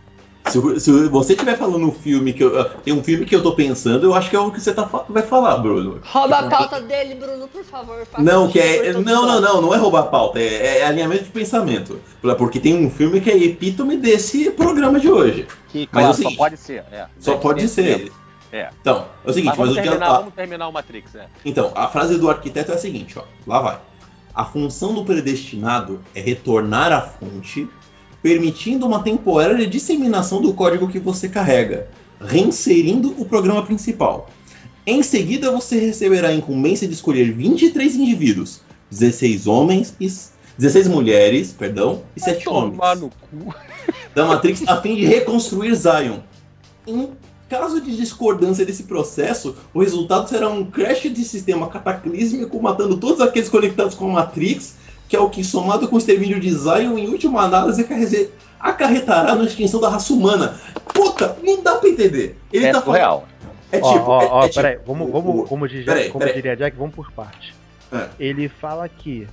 Se, 0.49 0.80
se 0.80 1.09
você 1.09 1.32
estiver 1.32 1.57
falando 1.59 1.86
um 1.86 1.92
filme 1.92 2.32
que 2.32 2.42
eu. 2.44 2.64
Tem 2.80 2.94
um 2.94 3.03
filme 3.03 3.24
que 3.26 3.34
eu 3.34 3.42
tô 3.42 3.53
pensando, 3.55 4.05
eu 4.07 4.14
acho 4.14 4.30
que 4.30 4.36
é 4.36 4.38
o 4.38 4.51
que 4.51 4.61
você 4.61 4.72
tá, 4.72 4.84
vai 5.09 5.22
falar, 5.22 5.57
Bruno. 5.59 6.01
Rouba 6.05 6.38
a 6.38 6.49
pauta 6.49 6.80
dele, 6.80 7.16
Bruno, 7.16 7.49
por 7.49 7.64
favor. 7.64 8.07
Não, 8.18 8.49
que 8.49 8.59
é. 8.59 8.92
Não, 8.92 9.26
não, 9.26 9.40
não, 9.40 9.62
não 9.62 9.74
é 9.74 9.76
roubar 9.76 10.05
pauta, 10.05 10.38
é, 10.38 10.78
é 10.78 10.86
alinhamento 10.86 11.24
de 11.24 11.30
pensamento. 11.30 12.01
Porque 12.38 12.61
tem 12.61 12.74
um 12.76 12.90
filme 12.90 13.20
que 13.20 13.30
é 13.30 13.36
epítome 13.36 13.97
desse 13.97 14.51
programa 14.51 15.01
de 15.01 15.11
hoje. 15.11 15.47
Que, 15.68 15.88
Mas 15.92 16.05
claro, 16.05 16.07
é 16.07 16.11
o 16.11 16.30
só 16.30 16.36
pode 16.36 16.57
ser. 16.57 16.84
É. 16.92 17.07
Só 17.18 17.36
pode 17.36 17.68
ser. 17.68 18.12
É. 18.53 18.70
Então, 18.80 19.07
é 19.24 19.30
o 19.30 19.32
seguinte, 19.32 19.59
Mas 19.59 19.59
mas, 19.59 19.68
vamos, 19.68 19.70
o 19.70 19.74
dia. 19.74 19.82
terminar, 19.82 20.07
a- 20.07 20.18
vamos 20.18 20.34
terminar 20.34 20.68
o 20.68 20.72
Matrix, 20.72 21.14
é. 21.16 21.26
Então, 21.44 21.72
a 21.74 21.88
frase 21.88 22.16
do 22.18 22.30
arquiteto 22.30 22.70
é 22.70 22.74
a 22.76 22.78
seguinte, 22.78 23.18
ó. 23.18 23.22
Lá 23.47 23.61
vai. 23.61 23.78
A 24.32 24.44
função 24.44 24.94
do 24.94 25.05
predestinado 25.05 26.01
é 26.14 26.20
retornar 26.20 26.92
à 26.92 27.01
fonte, 27.01 27.68
permitindo 28.27 28.85
uma 28.85 29.05
temporária 29.05 29.64
disseminação 29.68 30.43
do 30.43 30.53
código 30.53 30.89
que 30.89 30.99
você 30.99 31.29
carrega, 31.29 31.87
reinserindo 32.20 33.14
o 33.16 33.24
programa 33.24 33.64
principal. 33.64 34.29
Em 34.85 35.01
seguida, 35.01 35.53
você 35.53 35.79
receberá 35.79 36.31
a 36.31 36.35
incumbência 36.35 36.89
de 36.89 36.95
escolher 36.95 37.33
23 37.33 37.95
indivíduos, 37.95 38.62
16 38.91 39.47
homens 39.47 39.95
e 40.01 40.11
16 40.59 40.89
mulheres, 40.89 41.55
perdão, 41.57 42.03
e 42.16 42.20
7 42.20 42.49
homens 42.49 42.72
Tomar 42.72 42.97
no 42.97 43.11
cu. 43.11 43.55
da 44.12 44.27
Matrix 44.27 44.64
a 44.66 44.83
fim 44.83 44.97
de 44.97 45.07
reconstruir 45.07 45.72
Zion. 45.77 46.18
Em 46.85 47.11
caso 47.49 47.81
de 47.81 47.97
discordância 47.97 48.66
desse 48.66 48.83
processo, 48.83 49.55
o 49.72 49.79
resultado 49.79 50.29
será 50.29 50.49
um 50.49 50.68
crash 50.68 51.03
de 51.03 51.24
sistema 51.24 51.68
cataclísmico, 51.68 52.61
matando 52.61 52.97
todos 52.97 53.20
aqueles 53.20 53.49
conectados 53.49 53.95
com 53.95 54.11
a 54.11 54.14
Matrix, 54.14 54.74
que 55.09 55.14
é 55.16 55.20
o 55.20 55.28
que, 55.30 55.42
somado 55.44 55.86
com 55.88 55.94
o 55.96 55.98
extermínio 55.98 56.40
de 56.40 56.50
Zion, 56.52 56.98
em 56.98 57.09
última 57.09 57.42
análise, 57.42 57.82
acarre- 57.82 58.30
acarretará 58.59 59.34
na 59.34 59.44
extinção 59.44 59.80
da 59.80 59.88
raça 59.88 60.12
humana. 60.12 60.54
Puta, 60.92 61.36
não 61.42 61.62
dá 61.62 61.76
pra 61.76 61.88
entender. 61.88 62.36
Ele 62.52 62.66
É 62.66 62.72
tá 62.72 62.80
falando. 62.80 62.84
surreal. 62.86 63.28
É 63.72 63.76
tipo. 63.80 64.11
ó, 64.11 64.22
é- 64.22 64.26
ó, 64.30 64.44
é 64.44 64.48
tipo- 64.48 64.54
peraí, 64.62 64.78
vamos, 64.86 65.09
o- 65.09 65.12
vamos, 65.12 65.40
o- 65.40 65.44
como, 65.44 65.68
diria, 65.68 65.84
peraí, 65.84 66.09
como 66.09 66.18
peraí. 66.20 66.34
diria 66.34 66.57
Jack, 66.57 66.76
vamos 66.76 66.94
por 66.94 67.11
parte. 67.12 67.54
É. 67.92 68.09
Ele 68.18 68.48
fala 68.48 68.88
que 68.88 69.26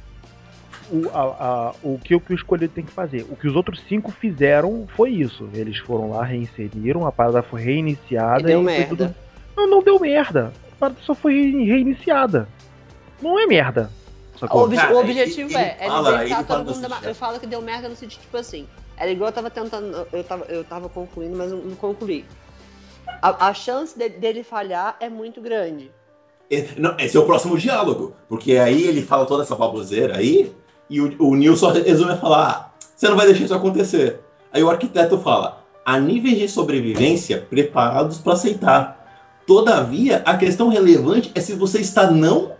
o, 0.92 1.08
a- 1.10 1.22
a- 1.22 1.74
o, 1.84 1.98
que, 2.04 2.14
o 2.16 2.20
que 2.20 2.34
o 2.34 2.36
escolhido 2.36 2.74
tem 2.74 2.84
que 2.84 2.92
fazer. 2.92 3.26
O 3.30 3.36
que 3.36 3.48
os 3.48 3.56
outros 3.56 3.82
cinco 3.88 4.12
fizeram 4.12 4.86
foi 4.96 5.12
isso. 5.12 5.48
Eles 5.54 5.78
foram 5.78 6.10
lá, 6.12 6.24
reinseriram, 6.24 7.06
a 7.08 7.12
parada 7.12 7.42
foi 7.42 7.62
reiniciada 7.62 8.42
E 8.42 8.46
deu 8.46 8.64
foi 8.64 8.72
merda. 8.74 8.88
tudo- 8.90 9.16
Não, 9.56 9.68
não 9.70 9.84
deu 9.84 10.00
merda. 10.00 10.52
A 10.74 10.76
parada 10.80 10.98
só 11.04 11.14
foi 11.16 11.34
reiniciada. 11.66 12.48
Não 13.22 13.40
é 13.40 13.46
merda. 13.48 13.90
O, 14.42 14.70
Cara, 14.70 14.94
o 14.94 15.00
objetivo 15.00 15.50
ele- 15.52 15.58
ele 15.58 15.64
é, 15.64 15.78
é 15.80 15.88
fala, 15.88 16.26
ele 16.26 16.36
todo 16.44 16.64
do 16.64 16.74
mundo 16.76 16.90
da. 16.90 17.00
Eu 17.04 17.16
falo 17.16 17.40
que 17.40 17.48
deu 17.48 17.62
merda 17.62 17.88
no 17.88 17.96
sentido, 17.96 18.22
tipo 18.22 18.36
assim. 18.38 18.68
Era 18.98 19.10
igual 19.12 19.30
eu 19.30 19.34
tava 19.34 19.50
tentando. 19.50 20.08
Eu 20.12 20.24
tava, 20.24 20.46
eu 20.46 20.64
tava 20.64 20.90
concluindo, 20.90 21.38
mas 21.38 21.52
não, 21.52 21.62
concluí. 21.76 22.26
A, 23.22 23.48
a 23.48 23.54
chance 23.54 23.98
de- 23.98 24.10
dele 24.10 24.44
falhar 24.44 24.96
é 25.00 25.10
muito 25.10 25.40
grande. 25.42 25.92
É, 26.52 26.68
não, 26.78 26.96
esse 27.00 27.16
é 27.16 27.20
o 27.20 27.26
próximo 27.26 27.58
diálogo. 27.58 28.16
Porque 28.28 28.58
aí 28.58 28.84
ele 28.84 29.02
fala 29.02 29.26
toda 29.26 29.44
essa 29.44 29.56
baboseira 29.56 30.18
aí, 30.18 30.54
e 30.90 31.00
o, 31.00 31.16
o 31.20 31.36
Neil 31.36 31.56
só 31.56 31.70
resume 31.72 32.12
a 32.12 32.18
falar: 32.18 32.50
ah, 32.50 32.86
você 32.96 33.08
não 33.08 33.16
vai 33.16 33.26
deixar 33.28 33.46
isso 33.46 33.54
acontecer. 33.56 34.20
Aí 34.52 34.62
o 34.64 34.70
arquiteto 34.70 35.18
fala: 35.20 35.64
a 35.86 36.00
níveis 36.00 36.38
de 36.38 36.48
sobrevivência 36.50 37.40
preparados 37.50 38.18
para 38.18 38.34
aceitar. 38.34 39.00
Todavia, 39.46 40.22
a 40.26 40.38
questão 40.38 40.70
relevante 40.70 41.32
é 41.36 41.40
se 41.42 41.54
você 41.54 41.80
está 41.80 42.10
não 42.10 42.54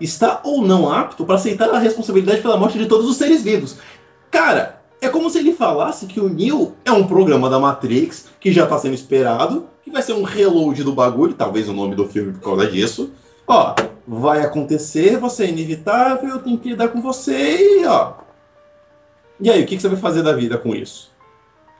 está 0.00 0.40
ou 0.44 0.62
não 0.62 0.92
apto 0.92 1.24
para 1.24 1.36
aceitar 1.36 1.70
a 1.70 1.78
responsabilidade 1.78 2.42
pela 2.42 2.56
morte 2.56 2.78
de 2.78 2.86
todos 2.86 3.08
os 3.08 3.16
seres 3.16 3.42
vivos. 3.42 3.78
Cara, 4.30 4.80
é 5.00 5.08
como 5.08 5.30
se 5.30 5.38
ele 5.38 5.52
falasse 5.52 6.06
que 6.06 6.20
o 6.20 6.28
Neo 6.28 6.74
é 6.84 6.92
um 6.92 7.06
programa 7.06 7.48
da 7.48 7.58
Matrix 7.58 8.28
que 8.40 8.52
já 8.52 8.64
está 8.64 8.78
sendo 8.78 8.94
esperado, 8.94 9.66
que 9.82 9.90
vai 9.90 10.02
ser 10.02 10.14
um 10.14 10.22
reload 10.22 10.82
do 10.82 10.92
bagulho, 10.92 11.34
talvez 11.34 11.68
o 11.68 11.72
nome 11.72 11.94
do 11.94 12.06
filme 12.06 12.32
por 12.32 12.40
causa 12.40 12.66
disso. 12.66 13.12
Ó, 13.46 13.74
vai 14.06 14.40
acontecer, 14.40 15.18
você 15.18 15.44
é 15.44 15.50
inevitável, 15.50 16.30
eu 16.30 16.38
tenho 16.40 16.58
que 16.58 16.70
lidar 16.70 16.88
com 16.88 17.00
você 17.00 17.80
e 17.80 17.86
ó. 17.86 18.14
E 19.40 19.50
aí, 19.50 19.62
o 19.62 19.66
que, 19.66 19.76
que 19.76 19.82
você 19.82 19.88
vai 19.88 19.98
fazer 19.98 20.22
da 20.22 20.32
vida 20.32 20.56
com 20.56 20.74
isso? 20.74 21.12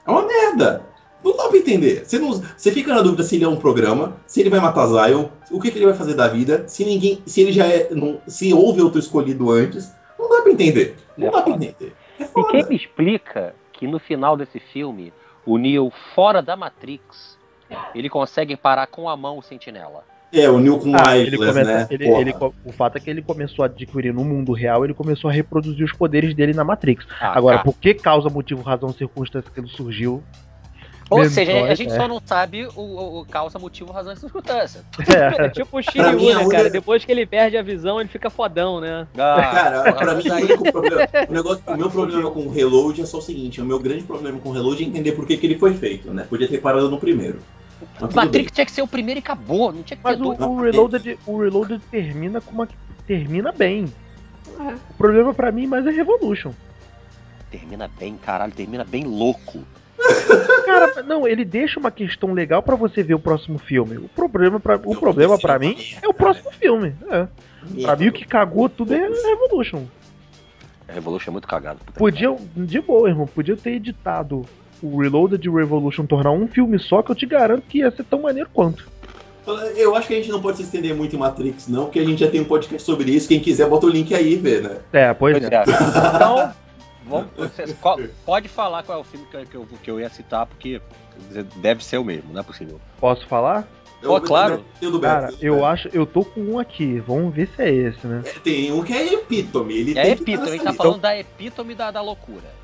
É 0.07 0.11
uma 0.11 0.27
merda. 0.27 0.85
Não 1.27 1.37
dá 1.37 1.49
pra 1.49 1.59
entender. 1.59 2.05
Você, 2.05 2.19
não, 2.19 2.33
você 2.57 2.71
fica 2.71 2.95
na 2.95 3.03
dúvida 3.03 3.23
se 3.25 3.35
ele 3.37 3.45
é 3.45 3.49
um 3.49 3.57
programa, 3.57 4.17
se 4.27 4.41
ele 4.41 4.49
vai 4.51 4.61
matar 4.61 4.87
Zion, 4.87 5.27
o 5.51 5.61
que, 5.61 5.71
que 5.71 5.79
ele 5.79 5.87
vai 5.87 5.95
fazer 5.95 6.15
da 6.15 6.29
vida, 6.29 6.65
se 6.69 6.85
ninguém. 6.85 7.21
Se 7.27 7.41
ele 7.41 7.53
já 7.53 7.67
é. 7.67 7.89
não- 7.91 8.21
se 8.29 8.55
houve 8.55 8.81
outro 8.81 8.99
escolhido 9.01 9.51
antes. 9.51 9.93
Não 10.19 10.29
dá 10.29 10.41
pra 10.43 10.53
entender. 10.53 10.97
Não 11.19 11.27
É 11.29 11.31
dá 11.31 11.43
pra 11.43 11.53
foda. 11.53 11.65
entender. 11.65 11.93
É 12.19 12.25
E 12.25 12.45
quem 12.45 12.67
me 12.69 12.77
explica 12.77 13.55
que 13.73 13.87
no 13.87 13.99
final 13.99 14.37
desse 14.37 14.59
filme, 14.59 15.13
o 15.45 15.59
Neo 15.59 15.93
fora 16.15 16.41
da 16.41 16.57
Matrix, 16.57 17.37
ele 17.95 18.09
consegue 18.09 18.57
parar 18.57 18.87
com 18.87 19.09
a 19.09 19.17
mão 19.17 19.39
o 19.39 19.43
sentinela. 19.43 20.05
É, 20.33 20.51
o 20.51 20.59
Neil 20.59 20.79
com 20.79 20.93
Ah, 20.97 21.17
ele 21.17 21.37
Eyeless, 21.37 21.53
começa, 21.53 21.73
né? 21.73 21.87
ele, 21.89 22.09
ele 22.09 22.35
o 22.65 22.73
fato 22.73 22.97
é 22.97 23.01
que 23.01 23.09
ele 23.09 23.23
começou 23.23 23.63
a 23.63 23.67
adquirir 23.67 24.13
no 24.13 24.25
mundo 24.25 24.53
real, 24.53 24.85
ele 24.85 24.93
começou 24.93 25.31
a 25.31 25.33
reproduzir 25.33 25.85
os 25.85 25.93
poderes 25.93 26.35
dele 26.35 26.53
na 26.53 26.65
Matrix. 26.65 27.07
Ah, 27.21 27.37
Agora, 27.39 27.59
cara. 27.59 27.65
por 27.65 27.79
que 27.79 27.95
causa, 27.95 28.29
motivo, 28.29 28.61
razão, 28.63 28.93
circunstância 28.93 29.51
que 29.53 29.61
ele 29.61 29.69
surgiu? 29.69 30.23
Ou 31.09 31.25
seja, 31.29 31.65
a 31.67 31.75
gente 31.75 31.93
é. 31.93 31.97
só 31.97 32.09
não 32.09 32.21
sabe 32.25 32.67
o, 32.75 32.81
o- 32.81 33.21
o 33.21 33.25
causa, 33.27 33.59
motivo, 33.61 33.93
razão 33.93 34.13
e 34.13 34.17
circunstância. 34.17 34.83
É, 35.39 35.45
É 35.45 35.49
tipo 35.49 35.79
o 35.79 35.83
Shiryu, 35.83 36.03
né, 36.19 36.37
única- 36.37 36.49
cara? 36.51 36.71
Depois 36.71 37.05
que 37.05 37.13
ele 37.13 37.25
perde 37.25 37.57
a 37.57 37.63
visão, 37.63 38.01
ele 38.01 38.09
fica 38.09 38.29
fodão, 38.29 38.81
né? 38.81 39.07
Ah, 39.17 39.37
Cara, 39.53 39.93
pra 39.93 40.15
mim, 40.15 40.29
o 40.29 40.35
único 40.35 40.73
problema. 40.73 41.09
O, 41.29 41.33
negócio, 41.33 41.63
o 41.67 41.77
meu 41.77 41.91
problema 41.91 42.31
com 42.31 42.41
o 42.41 42.51
Reload 42.51 43.01
é 43.01 43.07
só 43.07 43.19
o 43.19 43.23
seguinte: 43.23 43.61
o 43.61 43.65
meu 43.65 43.79
grande 43.79 44.03
problema 44.03 44.39
com 44.41 44.49
o 44.49 44.53
Reload 44.53 44.83
é 44.83 44.87
entender 44.87 45.13
por 45.13 45.27
que, 45.27 45.37
que 45.37 45.47
ele 45.47 45.59
foi 45.59 45.75
feito, 45.75 46.13
né? 46.13 46.27
Podia 46.29 46.49
ter 46.49 46.59
parado 46.59 46.91
no 46.91 46.99
primeiro. 46.99 47.39
Mas 48.01 48.15
Matrix 48.15 48.51
tinha 48.53 48.65
que 48.67 48.73
ser 48.73 48.83
o 48.83 48.89
primeiro 48.89 49.19
e 49.19 49.23
acabou. 49.23 49.71
Não 49.73 49.83
tinha 49.85 49.97
que 49.97 50.03
mas 50.03 50.17
ter 50.17 50.23
o, 50.23 50.35
dois. 50.35 50.41
o 50.41 50.61
Reloaded, 50.61 51.19
o 51.27 51.39
Reloaded 51.39 51.81
termina 51.91 52.41
com 52.41 52.51
uma. 52.51 52.69
termina 53.07 53.53
bem. 53.53 53.85
O 54.91 54.95
problema 54.95 55.33
pra 55.35 55.53
mim 55.53 55.67
mais 55.67 55.87
é 55.87 55.91
Revolution. 55.91 56.53
Termina 57.51 57.89
bem, 57.99 58.17
caralho, 58.17 58.53
termina 58.53 58.85
bem 58.85 59.05
louco. 59.05 59.61
Cara, 60.65 61.03
não, 61.03 61.27
ele 61.27 61.45
deixa 61.45 61.79
uma 61.79 61.91
questão 61.91 62.33
legal 62.33 62.63
pra 62.63 62.75
você 62.77 63.03
ver 63.03 63.15
o 63.15 63.19
próximo 63.19 63.59
filme. 63.59 63.97
O 63.97 64.09
problema 64.09 64.59
pra, 64.61 64.77
o 64.85 64.97
problema 64.97 65.39
pra 65.39 65.59
mim 65.59 65.77
é 66.03 66.09
o 66.09 66.15
próximo 66.15 66.51
filme. 66.53 66.95
É. 67.11 67.27
Pra 67.83 67.97
mim 67.97 68.09
o 68.09 68.13
que 68.13 68.25
cagou 68.25 68.69
tudo 68.69 68.95
é 68.95 69.09
Revolution. 69.09 69.85
A 70.89 70.93
Revolution 70.93 71.31
é 71.31 71.33
muito 71.33 71.49
cagado. 71.49 71.81
Podia, 71.95 72.35
de 72.55 72.81
boa, 72.81 73.09
irmão, 73.09 73.27
podia 73.27 73.57
ter 73.57 73.73
editado 73.73 74.45
o 74.83 75.01
Reloaded 75.01 75.45
e 75.45 75.49
o 75.49 75.57
Revolution 75.57 76.07
tornar 76.07 76.31
um 76.31 76.47
filme 76.47 76.79
só 76.79 77.03
que 77.03 77.11
eu 77.11 77.15
te 77.15 77.27
garanto 77.27 77.65
que 77.69 77.79
ia 77.79 77.91
ser 77.91 78.05
tão 78.05 78.23
maneiro 78.23 78.49
quanto. 78.53 78.89
Eu 79.77 79.95
acho 79.95 80.09
que 80.09 80.15
a 80.15 80.17
gente 80.17 80.31
não 80.31 80.41
pode 80.43 80.57
se 80.57 80.65
estender 80.65 80.95
muito 80.95 81.15
em 81.15 81.19
Matrix, 81.21 81.69
não, 81.69 81.85
porque 81.85 82.01
a 82.01 82.05
gente 82.05 82.19
já 82.19 82.29
tem 82.29 82.41
um 82.41 82.45
podcast 82.45 82.83
sobre 82.85 83.13
isso. 83.13 83.29
Quem 83.29 83.39
quiser, 83.39 83.69
bota 83.69 83.87
o 83.87 83.89
link 83.89 84.13
aí 84.13 84.33
e 84.33 84.37
vê, 84.37 84.61
né? 84.61 84.79
É, 84.93 85.15
pois 85.15 85.39
Pois 85.39 85.51
é. 85.51 85.55
é. 85.55 85.65
Então, 86.17 86.53
vamos, 87.07 87.31
qual- 87.81 87.99
pode 88.25 88.49
falar 88.49 88.83
qual 88.83 88.99
é 88.99 89.01
o 89.01 89.05
filme 89.05 89.27
que, 89.27 89.37
eu- 89.37 89.47
que 89.47 89.55
eu, 89.57 89.69
que 89.83 89.91
eu 89.91 90.01
ia 90.01 90.09
citar, 90.11 90.47
porque 90.47 90.81
deve 91.57 91.85
ser 91.85 91.99
o 91.99 92.05
mesmo, 92.05 92.33
não 92.33 92.41
é 92.41 92.45
possível. 92.45 92.81
Posso 93.01 93.27
falar? 93.27 93.67
Pô, 94.03 94.21
claro. 94.21 94.63
Tem 94.79 94.89
o 94.89 94.93
do 94.93 94.99
Beto, 95.01 95.15
Cara, 95.15 95.35
eu 95.41 95.65
acho, 95.65 95.89
eu 95.93 96.07
tô 96.07 96.23
com 96.25 96.41
um 96.41 96.59
aqui. 96.59 97.01
Vamos 97.01 97.35
ver 97.35 97.49
se 97.57 97.63
é 97.63 97.71
esse, 97.73 98.07
né? 98.07 98.23
É, 98.27 98.33
Tem 98.41 98.71
um 98.71 98.85
que 98.85 98.93
é 98.93 99.15
epítome. 99.15 99.75
Ele 99.75 99.99
É 99.99 100.11
epítome, 100.11 100.51
nessa 100.51 100.65
tá 100.65 100.73
falando 100.75 101.01
da 101.01 101.17
epítome 101.19 101.75
da, 101.75 101.91
da 101.91 102.03
loucura. 102.03 102.55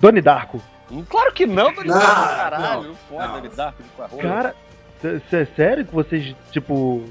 Doni 0.00 0.20
Darko. 0.20 0.60
Hum, 0.90 1.02
Claro 1.08 1.32
que 1.32 1.46
não, 1.46 1.72
Doni 1.72 1.88
Darko, 1.88 2.36
caralho, 2.36 2.82
não, 2.88 2.94
foda, 2.94 3.26
não. 3.26 3.34
Doni 3.40 3.48
Darko 3.48 3.82
de. 3.82 4.16
Cara, 4.22 4.54
c- 5.00 5.46
sério 5.56 5.84
que 5.86 5.94
vocês, 5.94 6.36
tipo, 6.52 7.02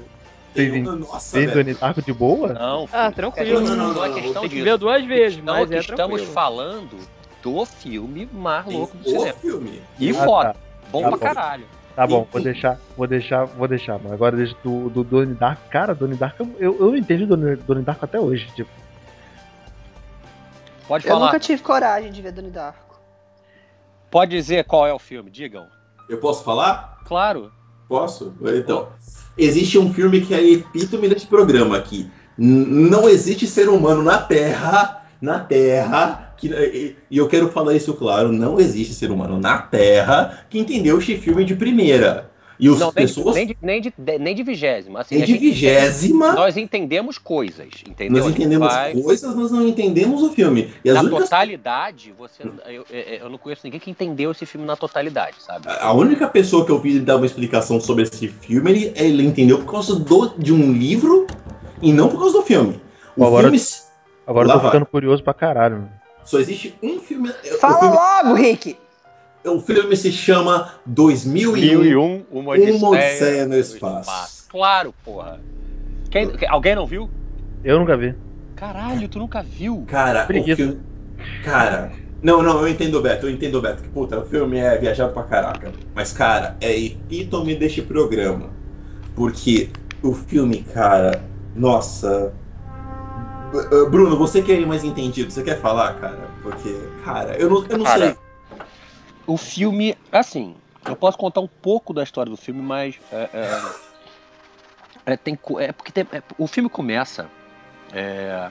Vocês 0.54 0.82
Nossa. 1.00 1.46
Doni 1.48 1.74
Darko 1.74 2.00
de 2.02 2.12
boa? 2.12 2.52
Não, 2.52 2.84
Ah, 2.92 3.04
filho. 3.06 3.14
tranquilo. 3.14 3.58
É, 3.58 3.62
Não, 3.62 3.76
não, 3.76 3.92
não 3.94 4.04
é 4.04 4.08
não, 4.08 4.14
questão 4.14 4.42
Tem 4.42 4.50
que 4.50 4.56
disso. 4.56 4.64
ver 4.64 4.78
duas 4.78 5.04
vezes, 5.04 5.38
Então, 5.38 5.54
mas 5.54 5.70
é 5.70 5.78
estamos 5.78 5.98
tranquilo. 6.20 6.32
falando 6.32 7.08
do 7.42 7.66
filme 7.66 8.28
mais 8.32 8.64
louco 8.66 8.96
do 8.96 9.02
o 9.08 9.10
cinema. 9.10 9.32
filme. 9.38 9.82
E 9.98 10.10
Ah, 10.10 10.24
foda. 10.24 10.52
tá. 10.54 10.60
Bom 10.92 11.02
Tá 11.02 11.08
pra 11.08 11.16
bom. 11.18 11.24
caralho. 11.24 11.66
Tá 11.96 12.06
bom, 12.06 12.26
vou 12.32 12.42
deixar, 12.42 12.78
vou 12.96 13.06
deixar, 13.06 13.44
vou 13.44 13.68
deixar, 13.68 14.00
mas 14.02 14.12
agora 14.12 14.36
deixa 14.36 14.56
do, 14.64 14.88
do 14.90 15.04
Doni 15.04 15.34
Darko. 15.34 15.68
Cara, 15.70 15.94
Doni 15.94 16.16
Darko, 16.16 16.42
eu, 16.58 16.76
eu 16.78 16.86
não 16.88 16.96
entendi 16.96 17.24
Doni, 17.26 17.56
Doni 17.56 17.82
Darko 17.82 18.04
até 18.04 18.18
hoje. 18.20 18.46
Tipo, 18.54 18.70
Pode 20.86 21.06
Eu 21.06 21.12
falar. 21.14 21.26
nunca 21.26 21.40
tive 21.40 21.62
coragem 21.62 22.12
de 22.12 22.20
ver 22.20 22.32
Donnie 22.32 22.50
Darko. 22.50 23.00
Pode 24.10 24.30
dizer 24.32 24.64
qual 24.64 24.86
é 24.86 24.92
o 24.92 24.98
filme, 24.98 25.30
digam. 25.30 25.66
Eu 26.08 26.18
posso 26.18 26.44
falar? 26.44 26.98
Claro. 27.06 27.50
Posso? 27.88 28.34
Então, 28.54 28.88
existe 29.36 29.78
um 29.78 29.92
filme 29.92 30.20
que 30.20 30.34
é 30.34 30.52
epítome 30.52 31.08
desse 31.08 31.26
programa 31.26 31.76
aqui. 31.76 32.08
Não 32.36 33.08
existe 33.08 33.46
ser 33.46 33.68
humano 33.68 34.02
na 34.02 34.18
Terra, 34.18 35.04
na 35.20 35.38
Terra, 35.38 36.34
que, 36.36 36.96
e 37.10 37.16
eu 37.16 37.28
quero 37.28 37.48
falar 37.48 37.74
isso 37.74 37.94
claro, 37.94 38.32
não 38.32 38.60
existe 38.60 38.92
ser 38.94 39.10
humano 39.10 39.40
na 39.40 39.58
Terra 39.58 40.44
que 40.50 40.58
entendeu 40.58 40.98
este 40.98 41.16
filme 41.16 41.44
de 41.44 41.54
primeira. 41.54 42.30
E 42.64 42.68
as 42.68 42.78
Não, 42.78 42.86
nem, 42.86 42.94
pessoas, 42.94 43.34
nem, 43.34 43.46
de, 43.46 43.56
nem, 43.60 43.80
de, 43.82 43.92
nem 44.18 44.34
de 44.34 44.42
vigésima. 44.42 45.00
Assim, 45.00 45.16
nem 45.16 45.24
de 45.26 45.32
gente- 45.32 45.40
vigésima, 45.42 46.32
Nós 46.32 46.56
entendemos 46.56 47.18
coisas, 47.18 47.68
entendeu? 47.86 48.22
nós 48.24 48.32
entendemos 48.32 48.66
vai- 48.72 48.94
coisas, 48.94 49.36
nós 49.36 49.50
não 49.50 49.68
entendemos 49.68 50.22
o 50.22 50.30
filme. 50.32 50.72
E 50.82 50.88
as 50.88 50.94
Na 50.94 51.02
únicas 51.02 51.24
totalidade, 51.24 52.14
você, 52.16 52.42
eu, 52.66 52.86
eu- 52.90 53.28
não 53.28 53.36
conheço 53.36 53.60
ninguém 53.64 53.78
que 53.78 53.90
entendeu 53.90 54.30
esse 54.30 54.46
filme 54.46 54.66
na 54.66 54.76
totalidade, 54.76 55.36
sabe? 55.40 55.66
A 55.68 55.92
única 55.92 56.26
pessoa 56.26 56.64
que 56.64 56.72
eu 56.72 56.78
vi 56.78 57.00
dar 57.00 57.16
uma 57.16 57.26
explicação 57.26 57.78
sobre 57.78 58.04
esse 58.04 58.28
filme, 58.28 58.70
ele, 58.70 58.92
ele 58.96 59.22
entendeu 59.26 59.58
por 59.58 59.70
causa 59.70 59.94
do, 59.96 60.28
de 60.38 60.50
um 60.50 60.72
livro 60.72 61.26
e 61.82 61.92
não 61.92 62.08
por 62.08 62.18
causa 62.18 62.38
do 62.38 62.42
filme. 62.44 62.80
O 63.14 63.26
Agora- 63.26 63.42
filme 63.50 63.62
agora 64.26 64.48
eu 64.48 64.52
tô 64.52 64.58
vai. 64.58 64.66
ficando 64.70 64.86
curioso 64.86 65.22
pra 65.22 65.34
caralho. 65.34 65.74
mano. 65.76 65.90
só 66.24 66.38
existe 66.40 66.74
um 66.82 66.98
filme. 66.98 67.28
Fala 67.60 67.78
filme- 67.78 67.94
logo, 67.94 68.34
Rick! 68.34 68.78
O 69.44 69.60
filme 69.60 69.94
se 69.96 70.10
chama 70.10 70.74
2001. 70.86 71.78
1001, 71.80 72.24
uma 72.30 72.54
Uma 72.54 72.88
Odisseia 72.90 73.46
no 73.46 73.56
Espaço. 73.56 74.46
Claro, 74.48 74.94
porra. 75.04 75.40
Quem- 76.10 76.30
alguém 76.48 76.74
não 76.74 76.86
viu? 76.86 77.10
Eu 77.62 77.78
nunca 77.78 77.96
vi. 77.96 78.14
Caralho, 78.56 79.08
tu 79.08 79.18
nunca 79.18 79.42
viu? 79.42 79.84
Cara, 79.86 80.26
o 80.30 80.56
filme. 80.56 80.80
Cara. 81.42 81.92
Não, 82.22 82.42
não, 82.42 82.60
eu 82.62 82.68
entendo 82.68 82.98
o 82.98 83.02
Beto, 83.02 83.26
eu 83.26 83.30
entendo 83.30 83.56
o 83.58 83.60
Beto. 83.60 83.82
Que 83.82 83.88
puta, 83.88 84.18
o 84.18 84.24
filme 84.24 84.58
é 84.58 84.78
viajado 84.78 85.12
pra 85.12 85.24
caraca. 85.24 85.70
Mas, 85.94 86.12
cara, 86.12 86.56
é 86.60 86.74
epítome 86.78 87.54
deste 87.54 87.82
programa. 87.82 88.48
Porque 89.14 89.68
o 90.02 90.14
filme, 90.14 90.62
cara, 90.62 91.22
nossa. 91.54 92.32
Uh, 93.52 93.90
Bruno, 93.90 94.16
você 94.16 94.40
que 94.40 94.52
é 94.52 94.60
mais 94.64 94.82
entendido, 94.84 95.30
você 95.30 95.42
quer 95.42 95.60
falar, 95.60 95.94
cara? 96.00 96.30
Porque, 96.42 96.74
cara, 97.04 97.36
eu 97.36 97.50
não, 97.50 97.64
eu 97.68 97.78
não 97.78 97.84
Cara, 97.84 98.06
sei. 98.06 98.23
O 99.26 99.36
filme, 99.36 99.96
assim, 100.12 100.56
eu 100.86 100.94
posso 100.96 101.16
contar 101.16 101.40
um 101.40 101.48
pouco 101.48 101.94
da 101.94 102.02
história 102.02 102.30
do 102.30 102.36
filme, 102.36 102.60
mas 102.60 102.98
é, 103.10 103.30
é, 105.06 105.12
é, 105.12 105.16
tem, 105.16 105.34
co- 105.34 105.58
é 105.58 105.72
porque 105.72 105.90
tem- 105.92 106.06
é, 106.12 106.22
o 106.36 106.46
filme 106.46 106.68
começa 106.68 107.30
é, 107.92 108.50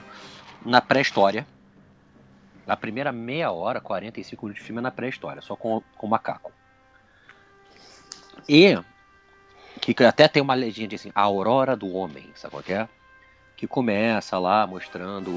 na 0.64 0.80
pré-história. 0.80 1.46
A 2.66 2.76
primeira 2.76 3.12
meia 3.12 3.52
hora, 3.52 3.80
45 3.80 4.46
minutos 4.46 4.62
de 4.62 4.66
filme 4.66 4.78
é 4.80 4.82
na 4.82 4.90
pré-história, 4.90 5.42
só 5.42 5.54
com, 5.54 5.82
com 5.96 6.06
o 6.06 6.10
macaco. 6.10 6.50
E 8.48 8.76
que 9.80 10.02
até 10.04 10.26
tem 10.28 10.42
uma 10.42 10.54
legenda 10.54 10.94
assim, 10.94 11.10
a 11.14 11.20
aurora 11.22 11.76
do 11.76 11.92
homem, 11.92 12.32
sabe 12.34 12.52
qual 12.52 12.64
é? 12.68 12.88
Que 13.56 13.66
começa 13.66 14.38
lá 14.38 14.66
mostrando 14.66 15.30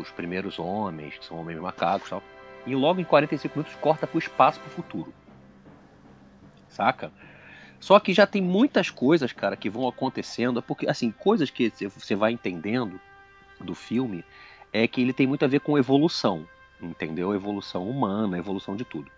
os 0.00 0.10
primeiros 0.10 0.58
homens, 0.58 1.18
que 1.18 1.24
são 1.24 1.38
homens 1.38 1.58
macacos 1.58 2.08
tal. 2.08 2.22
E 2.66 2.74
logo 2.74 3.00
em 3.00 3.04
45 3.04 3.58
minutos 3.58 3.78
corta 3.80 4.06
pro 4.06 4.18
espaço 4.18 4.60
pro 4.60 4.70
futuro. 4.70 5.12
Saca? 6.68 7.12
Só 7.78 8.00
que 8.00 8.14
já 8.14 8.26
tem 8.26 8.40
muitas 8.40 8.90
coisas, 8.90 9.32
cara, 9.32 9.56
que 9.56 9.68
vão 9.68 9.86
acontecendo, 9.86 10.62
porque 10.62 10.88
assim, 10.88 11.10
coisas 11.10 11.50
que 11.50 11.70
você 11.70 12.14
vai 12.14 12.32
entendendo 12.32 12.98
do 13.60 13.74
filme 13.74 14.24
é 14.72 14.88
que 14.88 15.00
ele 15.02 15.12
tem 15.12 15.26
muito 15.26 15.44
a 15.44 15.48
ver 15.48 15.60
com 15.60 15.78
evolução, 15.78 16.48
entendeu? 16.80 17.34
Evolução 17.34 17.88
humana, 17.88 18.38
evolução 18.38 18.74
de 18.74 18.84
tudo. 18.84 19.10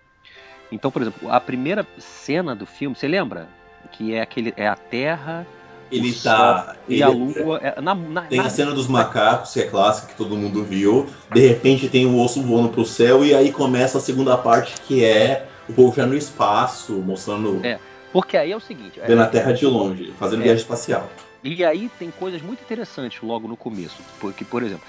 Então, 0.71 0.91
por 0.91 1.01
exemplo, 1.03 1.31
a 1.31 1.41
primeira 1.41 1.87
cena 1.97 2.57
do 2.57 2.67
filme, 2.67 2.97
você 2.97 3.07
lembra? 3.07 3.49
que 3.87 4.15
é 4.15 4.21
aquele 4.21 4.53
é 4.57 4.67
a 4.67 4.77
Terra 4.77 5.47
Ele 5.91 6.13
tá. 6.13 6.75
E 6.89 6.95
ele- 6.95 7.03
a 7.03 7.09
Lua. 7.09 7.59
é, 7.63 7.81
na, 7.81 7.95
na, 7.95 8.23
Tem 8.23 8.39
na- 8.39 8.47
a 8.47 8.51
cena 8.51 8.73
dos 8.73 8.87
macacos, 8.89 9.53
que 9.53 9.61
é 9.61 9.65
clássica, 9.67 10.09
que 10.09 10.17
todo 10.17 10.37
mundo 10.37 10.65
viu. 10.65 11.07
De 11.33 11.47
repente 11.47 11.89
tem 11.89 12.07
o 12.07 12.19
osso 12.21 12.43
voando 12.43 12.71
pro 12.71 12.85
céu, 12.85 13.25
e 13.25 13.35
aí 13.35 13.53
começa 13.53 13.99
a 13.99 14.01
segunda 14.01 14.37
parte, 14.37 14.75
que 14.87 15.05
é 15.05 15.47
o 15.69 15.73
povo 15.73 15.95
já 15.97 16.05
no 16.07 16.17
espaço, 16.17 16.93
mostrando. 16.95 17.61
É, 17.65 17.79
Porque 18.13 18.37
aí 18.37 18.51
é 18.53 18.57
o 18.57 18.61
seguinte. 18.61 18.99
é- 19.01 19.07
vendo 19.07 19.23
a 19.23 19.27
Terra 19.27 19.53
de 19.53 19.65
longe, 19.67 20.13
fazendo 20.19 20.41
É. 20.41 20.45
viagem 20.45 20.63
espacial. 20.63 21.09
E 21.43 21.65
aí 21.65 21.89
tem 21.99 22.11
coisas 22.11 22.43
muito 22.43 22.63
interessantes 22.63 23.21
logo 23.23 23.47
no 23.47 23.57
começo. 23.57 23.97
Porque, 24.21 24.45
por 24.45 24.63
exemplo, 24.63 24.85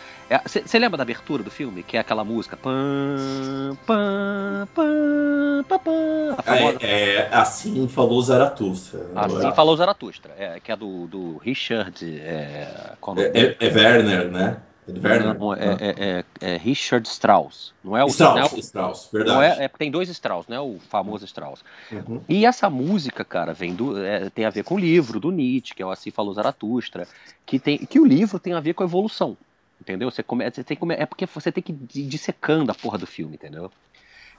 você 0.46 0.80
lembra 0.80 0.98
da 0.98 1.04
abertura 1.04 1.44
do 1.44 1.52
filme? 1.52 1.84
Que 1.84 1.98
é 1.98 2.00
aquela 2.00 2.24
música. 2.24 2.58
Pam, 2.58 3.78
pam, 3.86 4.68
pam, 4.74 5.64
pam, 5.68 5.80
pam, 5.80 6.36
a 6.38 6.42
famosa. 6.42 6.78
É, 6.82 7.16
é, 7.16 7.30
assim 7.32 7.88
falou 7.88 8.22
Zaratustra. 8.22 9.02
Assim 9.16 9.52
falou 9.54 9.76
Zaratustra, 9.78 10.34
é, 10.38 10.60
que 10.60 10.72
é 10.72 10.76
do, 10.76 11.08
do 11.08 11.38
Richard. 11.38 12.04
É, 12.20 12.94
É, 13.18 13.40
é- 13.40 13.58
é 13.60 13.68
Werner, 13.68 14.32
né? 14.32 14.58
É? 14.88 15.34
Não, 15.34 15.54
é, 15.54 15.60
é- 15.60 16.24
é- 16.42 16.54
é 16.54 16.58
Richard 16.58 17.08
Strauss. 17.10 17.74
Não 17.84 17.98
é 17.98 18.04
o 18.04 18.08
Strauss, 18.08 18.36
não 18.36 18.42
é 18.42 18.46
o- 18.46 18.60
Strauss, 18.60 19.10
não 19.12 19.20
verdade. 19.20 19.62
é, 19.62 19.66
é- 19.66 19.68
tem 19.68 19.92
dois 19.92 20.08
Strauss, 20.10 20.48
né? 20.48 20.60
O 20.60 20.80
famoso 20.80 21.26
Strauss. 21.26 21.64
Uhum. 21.92 22.22
E 22.30 22.46
essa 22.46 22.70
música, 22.70 23.26
cara, 23.26 23.54
vem 23.54 23.76
do, 23.76 24.02
é, 24.02 24.30
tem 24.30 24.46
a 24.46 24.50
ver 24.50 24.64
com 24.64 24.76
o 24.76 24.80
livro 24.80 25.20
do 25.20 25.30
Nietzsche, 25.30 25.76
que 25.76 25.84
é 25.84 25.86
o 25.86 25.92
Assim 25.92 26.10
Falou 26.10 26.34
Zaratustra, 26.34 27.08
que, 27.46 27.60
tem, 27.60 27.78
que 27.80 28.00
o 28.00 28.06
livro 28.06 28.40
tem 28.40 28.54
a 28.54 28.60
ver 28.62 28.74
com 28.74 28.84
a 28.84 28.86
evolução. 28.86 29.36
Entendeu? 29.80 30.10
Você 30.10 30.24
come, 30.24 30.50
você 30.50 30.64
tem 30.64 30.78
é 30.98 31.06
porque 31.06 31.26
você 31.26 31.52
tem 31.52 31.62
que 31.62 31.72
ir 31.72 32.08
dissecando 32.08 32.72
a 32.72 32.76
porra 32.76 32.98
do 32.98 33.06
filme, 33.06 33.36
entendeu? 33.36 33.72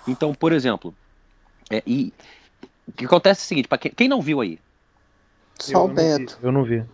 Então, 0.06 0.34
por 0.34 0.52
exemplo, 0.52 0.94
é, 1.70 1.82
e 1.86 2.12
o 2.86 2.92
que 2.92 3.04
acontece 3.04 3.42
é 3.42 3.44
o 3.44 3.46
seguinte, 3.46 3.68
pra 3.68 3.78
quem, 3.78 3.92
quem 3.92 4.08
não 4.08 4.20
viu 4.22 4.40
aí? 4.40 4.58
Só 5.58 5.84
o 5.84 5.88
eu 5.88 5.88
não 5.88 5.94
vi, 5.94 6.18
Beto. 6.18 6.38
eu 6.42 6.52
não 6.52 6.64
vi. 6.64 6.84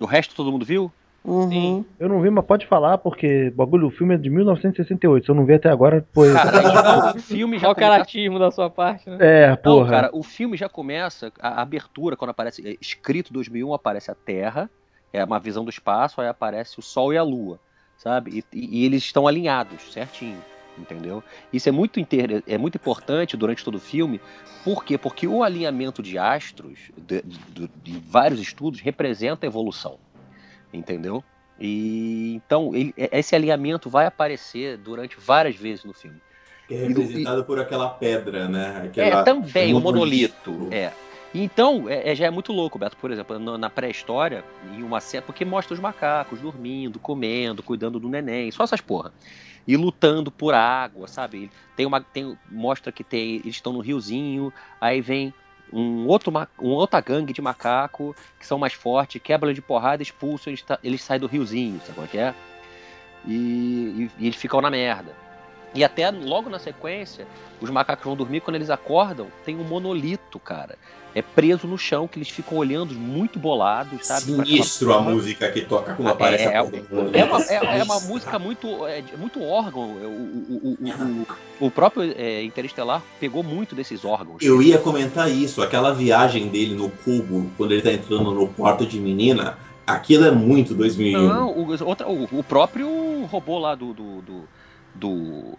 O 0.00 0.04
resto 0.06 0.34
todo 0.34 0.50
mundo 0.50 0.64
viu? 0.64 0.92
Uhum. 1.24 1.84
Eu 1.98 2.08
não 2.08 2.20
vi, 2.20 2.28
mas 2.28 2.44
pode 2.44 2.66
falar, 2.66 2.98
porque 2.98 3.50
bagulho, 3.50 3.86
o 3.86 3.90
filme 3.90 4.14
é 4.14 4.18
de 4.18 4.28
1968. 4.28 5.24
Se 5.24 5.30
eu 5.30 5.34
não 5.34 5.46
vi 5.46 5.54
até 5.54 5.70
agora, 5.70 6.06
pô. 6.12 6.22
Cara, 6.34 7.14
o 7.16 7.18
filme 7.18 7.58
já 7.58 7.68
Olha 7.68 7.72
o 7.72 7.74
começa- 7.74 7.92
caratismo 7.92 8.38
da 8.38 8.50
sua 8.50 8.68
parte, 8.68 9.08
né? 9.08 9.16
É, 9.20 9.48
Não, 9.50 9.56
porra. 9.56 9.90
cara, 9.90 10.10
o 10.12 10.22
filme 10.22 10.56
já 10.56 10.68
começa, 10.68 11.32
a 11.40 11.62
abertura, 11.62 12.14
quando 12.16 12.30
aparece, 12.30 12.66
é, 12.68 12.76
escrito 12.80 13.32
2001, 13.32 13.72
aparece 13.72 14.10
a 14.10 14.14
Terra, 14.14 14.68
é 15.12 15.24
uma 15.24 15.40
visão 15.40 15.64
do 15.64 15.70
espaço, 15.70 16.20
aí 16.20 16.28
aparece 16.28 16.78
o 16.78 16.82
Sol 16.82 17.12
e 17.12 17.16
a 17.16 17.22
Lua, 17.22 17.58
sabe? 17.96 18.44
E, 18.52 18.58
e- 18.58 18.82
e 18.82 18.84
eles 18.84 19.02
estão 19.02 19.26
alinhados, 19.26 19.92
certinho, 19.92 20.38
entendeu? 20.78 21.22
Isso 21.52 21.68
é 21.68 21.72
muito, 21.72 21.98
inter- 21.98 22.42
é 22.46 22.58
muito 22.58 22.76
importante 22.76 23.34
durante 23.36 23.64
todo 23.64 23.76
o 23.76 23.80
filme, 23.80 24.20
por 24.62 24.84
quê? 24.84 24.98
Porque 24.98 25.26
o 25.26 25.42
alinhamento 25.42 26.02
de 26.02 26.18
astros, 26.18 26.90
de, 26.98 27.22
de- 27.22 27.70
de 27.82 27.98
vários 28.10 28.40
estudos, 28.40 28.80
representa 28.80 29.46
a 29.46 29.48
evolução, 29.48 29.96
entendeu? 30.74 31.22
E 31.58 32.34
então 32.34 32.74
ele- 32.74 32.92
esse 32.96 33.34
alinhamento 33.34 33.88
vai 33.88 34.06
aparecer 34.06 34.76
durante 34.76 35.16
várias 35.18 35.54
vezes 35.54 35.84
no 35.84 35.92
filme. 35.92 36.20
Que 36.66 36.74
é 36.74 36.86
representado 36.88 37.44
por 37.44 37.60
aquela 37.60 37.88
pedra, 37.90 38.48
né? 38.48 38.82
Aquela- 38.86 39.20
É, 39.20 39.22
também, 39.22 39.72
o 39.74 39.80
monolito. 39.80 40.50
monolito. 40.50 40.74
É. 40.74 40.92
Então, 41.36 41.88
é, 41.88 42.10
é- 42.10 42.14
já 42.14 42.26
é 42.26 42.30
muito 42.30 42.52
louco, 42.52 42.78
Beto. 42.78 42.96
Por 42.96 43.10
exemplo, 43.10 43.38
no- 43.38 43.58
na 43.58 43.68
pré-história, 43.68 44.44
em 44.72 44.82
uma 44.82 45.00
cena, 45.00 45.22
porque 45.22 45.44
mostra 45.44 45.74
os 45.74 45.80
macacos 45.80 46.40
dormindo, 46.40 46.98
comendo, 46.98 47.62
cuidando 47.62 47.98
do 47.98 48.08
neném, 48.08 48.50
só 48.50 48.64
essas 48.64 48.80
porra. 48.80 49.12
E 49.66 49.76
lutando 49.76 50.30
por 50.30 50.54
água, 50.54 51.08
sabe? 51.08 51.50
Tem 51.76 51.86
uma. 51.86 52.00
Tem, 52.00 52.36
mostra 52.50 52.92
que 52.92 53.02
tem, 53.02 53.36
eles 53.36 53.56
estão 53.56 53.72
no 53.72 53.80
riozinho, 53.80 54.52
aí 54.80 55.00
vem 55.00 55.32
um 55.72 56.06
outro, 56.06 56.32
um 56.60 56.68
outra 56.68 57.00
gangue 57.00 57.32
de 57.32 57.42
macaco 57.42 58.14
que 58.38 58.46
são 58.46 58.58
mais 58.58 58.72
fortes, 58.72 59.20
quebram 59.22 59.52
de 59.52 59.60
porrada, 59.62 60.02
expulsam, 60.02 60.50
eles, 60.52 60.64
eles 60.82 61.02
saem 61.02 61.20
do 61.20 61.26
riozinho, 61.26 61.80
sabe 61.80 61.94
qual 61.94 62.08
é? 62.14 62.34
E, 63.26 63.32
e- 63.32 64.10
e 64.18 64.26
eles 64.26 64.36
ficam 64.36 64.60
na 64.60 64.70
merda. 64.70 65.14
E 65.74 65.82
até 65.82 66.10
logo 66.10 66.48
na 66.48 66.58
sequência, 66.58 67.26
os 67.60 67.68
macacos 67.68 68.04
vão 68.04 68.14
dormir, 68.16 68.40
quando 68.40 68.56
eles 68.56 68.70
acordam, 68.70 69.26
tem 69.44 69.56
um 69.56 69.64
monolito, 69.64 70.38
cara. 70.38 70.78
É 71.16 71.22
preso 71.22 71.68
no 71.68 71.78
chão, 71.78 72.08
que 72.08 72.18
eles 72.18 72.28
ficam 72.28 72.58
olhando 72.58 72.92
muito 72.94 73.38
bolados, 73.38 74.04
sabe? 74.04 74.26
Sinistro 74.26 74.92
a 74.92 75.00
música 75.00 75.48
que 75.50 75.60
toca 75.60 75.94
quando 75.94 76.08
É, 76.08 76.10
aparece 76.10 76.44
é, 76.44 76.56
a 76.56 76.64
pedra. 76.64 77.18
É 77.18 77.24
uma, 77.24 77.40
é- 77.42 77.78
é 77.78 77.82
uma 77.84 78.00
música 78.00 78.36
muito, 78.36 78.84
é, 78.86 79.00
muito 79.16 79.40
órgão. 79.40 79.82
O, 79.82 80.76
o, 80.80 81.26
o, 81.60 81.66
o, 81.66 81.70
próprio 81.70 82.12
é, 82.16 82.42
Interestelar 82.42 83.00
pegou 83.20 83.44
muito 83.44 83.76
desses 83.76 84.04
órgãos. 84.04 84.42
Eu 84.42 84.60
ia 84.60 84.76
comentar 84.78 85.30
isso, 85.30 85.62
aquela 85.62 85.94
viagem 85.94 86.48
dele 86.48 86.74
no 86.74 86.90
cubo, 86.90 87.48
quando 87.56 87.70
ele 87.72 87.82
tá 87.82 87.92
entrando 87.92 88.32
no 88.32 88.48
quarto 88.48 88.84
de 88.84 88.98
menina, 88.98 89.56
aquilo 89.86 90.24
é 90.26 90.32
muito 90.32 90.74
2001. 90.74 91.28
Não, 91.28 91.48
o, 91.48 91.84
outra- 91.84 92.08
o, 92.08 92.24
o 92.24 92.42
próprio 92.42 93.24
robô 93.26 93.58
lá 93.58 93.76
do. 93.76 93.92
do, 93.94 94.20
do, 94.22 94.48
do, 94.94 95.58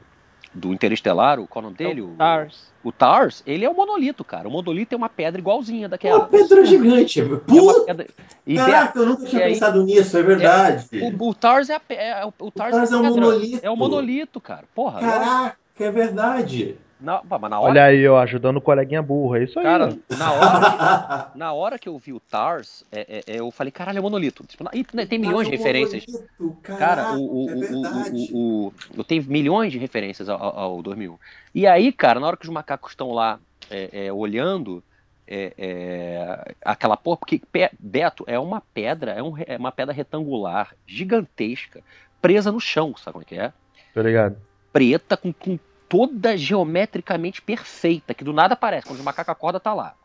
do 0.54 0.74
Interestelar, 0.74 1.40
o, 1.40 1.48
qual 1.48 1.62
é 1.64 1.68
o 1.68 1.70
nome 1.72 1.78
dele? 1.78 2.02
O, 2.02 2.16
Tars. 2.18 2.72
o 2.84 2.92
Tars, 2.92 3.44
ele 3.46 3.66
é 3.66 3.70
um 3.70 3.74
monolito, 3.74 4.24
cara. 4.24 4.48
O 4.48 4.52
monolito 4.52 4.94
é 4.94 4.98
uma 4.98 5.10
pedra 5.10 5.40
igualzinha 5.42 5.86
É 5.86 5.90
daquela. 5.90 6.20
uma 6.20 6.28
pedra 6.28 6.66
gigante. 6.66 7.20
É 7.20 7.24
uma 7.24 7.38
Puta, 7.40 7.84
pedra. 7.86 8.08
E 8.48 8.56
caraca, 8.56 9.00
eu 9.00 9.06
nunca 9.06 9.26
tinha 9.26 9.42
e 9.42 9.44
aí- 9.46 9.54
pensado 9.54 9.84
nisso, 9.84 10.18
é 10.18 10.22
verdade. 10.24 10.88
o, 11.02 11.28
o 11.30 11.34
Tars 11.34 11.70
é, 11.70 11.76
a, 11.76 11.80
pe- 11.80 11.96
é, 11.96 12.26
o, 12.26 12.34
o 12.40 12.52
Tars 12.52 12.76
Tars 12.76 12.92
é 12.92 12.96
um 12.98 13.02
pedra. 13.02 13.22
monolito. 13.22 13.60
É 13.66 13.70
um 13.72 13.76
monolito, 13.76 14.40
cara. 14.42 14.64
Porra. 14.74 15.00
Caraca, 15.02 15.58
é 15.80 15.92
verdade. 15.92 16.78
Na, 17.00 17.22
mas 17.24 17.42
na 17.50 17.60
hora 17.60 17.72
Olha 17.72 17.84
aí, 17.86 18.08
ó, 18.08 18.18
ajudando 18.20 18.58
o 18.58 18.62
coleguinha 18.62 19.02
burro. 19.02 19.36
É 19.36 19.44
isso 19.44 19.60
aí. 19.60 19.66
Cara, 19.66 19.98
na 20.18 20.32
hora, 20.32 21.32
na 21.36 21.54
hora 21.54 21.78
que 21.80 21.90
eu 21.90 21.98
vi 21.98 22.14
o 22.14 22.20
Tars, 22.22 22.86
é, 22.92 23.22
é, 23.28 23.34
é, 23.36 23.40
eu 23.40 23.52
falei, 23.52 23.70
caralho, 23.70 23.98
é 23.98 24.02
monolito. 24.02 24.46
Tipo, 24.48 24.64
e 24.74 24.84
tem 24.84 25.20
milhões 25.20 25.48
de 25.48 25.54
é 25.54 25.58
referências. 25.58 26.06
monolito, 26.08 26.58
Cara, 26.64 27.14
o, 27.16 27.20
o, 27.20 27.50
é 27.50 27.56
o, 27.56 27.82
verdade. 27.82 28.10
o, 28.14 28.38
o, 28.38 28.68
o- 28.68 28.74
eu 28.98 29.04
tenho 29.04 29.24
milhões 29.26 29.72
de 29.74 29.78
referências 29.78 30.30
ao, 30.30 30.42
ao 30.42 30.58
ao 30.60 30.82
2001. 30.82 31.18
E 31.54 31.68
aí, 31.68 31.92
cara, 31.92 32.20
na 32.20 32.28
hora 32.28 32.38
que 32.38 32.46
os 32.46 32.50
macacos 32.54 32.92
estão 32.92 33.12
lá 33.12 33.40
é, 33.70 34.06
é, 34.08 34.14
olhando 34.14 34.82
é, 35.28 35.54
é, 35.58 36.56
aquela 36.64 36.96
porra, 36.96 37.18
porque 37.18 37.42
pe- 37.52 37.72
Beto 37.78 38.24
é 38.28 38.40
uma 38.40 38.62
pedra, 38.74 39.12
é, 39.12 39.22
um 39.22 39.34
é 39.46 39.58
uma 39.58 39.72
pedra 39.72 39.94
retangular, 39.94 40.74
gigantesca, 40.88 41.82
presa 42.22 42.52
no 42.52 42.60
chão, 42.60 42.96
sabe 42.96 43.14
como 43.14 43.24
é 43.24 43.26
que 43.26 43.38
é? 43.40 43.52
Tô 43.94 44.02
ligado. 44.02 44.38
preta, 44.72 45.18
com, 45.18 45.34
com 45.34 45.58
toda 45.90 46.38
geometricamente 46.38 47.42
perfeita, 47.42 48.14
que 48.14 48.24
do 48.24 48.34
nada 48.34 48.54
aparece. 48.54 48.88
Quando 48.88 49.00
o 49.00 49.04
macaco 49.04 49.32
acorda, 49.32 49.60
tá 49.60 49.74
lá. 49.74 49.96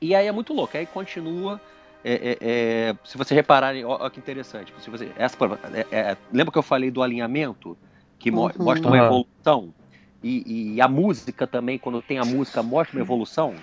E 0.00 0.14
aí 0.14 0.26
é 0.26 0.32
muito 0.32 0.52
louco. 0.52 0.76
Aí 0.76 0.86
continua. 0.86 1.60
é, 2.04 2.14
é, 2.14 2.38
é, 2.40 2.96
se 3.04 3.16
vocês 3.16 3.36
repararem, 3.36 3.84
ó, 3.84 3.96
ó 4.00 4.10
que 4.10 4.18
interessante. 4.18 4.72
Se 4.80 4.90
você, 4.90 5.10
essa, 5.16 5.36
é, 5.92 5.96
é, 5.96 6.16
lembra 6.32 6.50
que 6.50 6.58
eu 6.58 6.62
falei 6.62 6.90
do 6.90 7.02
alinhamento? 7.02 7.76
Que 8.18 8.30
mo- 8.30 8.46
Uhum. 8.46 8.52
mostra 8.58 8.88
uma 8.88 8.98
evolução? 8.98 9.72
E, 10.22 10.74
e 10.74 10.80
a 10.80 10.88
música 10.88 11.46
também, 11.46 11.78
quando 11.78 12.02
tem 12.02 12.18
a 12.18 12.24
música, 12.24 12.62
mostra 12.62 12.96
uma 12.96 13.02
evolução? 13.02 13.54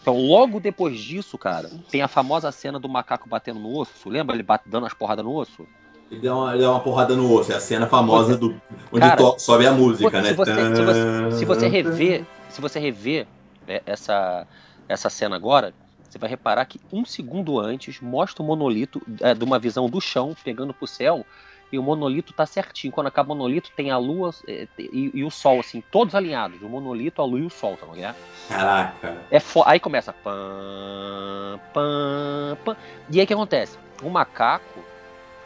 Então, 0.00 0.16
logo 0.16 0.58
depois 0.58 0.98
disso, 0.98 1.38
cara, 1.38 1.70
tem 1.90 2.02
a 2.02 2.08
famosa 2.08 2.50
cena 2.50 2.78
do 2.78 2.88
macaco 2.88 3.28
batendo 3.28 3.60
no 3.60 3.76
osso. 3.76 4.08
Lembra 4.08 4.34
ele 4.34 4.42
bate, 4.42 4.68
dando 4.68 4.86
as 4.86 4.94
porradas 4.94 5.24
no 5.24 5.32
osso? 5.34 5.66
Ele 6.12 6.20
dá, 6.20 6.36
uma, 6.36 6.52
ele 6.52 6.62
dá 6.62 6.70
uma 6.70 6.80
porrada 6.80 7.16
no 7.16 7.32
osso, 7.32 7.52
é 7.52 7.54
a 7.56 7.60
cena 7.60 7.86
famosa 7.86 8.36
do 8.36 8.54
onde 8.92 9.00
Cara, 9.00 9.16
to- 9.16 9.38
sobe 9.38 9.66
a 9.66 9.72
música, 9.72 10.20
né? 10.20 10.28
se 10.28 10.34
você, 10.34 10.76
se 10.76 10.82
você, 10.84 11.36
se 11.38 11.44
você 11.46 11.68
rever, 11.68 12.24
se 12.50 12.60
você 12.60 12.78
rever 12.78 13.26
é, 13.66 13.80
essa, 13.86 14.46
essa 14.86 15.08
cena 15.08 15.36
agora, 15.36 15.72
você 16.06 16.18
vai 16.18 16.28
reparar 16.28 16.66
que 16.66 16.78
um 16.92 17.02
segundo 17.06 17.58
antes 17.58 17.98
mostra 18.02 18.42
o 18.42 18.46
monolito 18.46 19.00
é, 19.22 19.32
de 19.32 19.42
uma 19.42 19.58
visão 19.58 19.88
do 19.88 20.02
chão 20.02 20.36
pegando 20.44 20.74
pro 20.74 20.86
céu 20.86 21.24
e 21.72 21.78
o 21.78 21.82
monolito 21.82 22.34
tá 22.34 22.44
certinho. 22.44 22.92
Quando 22.92 23.06
acaba 23.06 23.32
o 23.32 23.34
monolito 23.34 23.70
tem 23.74 23.90
a 23.90 23.96
lua 23.96 24.34
é, 24.46 24.68
e, 24.78 25.10
e 25.14 25.24
o 25.24 25.30
sol 25.30 25.60
assim, 25.60 25.82
todos 25.90 26.14
alinhados. 26.14 26.60
O 26.60 26.68
monolito, 26.68 27.22
a 27.22 27.24
lua 27.24 27.40
e 27.40 27.46
o 27.46 27.48
sol, 27.50 27.78
tá 27.78 27.86
ligado? 27.86 28.16
Caraca. 28.50 29.16
É 29.30 29.40
fo- 29.40 29.62
aí 29.64 29.80
começa 29.80 30.12
pam, 30.12 31.58
pam, 31.72 32.58
pam. 32.62 32.76
E 33.10 33.18
aí 33.18 33.24
o 33.24 33.26
que 33.26 33.32
acontece? 33.32 33.78
O 34.02 34.10
macaco 34.10 34.91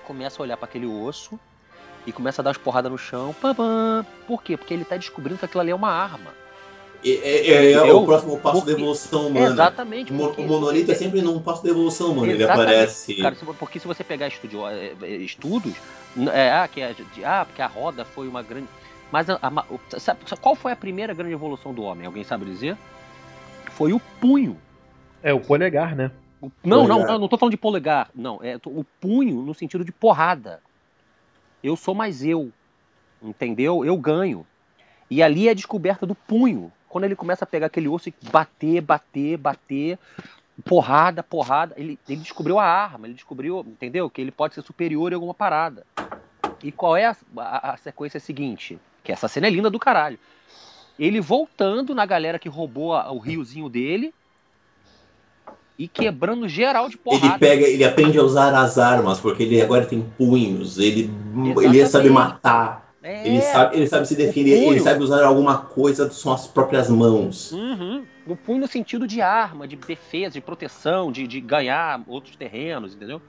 começa 0.07 0.41
a 0.41 0.43
olhar 0.45 0.57
para 0.57 0.67
aquele 0.67 0.87
osso 0.87 1.39
e 2.07 2.13
começa 2.13 2.41
a 2.41 2.45
dar 2.45 2.51
as 2.53 2.57
porradas 2.57 2.91
no 2.91 2.97
chão. 2.97 3.35
Pam, 3.41 3.55
pam. 3.55 4.07
Por 4.27 4.43
quê? 4.43 4.57
Porque 4.57 4.73
ele 4.73 4.85
tá 4.85 4.97
descobrindo 4.97 5.39
que 5.39 5.45
aquilo 5.45 5.61
ali 5.61 5.71
é 5.73 5.75
uma 5.75 5.91
arma. 5.91 6.31
É, 7.05 7.11
é- 7.11 7.51
é 7.51 7.73
Entendeu? 7.75 8.03
o 8.03 8.07
próximo 8.07 8.39
passo 8.41 8.59
Porque- 8.59 8.73
da 8.73 8.79
evolução 8.79 9.27
humana. 9.29 9.47
Exatamente. 9.47 10.13
Porque- 10.13 10.41
o 10.43 10.47
monolito 10.47 10.91
é 10.91 10.95
sempre 10.95 11.21
num 11.21 11.41
passo 11.41 11.63
da 11.63 11.71
evolução 11.71 12.13
humana. 12.13 12.33
Ele 12.33 12.43
aparece. 12.45 13.15
Cara, 13.17 13.37
porque 13.59 13.79
se 13.79 13.87
você 13.87 14.03
pegar 14.03 14.29
estudio- 14.29 14.67
é, 14.67 14.93
é, 15.03 15.09
estudos, 15.17 15.75
é, 16.33 16.51
ah, 16.53 16.67
que 16.69 16.81
é 16.81 16.95
de- 16.95 17.25
ah, 17.25 17.45
porque 17.45 17.61
a 17.63 17.67
roda 17.67 18.05
foi 18.05 18.27
uma 18.29 18.43
grande. 18.43 18.67
Mas 19.13 19.29
a- 19.31 19.39
a 19.41 20.01
sabe, 20.01 20.21
qual 20.41 20.57
foi 20.57 20.73
a 20.73 20.77
primeira 20.77 21.13
grande 21.15 21.33
evolução 21.33 21.73
do 21.73 21.83
homem? 21.83 22.07
Alguém 22.07 22.25
sabe 22.25 22.45
dizer? 22.45 22.77
Foi 23.73 23.93
o 23.93 24.01
punho. 24.21 24.57
É 25.23 25.33
o 25.35 25.39
polegar, 25.41 25.95
né? 25.95 26.11
O- 26.41 26.51
Não, 26.65 26.87
não, 26.87 26.99
não, 27.07 27.19
não 27.21 27.29
tô 27.29 27.39
falando 27.39 27.53
de 27.53 27.57
polegar. 27.57 28.11
Não, 28.15 28.39
é 28.43 28.59
o 28.67 28.85
punho 29.01 29.43
no 29.43 29.55
sentido 29.55 29.85
de 29.85 29.93
porrada. 29.93 30.61
Eu 31.63 31.77
sou 31.77 31.95
mais 31.95 32.23
eu. 32.25 32.53
Entendeu? 33.23 33.85
Eu 33.85 33.97
ganho. 33.97 34.47
E 35.11 35.23
ali 35.23 35.49
é 35.49 35.53
a 35.53 35.55
descoberta 35.55 36.05
do 36.07 36.15
punho. 36.15 36.71
Quando 36.89 37.05
ele 37.05 37.17
começa 37.17 37.45
a 37.45 37.47
pegar 37.47 37.67
aquele 37.67 37.89
osso 37.89 38.09
e 38.09 38.15
bater, 38.31 38.81
bater, 38.81 39.37
bater. 39.39 39.99
porrada, 40.65 41.23
porrada. 41.23 41.75
Ele, 41.77 41.99
ele 42.09 42.21
descobriu 42.21 42.59
a 42.59 42.65
arma, 42.65 43.07
ele 43.07 43.15
descobriu, 43.15 43.61
entendeu? 43.67 44.09
Que 44.09 44.21
ele 44.23 44.31
pode 44.31 44.55
ser 44.55 44.63
superior 44.63 45.13
em 45.13 45.15
alguma 45.15 45.35
parada. 45.35 45.87
E 46.63 46.73
qual 46.73 46.97
é 46.97 47.07
a, 47.07 47.17
a- 47.37 47.73
a 47.73 47.77
sequência 47.77 48.19
seguinte? 48.21 48.79
Que 49.05 49.13
essa 49.13 49.29
cena 49.29 49.47
é 49.47 49.51
linda 49.51 49.69
do 49.71 49.79
caralho. 49.79 50.19
Ele 50.99 51.21
voltando 51.21 51.95
na 51.95 52.07
galera 52.07 52.39
que 52.39 52.49
roubou 52.49 52.95
a- 52.95 53.11
o 53.13 53.19
riozinho 53.19 53.69
dele 53.69 54.15
e 55.79 55.87
quebrando 55.87 56.49
geral 56.49 56.89
de 56.89 56.97
porrada. 56.97 57.27
Ele 57.27 57.39
pega, 57.39 57.67
ele 57.67 57.85
aprende 57.85 58.19
a 58.19 58.23
usar 58.23 58.55
as 58.55 58.79
armas, 58.79 59.21
porque 59.21 59.43
ele 59.43 59.61
agora 59.61 59.85
tem 59.85 60.03
punhos, 60.17 60.79
ele, 60.79 61.11
ele 61.63 61.87
sabe 61.87 62.09
matar, 62.09 62.87
É, 63.03 63.27
ele, 63.27 63.41
sabe, 63.41 63.77
ele 63.77 63.87
sabe 63.87 64.09
se 64.09 64.17
defender, 64.17 64.67
ele 64.67 64.81
sabe 64.81 65.03
usar 65.03 65.25
alguma 65.25 65.59
coisa 65.59 66.11
com 66.11 66.33
as 66.33 66.47
próprias 66.47 66.91
mãos. 66.91 67.53
Uhum. 67.53 68.05
O 68.27 68.35
punho 68.35 68.61
no 68.61 68.67
sentido 68.67 69.07
de 69.07 69.21
arma, 69.21 69.69
de 69.69 69.77
defesa, 69.77 70.35
de 70.35 70.41
proteção, 70.41 71.13
de, 71.13 71.27
de 71.29 71.41
ganhar 71.41 72.03
outros 72.09 72.35
terrenos, 72.35 72.95
entendeu? 72.95 73.23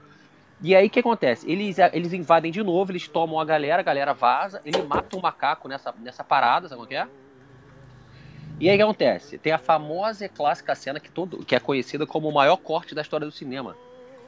E 0.60 0.74
aí 0.74 0.88
o 0.88 0.90
que 0.90 0.98
acontece? 0.98 1.48
Eles, 1.48 1.76
eles 1.92 2.12
invadem 2.12 2.50
de 2.50 2.60
novo, 2.64 2.90
eles 2.90 3.06
tomam 3.06 3.38
a 3.38 3.44
galera, 3.44 3.78
a 3.78 3.84
galera 3.84 4.12
vaza, 4.12 4.60
ele 4.64 4.82
mata 4.82 5.16
um 5.16 5.20
macaco 5.20 5.68
nessa, 5.68 5.94
nessa 6.02 6.24
parada, 6.24 6.68
sabe 6.68 6.82
o 6.82 6.86
que 6.86 6.96
é? 6.96 7.06
E 8.60 8.68
aí 8.68 8.74
o 8.74 8.78
que 8.78 8.82
acontece? 8.82 9.38
Tem 9.38 9.52
a 9.52 9.58
famosa 9.58 10.24
e 10.24 10.28
clássica 10.28 10.74
cena 10.74 10.98
que, 10.98 11.10
todo, 11.10 11.44
que 11.44 11.54
é 11.54 11.60
conhecida 11.60 12.06
como 12.06 12.28
o 12.28 12.34
maior 12.34 12.56
corte 12.56 12.94
da 12.94 13.02
história 13.02 13.26
do 13.26 13.32
cinema. 13.32 13.76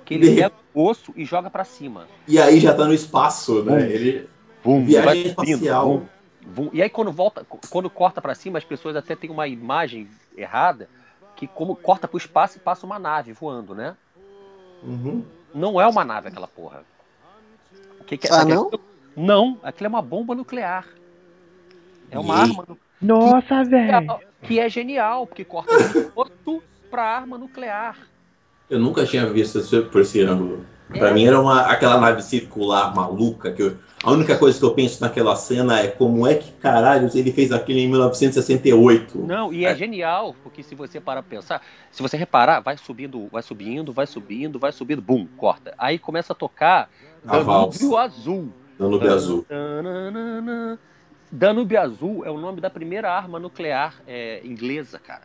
Que 0.04 0.14
ele 0.14 0.34
pega 0.34 0.52
o 0.74 0.84
osso 0.88 1.12
e 1.16 1.24
joga 1.24 1.50
pra 1.50 1.64
cima. 1.64 2.06
E 2.26 2.38
aí 2.38 2.58
já 2.60 2.74
tá 2.74 2.84
no 2.84 2.94
espaço, 2.94 3.62
né? 3.62 3.74
Hum. 3.74 3.78
Ele, 3.80 4.28
Vum, 4.62 4.84
viagem 4.84 5.26
espacial. 5.28 5.88
vum, 5.88 6.06
vum. 6.42 6.70
E 6.72 6.82
aí 6.82 6.90
quando 6.90 7.10
volta, 7.12 7.44
quando 7.70 7.88
corta 7.88 8.20
pra 8.20 8.34
cima, 8.34 8.58
as 8.58 8.64
pessoas 8.64 8.94
até 8.96 9.14
têm 9.16 9.30
uma 9.30 9.46
imagem 9.48 10.08
errada 10.36 10.88
que 11.36 11.46
como 11.46 11.74
corta 11.74 12.06
pro 12.06 12.18
espaço 12.18 12.58
e 12.58 12.60
passa 12.60 12.84
uma 12.84 12.98
nave 12.98 13.32
voando, 13.32 13.74
né? 13.74 13.96
Uhum. 14.82 15.24
Não 15.54 15.80
é 15.80 15.86
uma 15.86 16.04
nave 16.04 16.28
aquela 16.28 16.46
porra. 16.48 16.84
O 18.00 18.04
que 18.04 18.16
que 18.18 18.26
é? 18.26 18.30
Ah, 18.30 18.34
sabe? 18.34 18.54
não? 18.54 18.70
Não, 19.16 19.58
aquilo 19.62 19.86
é 19.86 19.88
uma 19.88 20.02
bomba 20.02 20.34
nuclear. 20.34 20.86
É 22.10 22.18
uma 22.18 22.36
E- 22.36 22.40
arma 22.42 22.64
nu- 22.68 22.78
Nossa, 23.00 23.64
velho. 23.64 24.18
que 24.42 24.58
é 24.58 24.68
genial, 24.68 25.26
porque 25.26 25.44
corta 25.44 25.70
do 25.88 26.12
osso 26.16 26.62
pra 26.90 27.02
arma 27.04 27.36
nuclear. 27.38 27.96
Eu 28.68 28.78
nunca 28.78 29.04
tinha 29.04 29.26
visto 29.26 29.58
isso 29.58 29.82
por 29.86 30.00
esse 30.02 30.22
ângulo. 30.22 30.64
Pra 30.88 31.10
É. 31.10 31.14
mim 31.14 31.24
era 31.24 31.38
uma, 31.40 31.60
aquela 31.62 32.00
nave 32.00 32.20
circular 32.22 32.92
maluca 32.94 33.52
que 33.52 33.62
eu- 33.62 33.76
a 34.02 34.10
única 34.10 34.36
coisa 34.36 34.58
que 34.58 34.64
eu 34.64 34.72
penso 34.74 35.00
naquela 35.02 35.36
cena 35.36 35.78
é 35.78 35.86
como 35.88 36.26
é 36.26 36.34
que 36.34 36.50
caralhos 36.52 37.14
ele 37.14 37.30
fez 37.32 37.52
aquilo 37.52 37.78
em 37.78 37.88
1968. 37.88 39.18
Não, 39.18 39.52
e 39.52 39.64
é, 39.64 39.74
genial, 39.76 40.34
porque 40.42 40.62
se 40.62 40.74
você 40.74 40.98
parar 41.00 41.22
pra 41.22 41.36
pensar, 41.36 41.62
se 41.92 42.02
você 42.02 42.16
reparar, 42.16 42.60
vai 42.60 42.76
subindo, 42.76 43.28
vai 43.30 43.42
subindo, 43.42 43.92
vai 43.92 44.06
subindo, 44.06 44.58
vai 44.58 44.72
subindo, 44.72 45.02
bum, 45.02 45.26
corta. 45.36 45.74
Aí 45.78 45.98
começa 45.98 46.32
a 46.32 46.36
tocar 46.36 46.88
A 47.26 47.38
valsa. 47.38 47.78
Danúbio 47.78 47.98
Azul. 47.98 48.48
Danúbio 48.78 49.12
Azul. 49.14 49.44
Tananana. 49.48 50.78
Danúbio 51.30 51.80
Azul 51.80 52.24
é 52.24 52.30
o 52.30 52.38
nome 52.38 52.60
da 52.60 52.68
primeira 52.70 53.10
arma 53.12 53.38
nuclear 53.38 53.94
é, 54.06 54.40
inglesa, 54.44 54.98
cara. 54.98 55.22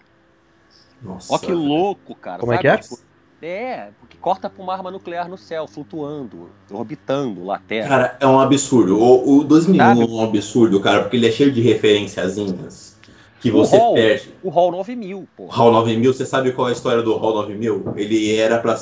Nossa. 1.01 1.33
Ó 1.33 1.37
que 1.39 1.51
louco, 1.51 2.15
cara. 2.15 2.39
Como 2.39 2.51
é 2.53 2.55
sabe? 2.55 2.61
que 2.61 2.67
é? 2.67 2.77
Tipo, 2.77 2.99
é, 3.41 3.89
porque 3.99 4.17
corta 4.17 4.49
pra 4.49 4.63
uma 4.63 4.73
arma 4.73 4.89
nuclear 4.91 5.27
no 5.27 5.37
céu, 5.37 5.67
flutuando, 5.67 6.49
orbitando 6.71 7.43
lá 7.45 7.55
a 7.55 7.59
Terra. 7.59 7.87
Cara, 7.89 8.17
é 8.19 8.25
um 8.27 8.39
absurdo. 8.39 8.97
O, 8.97 9.39
o 9.39 9.43
2001 9.43 9.77
Sabe? 9.85 10.01
é 10.01 10.05
um 10.05 10.23
absurdo, 10.23 10.79
cara, 10.79 11.01
porque 11.01 11.17
ele 11.17 11.27
é 11.27 11.31
cheio 11.31 11.51
de 11.51 11.61
referenciazinhas 11.61 12.97
que 13.39 13.49
O 13.51 13.53
você 13.53 13.77
Hall. 13.77 13.93
perde. 13.93 14.33
O 14.41 14.49
Hall 14.49 14.71
9000, 14.71 15.19
O 15.19 15.27
pô. 15.35 15.47
HAL 15.51 15.71
9000, 15.71 16.13
você 16.13 16.25
sabe 16.25 16.51
qual 16.53 16.67
é 16.67 16.71
a 16.71 16.73
história 16.73 17.03
do 17.03 17.13
HAL 17.13 17.33
9000? 17.33 17.93
Ele 17.95 18.35
era 18.35 18.57
pra. 18.59 18.75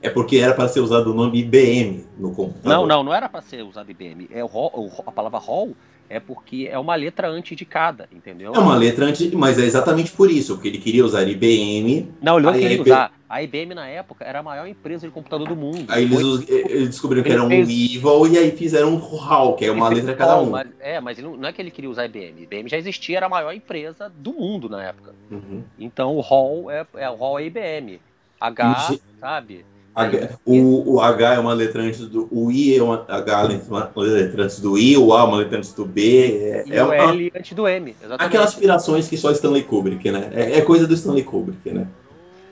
É 0.00 0.08
porque 0.08 0.38
era 0.38 0.54
pra 0.54 0.68
ser 0.68 0.80
usado 0.80 1.10
o 1.10 1.14
nome 1.14 1.38
IBM 1.40 2.04
no 2.16 2.32
computador. 2.32 2.72
Não, 2.72 2.86
não, 2.86 3.02
não 3.04 3.12
era 3.14 3.28
pra 3.28 3.42
ser 3.42 3.62
usado 3.62 3.90
IBM. 3.90 4.28
É 4.32 4.42
o 4.42 4.46
Hall, 4.46 4.70
o- 4.74 5.02
a 5.06 5.12
palavra 5.12 5.38
Hall 5.38 5.72
é 6.10 6.18
porque 6.18 6.68
é 6.70 6.78
uma 6.78 6.94
letra 6.94 7.28
antes 7.28 7.56
de 7.56 7.64
cada, 7.64 8.08
entendeu? 8.12 8.54
É 8.54 8.58
uma 8.58 8.74
letra 8.76 9.04
antes, 9.06 9.30
mas 9.32 9.58
é 9.58 9.64
exatamente 9.64 10.10
por 10.12 10.30
isso, 10.30 10.54
porque 10.54 10.68
ele 10.68 10.78
queria 10.78 11.04
usar 11.04 11.22
IBM, 11.28 12.08
Não, 12.22 12.38
ele 12.38 12.46
não 12.46 12.52
queria 12.52 12.72
IBM 12.74 12.82
usar. 12.90 13.12
A 13.28 13.42
IBM 13.42 13.74
na 13.74 13.86
época 13.86 14.24
era 14.24 14.38
a 14.38 14.42
maior 14.42 14.66
empresa 14.66 15.06
de 15.06 15.12
computador 15.12 15.46
do 15.46 15.54
mundo. 15.54 15.84
aí 15.88 16.04
eles, 16.04 16.22
us- 16.22 16.48
eles 16.48 16.88
descobriram 16.88 17.22
que 17.22 17.28
Ele 17.28 17.34
era 17.36 17.44
um 17.44 17.48
fez- 17.48 17.68
Evil 17.68 18.26
e 18.26 18.38
aí 18.38 18.50
fizeram 18.52 18.94
um 18.94 19.18
HAL, 19.22 19.54
que 19.54 19.66
é 19.66 19.70
uma 19.70 19.86
ele 19.88 19.96
letra 19.96 20.16
fez 20.16 20.18
cada 20.18 20.40
um. 20.40 20.48
mas- 20.50 20.68
é, 20.80 20.98
mas 21.00 21.18
não, 21.18 21.36
não 21.36 21.46
é 21.48 21.52
que 21.52 21.60
ele 21.60 21.70
queria 21.70 21.90
usar 21.90 22.06
IBM. 22.06 22.42
IBM 22.44 22.68
já 22.70 22.78
existia, 22.78 23.18
era 23.18 23.26
a 23.26 23.28
maior 23.28 23.52
empresa 23.52 24.10
do 24.16 24.32
mundo 24.32 24.68
na 24.70 24.82
época. 24.82 25.14
Uhum. 25.30 25.62
Então 25.78 26.16
o 26.16 26.20
Hall 26.20 26.70
é, 26.70 26.86
é 26.96 27.10
o 27.10 27.16
Hall 27.16 27.38
é 27.38 27.44
IBM. 27.44 28.00
H, 28.40 28.88
Esse- 28.92 29.02
sabe? 29.20 29.64
H- 30.04 30.38
o, 30.44 30.94
o 30.94 31.00
H 31.00 31.34
é 31.34 31.38
uma 31.38 31.52
letra 31.52 31.82
antes 31.82 32.00
do. 32.08 32.28
O 32.30 32.50
I 32.52 32.76
é 32.76 32.82
uma, 32.82 33.04
H 33.08 33.42
é 33.52 33.60
uma 33.68 33.90
letra 33.96 34.44
antes 34.44 34.60
do 34.60 34.78
I, 34.78 34.96
o 34.96 35.12
A 35.14 35.20
é 35.20 35.24
uma 35.24 35.36
letra 35.38 35.58
antes 35.58 35.72
do 35.72 35.84
B. 35.84 36.38
É, 36.40 36.64
E 36.66 36.72
é 36.72 36.82
o 36.82 36.86
uma- 36.86 36.94
L 36.94 37.32
antes 37.34 37.52
do 37.52 37.66
M. 37.66 37.90
Exatamente. 37.90 38.22
aquelas 38.22 38.48
aspirações 38.50 39.08
que 39.08 39.16
só 39.16 39.30
Stanley 39.32 39.64
Kubrick, 39.64 40.10
né? 40.10 40.30
É, 40.34 40.58
é 40.58 40.60
coisa 40.62 40.86
do 40.86 40.94
Stanley 40.94 41.24
Kubrick, 41.24 41.70
né? 41.70 41.86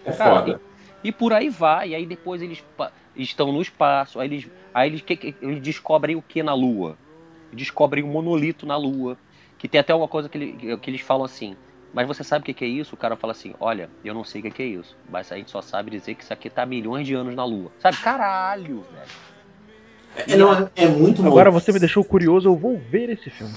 É 0.04 0.12
Cara, 0.12 0.40
foda. 0.40 0.60
E 1.04 1.12
por 1.12 1.32
aí 1.32 1.48
vai, 1.48 1.90
e 1.90 1.94
aí 1.94 2.06
depois 2.06 2.42
eles 2.42 2.62
estão 3.16 3.52
no 3.52 3.62
espaço, 3.62 4.18
aí 4.18 4.28
eles, 4.28 4.46
aí 4.74 4.90
eles, 4.90 5.02
que- 5.02 5.16
que- 5.16 5.34
eles 5.40 5.60
descobrem 5.60 6.16
o 6.16 6.22
que 6.22 6.42
na 6.42 6.54
Lua? 6.54 6.96
Descobrem 7.52 8.02
um 8.02 8.08
monolito 8.08 8.66
na 8.66 8.76
Lua, 8.76 9.16
que 9.58 9.68
tem 9.68 9.80
até 9.80 9.94
uma 9.94 10.08
coisa 10.08 10.28
que, 10.28 10.36
ele- 10.36 10.76
que 10.78 10.90
eles 10.90 11.00
falam 11.00 11.24
assim, 11.24 11.56
mas 11.92 12.06
você 12.06 12.24
sabe 12.24 12.42
o 12.42 12.46
que, 12.46 12.54
que 12.54 12.64
é 12.64 12.68
isso? 12.68 12.94
O 12.94 12.98
cara 12.98 13.16
fala 13.16 13.32
assim, 13.32 13.54
olha, 13.60 13.90
eu 14.04 14.14
não 14.14 14.24
sei 14.24 14.40
o 14.40 14.44
que, 14.44 14.50
que 14.50 14.62
é 14.62 14.66
isso, 14.66 14.96
mas 15.08 15.30
a 15.32 15.36
gente 15.36 15.50
só 15.50 15.62
sabe 15.62 15.90
dizer 15.90 16.14
que 16.14 16.24
isso 16.24 16.32
aqui 16.32 16.50
tá 16.50 16.62
há 16.62 16.66
milhões 16.66 17.06
de 17.06 17.14
anos 17.14 17.34
na 17.34 17.44
Lua. 17.44 17.72
Sabe? 17.78 17.98
Caralho, 17.98 18.82
velho. 18.84 19.10
É, 20.16 20.36
não, 20.36 20.52
é, 20.52 20.70
é 20.76 20.88
muito 20.88 21.22
Agora 21.22 21.50
você 21.50 21.72
me 21.72 21.78
deixou 21.78 22.04
curioso, 22.04 22.48
eu 22.48 22.56
vou 22.56 22.78
ver 22.80 23.10
esse 23.10 23.30
filme. 23.30 23.54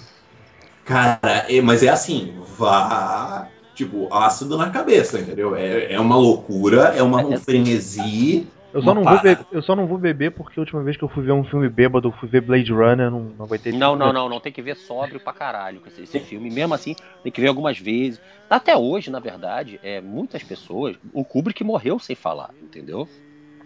Cara, 0.86 1.46
é- 1.48 1.62
mas 1.62 1.84
é 1.84 1.90
assim, 1.90 2.34
vá. 2.58 3.52
Tipo, 3.74 4.14
ácido 4.14 4.58
na 4.58 4.70
cabeça, 4.72 5.20
entendeu? 5.20 5.56
É, 5.56 5.94
é 5.94 6.00
uma 6.00 6.18
loucura, 6.18 6.94
é 6.96 7.02
uma, 7.02 7.26
um 7.26 7.38
frenesi. 7.38 8.52
Eu 8.74 8.82
só, 8.82 8.94
não 8.94 9.02
vou 9.02 9.06
parada. 9.06 9.44
be- 9.44 9.46
eu 9.52 9.62
só 9.62 9.76
não 9.76 9.88
vou 9.88 9.98
beber 9.98 10.32
porque 10.32 10.60
a 10.60 10.62
última 10.62 10.84
vez 10.84 10.96
que 10.96 11.04
eu 11.04 11.10
fui 11.10 11.24
ver 11.24 11.32
um 11.32 11.44
filme 11.44 11.68
bêbado, 11.70 12.08
eu 12.10 12.12
fui 12.14 12.30
ver 12.30 12.42
Blade 12.42 12.72
Runner, 12.72 13.10
não, 13.10 13.24
não 13.24 13.48
vai 13.48 13.58
ter 13.58 13.74
Não, 13.74 13.96
não, 13.96 14.14
não, 14.14 14.30
não 14.30 14.40
tem 14.40 14.52
que 14.52 14.62
ver 14.62 14.76
sóbrio 14.76 15.20
pra 15.20 15.34
caralho 15.34 15.82
esse, 15.86 16.02
esse 16.04 16.20
filme. 16.20 16.50
Mesmo 16.52 16.74
assim, 16.74 16.96
tem 17.24 17.32
que 17.32 17.42
ver 17.42 17.48
algumas 17.48 17.80
vezes. 17.80 18.20
Até 18.50 18.76
hoje, 18.78 19.10
na 19.10 19.20
verdade, 19.20 19.80
é, 19.82 20.00
muitas 20.02 20.44
pessoas. 20.44 20.98
O 21.12 21.26
Kubrick 21.26 21.64
morreu 21.64 22.00
sem 22.00 22.16
falar, 22.16 22.54
entendeu? 22.62 23.10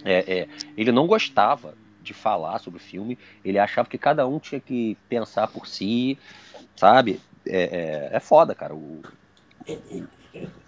É, 0.06 0.42
é, 0.42 0.48
ele 0.78 0.92
não 0.92 1.08
gostava 1.08 1.78
de 2.00 2.14
falar 2.14 2.60
sobre 2.60 2.80
o 2.80 2.84
filme. 2.84 3.18
Ele 3.44 3.60
achava 3.60 3.90
que 3.90 3.98
cada 3.98 4.28
um 4.28 4.40
tinha 4.40 4.62
que 4.62 4.98
pensar 5.10 5.48
por 5.48 5.68
si, 5.68 6.20
sabe? 6.76 7.22
É, 7.48 8.10
é, 8.14 8.18
é 8.18 8.20
foda, 8.20 8.56
cara. 8.56 8.76
O, 8.76 9.02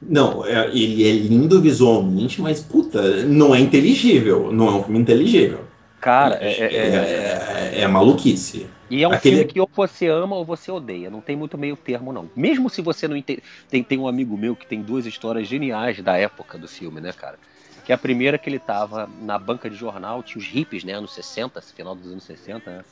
Não, 0.02 0.46
é- 0.46 0.68
ele 0.70 1.08
é 1.08 1.12
lindo 1.14 1.62
visualmente, 1.62 2.42
mas 2.42 2.62
puta, 2.62 3.24
não 3.26 3.56
é 3.56 3.60
inteligível. 3.60 4.52
Não 4.52 4.68
é 4.68 4.72
um 4.72 4.84
filme 4.84 5.00
inteligível. 5.00 5.60
cara, 6.00 6.38
é, 6.40 6.52
é- 6.52 6.76
é, 6.76 7.76
é- 7.76 7.76
é- 7.80 7.82
é 7.82 7.88
maluquice. 7.88 8.68
E 8.92 9.02
é 9.02 9.08
um 9.08 9.12
Aquele- 9.14 9.38
filme 9.38 9.52
que 9.52 9.60
ou 9.60 9.68
você 9.76 10.08
ama 10.08 10.36
ou 10.36 10.46
você 10.46 10.72
odeia. 10.72 11.10
Não 11.10 11.20
tem 11.20 11.36
muito 11.36 11.58
meio 11.58 11.76
termo, 11.76 12.14
não. 12.14 12.30
Mesmo 12.36 12.70
se 12.70 12.80
você 12.80 13.08
não 13.08 13.18
entende. 13.18 13.42
Tem, 13.72 13.84
tem 13.84 13.98
um 13.98 14.08
amigo 14.08 14.38
meu 14.38 14.56
que 14.56 14.68
tem 14.68 14.84
duas 14.84 15.08
histórias 15.08 15.48
geniais 15.48 16.00
da 16.04 16.16
época 16.16 16.60
do 16.60 16.68
filme, 16.68 17.02
né, 17.02 17.12
cara? 17.12 17.40
Que 17.84 17.92
a 17.92 17.98
primeira 17.98 18.38
que 18.38 18.48
ele 18.48 18.60
tava 18.60 19.10
na 19.24 19.40
banca 19.40 19.68
de 19.68 19.76
jornal, 19.76 20.22
tinha 20.22 20.40
os 20.40 20.48
hippies, 20.48 20.84
né, 20.84 20.94
anos 20.94 21.14
60, 21.14 21.60
final 21.62 21.96
dos 21.96 22.12
anos 22.12 22.24
60, 22.24 22.70
né? 22.70 22.84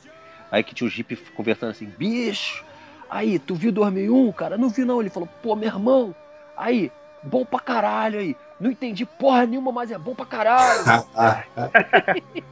Aí 0.50 0.64
que 0.64 0.74
tinha 0.74 0.88
os 0.88 0.94
hippies 0.94 1.20
conversando 1.36 1.70
assim, 1.70 1.86
bicho, 1.96 2.64
aí, 3.08 3.38
tu 3.38 3.54
viu 3.54 3.70
2001, 3.70 4.32
cara? 4.32 4.58
Não 4.58 4.68
vi 4.68 4.84
não. 4.84 5.00
Ele 5.00 5.10
falou, 5.10 5.28
pô, 5.40 5.54
meu 5.54 5.68
irmão, 5.68 6.14
aí, 6.56 6.90
bom 7.22 7.44
pra 7.44 7.60
caralho 7.60 8.18
aí. 8.18 8.36
Não 8.60 8.70
entendi 8.70 9.04
porra 9.04 9.46
nenhuma, 9.46 9.72
mas 9.72 9.90
é 9.90 9.98
bom 9.98 10.14
pra 10.14 10.26
caralho. 10.26 10.84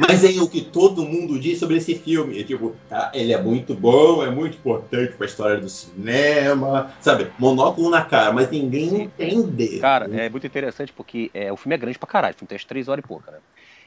Mas 0.00 0.24
é 0.24 0.40
o 0.40 0.48
que 0.48 0.62
todo 0.62 1.04
mundo 1.04 1.38
diz 1.38 1.58
sobre 1.58 1.76
esse 1.76 1.94
filme. 1.94 2.40
É, 2.40 2.44
tipo, 2.44 2.74
ah, 2.90 3.10
ele 3.14 3.32
é 3.34 3.40
muito 3.42 3.74
bom, 3.74 4.24
é 4.24 4.30
muito 4.30 4.56
importante 4.56 5.14
pra 5.14 5.26
história 5.26 5.60
do 5.60 5.68
cinema. 5.68 6.90
Sabe, 7.00 7.30
monóculo 7.38 7.90
na 7.90 8.02
cara, 8.02 8.32
mas 8.32 8.50
ninguém 8.50 9.02
entende. 9.02 9.78
Cara, 9.80 10.06
é 10.06 10.28
muito 10.30 10.46
interessante 10.46 10.92
porque 10.92 11.30
é, 11.34 11.52
o 11.52 11.56
filme 11.56 11.74
é 11.74 11.78
grande 11.78 11.98
pra 11.98 12.08
caralho, 12.08 12.34
o 12.34 12.38
filme 12.38 12.48
tem 12.48 12.56
as 12.56 12.64
três 12.64 12.88
horas 12.88 13.04
e 13.04 13.08
pouca, 13.08 13.30
né? 13.30 13.38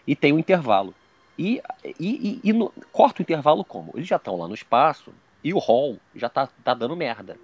E 0.06 0.16
tem 0.16 0.32
um 0.32 0.40
intervalo. 0.40 0.94
E, 1.38 1.60
e, 2.00 2.42
e, 2.44 2.50
e 2.50 2.54
no- 2.54 2.72
corta 2.92 3.22
o 3.22 3.24
intervalo 3.24 3.66
como? 3.66 3.92
Eles 3.96 4.08
já 4.08 4.18
estão 4.18 4.38
lá 4.38 4.48
no 4.48 4.54
espaço 4.54 5.12
e 5.44 5.52
o 5.54 5.58
Hall 5.60 5.98
já 6.16 6.30
tá, 6.30 6.48
tá 6.64 6.74
dando 6.76 6.96
merda. 6.96 7.38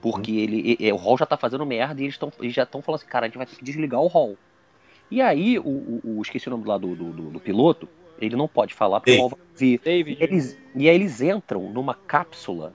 Porque 0.00 0.32
ele, 0.32 0.76
e- 0.80 0.86
e- 0.86 0.92
o 0.92 0.96
Hall 0.96 1.18
já 1.18 1.26
tá 1.26 1.36
fazendo 1.36 1.66
merda 1.66 2.00
e 2.00 2.04
eles, 2.04 2.16
tão, 2.16 2.32
eles 2.40 2.54
já 2.54 2.62
estão 2.62 2.80
falando 2.80 3.00
assim, 3.00 3.10
cara, 3.10 3.26
a 3.26 3.28
gente 3.28 3.36
vai 3.36 3.46
ter 3.46 3.56
que 3.56 3.64
desligar 3.64 4.00
o 4.00 4.06
Hall. 4.06 4.36
E 5.10 5.20
aí, 5.20 5.58
o, 5.58 5.62
o, 5.62 6.00
o- 6.04 6.22
esqueci 6.22 6.48
o 6.48 6.50
nome 6.50 6.66
lá 6.66 6.78
do, 6.78 6.94
do, 6.94 7.12
do- 7.12 7.30
do 7.30 7.40
piloto, 7.40 7.88
ele 8.18 8.36
não 8.36 8.48
pode 8.48 8.74
falar 8.74 9.00
porque 9.00 9.10
Ei. 9.10 9.16
o 9.18 9.20
Hall 9.20 9.28
vai 9.30 9.38
ouvir. 9.52 9.74
E 9.74 9.78
David. 9.78 10.22
eles, 10.22 10.58
e 10.74 10.88
aí 10.88 10.94
eles 10.94 11.20
entram 11.20 11.70
numa 11.70 11.94
cápsula 11.94 12.72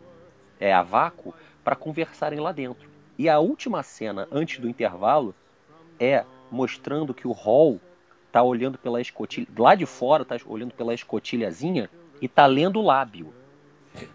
é, 0.59 0.73
a 0.73 0.83
vácuo 0.83 1.33
para 1.63 1.75
conversarem 1.75 2.39
lá 2.39 2.51
dentro. 2.51 2.87
E 3.17 3.29
a 3.29 3.39
última 3.39 3.81
cena 3.81 4.27
antes 4.31 4.59
do 4.59 4.69
intervalo 4.69 5.33
é 5.99 6.23
mostrando 6.51 7.13
que 7.13 7.27
o 7.27 7.31
Hall 7.31 7.79
tá 8.31 8.43
olhando 8.43 8.77
pela 8.77 8.99
escotilha, 9.01 9.47
lá 9.57 9.73
de 9.73 9.85
fora 9.85 10.25
tá 10.25 10.35
olhando 10.45 10.73
pela 10.73 10.93
escotilhazinha 10.93 11.89
e 12.21 12.27
tá 12.27 12.45
lendo 12.45 12.79
o 12.79 12.85
lábio. 12.85 13.33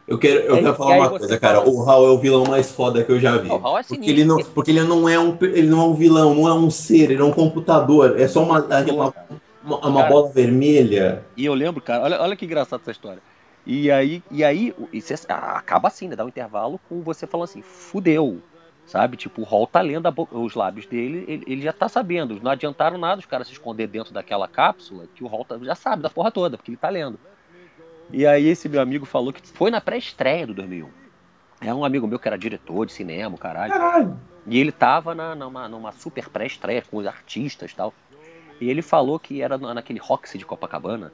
Eu 0.06 0.18
quero, 0.18 0.40
eu 0.40 0.54
aí- 0.56 0.62
quero 0.62 0.74
falar 0.74 0.96
uma 0.98 1.08
coisa, 1.10 1.38
cara. 1.38 1.58
fala- 1.60 1.70
O 1.70 1.88
Hal 1.88 2.04
é 2.06 2.10
o 2.10 2.18
vilão 2.18 2.44
mais 2.44 2.70
foda 2.70 3.02
que 3.04 3.12
eu 3.12 3.20
já 3.20 3.36
vi. 3.36 3.48
O 3.50 3.54
Hal 3.54 3.78
é 3.78 3.82
porque 3.82 3.94
sinistro. 3.94 4.10
ele 4.12 4.24
não, 4.24 4.38
porque 4.42 4.70
ele 4.70 4.82
não 4.82 5.08
é 5.08 5.18
um, 5.18 5.36
ele 5.40 5.68
não 5.68 5.80
é 5.80 5.84
um 5.84 5.94
vilão, 5.94 6.34
não 6.34 6.48
é 6.48 6.54
um 6.54 6.70
ser, 6.70 7.10
ele 7.10 7.20
é 7.22 7.24
um 7.24 7.32
computador. 7.32 8.18
É 8.20 8.26
só 8.28 8.42
uma, 8.42 8.60
uma, 8.60 9.14
uma, 9.62 9.76
uma 9.78 10.00
Cara. 10.02 10.08
bola 10.12 10.28
vermelha. 10.32 11.24
E 11.36 11.44
eu 11.44 11.54
lembro, 11.54 11.80
cara, 11.80 12.02
olha, 12.04 12.20
olha 12.20 12.36
que 12.36 12.44
engraçado 12.44 12.80
essa 12.80 12.90
história. 12.90 13.22
E 13.66 13.90
aí, 13.90 14.22
e 14.30 14.42
aí 14.42 14.74
o- 14.78 14.88
e 14.92 15.00
cê- 15.00 15.14
ah, 15.28 15.56
acaba 15.58 15.88
assim, 15.88 16.08
né? 16.08 16.16
Dá 16.16 16.24
um 16.24 16.28
intervalo 16.28 16.80
com 16.88 17.02
você 17.02 17.26
falando 17.26 17.44
assim, 17.44 17.62
fudeu. 17.62 18.38
Sabe? 18.86 19.16
Tipo, 19.16 19.42
o 19.42 19.44
Hall 19.44 19.68
tá 19.68 19.80
lendo 19.80 20.06
a 20.06 20.10
bo- 20.10 20.26
os 20.32 20.56
lábios 20.56 20.84
dele, 20.84 21.24
ele, 21.28 21.44
ele 21.46 21.62
já 21.62 21.72
tá 21.72 21.88
sabendo. 21.88 22.40
Não 22.42 22.50
adiantaram 22.50 22.98
nada 22.98 23.20
os 23.20 23.26
caras 23.26 23.46
se 23.46 23.52
esconder 23.52 23.86
dentro 23.86 24.12
daquela 24.12 24.48
cápsula, 24.48 25.04
que 25.14 25.22
o 25.22 25.28
Hall 25.28 25.44
tá- 25.44 25.56
já 25.62 25.76
sabe 25.76 26.02
da 26.02 26.10
porra 26.10 26.32
toda, 26.32 26.56
porque 26.56 26.72
ele 26.72 26.76
tá 26.78 26.88
lendo. 26.88 27.16
E 28.12 28.26
aí 28.26 28.46
esse 28.46 28.68
meu 28.68 28.80
amigo 28.80 29.06
falou 29.06 29.32
que 29.32 29.40
foi 29.46 29.70
na 29.70 29.80
pré-estreia 29.80 30.46
do 30.46 30.54
2001. 30.54 30.90
É 31.60 31.74
um 31.74 31.84
amigo 31.84 32.06
meu 32.06 32.18
que 32.18 32.26
era 32.28 32.38
diretor 32.38 32.86
de 32.86 32.92
cinema, 32.92 33.36
caralho. 33.36 33.72
Caralho. 33.72 34.18
E 34.46 34.58
ele 34.58 34.72
tava 34.72 35.14
na, 35.14 35.34
numa, 35.34 35.68
numa 35.68 35.92
super 35.92 36.28
pré-estreia 36.28 36.82
com 36.82 36.96
os 36.96 37.06
artistas 37.06 37.70
e 37.70 37.74
tal. 37.74 37.92
E 38.60 38.68
ele 38.68 38.82
falou 38.82 39.18
que 39.18 39.42
era 39.42 39.56
na- 39.58 39.74
naquele 39.74 39.98
Roxy 39.98 40.38
de 40.38 40.46
Copacabana. 40.46 41.12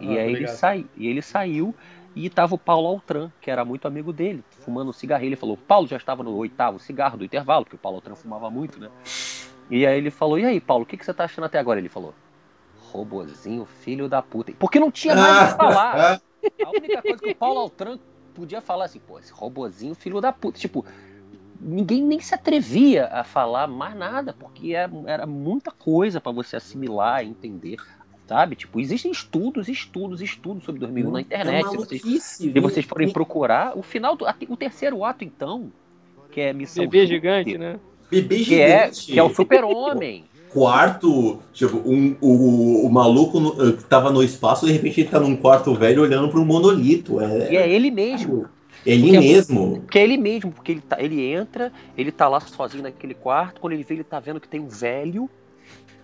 E 0.00 0.06
Ah, 0.16 0.22
aí 0.22 0.32
ele, 0.34 0.48
sai, 0.48 0.86
e 0.96 1.08
ele 1.08 1.20
saiu 1.20 1.74
e 2.14 2.30
tava 2.30 2.54
o 2.54 2.58
Paulo 2.58 2.86
Altran, 2.86 3.30
que 3.40 3.50
era 3.50 3.64
muito 3.64 3.86
amigo 3.86 4.12
dele, 4.12 4.44
fumando 4.60 4.90
um 4.90 4.92
cigarrinho. 4.92 5.30
Ele 5.30 5.36
falou: 5.36 5.56
Paulo 5.56 5.86
já 5.88 5.96
estava 5.96 6.22
no 6.22 6.34
oitavo 6.36 6.78
cigarro 6.78 7.18
do 7.18 7.24
intervalo, 7.24 7.64
porque 7.64 7.76
o 7.76 7.80
Paulo 7.80 7.96
Altran 7.96 8.14
fumava 8.14 8.48
muito, 8.50 8.78
né? 8.80 8.88
E 9.70 9.86
aí 9.86 9.98
ele 9.98 10.10
falou: 10.10 10.38
E 10.38 10.44
aí, 10.44 10.60
Paulo, 10.60 10.84
o 10.84 10.86
que, 10.86 10.96
que 10.96 11.04
você 11.04 11.12
tá 11.12 11.24
achando 11.24 11.44
até 11.44 11.58
agora? 11.58 11.78
Ele 11.80 11.88
falou: 11.88 12.14
Robozinho, 12.90 13.64
filho 13.64 14.08
da 14.08 14.22
puta. 14.22 14.52
Porque 14.58 14.80
não 14.80 14.90
tinha 14.90 15.14
mais 15.14 15.48
o 15.48 15.52
que 15.52 15.56
falar. 15.56 16.20
A 16.64 16.70
única 16.70 17.02
coisa 17.02 17.18
que 17.18 17.30
o 17.30 17.34
Paulo 17.34 17.60
Altran 17.60 17.98
podia 18.34 18.60
falar 18.60 18.84
assim, 18.84 19.00
pô, 19.00 19.18
esse 19.18 19.32
robozinho, 19.32 19.94
filho 19.94 20.20
da 20.20 20.32
puta. 20.32 20.58
Tipo, 20.58 20.84
ninguém 21.60 22.02
nem 22.02 22.20
se 22.20 22.34
atrevia 22.34 23.06
a 23.06 23.24
falar 23.24 23.66
mais 23.66 23.96
nada, 23.96 24.32
porque 24.32 24.72
era, 24.72 24.90
era 25.06 25.26
muita 25.26 25.72
coisa 25.72 26.20
pra 26.20 26.30
você 26.30 26.56
assimilar 26.56 27.24
e 27.24 27.28
entender. 27.28 27.76
Sabe? 28.26 28.56
Tipo, 28.56 28.78
existem 28.78 29.10
estudos, 29.10 29.68
estudos, 29.68 30.20
estudos 30.20 30.62
sobre 30.62 30.80
2001 30.80 31.10
na 31.10 31.20
internet. 31.22 31.64
É 31.64 31.70
se 31.70 31.76
vocês, 31.76 32.22
se 32.22 32.60
vocês 32.60 32.84
forem 32.84 33.10
procurar, 33.10 33.76
o 33.76 33.82
final 33.82 34.14
do. 34.14 34.26
O 34.50 34.56
terceiro 34.56 35.02
ato, 35.02 35.24
então, 35.24 35.72
que 36.30 36.42
é 36.42 36.52
Missão 36.52 36.84
Bebê 36.84 37.06
Júpiter, 37.06 37.44
gigante, 37.44 37.58
né? 37.58 37.80
Bebê 38.10 38.44
Que 38.44 38.60
é, 38.60 38.80
gigante. 38.80 39.12
que 39.12 39.18
é 39.18 39.22
o 39.22 39.34
super-homem. 39.34 40.26
Quarto, 40.50 41.38
tipo, 41.52 41.76
um, 41.78 42.16
o, 42.20 42.86
o 42.86 42.90
maluco 42.90 43.38
no- 43.40 43.68
eh, 43.68 43.72
que 43.72 43.84
tava 43.84 44.10
no 44.10 44.22
espaço, 44.22 44.66
de 44.66 44.72
repente 44.72 45.00
ele 45.00 45.08
tá 45.08 45.20
num 45.20 45.36
quarto 45.36 45.74
velho 45.74 46.02
olhando 46.02 46.28
para 46.28 46.40
um 46.40 46.44
monolito. 46.44 47.20
É, 47.20 47.52
E 47.52 47.56
é 47.56 47.68
ele 47.68 47.90
mesmo. 47.90 48.48
ele 48.84 49.02
porque 49.02 49.16
é- 49.16 49.20
mesmo. 49.20 49.80
Porque 49.82 49.98
é 49.98 50.04
ele 50.04 50.16
mesmo, 50.16 50.52
porque 50.52 50.72
ele, 50.72 50.80
tá, 50.80 50.96
ele 51.00 51.24
entra, 51.24 51.72
ele 51.96 52.10
tá 52.10 52.28
lá 52.28 52.40
sozinho 52.40 52.82
naquele 52.82 53.14
quarto, 53.14 53.60
quando 53.60 53.72
ele 53.72 53.82
vê, 53.82 53.94
ele 53.94 54.04
tá 54.04 54.18
vendo 54.20 54.40
que 54.40 54.48
tem 54.48 54.60
um 54.60 54.68
velho, 54.68 55.28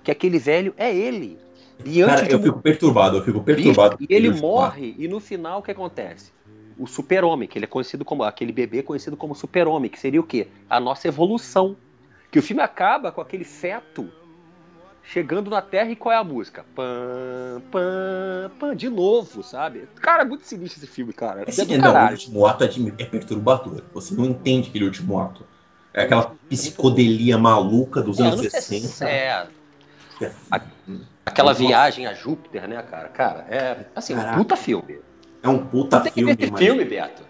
que 0.03 0.11
aquele 0.11 0.39
velho 0.39 0.75
é 0.77 0.95
ele. 0.95 1.39
E 1.85 2.03
antes 2.03 2.17
Cara, 2.17 2.27
de 2.29 2.33
eu 2.35 2.41
fico 2.41 2.61
perturbado, 2.61 3.17
eu 3.19 3.23
fico 3.25 3.41
perturbado. 3.41 3.97
E 4.01 4.07
ele 4.09 4.31
morre, 4.31 4.95
e 4.99 5.09
no 5.09 5.21
final 5.21 5.59
o 5.61 5.63
que 5.63 5.71
acontece? 5.71 6.33
O 6.79 6.87
super-homem, 6.87 7.49
que 7.49 7.57
ele 7.59 7.65
é 7.65 7.69
conhecido 7.69 8.05
como. 8.05 8.23
aquele 8.25 8.53
bebê 8.53 8.83
conhecido 8.83 9.17
como 9.17 9.35
super-homem, 9.35 9.91
que 9.91 9.99
seria 9.99 10.21
o 10.21 10.25
quê? 10.25 10.49
A 10.69 10.81
nossa 10.81 11.07
evolução. 11.09 11.77
Que 12.31 12.39
o 12.39 12.43
filme 12.43 12.63
acaba 12.63 13.13
com 13.13 13.21
aquele 13.21 13.45
feto 13.45 14.09
chegando 15.05 15.51
na 15.51 15.61
Terra 15.63 15.91
e 15.91 15.97
qual 15.97 16.13
é 16.13 16.17
a 16.17 16.25
música? 16.25 16.65
Pam, 16.75 17.61
pam, 17.71 18.51
pam, 18.59 18.75
de 18.75 18.89
novo, 18.89 19.43
sabe? 19.43 19.89
Cara, 20.01 20.23
é 20.23 20.25
muito 20.25 20.45
sinistro 20.47 20.83
esse 20.83 20.87
filme, 20.93 21.13
cara. 21.13 21.43
É 21.43 21.51
Esse, 21.51 21.65
do 21.65 21.79
não, 21.79 21.95
o 22.07 22.11
último 22.11 22.47
ato 22.47 22.65
é, 22.65 22.69
é 22.99 23.05
perturbador. 23.05 23.83
Você 23.93 24.15
não 24.15 24.25
entende 24.25 24.69
aquele 24.71 24.85
último 24.85 25.19
ato. 25.21 25.45
É 25.93 26.03
aquela 26.03 26.35
psicodelia 26.49 27.39
maluca 27.39 28.03
dos 28.03 28.19
É, 28.19 28.23
anos 28.23 28.41
anos 28.41 28.51
60. 28.51 28.89
60. 28.89 29.09
É. 29.09 29.47
A- 30.51 30.61
Aquela 31.27 31.51
Nossa. 31.53 31.61
viagem 31.61 32.07
a 32.07 32.15
Júpiter, 32.15 32.69
né, 32.69 32.83
cara? 32.83 33.09
Cara, 33.09 33.47
é 33.49 33.87
assim, 33.95 34.15
um 34.15 34.19
Caraca. 34.19 34.39
puta 34.39 34.57
filme. 34.57 34.99
É 35.43 35.49
um 35.49 35.67
puta 35.67 35.99
Tu 35.99 36.03
tem 36.05 36.13
que 36.13 36.23
filme, 36.23 36.35
ver 36.37 36.57
filme, 36.57 36.85
Beto. 36.85 37.25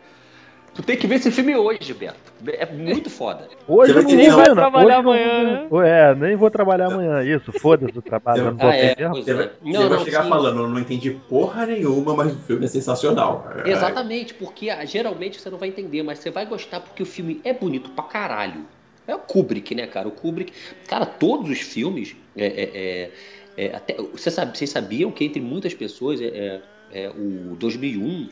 Tu 0.75 0.83
tem 0.83 0.97
que 0.97 1.07
ver 1.07 1.17
esse 1.17 1.31
filme 1.31 1.55
hoje, 1.57 1.95
Beto. 1.95 2.17
É 2.47 2.67
muito 2.67 3.09
foda. 3.09 3.49
Hoje 3.69 3.93
eu 3.93 4.03
vai 4.03 4.03
não 4.03 4.11
ter 4.11 4.31
vou 4.31 4.45
não. 4.45 4.55
trabalhar 4.55 5.03
não 5.03 5.13
amanhã, 5.13 5.69
ver. 5.71 5.87
É, 5.87 6.15
nem 6.17 6.37
vou 6.37 6.51
trabalhar 6.51 6.87
amanhã. 6.87 7.23
Isso, 7.23 7.53
foda-se 7.53 7.97
o 7.97 8.03
trabalho. 8.03 8.41
eu 8.41 8.45
não 8.51 8.57
vou 8.57 8.69
Ah, 8.69 8.75
é, 8.77 8.95
pois 8.97 9.25
Você 9.25 9.35
vai, 9.35 9.45
é. 9.45 9.49
você 9.49 9.73
Não, 9.73 9.89
vai 9.89 9.99
não, 9.99 10.05
chegar 10.05 10.23
sim. 10.25 10.29
falando, 10.29 10.61
eu 10.61 10.69
não 10.69 10.79
entendi 10.81 11.11
porra 11.29 11.67
nenhuma, 11.67 12.15
mas 12.17 12.33
o 12.33 12.39
filme 12.41 12.65
é 12.65 12.69
sensacional. 12.69 13.49
É, 13.65 13.71
Exatamente, 13.71 14.35
porque 14.35 14.69
ah, 14.69 14.85
geralmente 14.85 15.41
você 15.41 15.49
não 15.49 15.59
vai 15.59 15.69
entender, 15.69 16.03
mas 16.03 16.19
você 16.19 16.31
vai 16.31 16.45
gostar 16.45 16.81
porque 16.81 17.05
o 17.05 17.07
filme 17.07 17.41
é 17.45 17.53
bonito 17.53 17.91
pra 17.91 18.05
caralho. 18.05 18.67
É 19.07 19.15
o 19.15 19.19
Kubrick, 19.19 19.75
né, 19.75 19.87
cara? 19.87 20.09
O 20.09 20.13
Kubrick. 20.13 20.53
Cara, 20.89 21.07
todos 21.07 21.51
os 21.51 21.61
filmes. 21.61 22.17
É, 22.37 22.47
é, 22.47 22.71
é, 22.75 23.11
é, 23.57 23.77
até, 23.77 23.95
você 23.95 24.31
sabe, 24.31 24.59
vocês 24.59 24.71
sabiam 24.71 25.13
que 25.13 25.25
entre 25.25 25.41
muitas 25.41 25.73
pessoas 25.73 26.21
é, 26.21 26.27
é, 26.27 26.61
é, 27.05 27.11
o 27.11 27.55
2001 27.57 28.29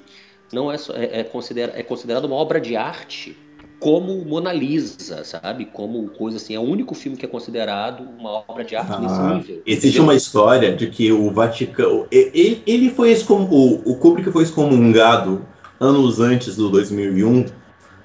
não 0.52 0.70
é, 0.70 0.76
só, 0.78 0.92
é, 0.94 1.20
é, 1.20 1.24
considera, 1.24 1.72
é 1.74 1.82
considerado 1.82 2.26
uma 2.26 2.36
obra 2.36 2.60
de 2.60 2.76
arte 2.76 3.36
como 3.80 4.24
Mona 4.24 4.52
Lisa, 4.52 5.24
sabe? 5.24 5.64
Como 5.64 6.08
coisa 6.10 6.36
assim. 6.36 6.54
É 6.54 6.58
o 6.58 6.62
único 6.62 6.94
filme 6.94 7.16
que 7.16 7.24
é 7.24 7.28
considerado 7.28 8.04
uma 8.16 8.44
obra 8.46 8.62
de 8.62 8.76
arte 8.76 9.00
nesse 9.00 9.14
Ah, 9.14 9.34
nível. 9.34 9.62
Existe 9.66 10.00
uma 10.00 10.14
história 10.14 10.74
de 10.76 10.86
que 10.86 11.10
o 11.10 11.32
Vaticano. 11.32 12.06
Ele, 12.10 12.62
ele 12.64 12.90
foi 12.90 13.10
excom... 13.10 13.48
o, 13.50 13.96
Kubrick 13.96 14.30
foi 14.30 14.44
excomungado 14.44 15.44
anos 15.80 16.20
antes 16.20 16.54
do 16.54 16.70
2001 16.70 17.46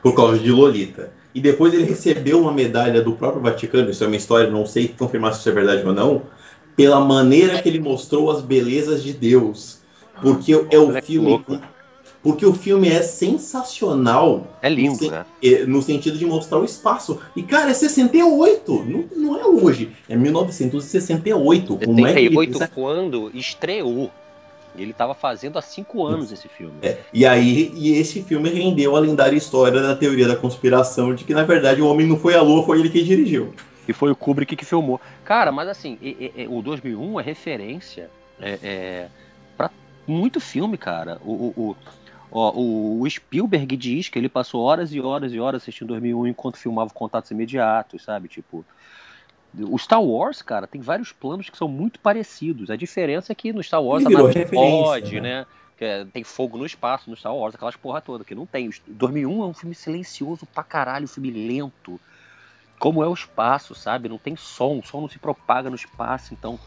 por 0.02 0.16
causa 0.16 0.40
de 0.40 0.52
Lolita. 0.52 1.12
E 1.36 1.40
depois 1.40 1.72
ele 1.72 1.84
recebeu 1.84 2.42
uma 2.42 2.52
medalha 2.52 3.00
do 3.04 3.12
próprio 3.12 3.44
Vaticano, 3.44 3.92
isso 3.92 4.04
é 4.04 4.08
uma 4.08 4.16
história, 4.16 4.50
não 4.50 4.66
sei 4.66 4.88
confirmar 4.88 5.34
se 5.34 5.42
isso 5.42 5.50
é 5.50 5.52
verdade 5.52 5.86
ou 5.86 5.94
não, 5.94 6.24
pela 6.76 7.00
maneira 7.00 7.62
que 7.62 7.70
ele 7.70 7.80
mostrou 7.80 8.32
as 8.32 8.42
belezas 8.42 9.04
de 9.04 9.14
Deus. 9.14 9.82
Porque 10.20 10.54
é 10.72 10.80
o 10.80 11.00
filme. 11.04 11.44
Porque 12.28 12.46
o 12.46 12.54
filme 12.54 12.90
é 12.90 13.02
sensacional 13.02 14.46
É 14.62 14.68
lindo, 14.68 14.98
Sim. 14.98 15.12
né? 15.12 15.26
no 15.66 15.82
sentido 15.82 16.18
de 16.18 16.26
mostrar 16.26 16.60
o 16.60 16.66
espaço. 16.66 17.22
E, 17.34 17.42
cara, 17.42 17.72
é 17.72 17.74
68, 17.74 18.84
não, 18.86 19.06
não 19.16 19.40
é 19.40 19.46
hoje, 19.46 19.94
é 20.10 20.16
1968. 20.18 21.78
Como 21.78 22.06
é 22.06 22.12
que 22.14 22.20
ele 22.20 22.30
78 22.36 22.52
pensa- 22.52 22.68
quando 22.68 23.32
estreou. 23.34 24.12
Ele 24.78 24.92
tava 24.94 25.16
fazendo 25.16 25.58
há 25.58 25.62
cinco 25.62 26.06
anos 26.06 26.32
esse 26.34 26.50
filme. 26.50 26.74
É, 26.84 26.98
e 27.14 27.26
aí, 27.26 27.72
e 27.76 27.94
esse 27.94 28.22
filme 28.22 28.50
rendeu 28.50 28.96
a 28.96 29.00
lendária 29.00 29.36
história 29.38 29.82
da 29.82 29.96
teoria 29.96 30.28
da 30.28 30.36
conspiração 30.36 31.16
de 31.16 31.24
que, 31.24 31.34
na 31.34 31.44
verdade, 31.44 31.82
o 31.82 31.88
homem 31.88 32.06
não 32.06 32.18
foi 32.18 32.36
à 32.36 32.42
lua, 32.42 32.64
foi 32.64 32.80
ele 32.80 32.90
que 32.90 33.02
dirigiu. 33.02 33.54
E 33.88 33.94
foi 33.94 34.12
o 34.12 34.16
Kubrick 34.16 34.54
que 34.56 34.66
filmou. 34.66 35.00
Cara, 35.24 35.50
mas 35.50 35.70
assim, 35.70 35.98
e- 36.02 36.32
e- 36.36 36.42
e- 36.44 36.48
o 36.48 36.62
2001 36.62 37.20
é 37.20 37.24
referência 37.24 38.10
é, 38.40 38.60
é, 38.62 39.08
para 39.58 39.72
muito 40.06 40.40
filme, 40.40 40.78
cara. 40.78 41.18
O, 41.26 41.32
o, 41.32 41.54
o, 41.72 41.76
ó, 42.32 42.52
o- 42.56 43.10
Spielberg 43.10 43.78
diz 43.78 44.10
que 44.10 44.20
ele 44.20 44.30
passou 44.30 44.62
horas 44.64 44.94
e 44.94 45.00
horas 45.00 45.34
e 45.34 45.40
horas 45.40 45.62
assistindo 45.64 45.90
2001 45.90 46.28
enquanto 46.28 46.58
filmava 46.58 46.92
Contatos 46.94 47.32
Imediatos, 47.32 48.04
sabe? 48.04 48.28
Tipo, 48.28 48.66
o 49.60 49.78
Star 49.78 50.04
Wars, 50.04 50.42
cara, 50.42 50.68
tem 50.68 50.82
vários 50.82 51.12
planos 51.12 51.50
que 51.50 51.58
são 51.58 51.68
muito 51.68 52.00
parecidos. 52.00 52.70
A 52.70 52.76
diferença 52.76 53.32
é 53.32 53.36
que 53.36 53.52
no 53.54 53.64
Star 53.64 53.82
Wars 53.84 54.06
a 54.06 54.10
nave 54.10 54.32
explode, 54.32 55.20
né? 55.22 55.42
né? 55.42 55.48
É, 55.80 56.06
tem 56.06 56.24
fogo 56.24 56.58
no 56.58 56.66
espaço 56.66 57.10
no 57.10 57.16
Star 57.16 57.36
Wars, 57.36 57.56
aquelas 57.56 57.76
porra 57.76 58.02
toda, 58.02 58.26
que 58.26 58.36
não 58.36 58.46
tem. 58.46 58.68
O 58.68 58.72
2001 58.88 59.44
é 59.44 59.48
um 59.48 59.54
filme 59.54 59.76
silencioso 59.76 60.46
pra 60.48 60.64
caralho, 60.64 61.06
um 61.06 61.08
filme 61.08 61.32
lento. 61.32 62.00
Como 62.80 63.04
é 63.04 63.08
o 63.08 63.14
espaço, 63.14 63.74
sabe? 63.74 64.10
Não 64.10 64.20
tem 64.20 64.36
som, 64.36 64.80
o 64.80 64.84
som 64.84 65.02
não 65.02 65.10
se 65.10 65.20
propaga 65.20 65.70
no 65.70 65.76
espaço, 65.76 66.34
então 66.34 66.60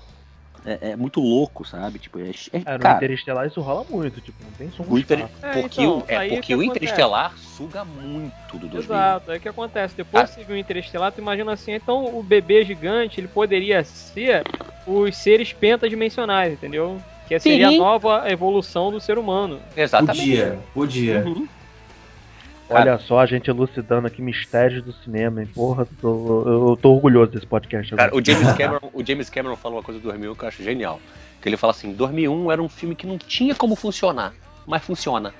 é, 0.65 0.91
é 0.91 0.97
muito 0.97 1.20
louco, 1.20 1.65
sabe? 1.66 1.99
Tipo, 1.99 2.19
é, 2.19 2.31
é- 2.31 2.62
É, 2.65 2.73
no 2.73 2.81
cara, 2.81 2.97
Interestelar 2.97 3.47
isso 3.47 3.61
rola 3.61 3.85
muito, 3.89 4.20
tipo, 4.20 4.43
não 4.45 4.53
tem 4.53 4.70
som 4.70 4.85
o 4.89 4.99
Inter-. 4.99 5.28
É, 5.43 5.61
porque, 5.61 5.82
então, 5.82 5.99
o, 5.99 6.05
é 6.09 6.28
porque 6.28 6.41
que 6.43 6.55
o 6.55 6.61
acontece. 6.62 6.70
Interestelar 6.70 7.39
suga 7.39 7.85
muito 7.85 8.59
do 8.59 8.69
2001. 8.69 8.78
Exato, 8.81 9.31
é 9.32 9.37
o 9.37 9.41
que 9.41 9.49
acontece. 9.49 9.97
Depois 9.97 10.31
que 10.31 10.37
você 10.37 10.45
viu 10.45 10.55
o 10.55 10.59
Interestelar, 10.59 11.12
tu 11.12 11.20
imagina 11.20 11.53
assim, 11.53 11.73
então 11.73 12.16
o 12.16 12.23
bebê 12.23 12.65
gigante, 12.65 13.20
ele 13.20 13.28
poderia 13.28 13.82
ser 13.85 14.43
os 14.87 15.16
seres 15.16 15.53
pentadimensionais, 15.53 16.53
entendeu? 16.55 17.03
Que 17.27 17.39
seria 17.39 17.69
a 17.69 17.70
Sim. 17.70 17.78
nova 17.78 18.24
evolução 18.31 18.91
do 18.91 19.01
ser 19.01 19.16
humano. 19.19 19.61
Exatamente. 19.77 20.27
Podia, 20.27 20.59
podia. 20.74 21.24
Uhum. 21.27 21.47
Olha 22.71 22.99
só, 22.99 23.19
a 23.19 23.27
gente 23.27 23.49
elucidando 23.51 24.07
aqui 24.07 24.23
mistérios 24.23 24.83
do 24.85 24.93
cinema, 24.93 25.43
hein? 25.43 25.49
Porra, 25.55 25.87
tô- 26.01 26.43
eu 26.71 26.79
tô 26.81 26.93
orgulhoso 26.93 27.33
desse 27.33 27.47
podcast 27.47 27.93
agora. 27.95 28.11
Cara, 28.11 28.21
o 28.21 28.25
James 28.25 28.53
Cameron, 28.57 28.91
o 28.93 29.05
James 29.05 29.29
Cameron 29.31 29.57
falou 29.57 29.79
uma 29.79 29.83
coisa 29.85 30.01
do 30.01 30.05
2001 30.05 30.35
que 30.35 30.45
eu 30.45 30.49
acho 30.49 30.63
genial. 30.63 31.01
Que 31.43 31.49
ele 31.49 31.57
fala 31.57 31.73
assim, 31.73 31.93
2001 31.93 32.53
era 32.53 32.63
um 32.63 32.69
filme 32.69 32.95
que 32.95 33.07
não 33.07 33.19
tinha 33.19 33.55
como 33.55 33.75
funcionar, 33.75 34.33
mas 34.67 34.83
funciona. 34.85 35.33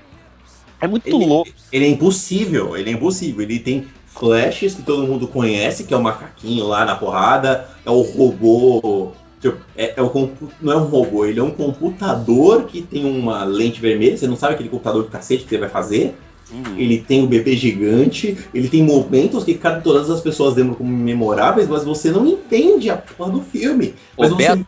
É 0.81 0.89
muito 0.89 1.07
Ele- 1.09 1.27
louco. 1.27 1.51
Ele 1.71 1.85
é 1.85 1.89
impossível, 1.89 2.77
ele 2.77 2.91
é 2.91 2.93
impossível. 2.95 3.43
Ele 3.43 3.59
tem 3.59 3.87
flashes 4.07 4.75
que 4.75 4.83
todo 4.83 5.07
mundo 5.07 5.29
conhece, 5.29 5.85
que 5.85 5.95
é 5.95 5.97
o 5.97 6.03
macaquinho 6.03 6.67
lá 6.67 6.85
na 6.85 6.97
porrada, 6.97 7.69
é 7.87 7.91
o 7.91 8.01
robô. 8.01 9.13
tipo, 9.41 9.57
é, 9.77 9.95
é 9.97 10.03
o 10.03 10.11
compu- 10.11 10.51
não 10.61 10.73
é 10.73 10.77
um 10.77 10.85
robô, 10.85 11.25
ele 11.25 11.41
é 11.41 11.43
um 11.43 11.51
computador 11.51 12.65
que 12.65 12.83
tem 12.83 13.05
uma 13.07 13.43
lente 13.45 13.81
vermelha, 13.81 14.15
você 14.17 14.27
não 14.27 14.37
sabe 14.37 14.53
aquele 14.55 14.69
computador 14.69 15.03
do 15.05 15.09
cacete 15.11 15.45
que 15.45 15.49
você 15.49 15.57
vai 15.59 15.69
fazer. 15.71 16.15
Hum. 16.53 16.77
Ele 16.77 16.99
tem 17.03 17.23
o 17.23 17.27
bebê 17.27 17.57
gigante, 17.57 18.37
ele 18.53 18.69
tem 18.69 18.83
momentos 18.83 19.45
que 19.45 19.55
cada, 19.55 19.81
todas 19.81 20.11
as 20.11 20.21
pessoas 20.21 20.57
lembram 20.57 20.75
como 20.75 20.91
memoráveis, 20.91 21.69
mas 21.69 21.85
você 21.85 22.11
não 22.11 22.27
entende 22.27 22.91
a 22.91 22.97
porra 22.97 23.31
do 23.31 23.41
filme. 23.43 23.95
Ô, 24.17 24.23
Mas 24.23 24.31
você, 24.31 24.57
Beto, 24.57 24.67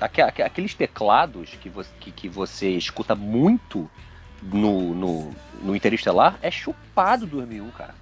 aque- 0.00 0.42
aqueles 0.42 0.74
teclados 0.74 1.50
que 1.60 1.68
você, 1.70 1.90
que, 2.00 2.10
que 2.10 2.28
você 2.28 2.70
escuta 2.70 3.14
muito 3.14 3.90
no, 4.42 4.94
no, 4.94 5.30
no 5.62 5.74
Interestelar 5.74 6.38
é 6.42 6.50
chupado 6.50 7.26
do 7.26 7.36
2001, 7.38 7.70
cara. 7.70 7.94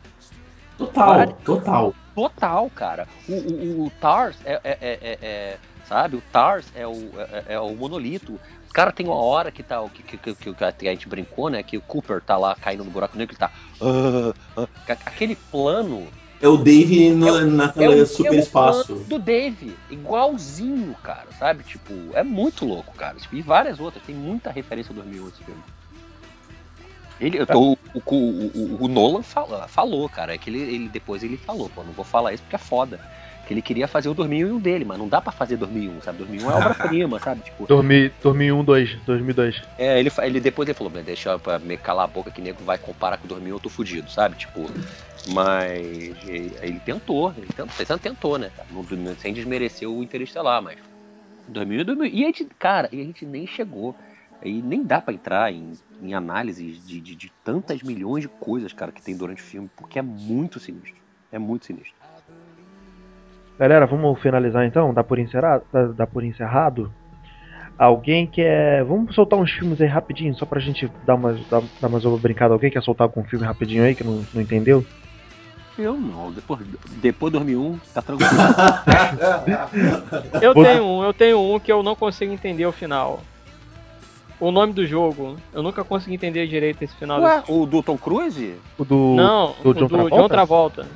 total, 0.76 1.32
total. 1.44 1.94
Total, 2.14 2.70
cara. 2.70 3.08
O, 3.28 3.32
o, 3.32 3.86
o 3.86 3.90
TARS 4.00 4.36
é, 4.44 4.52
é- 4.52 4.78
é- 4.80 4.98
é- 5.02 5.18
é- 5.22 5.58
Sabe? 5.88 6.16
O 6.16 6.22
TARS 6.32 6.66
é 6.74 6.86
o, 6.86 7.10
é, 7.46 7.54
é 7.54 7.60
o 7.60 7.74
monolito. 7.74 8.40
Cara, 8.72 8.90
tem 8.90 9.06
uma 9.06 9.16
hora 9.16 9.50
que 9.52 9.62
tá. 9.62 9.82
Que, 9.88 10.02
que, 10.02 10.34
que, 10.34 10.54
que 10.54 10.88
a 10.88 10.90
gente 10.90 11.08
brincou, 11.08 11.48
né? 11.50 11.62
Que 11.62 11.76
o 11.76 11.82
Cooper 11.82 12.20
tá 12.22 12.36
lá 12.36 12.54
caindo 12.56 12.84
no 12.84 12.90
buraco 12.90 13.16
negro, 13.16 13.32
ele 13.34 13.38
tá. 13.38 13.50
"Ah, 13.80 14.32
ah", 14.56 14.68
ca- 14.86 14.98
aquele 15.06 15.36
plano 15.36 16.08
É 16.40 16.48
o 16.48 16.56
Dave 16.56 17.10
no, 17.10 17.40
naquela 17.46 17.94
é 17.94 18.02
o- 18.02 18.06
super 18.06 18.32
é 18.34 18.36
o 18.36 18.40
espaço. 18.40 18.86
plano 18.86 19.04
do 19.04 19.18
Dave, 19.18 19.76
igualzinho, 19.90 20.94
cara, 21.02 21.28
sabe? 21.38 21.62
Tipo, 21.64 21.92
é 22.14 22.22
muito 22.24 22.64
louco, 22.64 22.92
cara. 22.94 23.16
Tipo, 23.18 23.36
E 23.36 23.42
várias 23.42 23.78
outras, 23.78 24.02
tem 24.04 24.14
muita 24.14 24.50
referência 24.50 24.90
ao 24.90 24.96
2001 24.96 25.28
esse 25.28 25.44
filme. 25.44 25.62
Ele, 27.20 27.38
o, 27.42 27.76
o, 27.94 28.00
o- 28.12 28.84
o 28.84 28.88
Nolan 28.88 29.22
fala- 29.22 29.68
falou, 29.68 30.08
cara, 30.08 30.34
é 30.34 30.38
que 30.38 30.50
ele, 30.50 30.60
ele- 30.60 30.88
depois 30.88 31.22
ele 31.22 31.36
falou, 31.36 31.70
pô, 31.70 31.84
não 31.84 31.92
vou 31.92 32.04
falar 32.04 32.32
isso 32.34 32.42
porque 32.42 32.56
é 32.56 32.58
foda. 32.58 32.98
Que 33.46 33.52
ele 33.54 33.62
queria 33.62 33.86
fazer 33.86 34.08
o 34.08 34.14
2001 34.14 34.58
dele, 34.58 34.84
mas 34.84 34.98
não 34.98 35.08
dá 35.08 35.20
pra 35.20 35.30
fazer 35.32 35.56
2001, 35.56 36.00
sabe? 36.00 36.18
2001 36.18 36.50
é 36.50 36.54
obra-prima, 36.54 37.18
sabe? 37.18 37.42
Tipo, 37.42 37.66
2000 37.66 38.10
2001, 38.22 38.64
2, 38.64 38.94
2002. 39.04 39.62
é, 39.78 39.98
ele, 40.00 40.10
ele 40.22 40.40
depois 40.40 40.68
ele 40.68 40.76
falou, 40.76 40.92
"Mas 40.92 41.04
deixa 41.04 41.30
eu 41.30 41.38
pra 41.38 41.58
me 41.58 41.76
calar 41.76 42.04
a 42.04 42.08
boca 42.08 42.30
que 42.30 42.40
nego 42.40 42.64
vai 42.64 42.78
comparar 42.78 43.18
com 43.18 43.26
o 43.26 43.28
2001, 43.28 43.56
eu 43.56 43.60
tô 43.60 43.68
fudido, 43.68 44.10
sabe? 44.10 44.36
Tipo, 44.36 44.70
mas 45.26 45.72
ele, 46.26 46.56
ele 46.60 46.80
tentou, 46.80 47.32
ele 47.36 47.46
tentou, 47.48 47.74
ele 47.78 47.98
tentou, 47.98 48.38
né? 48.38 48.50
Não- 48.70 49.16
sem 49.16 49.32
desmerecer 49.32 49.88
o 49.88 50.02
Interestelar, 50.02 50.62
mas 50.62 50.76
2001 51.48 51.80
é 51.80 51.84
2000. 51.84 52.06
E 52.14 52.22
a 52.24 52.26
gente, 52.26 52.44
cara, 52.58 52.88
e 52.92 53.00
a 53.00 53.04
gente 53.04 53.24
nem 53.26 53.46
chegou. 53.46 53.94
E 54.42 54.60
nem 54.60 54.82
dá 54.82 55.00
pra 55.00 55.14
entrar 55.14 55.50
em, 55.52 55.72
em 56.02 56.12
análises 56.12 56.84
de, 56.84 57.00
de, 57.00 57.14
de 57.16 57.32
tantas 57.42 57.82
milhões 57.82 58.22
de 58.22 58.28
coisas, 58.28 58.72
cara, 58.74 58.92
que 58.92 59.00
tem 59.00 59.16
durante 59.16 59.42
o 59.42 59.44
filme, 59.46 59.70
porque 59.74 59.98
é 59.98 60.02
muito 60.02 60.60
sinistro. 60.60 61.00
É 61.32 61.38
muito 61.38 61.64
sinistro. 61.64 61.93
Galera, 63.58 63.86
vamos 63.86 64.20
finalizar 64.20 64.66
então? 64.66 64.92
Dá 64.92 65.04
por 65.04 65.18
encerrado? 65.18 65.64
Dá, 65.72 65.86
dá 65.86 66.06
por 66.06 66.24
encerrado? 66.24 66.92
Alguém 67.78 68.26
quer. 68.26 68.84
Vamos 68.84 69.14
soltar 69.14 69.38
uns 69.38 69.50
filmes 69.50 69.80
aí 69.80 69.88
rapidinho, 69.88 70.34
só 70.34 70.46
pra 70.46 70.60
gente 70.60 70.90
dar, 71.06 71.14
umas, 71.14 71.40
dar, 71.48 71.62
dar 71.80 71.88
mais 71.88 72.04
uma 72.04 72.18
brincada. 72.18 72.54
Alguém 72.54 72.70
quer 72.70 72.82
soltar 72.82 73.06
algum 73.06 73.24
filme 73.24 73.44
rapidinho 73.44 73.84
aí 73.84 73.94
que 73.94 74.04
não, 74.04 74.24
não 74.32 74.42
entendeu? 74.42 74.84
Eu 75.76 75.94
não, 75.94 76.30
depois, 76.30 76.60
depois 77.02 77.32
de 77.32 77.38
2001, 77.38 77.80
tá 77.92 78.00
tranquilo. 78.00 78.30
Eu 80.40 80.54
tenho 80.54 80.84
um, 80.84 81.02
eu 81.02 81.12
tenho 81.12 81.40
um 81.40 81.58
que 81.58 81.72
eu 81.72 81.82
não 81.82 81.96
consigo 81.96 82.32
entender 82.32 82.64
o 82.64 82.70
final. 82.70 83.20
O 84.38 84.52
nome 84.52 84.72
do 84.72 84.86
jogo, 84.86 85.36
eu 85.52 85.62
nunca 85.62 85.82
consegui 85.82 86.14
entender 86.14 86.46
direito 86.46 86.82
esse 86.82 86.94
final. 86.94 87.20
Ué, 87.20 87.40
desse... 87.40 87.50
o 87.50 87.66
do 87.66 87.82
Tom 87.82 87.96
Cruise? 87.96 88.54
O 88.78 88.84
do. 88.84 89.14
Não, 89.16 89.54
do 89.62 89.70
o 89.70 89.74
John 89.74 89.80
do 89.80 89.88
Travolta? 89.88 90.16
John 90.16 90.28
Travolta. 90.28 90.86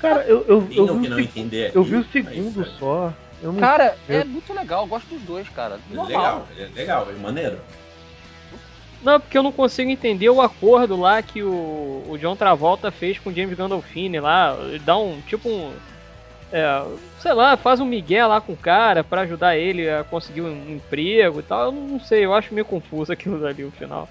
Cara, 0.00 0.22
eu, 0.22 0.44
eu, 0.48 0.68
eu, 0.74 0.86
não 0.86 0.98
vi, 0.98 1.70
eu 1.74 1.82
vi 1.84 1.96
o 1.96 2.00
isso? 2.00 2.10
segundo 2.10 2.64
só. 2.78 3.12
Eu 3.42 3.52
não... 3.52 3.60
Cara, 3.60 3.96
eu- 4.08 4.20
é 4.20 4.24
muito 4.24 4.52
legal, 4.52 4.84
eu 4.84 4.88
gosto 4.88 5.08
dos 5.08 5.22
dois, 5.22 5.48
cara. 5.48 5.78
É 5.90 5.94
Normal. 5.94 6.06
legal, 6.06 6.48
ele 6.50 6.62
é 6.62 6.68
legal, 6.80 7.06
é 7.10 7.12
maneiro. 7.14 7.58
Não, 9.02 9.18
porque 9.18 9.36
eu 9.38 9.42
não 9.42 9.52
consigo 9.52 9.90
entender 9.90 10.28
o 10.28 10.42
acordo 10.42 10.96
lá 10.96 11.22
que 11.22 11.42
o, 11.42 12.04
o 12.08 12.18
John 12.18 12.36
Travolta 12.36 12.90
fez 12.90 13.18
com 13.18 13.30
o 13.30 13.34
James 13.34 13.56
Gandolfini 13.56 14.20
lá. 14.20 14.56
Ele 14.60 14.78
dá 14.78 14.96
um, 14.98 15.20
tipo 15.22 15.48
um... 15.48 15.72
é, 16.52 16.84
sei 17.18 17.32
lá, 17.32 17.56
faz 17.56 17.80
um 17.80 17.86
migué 17.86 18.26
lá 18.26 18.40
com 18.42 18.52
o 18.52 18.56
cara 18.56 19.02
pra 19.02 19.22
ajudar 19.22 19.56
ele 19.56 19.88
a 19.88 20.04
conseguir 20.04 20.42
um 20.42 20.70
emprego 20.70 21.40
e 21.40 21.42
tal. 21.42 21.66
Eu 21.66 21.72
não 21.72 21.98
sei, 21.98 22.24
eu 22.26 22.34
acho 22.34 22.52
meio 22.52 22.66
confuso 22.66 23.10
aquilo 23.12 23.40
dali, 23.40 23.64
o 23.64 23.70
final. 23.70 24.06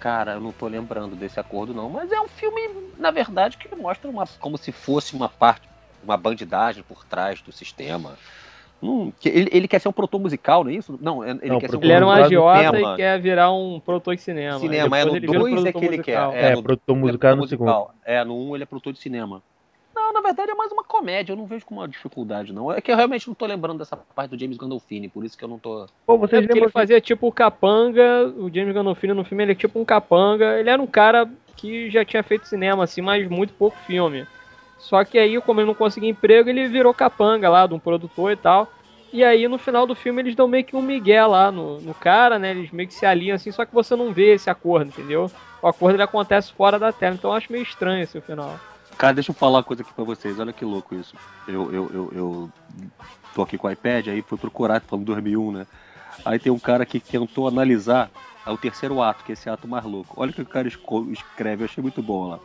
Cara, 0.00 0.32
eu 0.32 0.40
não 0.40 0.50
tô 0.50 0.66
lembrando 0.66 1.14
desse 1.14 1.38
acordo 1.38 1.74
não, 1.74 1.90
mas 1.90 2.10
é 2.10 2.18
um 2.20 2.26
filme, 2.26 2.60
na 2.98 3.10
verdade, 3.10 3.58
que 3.58 3.72
mostra 3.76 4.08
uma, 4.10 4.24
como 4.40 4.56
se 4.56 4.72
fosse 4.72 5.14
uma 5.14 5.28
parte, 5.28 5.68
uma 6.02 6.16
bandidagem 6.16 6.82
por 6.82 7.04
trás 7.04 7.42
do 7.42 7.52
sistema. 7.52 8.16
Que 9.18 9.28
ele, 9.28 9.50
ele 9.52 9.68
quer 9.68 9.78
ser 9.78 9.88
um 9.90 9.92
produtor 9.92 10.18
musical, 10.18 10.64
não 10.64 10.70
é 10.70 10.74
isso? 10.74 10.98
Não, 11.02 11.22
ele 11.22 11.48
Não, 11.50 11.58
quer 11.60 11.68
ser 11.68 11.76
um 11.76 11.82
Ele 11.82 11.92
era 11.92 12.06
um 12.06 12.10
agiota 12.10 12.64
cinema. 12.72 12.94
e 12.94 12.96
quer 12.96 13.20
virar 13.20 13.52
um 13.52 13.78
produtor 13.78 14.16
de 14.16 14.22
cinema. 14.22 14.58
Cinema, 14.58 14.96
é 14.96 15.04
Depois 15.04 15.04
no 15.04 15.16
ele 15.18 15.26
vira 15.26 15.38
um 15.38 15.42
2 15.42 15.52
é 15.52 15.54
produtor 15.60 15.80
que 15.80 15.86
ele 15.86 15.96
musical. 15.98 16.30
quer. 16.32 16.44
É, 16.44 16.56
no- 16.56 16.62
produtor 16.62 16.96
ele 16.96 16.98
é 16.98 17.06
musical 17.06 17.30
no 17.36 17.42
musical. 17.42 17.94
É, 18.02 18.24
no 18.24 18.34
1 18.34 18.48
um 18.48 18.54
ele 18.56 18.62
é 18.62 18.66
produtor 18.66 18.92
de 18.94 18.98
cinema. 18.98 19.42
Não, 20.10 20.14
na 20.14 20.20
verdade 20.20 20.50
é 20.50 20.54
mais 20.56 20.72
uma 20.72 20.82
comédia, 20.82 21.32
eu 21.32 21.36
não 21.36 21.46
vejo 21.46 21.64
como 21.64 21.80
uma 21.80 21.86
dificuldade, 21.86 22.52
não. 22.52 22.72
É 22.72 22.80
que 22.80 22.90
eu 22.90 22.96
realmente 22.96 23.28
não 23.28 23.34
tô 23.34 23.46
lembrando 23.46 23.78
dessa 23.78 23.96
parte 23.96 24.30
do 24.30 24.38
James 24.38 24.56
Gandolfini, 24.56 25.08
por 25.08 25.24
isso 25.24 25.38
que 25.38 25.44
eu 25.44 25.48
não 25.48 25.56
tô. 25.56 25.86
Pô, 26.04 26.14
É 26.14 26.18
vocês 26.18 26.42
porque 26.42 26.52
lembram 26.52 26.64
ele 26.64 26.72
fazia 26.72 27.00
tipo 27.00 27.28
o 27.28 27.32
capanga, 27.32 28.26
o 28.36 28.52
James 28.52 28.74
Gandolfini 28.74 29.14
no 29.14 29.24
filme 29.24 29.44
ele 29.44 29.52
é 29.52 29.54
tipo 29.54 29.78
um 29.78 29.84
capanga. 29.84 30.58
Ele 30.58 30.68
era 30.68 30.82
um 30.82 30.86
cara 30.86 31.30
que 31.56 31.88
já 31.90 32.04
tinha 32.04 32.24
feito 32.24 32.48
cinema 32.48 32.82
assim, 32.82 33.00
mas 33.00 33.28
muito 33.28 33.54
pouco 33.54 33.76
filme. 33.86 34.26
Só 34.78 35.04
que 35.04 35.16
aí, 35.16 35.40
como 35.40 35.60
ele 35.60 35.68
não 35.68 35.74
conseguia 35.74 36.10
emprego, 36.10 36.48
ele 36.48 36.66
virou 36.66 36.92
capanga 36.92 37.48
lá 37.48 37.68
de 37.68 37.74
um 37.74 37.78
produtor 37.78 38.32
e 38.32 38.36
tal. 38.36 38.68
E 39.12 39.22
aí 39.22 39.46
no 39.46 39.58
final 39.58 39.86
do 39.86 39.94
filme 39.94 40.22
eles 40.22 40.34
dão 40.34 40.48
meio 40.48 40.64
que 40.64 40.74
um 40.74 40.82
migué 40.82 41.24
lá 41.24 41.52
no, 41.52 41.80
no 41.80 41.94
cara, 41.94 42.36
né? 42.36 42.50
Eles 42.50 42.72
meio 42.72 42.88
que 42.88 42.94
se 42.94 43.06
alinham 43.06 43.36
assim, 43.36 43.52
só 43.52 43.64
que 43.64 43.74
você 43.74 43.94
não 43.94 44.12
vê 44.12 44.34
esse 44.34 44.50
acordo, 44.50 44.88
entendeu? 44.88 45.30
O 45.62 45.68
acordo 45.68 45.94
ele 45.94 46.02
acontece 46.02 46.52
fora 46.52 46.80
da 46.80 46.92
tela, 46.92 47.14
então 47.14 47.30
eu 47.30 47.36
acho 47.36 47.52
meio 47.52 47.62
estranho 47.62 48.02
esse 48.02 48.20
final. 48.20 48.58
Cara, 48.96 49.14
deixa 49.14 49.30
eu 49.30 49.34
falar 49.34 49.58
uma 49.58 49.64
coisa 49.64 49.82
aqui 49.82 49.92
pra 49.92 50.04
vocês, 50.04 50.38
olha 50.38 50.52
que 50.52 50.64
louco 50.64 50.94
isso. 50.94 51.14
Eu, 51.48 51.72
eu, 51.72 51.90
eu, 51.92 52.12
eu 52.14 52.52
tô 53.34 53.42
aqui 53.42 53.56
com 53.56 53.66
o 53.66 53.70
iPad, 53.70 54.08
aí 54.08 54.22
fui 54.22 54.36
procurar, 54.36 54.80
falando 54.82 55.06
do 55.06 55.12
2001, 55.12 55.52
né? 55.52 55.66
Aí 56.24 56.38
tem 56.38 56.52
um 56.52 56.58
cara 56.58 56.84
que 56.84 57.00
tentou 57.00 57.48
analisar 57.48 58.10
o 58.46 58.56
terceiro 58.56 59.00
ato, 59.00 59.24
que 59.24 59.32
é 59.32 59.34
esse 59.34 59.48
ato 59.48 59.66
mais 59.68 59.84
louco. 59.84 60.14
Olha 60.20 60.30
o 60.30 60.34
que 60.34 60.42
o 60.42 60.46
cara 60.46 60.68
escreve, 60.68 61.62
eu 61.62 61.64
achei 61.66 61.82
muito 61.82 62.02
bom 62.02 62.28
lá. 62.28 62.38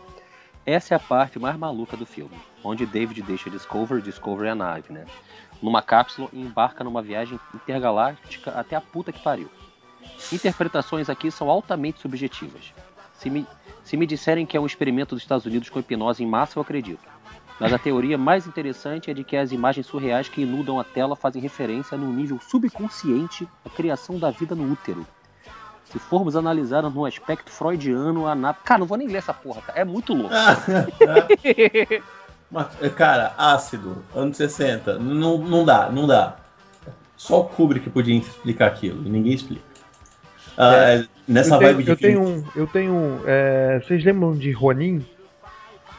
Essa 0.66 0.96
é 0.96 0.98
a 0.98 1.00
parte 1.00 1.38
mais 1.38 1.58
maluca 1.58 1.96
do 1.96 2.06
filme, 2.06 2.36
onde 2.64 2.86
David 2.86 3.22
deixa 3.22 3.50
Discovery, 3.50 4.02
Discovery 4.02 4.48
é 4.48 4.52
a 4.52 4.56
nave, 4.56 4.92
né? 4.92 5.06
Numa 5.62 5.82
cápsula 5.82 6.28
e 6.34 6.42
embarca 6.42 6.84
numa 6.84 7.02
viagem 7.02 7.40
intergaláctica 7.54 8.52
até 8.52 8.76
a 8.76 8.82
puta 8.82 9.12
que 9.12 9.22
pariu. 9.22 9.50
Interpretações 10.32 11.10
aqui 11.10 11.30
são 11.30 11.50
altamente 11.50 12.00
subjetivas. 12.00 12.74
Se 13.14 13.30
me, 13.30 13.46
se 13.86 13.96
me 13.96 14.08
disserem 14.08 14.46
que 14.46 14.58
é 14.58 14.60
um 14.60 14.66
experimento 14.66 15.16
dos 15.16 15.24
Estados 15.24 15.46
Unidos 15.46 15.70
com 15.70 15.80
hipnose 15.80 16.24
em 16.24 16.28
massa, 16.28 16.58
eu 16.58 16.62
acredito. 16.62 17.08
Mas 17.60 17.72
a 17.72 17.78
teoria 17.78 18.18
mais 18.18 18.48
interessante 18.48 19.10
é 19.10 19.14
de 19.14 19.24
que 19.24 19.38
as 19.38 19.52
imagens 19.52 19.86
surreais 19.86 20.28
que 20.28 20.42
inundam 20.42 20.80
a 20.80 20.84
tela 20.84 21.16
fazem 21.16 21.42
referência 21.42 21.98
num 21.98 22.12
nível 22.12 22.40
subconsciente 22.42 23.48
à 23.64 23.70
criação 23.70 24.20
da 24.20 24.32
vida 24.32 24.56
no 24.56 24.70
útero. 24.70 25.06
Se 25.86 26.00
formos 26.00 26.36
analisar 26.36 26.82
no 26.82 27.06
aspecto 27.06 27.52
freudiano, 27.52 28.28
a 28.28 28.36
nave. 28.36 28.58
Cara, 28.66 28.80
não 28.80 28.88
vou 28.88 28.98
nem 28.98 29.08
ler 29.08 29.20
essa 29.20 29.34
porra, 29.34 29.62
cara. 29.62 29.80
É 29.80 29.86
muito 29.86 30.14
louco. 30.14 30.34
Mas, 32.52 32.68
cara, 32.96 33.34
ácido, 33.38 34.04
anos 34.14 34.36
60, 34.36 34.98
não, 34.98 35.38
não 35.38 35.64
dá, 35.64 35.90
não 35.90 36.08
dá. 36.08 36.36
Só 37.16 37.42
o 37.42 37.46
Kubrick 37.46 37.90
podia 37.90 38.18
explicar 38.18 38.68
aquilo, 38.68 39.06
e 39.06 39.10
ninguém 39.10 39.34
explica. 39.34 39.75
Ah, 40.58 41.04
Nessa 41.28 41.56
eu 41.56 41.60
tenho, 41.60 41.72
vibe 41.74 41.84
de 41.84 41.90
eu 41.92 41.98
filme- 41.98 42.16
tenho 42.26 42.38
um. 42.38 42.44
Eu 42.56 42.68
tenho 42.68 42.94
um. 42.94 43.20
é, 43.26 43.80
vocês 43.80 44.04
lembram 44.04 44.34
de 44.36 44.52
Ronin? 44.52 45.06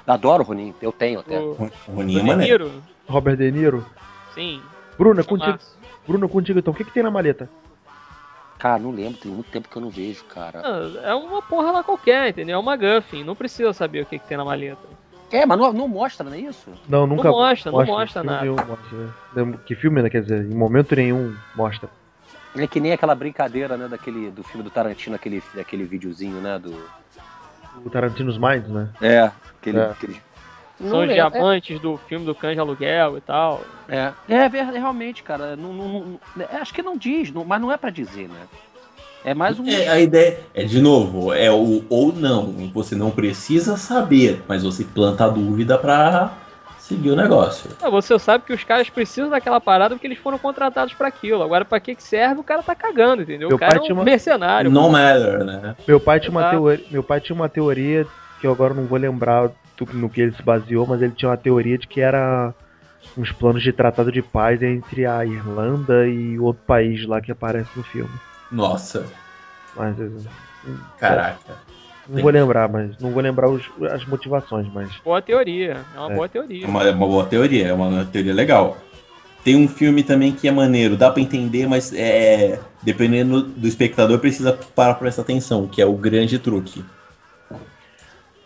Adoro, 0.06 0.44
Ronin. 0.44 0.72
Eu 0.80 0.92
tenho 0.92 1.20
até. 1.20 1.38
O, 1.38 1.70
Ronin 1.88 2.20
é 2.20 2.22
maneiro. 2.22 2.64
Niro? 2.68 2.82
Robert 3.08 3.36
De 3.36 3.50
Niro? 3.50 3.84
Sim. 4.34 4.62
Bruna, 4.96 5.22
contigo. 5.24 5.58
Bruna, 6.06 6.28
contigo 6.28 6.58
então. 6.58 6.72
O 6.72 6.76
que, 6.76 6.84
que 6.84 6.92
tem 6.92 7.02
na 7.02 7.10
maleta? 7.10 7.48
Cara, 8.58 8.78
não 8.78 8.90
lembro, 8.90 9.18
tem 9.20 9.30
muito 9.30 9.50
tempo 9.50 9.68
que 9.68 9.76
eu 9.76 9.82
não 9.82 9.90
vejo, 9.90 10.24
cara. 10.24 10.62
Ah, 10.64 11.08
É 11.10 11.14
uma 11.14 11.42
porra 11.42 11.70
lá 11.72 11.82
qualquer, 11.82 12.30
entendeu? 12.30 12.54
É 12.56 12.58
uma 12.58 12.74
Guffin, 12.76 13.22
não 13.22 13.36
precisa 13.36 13.72
saber 13.74 14.02
o 14.02 14.06
que, 14.06 14.18
que 14.18 14.26
tem 14.26 14.36
na 14.38 14.44
maleta. 14.46 14.80
É, 15.30 15.44
mas 15.44 15.58
não, 15.58 15.72
não 15.72 15.88
mostra, 15.88 16.24
não 16.24 16.32
é 16.34 16.38
isso? 16.40 16.70
Não, 16.88 17.06
nunca. 17.06 17.24
Não 17.24 17.32
mostra, 17.36 17.70
não 17.72 17.84
mostra 17.84 18.22
nada. 18.22 18.42
nenhum 18.42 18.54
mostra, 18.56 18.98
né? 19.34 19.58
Que 19.66 19.74
filme, 19.74 20.00
né? 20.00 20.08
Quer 20.08 20.22
dizer, 20.22 20.44
em 20.44 20.54
momento 20.54 20.94
nenhum 20.96 21.34
mostra. 21.54 21.90
É 22.56 22.66
que 22.66 22.80
nem 22.80 22.92
aquela 22.92 23.14
brincadeira, 23.14 23.76
né, 23.76 23.86
daquele, 23.88 24.30
do 24.30 24.42
filme 24.42 24.62
do 24.62 24.70
Tarantino, 24.70 25.16
aquele, 25.16 25.42
aquele 25.58 25.84
videozinho, 25.84 26.40
né, 26.40 26.58
do... 26.58 26.74
O 27.84 27.90
Tarantino's 27.90 28.38
Minds, 28.38 28.68
né? 28.68 28.88
É, 29.00 29.30
aquele... 29.60 29.78
É. 29.78 29.90
aquele... 29.90 30.22
São 30.78 30.88
Não 30.88 31.00
os 31.00 31.08
lembro, 31.08 31.14
diamantes 31.14 31.80
do 31.80 31.96
filme 31.96 32.26
do 32.26 32.34
Cães 32.34 32.54
de 32.54 32.60
Aluguel 32.60 33.16
e 33.16 33.20
tal. 33.22 33.62
É, 33.88 34.12
é, 34.28 34.34
é 34.34 34.48
verdade, 34.48 34.78
realmente, 34.78 35.22
cara, 35.22 35.56
não, 35.56 35.72
não- 35.72 36.20
não- 36.36 36.44
é, 36.50 36.56
acho 36.56 36.74
que 36.74 36.82
não 36.82 36.98
diz, 36.98 37.32
não- 37.32 37.44
mas 37.46 37.60
não 37.60 37.72
é 37.72 37.78
pra 37.78 37.88
dizer, 37.88 38.28
né? 38.28 38.46
É 39.24 39.34
mais 39.34 39.58
um. 39.58 39.66
É, 39.66 39.88
a 39.88 39.98
ideia 39.98 40.38
é, 40.54 40.64
de 40.64 40.80
novo, 40.80 41.32
é 41.32 41.50
o 41.50 41.82
ou 41.88 42.12
não. 42.12 42.52
Você 42.72 42.94
não 42.94 43.10
precisa 43.10 43.76
saber, 43.76 44.42
mas 44.46 44.62
você 44.62 44.84
planta 44.84 45.24
a 45.24 45.28
dúvida 45.28 45.76
pra 45.78 46.32
seguir 46.86 47.10
o 47.10 47.16
negócio. 47.16 47.68
Ah, 47.82 47.90
você 47.90 48.18
sabe 48.18 48.44
que 48.44 48.52
os 48.52 48.62
caras 48.64 48.88
precisam 48.88 49.28
daquela 49.28 49.60
parada 49.60 49.94
porque 49.94 50.06
eles 50.06 50.18
foram 50.18 50.38
contratados 50.38 50.94
pra 50.94 51.08
aquilo. 51.08 51.42
Agora, 51.42 51.64
pra 51.64 51.80
que 51.80 51.94
que 51.94 52.02
serve, 52.02 52.40
o 52.40 52.44
cara 52.44 52.62
tá 52.62 52.74
cagando, 52.74 53.22
entendeu? 53.22 53.48
Meu 53.48 53.56
o 53.56 53.60
cara 53.60 53.78
pai 53.80 53.88
é 53.88 53.92
um 53.92 53.96
uma- 53.96 54.04
mercenário. 54.04 54.70
No 54.70 54.82
pô. 54.82 54.88
matter, 54.90 55.44
né? 55.44 55.74
Meu 55.86 55.98
pai 56.00 56.20
tinha 56.20 56.30
uma 56.30 56.50
teoria, 56.50 56.84
meu 56.90 57.02
pai 57.02 57.20
tinha 57.20 57.34
uma 57.34 57.48
teoria 57.48 58.06
que 58.40 58.46
eu 58.46 58.52
agora 58.52 58.72
não 58.74 58.84
vou 58.84 58.98
lembrar 58.98 59.48
do- 59.76 59.88
no 59.94 60.08
que 60.08 60.20
ele 60.20 60.32
se 60.32 60.42
baseou, 60.42 60.86
mas 60.86 61.02
ele 61.02 61.12
tinha 61.12 61.28
uma 61.30 61.36
teoria 61.36 61.76
de 61.76 61.86
que 61.86 62.00
era 62.00 62.54
uns 63.16 63.32
planos 63.32 63.62
de 63.62 63.72
tratado 63.72 64.12
de 64.12 64.22
paz 64.22 64.62
entre 64.62 65.06
a 65.06 65.24
Irlanda 65.24 66.06
e 66.06 66.38
o 66.38 66.44
outro 66.44 66.62
país 66.66 67.06
lá 67.06 67.20
que 67.20 67.32
aparece 67.32 67.70
no 67.76 67.82
filme. 67.82 68.10
Nossa, 68.52 69.04
Mas 69.74 69.96
caraca. 70.98 71.65
Não 72.08 72.22
vou 72.22 72.30
lembrar, 72.30 72.68
mas 72.68 72.98
não 72.98 73.10
vou 73.10 73.22
lembrar 73.22 73.48
os- 73.48 73.68
as 73.92 74.04
motivações, 74.06 74.66
mas 74.72 74.88
Boa 75.04 75.20
teoria. 75.22 75.78
É 75.94 75.98
uma 76.00 76.12
É. 76.12 76.14
boa 76.14 76.26
É 76.26 76.28
teoria. 76.28 76.66
uma, 76.66 76.82
é 76.84 76.90
uma 76.90 77.06
boa 77.06 77.24
teoria, 77.24 77.68
é 77.68 77.72
uma 77.72 78.04
teoria 78.04 78.34
legal. 78.34 78.76
Tem 79.44 79.54
um 79.54 79.68
filme 79.68 80.02
também 80.02 80.32
que 80.32 80.48
é 80.48 80.50
maneiro, 80.50 80.96
dá 80.96 81.08
pra 81.10 81.22
entender, 81.22 81.68
mas 81.68 81.92
é 81.94 82.58
dependendo 82.82 83.42
do 83.42 83.66
espectador 83.68 84.18
precisa 84.18 84.52
parar 84.74 84.94
pra 84.94 85.00
prestar 85.02 85.22
atenção, 85.22 85.66
que 85.68 85.80
é 85.80 85.86
o 85.86 85.92
Grande 85.94 86.38
Truque. 86.38 86.84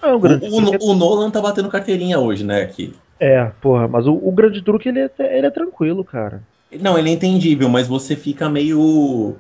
é 0.03 0.07
um 0.09 0.15
O, 0.17 0.19
grande 0.19 0.47
o- 0.47 0.63
truque. 0.63 0.79
o 0.85 0.95
Nolan 0.95 1.31
tá 1.31 1.41
batendo 1.41 1.69
carteirinha 1.69 2.19
hoje, 2.19 2.45
né? 2.45 2.63
Aqui. 2.63 2.95
É, 3.19 3.51
porra, 3.61 3.87
mas 3.87 4.07
o, 4.07 4.15
o 4.15 4.33
grande 4.33 4.63
truque 4.63 4.89
ele 4.89 5.01
é, 5.01 5.11
ele 5.37 5.47
é 5.47 5.51
tranquilo, 5.51 6.03
cara. 6.05 6.43
Não, 6.81 6.97
ele 6.99 7.11
é 7.11 7.13
entendível, 7.13 7.69
mas 7.69 7.87
você 7.87 8.15
fica 8.17 8.49
meio. 8.49 9.37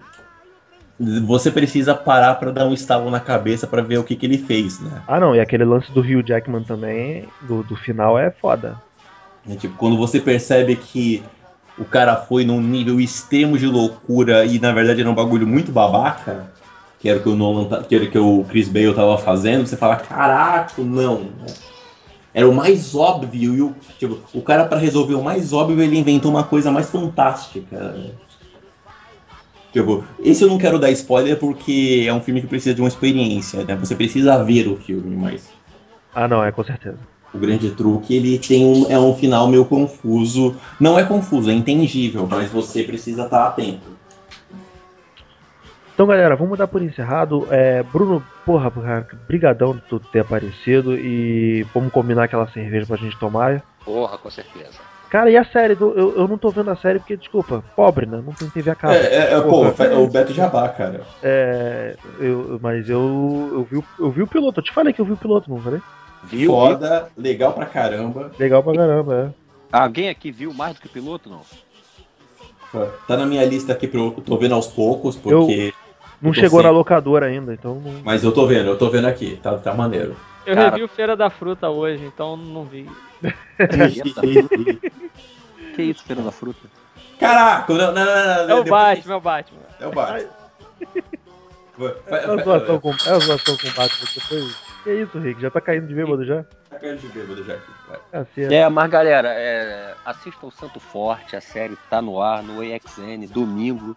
Você 1.27 1.51
precisa 1.51 1.94
parar 1.94 2.35
pra 2.35 2.51
dar 2.51 2.66
um 2.66 2.74
estalo 2.74 3.10
na 3.10 3.18
cabeça 3.20 3.66
pra 3.66 3.81
ver 3.81 3.98
o 3.98 4.05
que, 4.05 4.14
que 4.14 4.27
ele 4.27 4.36
fez, 4.36 4.78
né? 4.81 5.01
Ah 5.09 5.18
não, 5.18 5.35
e 5.35 5.40
aquele 5.40 5.64
lance 5.64 5.90
do 5.93 6.01
Hugh 6.01 6.22
Jackman 6.27 6.62
também, 6.62 7.27
do, 7.40 7.62
do 7.62 7.74
final 7.74 8.18
é 8.18 8.31
foda. 8.31 8.77
É, 9.48 9.55
Tipo, 9.55 9.74
quando 9.77 9.97
você 9.97 10.20
percebe 10.20 10.77
que 10.77 11.22
o 11.78 11.85
cara 11.86 12.16
foi 12.16 12.44
num 12.44 12.60
nível 12.60 13.01
extremo 13.01 13.56
de 13.56 13.66
loucura 13.66 14.44
e 14.44 14.59
na 14.59 14.72
verdade 14.72 15.01
era 15.01 15.09
um 15.09 15.14
bagulho 15.14 15.47
muito 15.47 15.72
babaca, 15.72 16.51
que 16.98 17.09
era 17.09 17.18
o 17.18 17.22
que 17.22 17.28
o 17.31 17.35
Nolan, 17.35 17.82
que 17.85 17.94
era 17.94 18.05
o 18.05 18.10
que 18.10 18.18
o 18.18 18.44
Chris 18.44 18.68
Bale 18.68 18.93
tava 18.94 19.16
fazendo, 19.16 19.66
você 19.66 19.78
fala, 19.78 19.97
caraca, 19.97 20.82
não. 20.82 21.20
né? 21.20 21.47
Era 22.35 22.47
o 22.47 22.55
mais 22.55 22.94
óbvio 22.94 23.55
e 23.55 23.62
o, 23.62 23.74
tipo, 23.98 24.18
o 24.35 24.43
cara 24.43 24.66
pra 24.66 24.78
resolver 24.78 25.14
o 25.14 25.24
mais 25.24 25.52
óbvio 25.55 25.82
ele 25.82 25.98
inventou 25.98 26.31
uma 26.31 26.44
coisa 26.44 26.70
mais 26.70 26.90
fantástica. 26.90 27.78
né? 27.78 28.10
Tipo, 29.72 30.05
esse 30.22 30.42
eu 30.42 30.48
não 30.48 30.59
quero 30.59 30.78
dar 30.78 30.90
spoiler 30.90 31.36
porque 31.38 32.05
é 32.06 32.12
um 32.12 32.20
filme 32.20 32.40
que 32.40 32.47
precisa 32.48 32.74
de 32.74 32.80
uma 32.80 32.88
experiência, 32.88 33.64
né? 33.64 33.76
Você 33.76 33.94
precisa 33.94 34.42
ver 34.42 34.66
o 34.66 34.76
filme, 34.76 35.16
mas 35.16 35.48
Ah 36.14 36.26
não, 36.26 36.42
é 36.42 36.51
com 36.51 36.64
certeza. 36.64 36.98
o 37.32 37.38
grande 37.38 37.70
truque, 37.70 38.16
ele 38.16 38.38
tem 38.38 38.64
um, 38.64 38.90
é 38.90 38.98
um 38.98 39.14
final 39.14 39.47
meio 39.47 39.64
confuso. 39.64 40.56
Não 40.80 40.98
é 40.98 41.05
confuso, 41.05 41.51
é 41.51 41.52
entendível, 41.55 42.26
mas 42.28 42.51
você 42.51 42.82
precisa 42.82 43.24
estar 43.24 43.47
atento. 43.47 44.01
Então, 45.94 46.06
galera, 46.06 46.34
vamos 46.34 46.59
dar 46.59 46.66
por 46.66 46.82
encerrado. 46.82 47.47
É, 47.51 47.82
Bruno, 47.82 48.24
porra, 48.44 48.70
cara, 48.70 49.06
brigadão 49.28 49.74
de 49.76 49.82
tu 49.82 50.01
ter 50.01 50.20
aparecido 50.20 50.98
e 50.98 51.62
vamos 51.74 51.92
combinar 51.92 52.24
aquela 52.24 52.48
cerveja 52.48 52.86
pra 52.86 52.97
gente 52.97 53.18
tomar. 53.18 53.62
Porra, 53.84 54.16
com 54.16 54.30
certeza. 54.30 54.89
Cara, 55.10 55.28
e 55.30 55.36
a 55.36 55.44
série? 55.44 55.74
do- 55.74 55.92
Eu, 55.98 56.16
eu 56.16 56.28
não 56.28 56.38
tô 56.38 56.50
vendo 56.52 56.70
a 56.70 56.76
série 56.76 57.00
porque, 57.00 57.16
desculpa, 57.16 57.64
pobre, 57.74 58.06
né? 58.06 58.22
Não 58.24 58.32
tem 58.32 58.48
TV 58.48 58.70
a 58.70 58.76
cabo. 58.76 58.94
É, 58.94 59.16
é, 59.16 59.34
é, 59.34 59.40
pô, 59.42 59.64
fe- 59.72 59.88
o 59.88 60.06
Beto 60.06 60.32
Jabá, 60.32 60.68
cara. 60.68 61.00
É, 61.22 61.96
eu, 62.20 62.58
mas 62.62 62.88
eu, 62.88 63.50
eu, 63.52 63.64
vi, 63.64 63.76
o- 63.76 63.84
eu 63.98 64.10
vi 64.12 64.22
o 64.22 64.26
piloto. 64.28 64.60
Eu 64.60 64.64
te 64.64 64.72
falei 64.72 64.92
que 64.92 65.00
eu 65.00 65.04
vi 65.04 65.12
o 65.12 65.16
piloto, 65.16 65.50
não 65.50 65.60
falei? 65.60 65.80
Viu? 66.22 66.38
viu? 66.40 66.50
Foda, 66.50 67.10
legal 67.16 67.52
pra 67.52 67.66
caramba. 67.66 68.30
Legal 68.38 68.62
pra 68.62 68.74
caramba, 68.74 69.34
é. 69.36 69.76
Alguém 69.76 70.08
aqui 70.08 70.30
viu 70.30 70.54
mais 70.54 70.74
do 70.74 70.80
que 70.80 70.86
o 70.86 70.90
piloto, 70.90 71.28
não? 71.28 71.44
Tá 73.06 73.16
na 73.16 73.26
minha 73.26 73.44
lista 73.44 73.72
aqui, 73.72 73.88
pro, 73.88 74.12
tô 74.12 74.36
vendo 74.36 74.54
aos 74.54 74.68
poucos, 74.68 75.16
porque. 75.16 75.72
Não 76.22 76.30
Eu 76.30 76.34
tô 76.34 76.40
chegou 76.40 76.58
sem. 76.60 76.66
na 76.66 76.70
locadora 76.70 77.26
ainda, 77.26 77.52
então 77.52 77.80
não. 77.80 78.02
Mas 78.04 78.22
eu 78.22 78.32
tô 78.32 78.46
vendo, 78.46 78.68
eu 78.68 78.78
tô 78.78 78.90
vendo 78.90 79.06
aqui, 79.08 79.36
tá, 79.36 79.56
tá 79.58 79.74
maneiro. 79.74 80.14
Eu 80.46 80.54
Cara- 80.54 80.70
revi 80.70 80.82
o 80.82 80.88
Feira 80.88 81.16
da 81.16 81.30
Fruta 81.30 81.68
hoje, 81.68 82.04
então 82.04 82.36
não 82.36 82.64
vi. 82.64 82.88
Que 85.74 85.82
isso, 85.82 86.02
Feira 86.04 86.22
da 86.22 86.32
Fruta? 86.32 86.68
Caraca, 87.18 87.72
não, 87.72 87.92
não, 87.92 88.04
não, 88.04 88.46
não, 88.48 88.56
É 88.56 88.60
o 88.60 88.64
Batman, 88.64 89.12
é 89.12 89.16
o 89.16 89.20
Batman. 89.20 89.60
É 89.78 89.86
o 89.86 89.92
Batman. 89.92 90.30
É 92.06 92.26
uma 92.30 92.42
zoação 92.42 92.80
com, 92.80 92.90
é 92.90 93.20
zoação 93.20 93.56
com 93.56 93.68
o 93.68 93.72
Batman. 93.72 94.08
Depois... 94.14 94.56
Que 94.82 94.94
isso, 94.94 95.18
Rick? 95.18 95.40
Já 95.42 95.50
tá 95.50 95.60
caindo 95.60 95.86
de 95.86 95.94
bêbado 95.94 96.24
já? 96.24 96.42
Tá 96.70 96.78
caindo 96.78 96.98
de 96.98 97.08
bêbado 97.08 97.44
já 97.44 97.54
aqui, 97.54 97.70
vai. 97.86 97.98
Caceta. 98.10 98.54
É, 98.54 98.68
mas 98.68 98.90
galera, 98.90 99.28
é, 99.34 99.94
assista 100.06 100.46
o 100.46 100.50
Santo 100.50 100.80
Forte, 100.80 101.36
a 101.36 101.40
série 101.40 101.76
tá 101.90 102.00
no 102.00 102.22
ar, 102.22 102.42
no 102.42 102.60
AXN, 102.62 103.26
domingo. 103.30 103.94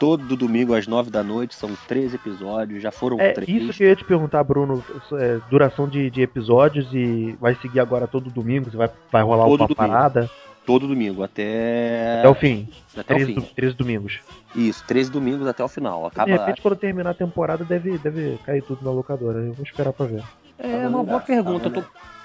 Todo 0.00 0.34
domingo 0.34 0.74
às 0.74 0.86
nove 0.86 1.10
da 1.10 1.22
noite, 1.22 1.54
são 1.54 1.70
três 1.86 2.14
episódios, 2.14 2.82
já 2.82 2.90
foram 2.90 3.20
É, 3.20 3.32
três. 3.32 3.46
isso 3.48 3.72
que 3.74 3.84
eu 3.84 3.88
ia 3.88 3.94
te 3.96 4.02
perguntar, 4.04 4.42
Bruno. 4.42 4.82
é, 5.12 5.38
duração 5.50 5.86
de, 5.86 6.08
de 6.10 6.22
episódios 6.22 6.88
e 6.92 7.36
vai 7.38 7.54
seguir 7.56 7.80
agora 7.80 8.06
todo 8.08 8.30
domingo? 8.30 8.70
Você 8.70 8.76
vai, 8.78 8.88
vai 9.12 9.22
rolar 9.22 9.44
Todo 9.44 9.60
uma 9.60 9.68
domingo. 9.68 9.74
parada 9.76 10.30
Todo 10.64 10.86
domingo, 10.88 11.22
até, 11.22 12.18
até 12.20 12.28
o 12.28 12.34
fim? 12.34 12.66
até 12.96 13.00
o 13.14 13.16
Três, 13.16 13.26
fim. 13.28 13.34
do- 13.34 13.42
três 13.54 13.74
domingos. 13.74 14.20
Isso, 14.54 14.82
três 14.86 15.10
domingos 15.10 15.46
até 15.46 15.62
o 15.62 15.68
final. 15.68 16.00
De 16.02 16.06
Acaba. 16.08 16.30
repente, 16.30 16.62
quando 16.62 16.76
terminar 16.76 17.10
a 17.10 17.14
temporada, 17.14 17.62
deve, 17.64 17.98
deve 17.98 18.38
cair 18.44 18.62
tudo 18.62 18.82
na 18.84 18.90
locadora. 18.90 19.38
Eu 19.40 19.52
vou 19.52 19.64
esperar 19.64 19.92
pra 19.92 20.06
ver. 20.06 20.22
É 20.58 20.88
uma 20.88 21.02
boa 21.04 21.20
pergunta. 21.20 21.68
Eu 21.68 21.72
tô, 21.72 21.82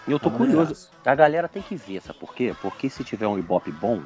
eu 0.08 0.20
tô 0.20 0.30
Tá 0.30 0.38
curioso. 0.38 0.90
A 1.06 1.16
galera 1.16 1.48
tem 1.50 1.62
que 1.62 1.76
ver, 1.76 2.02
sabe 2.02 2.20
por 2.20 2.34
quê? 2.36 2.54
Porque 2.62 2.90
se 2.90 3.04
tiver 3.04 3.28
um 3.28 3.38
Ibope 3.40 3.72
bom, 3.72 3.98
o 3.98 4.04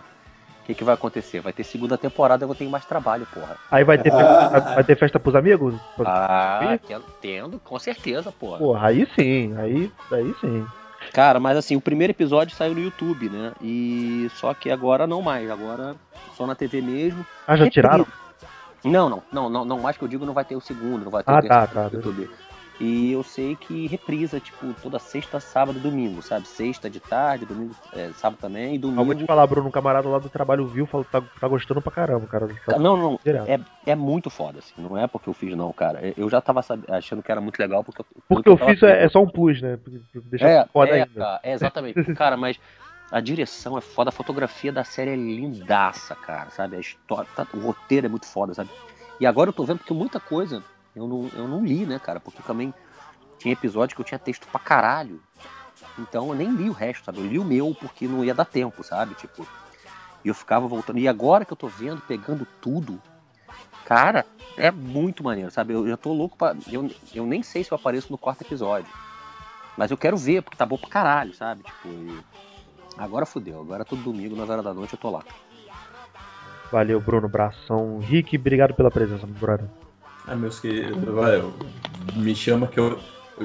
que, 0.70 0.76
que 0.76 0.84
vai 0.84 0.94
acontecer? 0.94 1.40
Vai 1.42 1.52
ter 1.52 1.64
segunda 1.64 1.98
temporada, 1.98 2.44
eu 2.44 2.48
vou 2.48 2.56
ter 2.56 2.68
mais 2.68 2.86
trabalho, 2.86 3.28
porra. 3.34 3.58
Aí 3.72 3.84
vai 3.84 3.98
ter, 3.98 4.12
festa, 4.12 4.60
vai 4.76 4.84
ter 4.84 4.96
festa 4.96 5.20
pros 5.20 5.36
amigos? 5.36 5.76
Ah, 6.06 6.78
tendo, 6.88 7.04
tendo, 7.22 7.60
com 7.60 7.80
certeza, 7.80 8.32
porra. 8.32 8.60
Porra, 8.60 8.88
aí 8.88 9.08
sim, 9.16 9.56
aí, 9.58 9.92
aí 10.12 10.36
sim. 10.40 10.66
Cara, 11.14 11.40
mas 11.40 11.58
assim, 11.58 11.76
o 11.76 11.82
primeiro 11.82 12.12
episódio 12.12 12.56
saiu 12.56 12.76
no 12.76 12.82
YouTube, 12.82 13.30
né? 13.30 13.54
E 13.62 14.30
só 14.36 14.54
que 14.54 14.70
agora 14.70 15.08
não 15.08 15.22
mais, 15.22 15.50
agora 15.50 15.96
só 16.36 16.46
na 16.46 16.54
TV 16.54 16.82
mesmo. 16.82 17.26
Ah, 17.48 17.56
já 17.56 17.70
tiraram? 17.70 18.06
Não, 18.84 19.10
não, 19.10 19.24
não, 19.32 19.50
não, 19.50 19.66
não 19.66 19.80
mais 19.80 19.98
que 19.98 20.04
eu 20.04 20.08
digo, 20.08 20.26
não 20.26 20.34
vai 20.34 20.46
ter 20.46 20.56
o 20.56 20.62
segundo, 20.62 21.04
não 21.04 21.12
vai 21.12 21.24
ter 21.24 21.32
Ah, 21.32 21.38
o 21.38 21.42
terceiro 21.42 21.68
tá, 21.68 21.68
tá, 21.68 21.90
no 21.90 21.96
YouTube. 21.96 22.30
E 22.80 23.12
eu 23.12 23.24
sei 23.24 23.56
que 23.56 23.88
reprisa, 23.88 24.40
tipo, 24.40 24.74
toda 24.82 25.00
sexta, 25.00 25.40
sábado 25.40 25.80
e 25.80 25.82
domingo, 25.82 26.22
sabe? 26.22 26.48
Sexta 26.48 26.90
de 26.90 27.00
tarde, 27.02 27.46
domingo, 27.46 27.76
é, 27.92 28.14
sábado 28.14 28.40
também, 28.40 28.76
e 28.76 28.80
Eu 28.80 28.80
vou 28.96 29.06
domingo. 29.06 29.20
te 29.20 29.26
falar, 29.26 29.46
Bruno, 29.48 29.68
um 29.68 29.72
camarada 29.72 30.08
lá 30.08 30.18
do 30.18 30.30
trabalho 30.30 30.66
viu, 30.68 30.86
falou 30.88 31.06
que 31.06 31.12
tá, 31.12 31.22
tá 31.22 31.48
gostando 31.48 31.82
pra 31.82 31.92
caramba, 31.92 32.26
cara. 32.28 32.48
Tá 32.66 32.80
Não, 32.80 32.96
não, 32.96 33.20
direto. 33.24 33.50
é, 33.50 33.92
é 33.92 33.96
muito 33.96 34.30
foda, 34.30 34.60
assim, 34.60 34.74
não 34.78 34.98
é 34.98 35.08
porque 35.08 35.28
eu 35.28 35.34
fiz, 35.34 35.56
não, 35.58 35.74
cara. 35.74 36.14
Eu 36.16 36.30
já 36.30 36.40
tava 36.40 36.62
sab- 36.62 36.86
achando 36.90 37.22
que 37.22 37.32
era 37.32 37.42
muito 37.42 37.60
legal, 37.60 37.84
porque 37.84 38.02
eu, 38.02 38.06
Porque 38.30 38.50
eu 38.50 38.54
o 38.54 38.56
ofício 38.56 38.88
é, 38.88 39.04
é 39.04 39.10
só 39.10 39.22
um 39.22 39.30
plus, 39.30 39.62
né? 39.62 39.78
Deixa 40.26 40.46
É, 40.48 40.66
foda 40.72 40.96
é, 40.96 41.04
ainda. 41.04 41.20
cara, 41.20 41.40
é, 41.44 41.52
exatamente. 41.52 42.14
cara, 42.16 42.38
mas 42.38 42.58
a 43.12 43.20
direção 43.20 43.78
é 43.78 43.82
foda, 43.82 44.10
a 44.10 44.14
fotografia 44.14 44.72
da 44.72 44.84
série 44.84 45.12
é 45.12 45.16
lindaça, 45.16 46.16
cara, 46.16 46.50
sabe? 46.50 46.78
A 46.78 46.80
história, 46.80 47.30
tá- 47.34 47.48
o 47.54 47.60
roteiro 47.60 48.06
é 48.06 48.10
muito 48.10 48.26
foda, 48.26 48.54
sabe? 48.54 48.72
E 49.20 49.26
agora 49.26 49.50
eu 49.50 49.54
tô 49.54 49.66
vendo 49.66 49.84
que 49.84 49.94
muita 49.94 50.20
coisa 50.20 50.64
eu 51.00 51.08
não, 51.08 51.30
eu 51.34 51.48
não 51.48 51.66
li, 51.66 51.86
né, 51.86 52.00
cara? 52.00 52.20
Porque 52.20 52.42
também 52.44 52.74
tinha 53.38 53.54
episódio 53.54 53.96
que 53.96 54.02
eu 54.02 54.06
tinha 54.06 54.20
texto 54.20 54.48
pra 54.48 54.60
caralho. 54.60 55.22
Então 55.98 56.30
eu 56.30 56.36
nem 56.36 56.52
li 56.52 56.70
o 56.70 56.74
resto, 56.74 57.06
sabe? 57.06 57.20
Eu 57.20 57.26
li 57.26 57.40
o 57.40 57.44
meu 57.44 57.76
porque 57.80 58.08
não 58.08 58.24
ia 58.24 58.34
dar 58.34 58.46
tempo, 58.46 58.84
sabe? 58.84 59.16
Tipo, 59.16 59.48
e 60.24 60.28
eu 60.28 60.36
ficava 60.36 60.68
voltando. 60.68 61.00
E 61.00 61.08
agora 61.08 61.46
que 61.46 61.54
eu 61.54 61.58
tô 61.58 61.68
vendo, 61.68 62.02
pegando 62.02 62.46
tudo, 62.62 63.02
cara, 63.86 64.26
é 64.58 64.70
muito 64.72 65.24
maneiro, 65.24 65.52
sabe? 65.52 65.74
Eu, 65.74 65.88
eu 65.88 65.98
tô 65.98 66.14
louco 66.14 66.38
pra. 66.38 66.56
Eu, 66.72 66.90
eu 67.14 67.26
nem 67.26 67.42
sei 67.42 67.64
se 67.64 67.72
eu 67.72 67.76
apareço 67.76 68.12
no 68.12 68.18
quarto 68.18 68.42
episódio. 68.42 68.92
Mas 69.78 69.92
eu 69.92 69.98
quero 69.98 70.18
ver, 70.18 70.42
porque 70.42 70.58
tá 70.58 70.66
bom 70.66 70.78
pra 70.78 70.90
caralho, 70.90 71.34
sabe? 71.34 71.64
Tipo, 71.64 71.88
e 71.88 72.20
agora 72.98 73.26
fudeu. 73.26 73.62
Agora 73.62 73.86
todo 73.86 74.04
domingo, 74.04 74.36
9 74.36 74.52
horas 74.52 74.66
da 74.66 74.74
noite, 74.74 74.94
eu 74.94 75.00
tô 75.00 75.10
lá. 75.10 75.24
Valeu, 76.72 77.00
Bruno, 77.00 77.30
bração. 77.30 78.00
Rick, 78.00 78.38
obrigado 78.38 78.74
pela 78.74 78.92
presença, 78.92 79.26
meu 79.26 79.36
brother. 79.36 79.70
Ah, 80.28 80.36
meus 80.36 80.60
queridos, 80.60 81.04
valeu. 81.04 81.54
Me 82.16 82.36
chama 82.36 82.68
que 82.68 82.80
eu. 82.80 83.00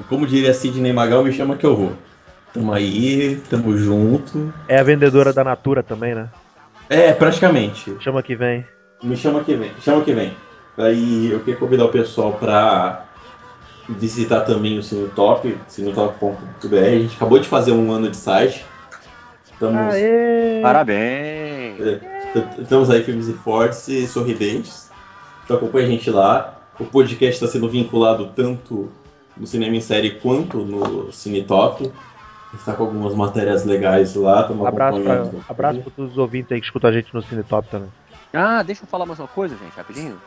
Como 0.09 0.27
diria 0.27 0.53
Sidney 0.53 0.93
Magal, 0.93 1.23
me 1.23 1.31
chama 1.31 1.55
que 1.55 1.65
eu 1.65 1.75
vou. 1.75 1.93
Tamo 2.53 2.71
aí, 2.73 3.41
tamo 3.49 3.77
junto. 3.77 4.53
É 4.67 4.79
a 4.79 4.83
vendedora 4.83 5.33
da 5.33 5.43
Natura 5.43 5.83
também, 5.83 6.15
né? 6.15 6.29
É, 6.89 7.11
praticamente. 7.11 7.95
Chama 7.99 8.21
que 8.21 8.35
vem. 8.35 8.65
Me 9.03 9.17
chama 9.17 9.43
que 9.43 9.55
vem, 9.55 9.71
chama 9.81 10.03
que 10.03 10.13
vem. 10.13 10.33
Aí 10.77 11.31
eu 11.31 11.39
queria 11.39 11.59
convidar 11.59 11.85
o 11.85 11.89
pessoal 11.89 12.33
pra 12.33 13.05
visitar 13.87 14.41
também 14.41 14.77
o 14.77 14.83
Sinotop, 14.83 15.57
sinotop.br. 15.67 16.75
A 16.75 16.99
gente 16.99 17.15
acabou 17.15 17.39
de 17.39 17.47
fazer 17.47 17.71
um 17.71 17.91
ano 17.91 18.09
de 18.09 18.17
site. 18.17 18.65
Estamos, 19.51 19.93
Aê! 19.93 20.61
Parabéns! 20.61 22.01
estamos 22.59 22.89
aí 22.89 23.03
firmes 23.03 23.27
e 23.29 23.33
fortes 23.33 23.87
e 23.87 24.07
sorridentes. 24.07 24.91
Então 25.43 25.57
acompanha 25.57 25.87
a 25.87 25.89
gente 25.89 26.09
lá. 26.09 26.53
O 26.79 26.85
podcast 26.85 27.35
está 27.35 27.47
sendo 27.47 27.69
vinculado 27.69 28.27
tanto 28.35 28.89
no 29.37 29.45
Cinema 29.45 29.75
em 29.75 29.81
Série 29.81 30.11
quanto 30.19 30.59
no 30.59 31.11
Cinetop. 31.11 31.91
Está 32.53 32.73
com 32.73 32.83
algumas 32.83 33.13
matérias 33.13 33.65
legais 33.65 34.15
lá. 34.15 34.41
estamos 34.41 34.65
Abraço 34.65 34.97
acompanhando. 34.97 35.45
abraço 35.49 35.81
pra 35.81 35.91
todos 35.91 36.11
os 36.13 36.17
ouvintes 36.17 36.51
aí 36.51 36.59
que 36.59 36.65
escutam 36.65 36.89
a 36.89 36.93
gente 36.93 37.13
no 37.13 37.21
Cinetop 37.21 37.67
também. 37.69 37.89
Ah, 38.33 38.63
deixa 38.63 38.83
eu 38.83 38.87
falar 38.87 39.05
mais 39.05 39.19
uma 39.19 39.27
coisa, 39.27 39.55
gente, 39.57 39.75
rapidinho. 39.75 40.17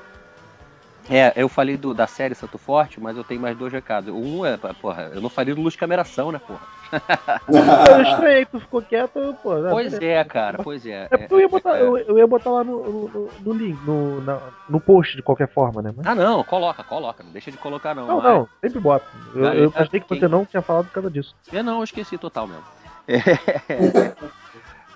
É, 1.11 1.33
eu 1.37 1.49
falei 1.49 1.77
do, 1.77 1.95
da 1.95 2.07
série 2.07 2.35
Santo 2.35 2.59
Forte, 2.59 3.01
mas 3.01 3.17
eu 3.17 3.25
tenho 3.25 3.41
mais 3.41 3.57
dois 3.57 3.73
recados. 3.73 4.13
Um 4.15 4.45
é, 4.45 4.57
porra, 4.59 5.11
eu 5.15 5.21
não 5.23 5.31
falei 5.31 5.55
do 5.55 5.61
Luz 5.63 5.75
Cameração, 5.75 6.31
né, 6.31 6.39
porra? 6.39 6.61
Eu 7.49 8.03
estranhei, 8.03 8.47
tu 8.47 8.61
ficou 8.61 8.83
quieto, 8.83 9.35
pô. 9.43 9.55
né? 9.59 9.71
Pois 9.71 9.93
é, 9.95 10.25
cara, 10.25 10.63
pois 10.63 10.85
é. 10.87 11.07
É 11.11 11.19
porque 11.19 11.35
eu 11.35 11.41
ia 11.41 11.49
botar, 11.49 11.79
é, 11.79 11.83
eu, 11.83 11.97
eu 11.99 12.19
ia 12.19 12.27
botar 12.27 12.51
lá 12.51 12.65
no, 12.65 13.09
no, 13.09 13.33
no 13.41 13.53
link, 13.53 13.81
no, 13.85 14.21
na- 14.23 14.51
no 14.69 14.81
post 14.81 15.17
de 15.17 15.23
qualquer 15.23 15.49
forma, 15.49 15.81
né? 15.83 15.93
Mas- 15.97 16.07
Ah, 16.07 16.15
não, 16.15 16.43
coloca, 16.45 16.83
coloca, 16.85 17.23
não 17.23 17.33
deixa 17.33 17.51
de 17.51 17.59
colocar 17.59 17.95
não. 17.95 18.07
não, 18.07 18.17
mas- 18.17 18.25
não, 18.25 18.49
sempre 18.63 18.81
bota. 18.81 19.07
Eu, 19.35 19.45
eu 19.55 19.73
achei 19.75 20.01
que 20.01 20.07
quem- 20.07 20.19
você 20.21 20.29
não 20.29 20.45
tinha 20.47 20.63
falado 20.63 20.87
por 20.87 20.93
causa 20.93 21.11
disso. 21.11 21.35
É, 21.53 21.63
não, 21.63 21.79
eu 21.79 21.85
esqueci 21.85 22.17
total 22.19 22.47
mesmo. 22.47 22.65
É, 23.07 23.19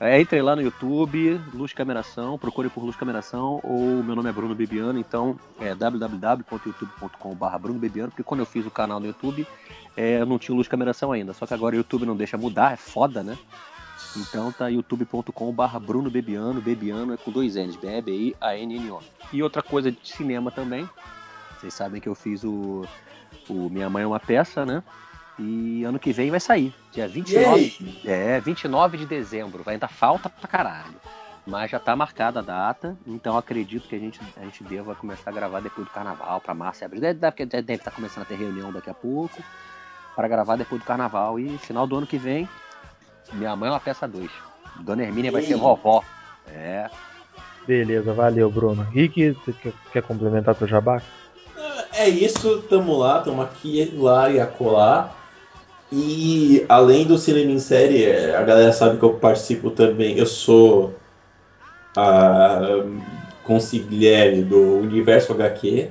entre 0.02 0.42
lá 0.42 0.56
no 0.56 0.62
YouTube, 0.62 1.40
Luz 1.54 1.72
Cameração, 1.72 2.36
procure 2.36 2.68
por 2.68 2.82
Luz 2.82 2.96
Cameração, 2.96 3.60
ou 3.62 4.02
meu 4.02 4.16
nome 4.16 4.28
é 4.28 4.32
Bruno 4.32 4.52
Bebiano, 4.54 4.98
então 4.98 5.38
é 5.60 5.74
www.youtube.com.br 5.74 7.58
Bruno 7.60 7.78
Bebiano, 7.78 8.10
porque 8.10 8.24
quando 8.24 8.40
eu 8.40 8.46
fiz 8.46 8.66
o 8.66 8.70
canal 8.70 8.98
no 8.98 9.06
YouTube, 9.06 9.46
é, 9.96 10.20
eu 10.20 10.26
não 10.26 10.40
tinha 10.40 10.56
Luz 10.56 10.66
Cameração 10.66 11.12
ainda, 11.12 11.32
só 11.32 11.46
que 11.46 11.54
agora 11.54 11.76
o 11.76 11.78
YouTube 11.78 12.04
não 12.04 12.16
deixa 12.16 12.36
mudar, 12.36 12.72
é 12.72 12.76
foda, 12.76 13.22
né? 13.22 13.38
Então 14.16 14.50
tá 14.50 14.66
youtube.com.br 14.66 15.78
Bruno 15.80 16.10
Bebiano, 16.10 16.60
Bebiano 16.60 17.14
é 17.14 17.16
com 17.16 17.30
dois 17.30 17.54
N's, 17.54 17.76
B-E-B-I-A-N-N-O. 17.76 18.98
E 19.32 19.42
outra 19.42 19.62
coisa 19.62 19.92
de 19.92 19.98
cinema 20.02 20.50
também, 20.50 20.88
vocês 21.58 21.72
sabem 21.72 22.00
que 22.00 22.08
eu 22.08 22.14
fiz 22.16 22.42
o, 22.42 22.84
o 23.48 23.70
Minha 23.70 23.88
Mãe 23.88 24.02
é 24.02 24.06
uma 24.06 24.18
Peça, 24.18 24.66
né? 24.66 24.82
E 25.38 25.82
ano 25.84 25.98
que 25.98 26.12
vem 26.12 26.30
vai 26.30 26.40
sair, 26.40 26.74
dia 26.92 27.08
29, 27.08 28.02
é, 28.04 28.38
29 28.40 28.98
de 28.98 29.06
dezembro. 29.06 29.62
Vai 29.62 29.74
ainda 29.74 29.88
falta 29.88 30.28
pra 30.28 30.46
caralho. 30.46 30.94
Mas 31.46 31.70
já 31.70 31.80
tá 31.80 31.96
marcada 31.96 32.38
a 32.38 32.42
data, 32.42 32.96
então 33.04 33.36
acredito 33.36 33.88
que 33.88 33.96
a 33.96 33.98
gente, 33.98 34.20
a 34.36 34.44
gente 34.44 34.62
deva 34.62 34.94
começar 34.94 35.30
a 35.30 35.32
gravar 35.32 35.60
depois 35.60 35.86
do 35.86 35.92
carnaval, 35.92 36.40
pra 36.40 36.54
março 36.54 36.82
e 36.82 36.84
abril. 36.84 37.00
Deve, 37.00 37.18
deve, 37.18 37.46
deve 37.46 37.72
estar 37.74 37.90
começando 37.90 38.22
a 38.22 38.26
ter 38.26 38.36
reunião 38.36 38.72
daqui 38.72 38.90
a 38.90 38.94
pouco, 38.94 39.42
para 40.14 40.28
gravar 40.28 40.54
depois 40.54 40.80
do 40.80 40.84
carnaval. 40.84 41.40
E 41.40 41.58
final 41.58 41.84
do 41.86 41.96
ano 41.96 42.06
que 42.06 42.16
vem, 42.16 42.48
minha 43.32 43.56
mãe 43.56 43.68
é 43.68 43.72
uma 43.72 43.80
peça 43.80 44.06
2. 44.06 44.30
Dona 44.80 45.02
Hermínia 45.02 45.32
vai 45.32 45.42
ser 45.42 45.56
vovó. 45.56 46.04
É. 46.46 46.88
Beleza, 47.66 48.12
valeu, 48.12 48.50
Bruno. 48.50 48.82
Rick, 48.82 49.32
você 49.32 49.52
quer, 49.52 49.72
quer 49.92 50.02
complementar 50.02 50.54
teu 50.54 50.68
jabá? 50.68 51.02
É 51.92 52.08
isso, 52.08 52.62
tamo 52.62 52.96
lá, 52.96 53.20
tamo 53.20 53.42
aqui, 53.42 53.92
lá 53.96 54.30
e 54.30 54.40
acolá. 54.40 55.12
E 55.92 56.64
além 56.70 57.04
do 57.04 57.18
cinema 57.18 57.50
em 57.50 57.58
série, 57.58 58.04
é, 58.04 58.34
a 58.34 58.42
galera 58.42 58.72
sabe 58.72 58.96
que 58.96 59.02
eu 59.02 59.14
participo 59.14 59.70
também. 59.70 60.16
Eu 60.16 60.24
sou 60.24 60.94
a 61.94 62.82
consigliere 63.44 64.42
do 64.42 64.78
Universo 64.78 65.32
HQ. 65.32 65.88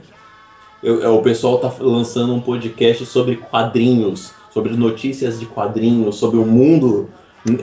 Eu- 0.81 1.01
eu- 1.01 1.15
o 1.17 1.21
pessoal 1.21 1.59
tá 1.59 1.71
lançando 1.79 2.33
um 2.33 2.39
podcast 2.39 3.05
sobre 3.05 3.35
quadrinhos, 3.35 4.31
sobre 4.51 4.75
notícias 4.75 5.39
de 5.39 5.45
quadrinhos, 5.45 6.15
sobre 6.15 6.39
o 6.39 6.45
mundo. 6.45 7.07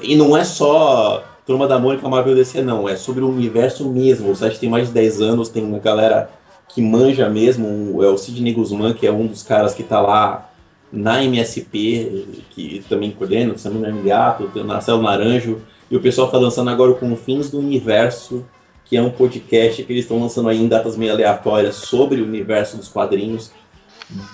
E 0.02 0.14
não 0.14 0.36
é 0.36 0.44
só 0.44 1.24
Turma 1.44 1.66
da 1.66 1.78
Mônica 1.78 2.08
Marvel 2.08 2.34
DC, 2.36 2.62
não. 2.62 2.88
É 2.88 2.94
sobre 2.94 3.24
o 3.24 3.28
universo 3.30 3.88
mesmo. 3.88 4.30
O 4.30 4.36
site 4.36 4.60
tem 4.60 4.68
mais 4.68 4.88
de 4.88 4.92
10 4.94 5.20
anos, 5.20 5.48
tem 5.48 5.64
uma 5.64 5.78
galera 5.78 6.30
que 6.68 6.82
manja 6.82 7.28
mesmo. 7.28 8.02
É 8.04 8.06
o 8.08 8.18
Sidney 8.18 8.52
Guzman, 8.52 8.92
que 8.92 9.06
é 9.06 9.10
um 9.10 9.26
dos 9.26 9.42
caras 9.42 9.74
que 9.74 9.82
tá 9.82 10.00
lá 10.00 10.50
na 10.92 11.22
MSP, 11.22 12.44
que 12.50 12.84
também 12.88 13.10
coordena, 13.10 13.56
Samuel 13.58 14.02
Gato, 14.02 14.50
o 14.54 14.64
Marcelo 14.64 15.02
Naranjo. 15.02 15.60
E 15.90 15.96
o 15.96 16.00
pessoal 16.00 16.30
tá 16.30 16.38
lançando 16.38 16.70
agora 16.70 16.90
o 16.90 16.96
Confins 16.96 17.50
do 17.50 17.58
Universo, 17.58 18.44
que 18.84 18.96
é 18.96 19.02
um 19.02 19.10
podcast 19.10 19.82
que 19.82 19.92
eles 19.92 20.04
estão 20.04 20.20
lançando 20.20 20.48
aí 20.48 20.58
em 20.58 20.68
datas 20.68 20.96
meio 20.96 21.12
aleatórias 21.12 21.76
sobre 21.76 22.20
o 22.20 22.24
universo 22.24 22.76
dos 22.76 22.88
quadrinhos. 22.88 23.52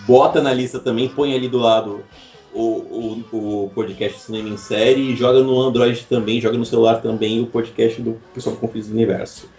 Bota 0.07 0.41
na 0.41 0.53
lista 0.53 0.79
também, 0.79 1.09
põe 1.09 1.35
ali 1.35 1.49
do 1.49 1.59
lado 1.59 2.05
o, 2.53 3.25
o, 3.33 3.65
o 3.65 3.71
podcast 3.75 4.21
Cinema 4.21 4.49
em 4.49 4.57
Série 4.57 5.13
e 5.13 5.17
joga 5.17 5.43
no 5.43 5.61
Android 5.61 6.07
também, 6.07 6.41
joga 6.41 6.57
no 6.57 6.65
celular 6.65 7.03
também 7.03 7.41
o 7.41 7.47
podcast 7.47 8.01
do 8.01 8.21
pessoal 8.33 8.55
do 8.55 8.61
Confins 8.61 8.87
do 8.87 8.95
Universo. 8.95 9.51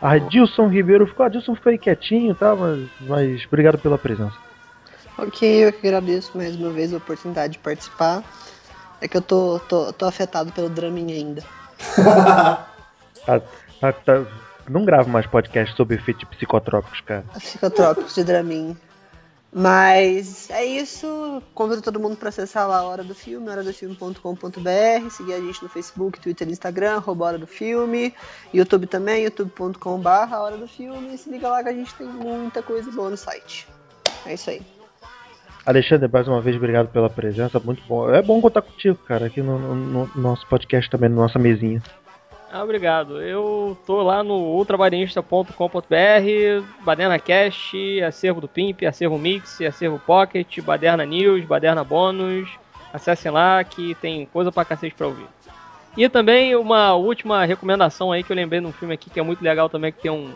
A 0.00 0.18
Dilson 0.18 0.68
Ribeiro 0.68 1.06
ficou. 1.06 1.26
A 1.26 1.28
Dilson 1.28 1.54
ficou 1.54 1.70
aí 1.70 1.78
quietinho, 1.78 2.34
tá? 2.34 2.54
Mas, 2.54 2.88
mas 3.00 3.44
obrigado 3.46 3.78
pela 3.78 3.98
presença. 3.98 4.47
Ok, 5.18 5.66
eu 5.66 5.72
que 5.72 5.86
agradeço 5.86 6.30
mais 6.36 6.54
uma 6.54 6.70
vez 6.70 6.94
a 6.94 6.98
oportunidade 6.98 7.54
de 7.54 7.58
participar. 7.58 8.22
É 9.00 9.08
que 9.08 9.16
eu 9.16 9.22
tô, 9.22 9.58
tô, 9.68 9.92
tô 9.92 10.06
afetado 10.06 10.52
pelo 10.52 10.68
Dramin 10.68 11.12
ainda. 11.12 11.44
Tá- 11.96 12.66
tá- 13.80 13.92
tá- 13.92 14.26
Não 14.68 14.84
gravo 14.84 15.10
mais 15.10 15.26
podcast 15.26 15.74
sobre 15.76 15.96
efeitos 15.96 16.24
psicotrópicos, 16.24 17.00
cara. 17.00 17.24
Psicotrópicos 17.38 18.14
de 18.14 18.22
Dramin. 18.22 18.76
Mas 19.52 20.50
é 20.50 20.64
isso. 20.64 21.42
Convido 21.54 21.82
todo 21.82 21.98
mundo 21.98 22.16
para 22.16 22.28
acessar 22.28 22.68
lá 22.68 22.78
a 22.78 22.82
Hora 22.84 23.02
do 23.02 23.14
Filme, 23.14 23.48
horadofilme.com.br, 23.48 25.10
seguir 25.10 25.32
a 25.32 25.40
gente 25.40 25.62
no 25.62 25.68
Facebook, 25.68 26.20
Twitter 26.20 26.46
e 26.46 26.52
Instagram, 26.52 26.96
arroba 26.96 27.24
Hora 27.24 27.38
do 27.38 27.46
Filme, 27.46 28.14
YouTube 28.52 28.86
também, 28.86 29.24
youtube.com.br, 29.24 30.34
Hora 30.34 30.56
do 30.56 30.68
Filme. 30.68 31.16
Se 31.16 31.30
liga 31.30 31.48
lá 31.48 31.62
que 31.62 31.70
a 31.70 31.72
gente 31.72 31.92
tem 31.94 32.06
muita 32.06 32.62
coisa 32.62 32.90
boa 32.92 33.10
no 33.10 33.16
site. 33.16 33.66
É 34.26 34.34
isso 34.34 34.50
aí. 34.50 34.77
Alexandre, 35.68 36.08
mais 36.10 36.26
uma 36.26 36.40
vez, 36.40 36.56
obrigado 36.56 36.88
pela 36.88 37.10
presença. 37.10 37.60
Muito 37.60 37.82
bom. 37.86 38.10
É 38.10 38.22
bom 38.22 38.40
contar 38.40 38.62
contigo, 38.62 38.96
cara, 39.06 39.26
aqui 39.26 39.42
no, 39.42 39.58
no- 39.58 39.74
no 40.06 40.10
nosso 40.16 40.46
podcast 40.46 40.88
também, 40.88 41.10
na 41.10 41.16
nossa 41.16 41.38
mesinha. 41.38 41.82
Ah, 42.50 42.64
obrigado. 42.64 43.20
Eu 43.20 43.76
tô 43.86 44.02
lá 44.02 44.24
no 44.24 44.32
ultrabadenista.com.br, 44.34 46.64
Baderna 46.84 47.18
Cash, 47.18 47.72
acervo 48.06 48.40
do 48.40 48.48
Pimp, 48.48 48.82
acervo 48.84 49.18
Mix, 49.18 49.60
acervo 49.60 49.98
Pocket, 49.98 50.58
Baderna 50.62 51.04
News, 51.04 51.44
Baderna 51.44 51.84
Bônus. 51.84 52.48
Acessem 52.90 53.30
lá 53.30 53.62
que 53.62 53.94
tem 53.96 54.24
coisa 54.26 54.50
pra 54.50 54.64
cacete 54.64 54.94
pra 54.94 55.08
ouvir. 55.08 55.26
E 55.96 56.08
também 56.08 56.56
uma 56.56 56.94
última 56.94 57.44
recomendação 57.44 58.10
aí 58.12 58.22
que 58.22 58.32
eu 58.32 58.36
lembrei 58.36 58.60
num 58.60 58.72
filme 58.72 58.94
aqui 58.94 59.10
que 59.10 59.20
é 59.20 59.22
muito 59.22 59.42
legal 59.44 59.68
também, 59.68 59.92
que 59.92 60.00
tem 60.00 60.10
um 60.10 60.32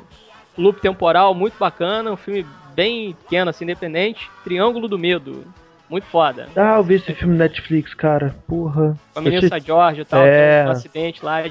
loop 0.58 0.80
temporal 0.80 1.32
muito 1.34 1.54
bacana, 1.58 2.12
um 2.12 2.16
filme 2.16 2.44
bem 2.74 3.14
pequeno, 3.14 3.50
assim, 3.50 3.64
independente, 3.64 4.28
Triângulo 4.44 4.88
do 4.88 4.98
Medo. 4.98 5.44
Muito 5.90 6.06
foda. 6.06 6.48
Ah, 6.56 6.76
eu 6.76 6.82
vi 6.82 6.94
esse 6.94 7.12
filme 7.12 7.36
Netflix, 7.36 7.92
cara. 7.92 8.34
Porra. 8.46 8.96
Com 9.12 9.18
a 9.18 9.22
menina 9.22 9.60
te- 9.60 9.66
George 9.66 10.00
e 10.00 10.04
tal, 10.06 10.22
É. 10.24 10.64
um 10.66 10.70
acidente 10.70 11.22
lá 11.22 11.42
de, 11.42 11.50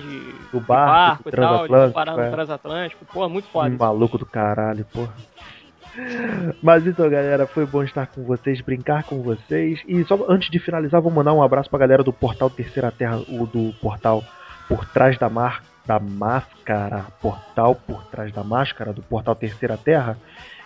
Do 0.52 0.60
barco, 0.60 1.26
barco 1.26 1.30
e 1.30 1.32
tal, 1.32 1.88
de 1.88 1.94
parar 1.94 2.14
no 2.18 2.22
é. 2.24 2.32
transatlântico. 2.32 3.06
Pô, 3.06 3.30
muito 3.30 3.48
foda. 3.50 3.70
Que 3.70 3.78
maluco 3.78 4.18
do 4.18 4.26
caralho, 4.26 4.84
porra. 4.86 5.14
Mas 6.64 6.88
então, 6.88 7.10
galera, 7.10 7.46
foi 7.46 7.66
bom 7.66 7.84
estar 7.84 8.08
com 8.08 8.24
vocês, 8.24 8.62
brincar 8.62 9.04
com 9.04 9.22
vocês. 9.22 9.82
E 9.88 10.04
só 10.06 10.18
antes 10.28 10.50
de 10.50 10.58
finalizar, 10.58 11.02
vou 11.02 11.12
mandar 11.12 11.34
um 11.34 11.44
abraço 11.44 11.70
pra 11.70 11.80
galera 11.80 12.04
do 12.04 12.14
Portal 12.14 12.50
Terceira 12.50 12.92
Terra, 12.92 13.18
o 13.28 13.46
do 13.46 13.74
portal 13.82 14.24
Por 14.68 14.86
Trás 14.86 15.18
da, 15.18 15.30
Mar... 15.30 15.62
da 15.86 16.00
Máscara, 16.00 17.06
portal 17.22 17.76
Por 17.76 18.06
Trás 18.06 18.32
da 18.32 18.44
Máscara, 18.44 18.94
do 18.94 19.02
Portal 19.02 19.36
Terceira 19.36 19.78
Terra, 19.78 20.18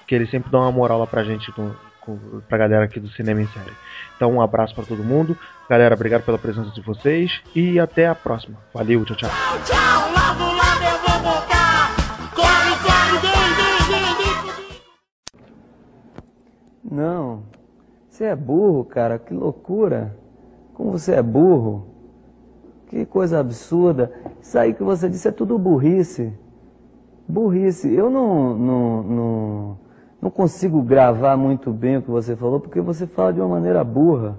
que 0.07 0.14
eles 0.15 0.30
sempre 0.30 0.52
dão 0.52 0.61
uma 0.61 0.72
moral 0.72 0.99
lá 0.99 1.07
pra 1.07 1.23
gente, 1.23 1.52
no... 1.57 1.76
com- 2.02 2.18
pra 2.48 2.57
galera 2.57 2.86
aqui 2.86 2.99
do 2.99 3.10
Cinema 3.10 3.41
em 3.41 3.48
Série. 3.48 3.73
Então, 4.15 4.32
um 4.32 4.41
abraço 4.41 4.73
pra 4.76 4.84
todo 4.84 5.03
mundo. 5.03 5.38
Galera, 5.69 5.95
obrigado 5.95 6.23
pela 6.23 6.38
presença 6.38 6.69
de 6.72 6.82
vocês 6.82 7.41
e 7.56 7.80
até 7.80 8.07
a 8.07 8.15
próxima. 8.15 8.57
Valeu, 8.73 9.03
tchau, 9.06 9.15
tchau. 9.18 9.30
Tchau, 9.65 10.10
logo, 10.11 10.52
logo 10.53 10.84
eu 10.84 10.98
vou 10.99 11.32
voltar. 11.34 11.95
Corre, 12.36 12.76
corre, 12.84 13.18
vem, 13.19 13.49
vem, 13.56 14.15
vem, 14.15 14.15
vem. 14.72 14.82
Não. 16.91 17.44
Você 18.10 18.26
é 18.26 18.36
burro, 18.36 18.86
cara. 18.86 19.19
Que 19.19 19.34
loucura. 19.34 20.15
Como 20.73 20.91
você 20.91 21.15
é 21.15 21.22
burro. 21.22 21.88
Que 22.90 23.06
coisa 23.06 23.40
absurda. 23.40 24.11
Isso 24.41 24.57
aí 24.57 24.73
que 24.73 24.84
você 24.84 25.10
disse 25.10 25.27
é 25.27 25.32
tudo 25.32 25.57
burrice. 25.57 26.32
Burrice. 27.27 27.91
Eu 27.94 28.10
não, 28.10 28.56
não, 28.56 29.03
não, 29.03 29.80
não 30.26 30.31
consigo 30.31 30.81
gravar 30.81 31.38
muito 31.38 31.72
bem 31.72 31.97
o 31.97 32.02
que 32.02 32.10
você 32.10 32.35
falou 32.35 32.60
porque 32.60 32.81
você 32.81 33.06
fala 33.06 33.31
de 33.31 33.39
uma 33.39 33.47
maneira 33.49 33.84
burra. 33.84 34.35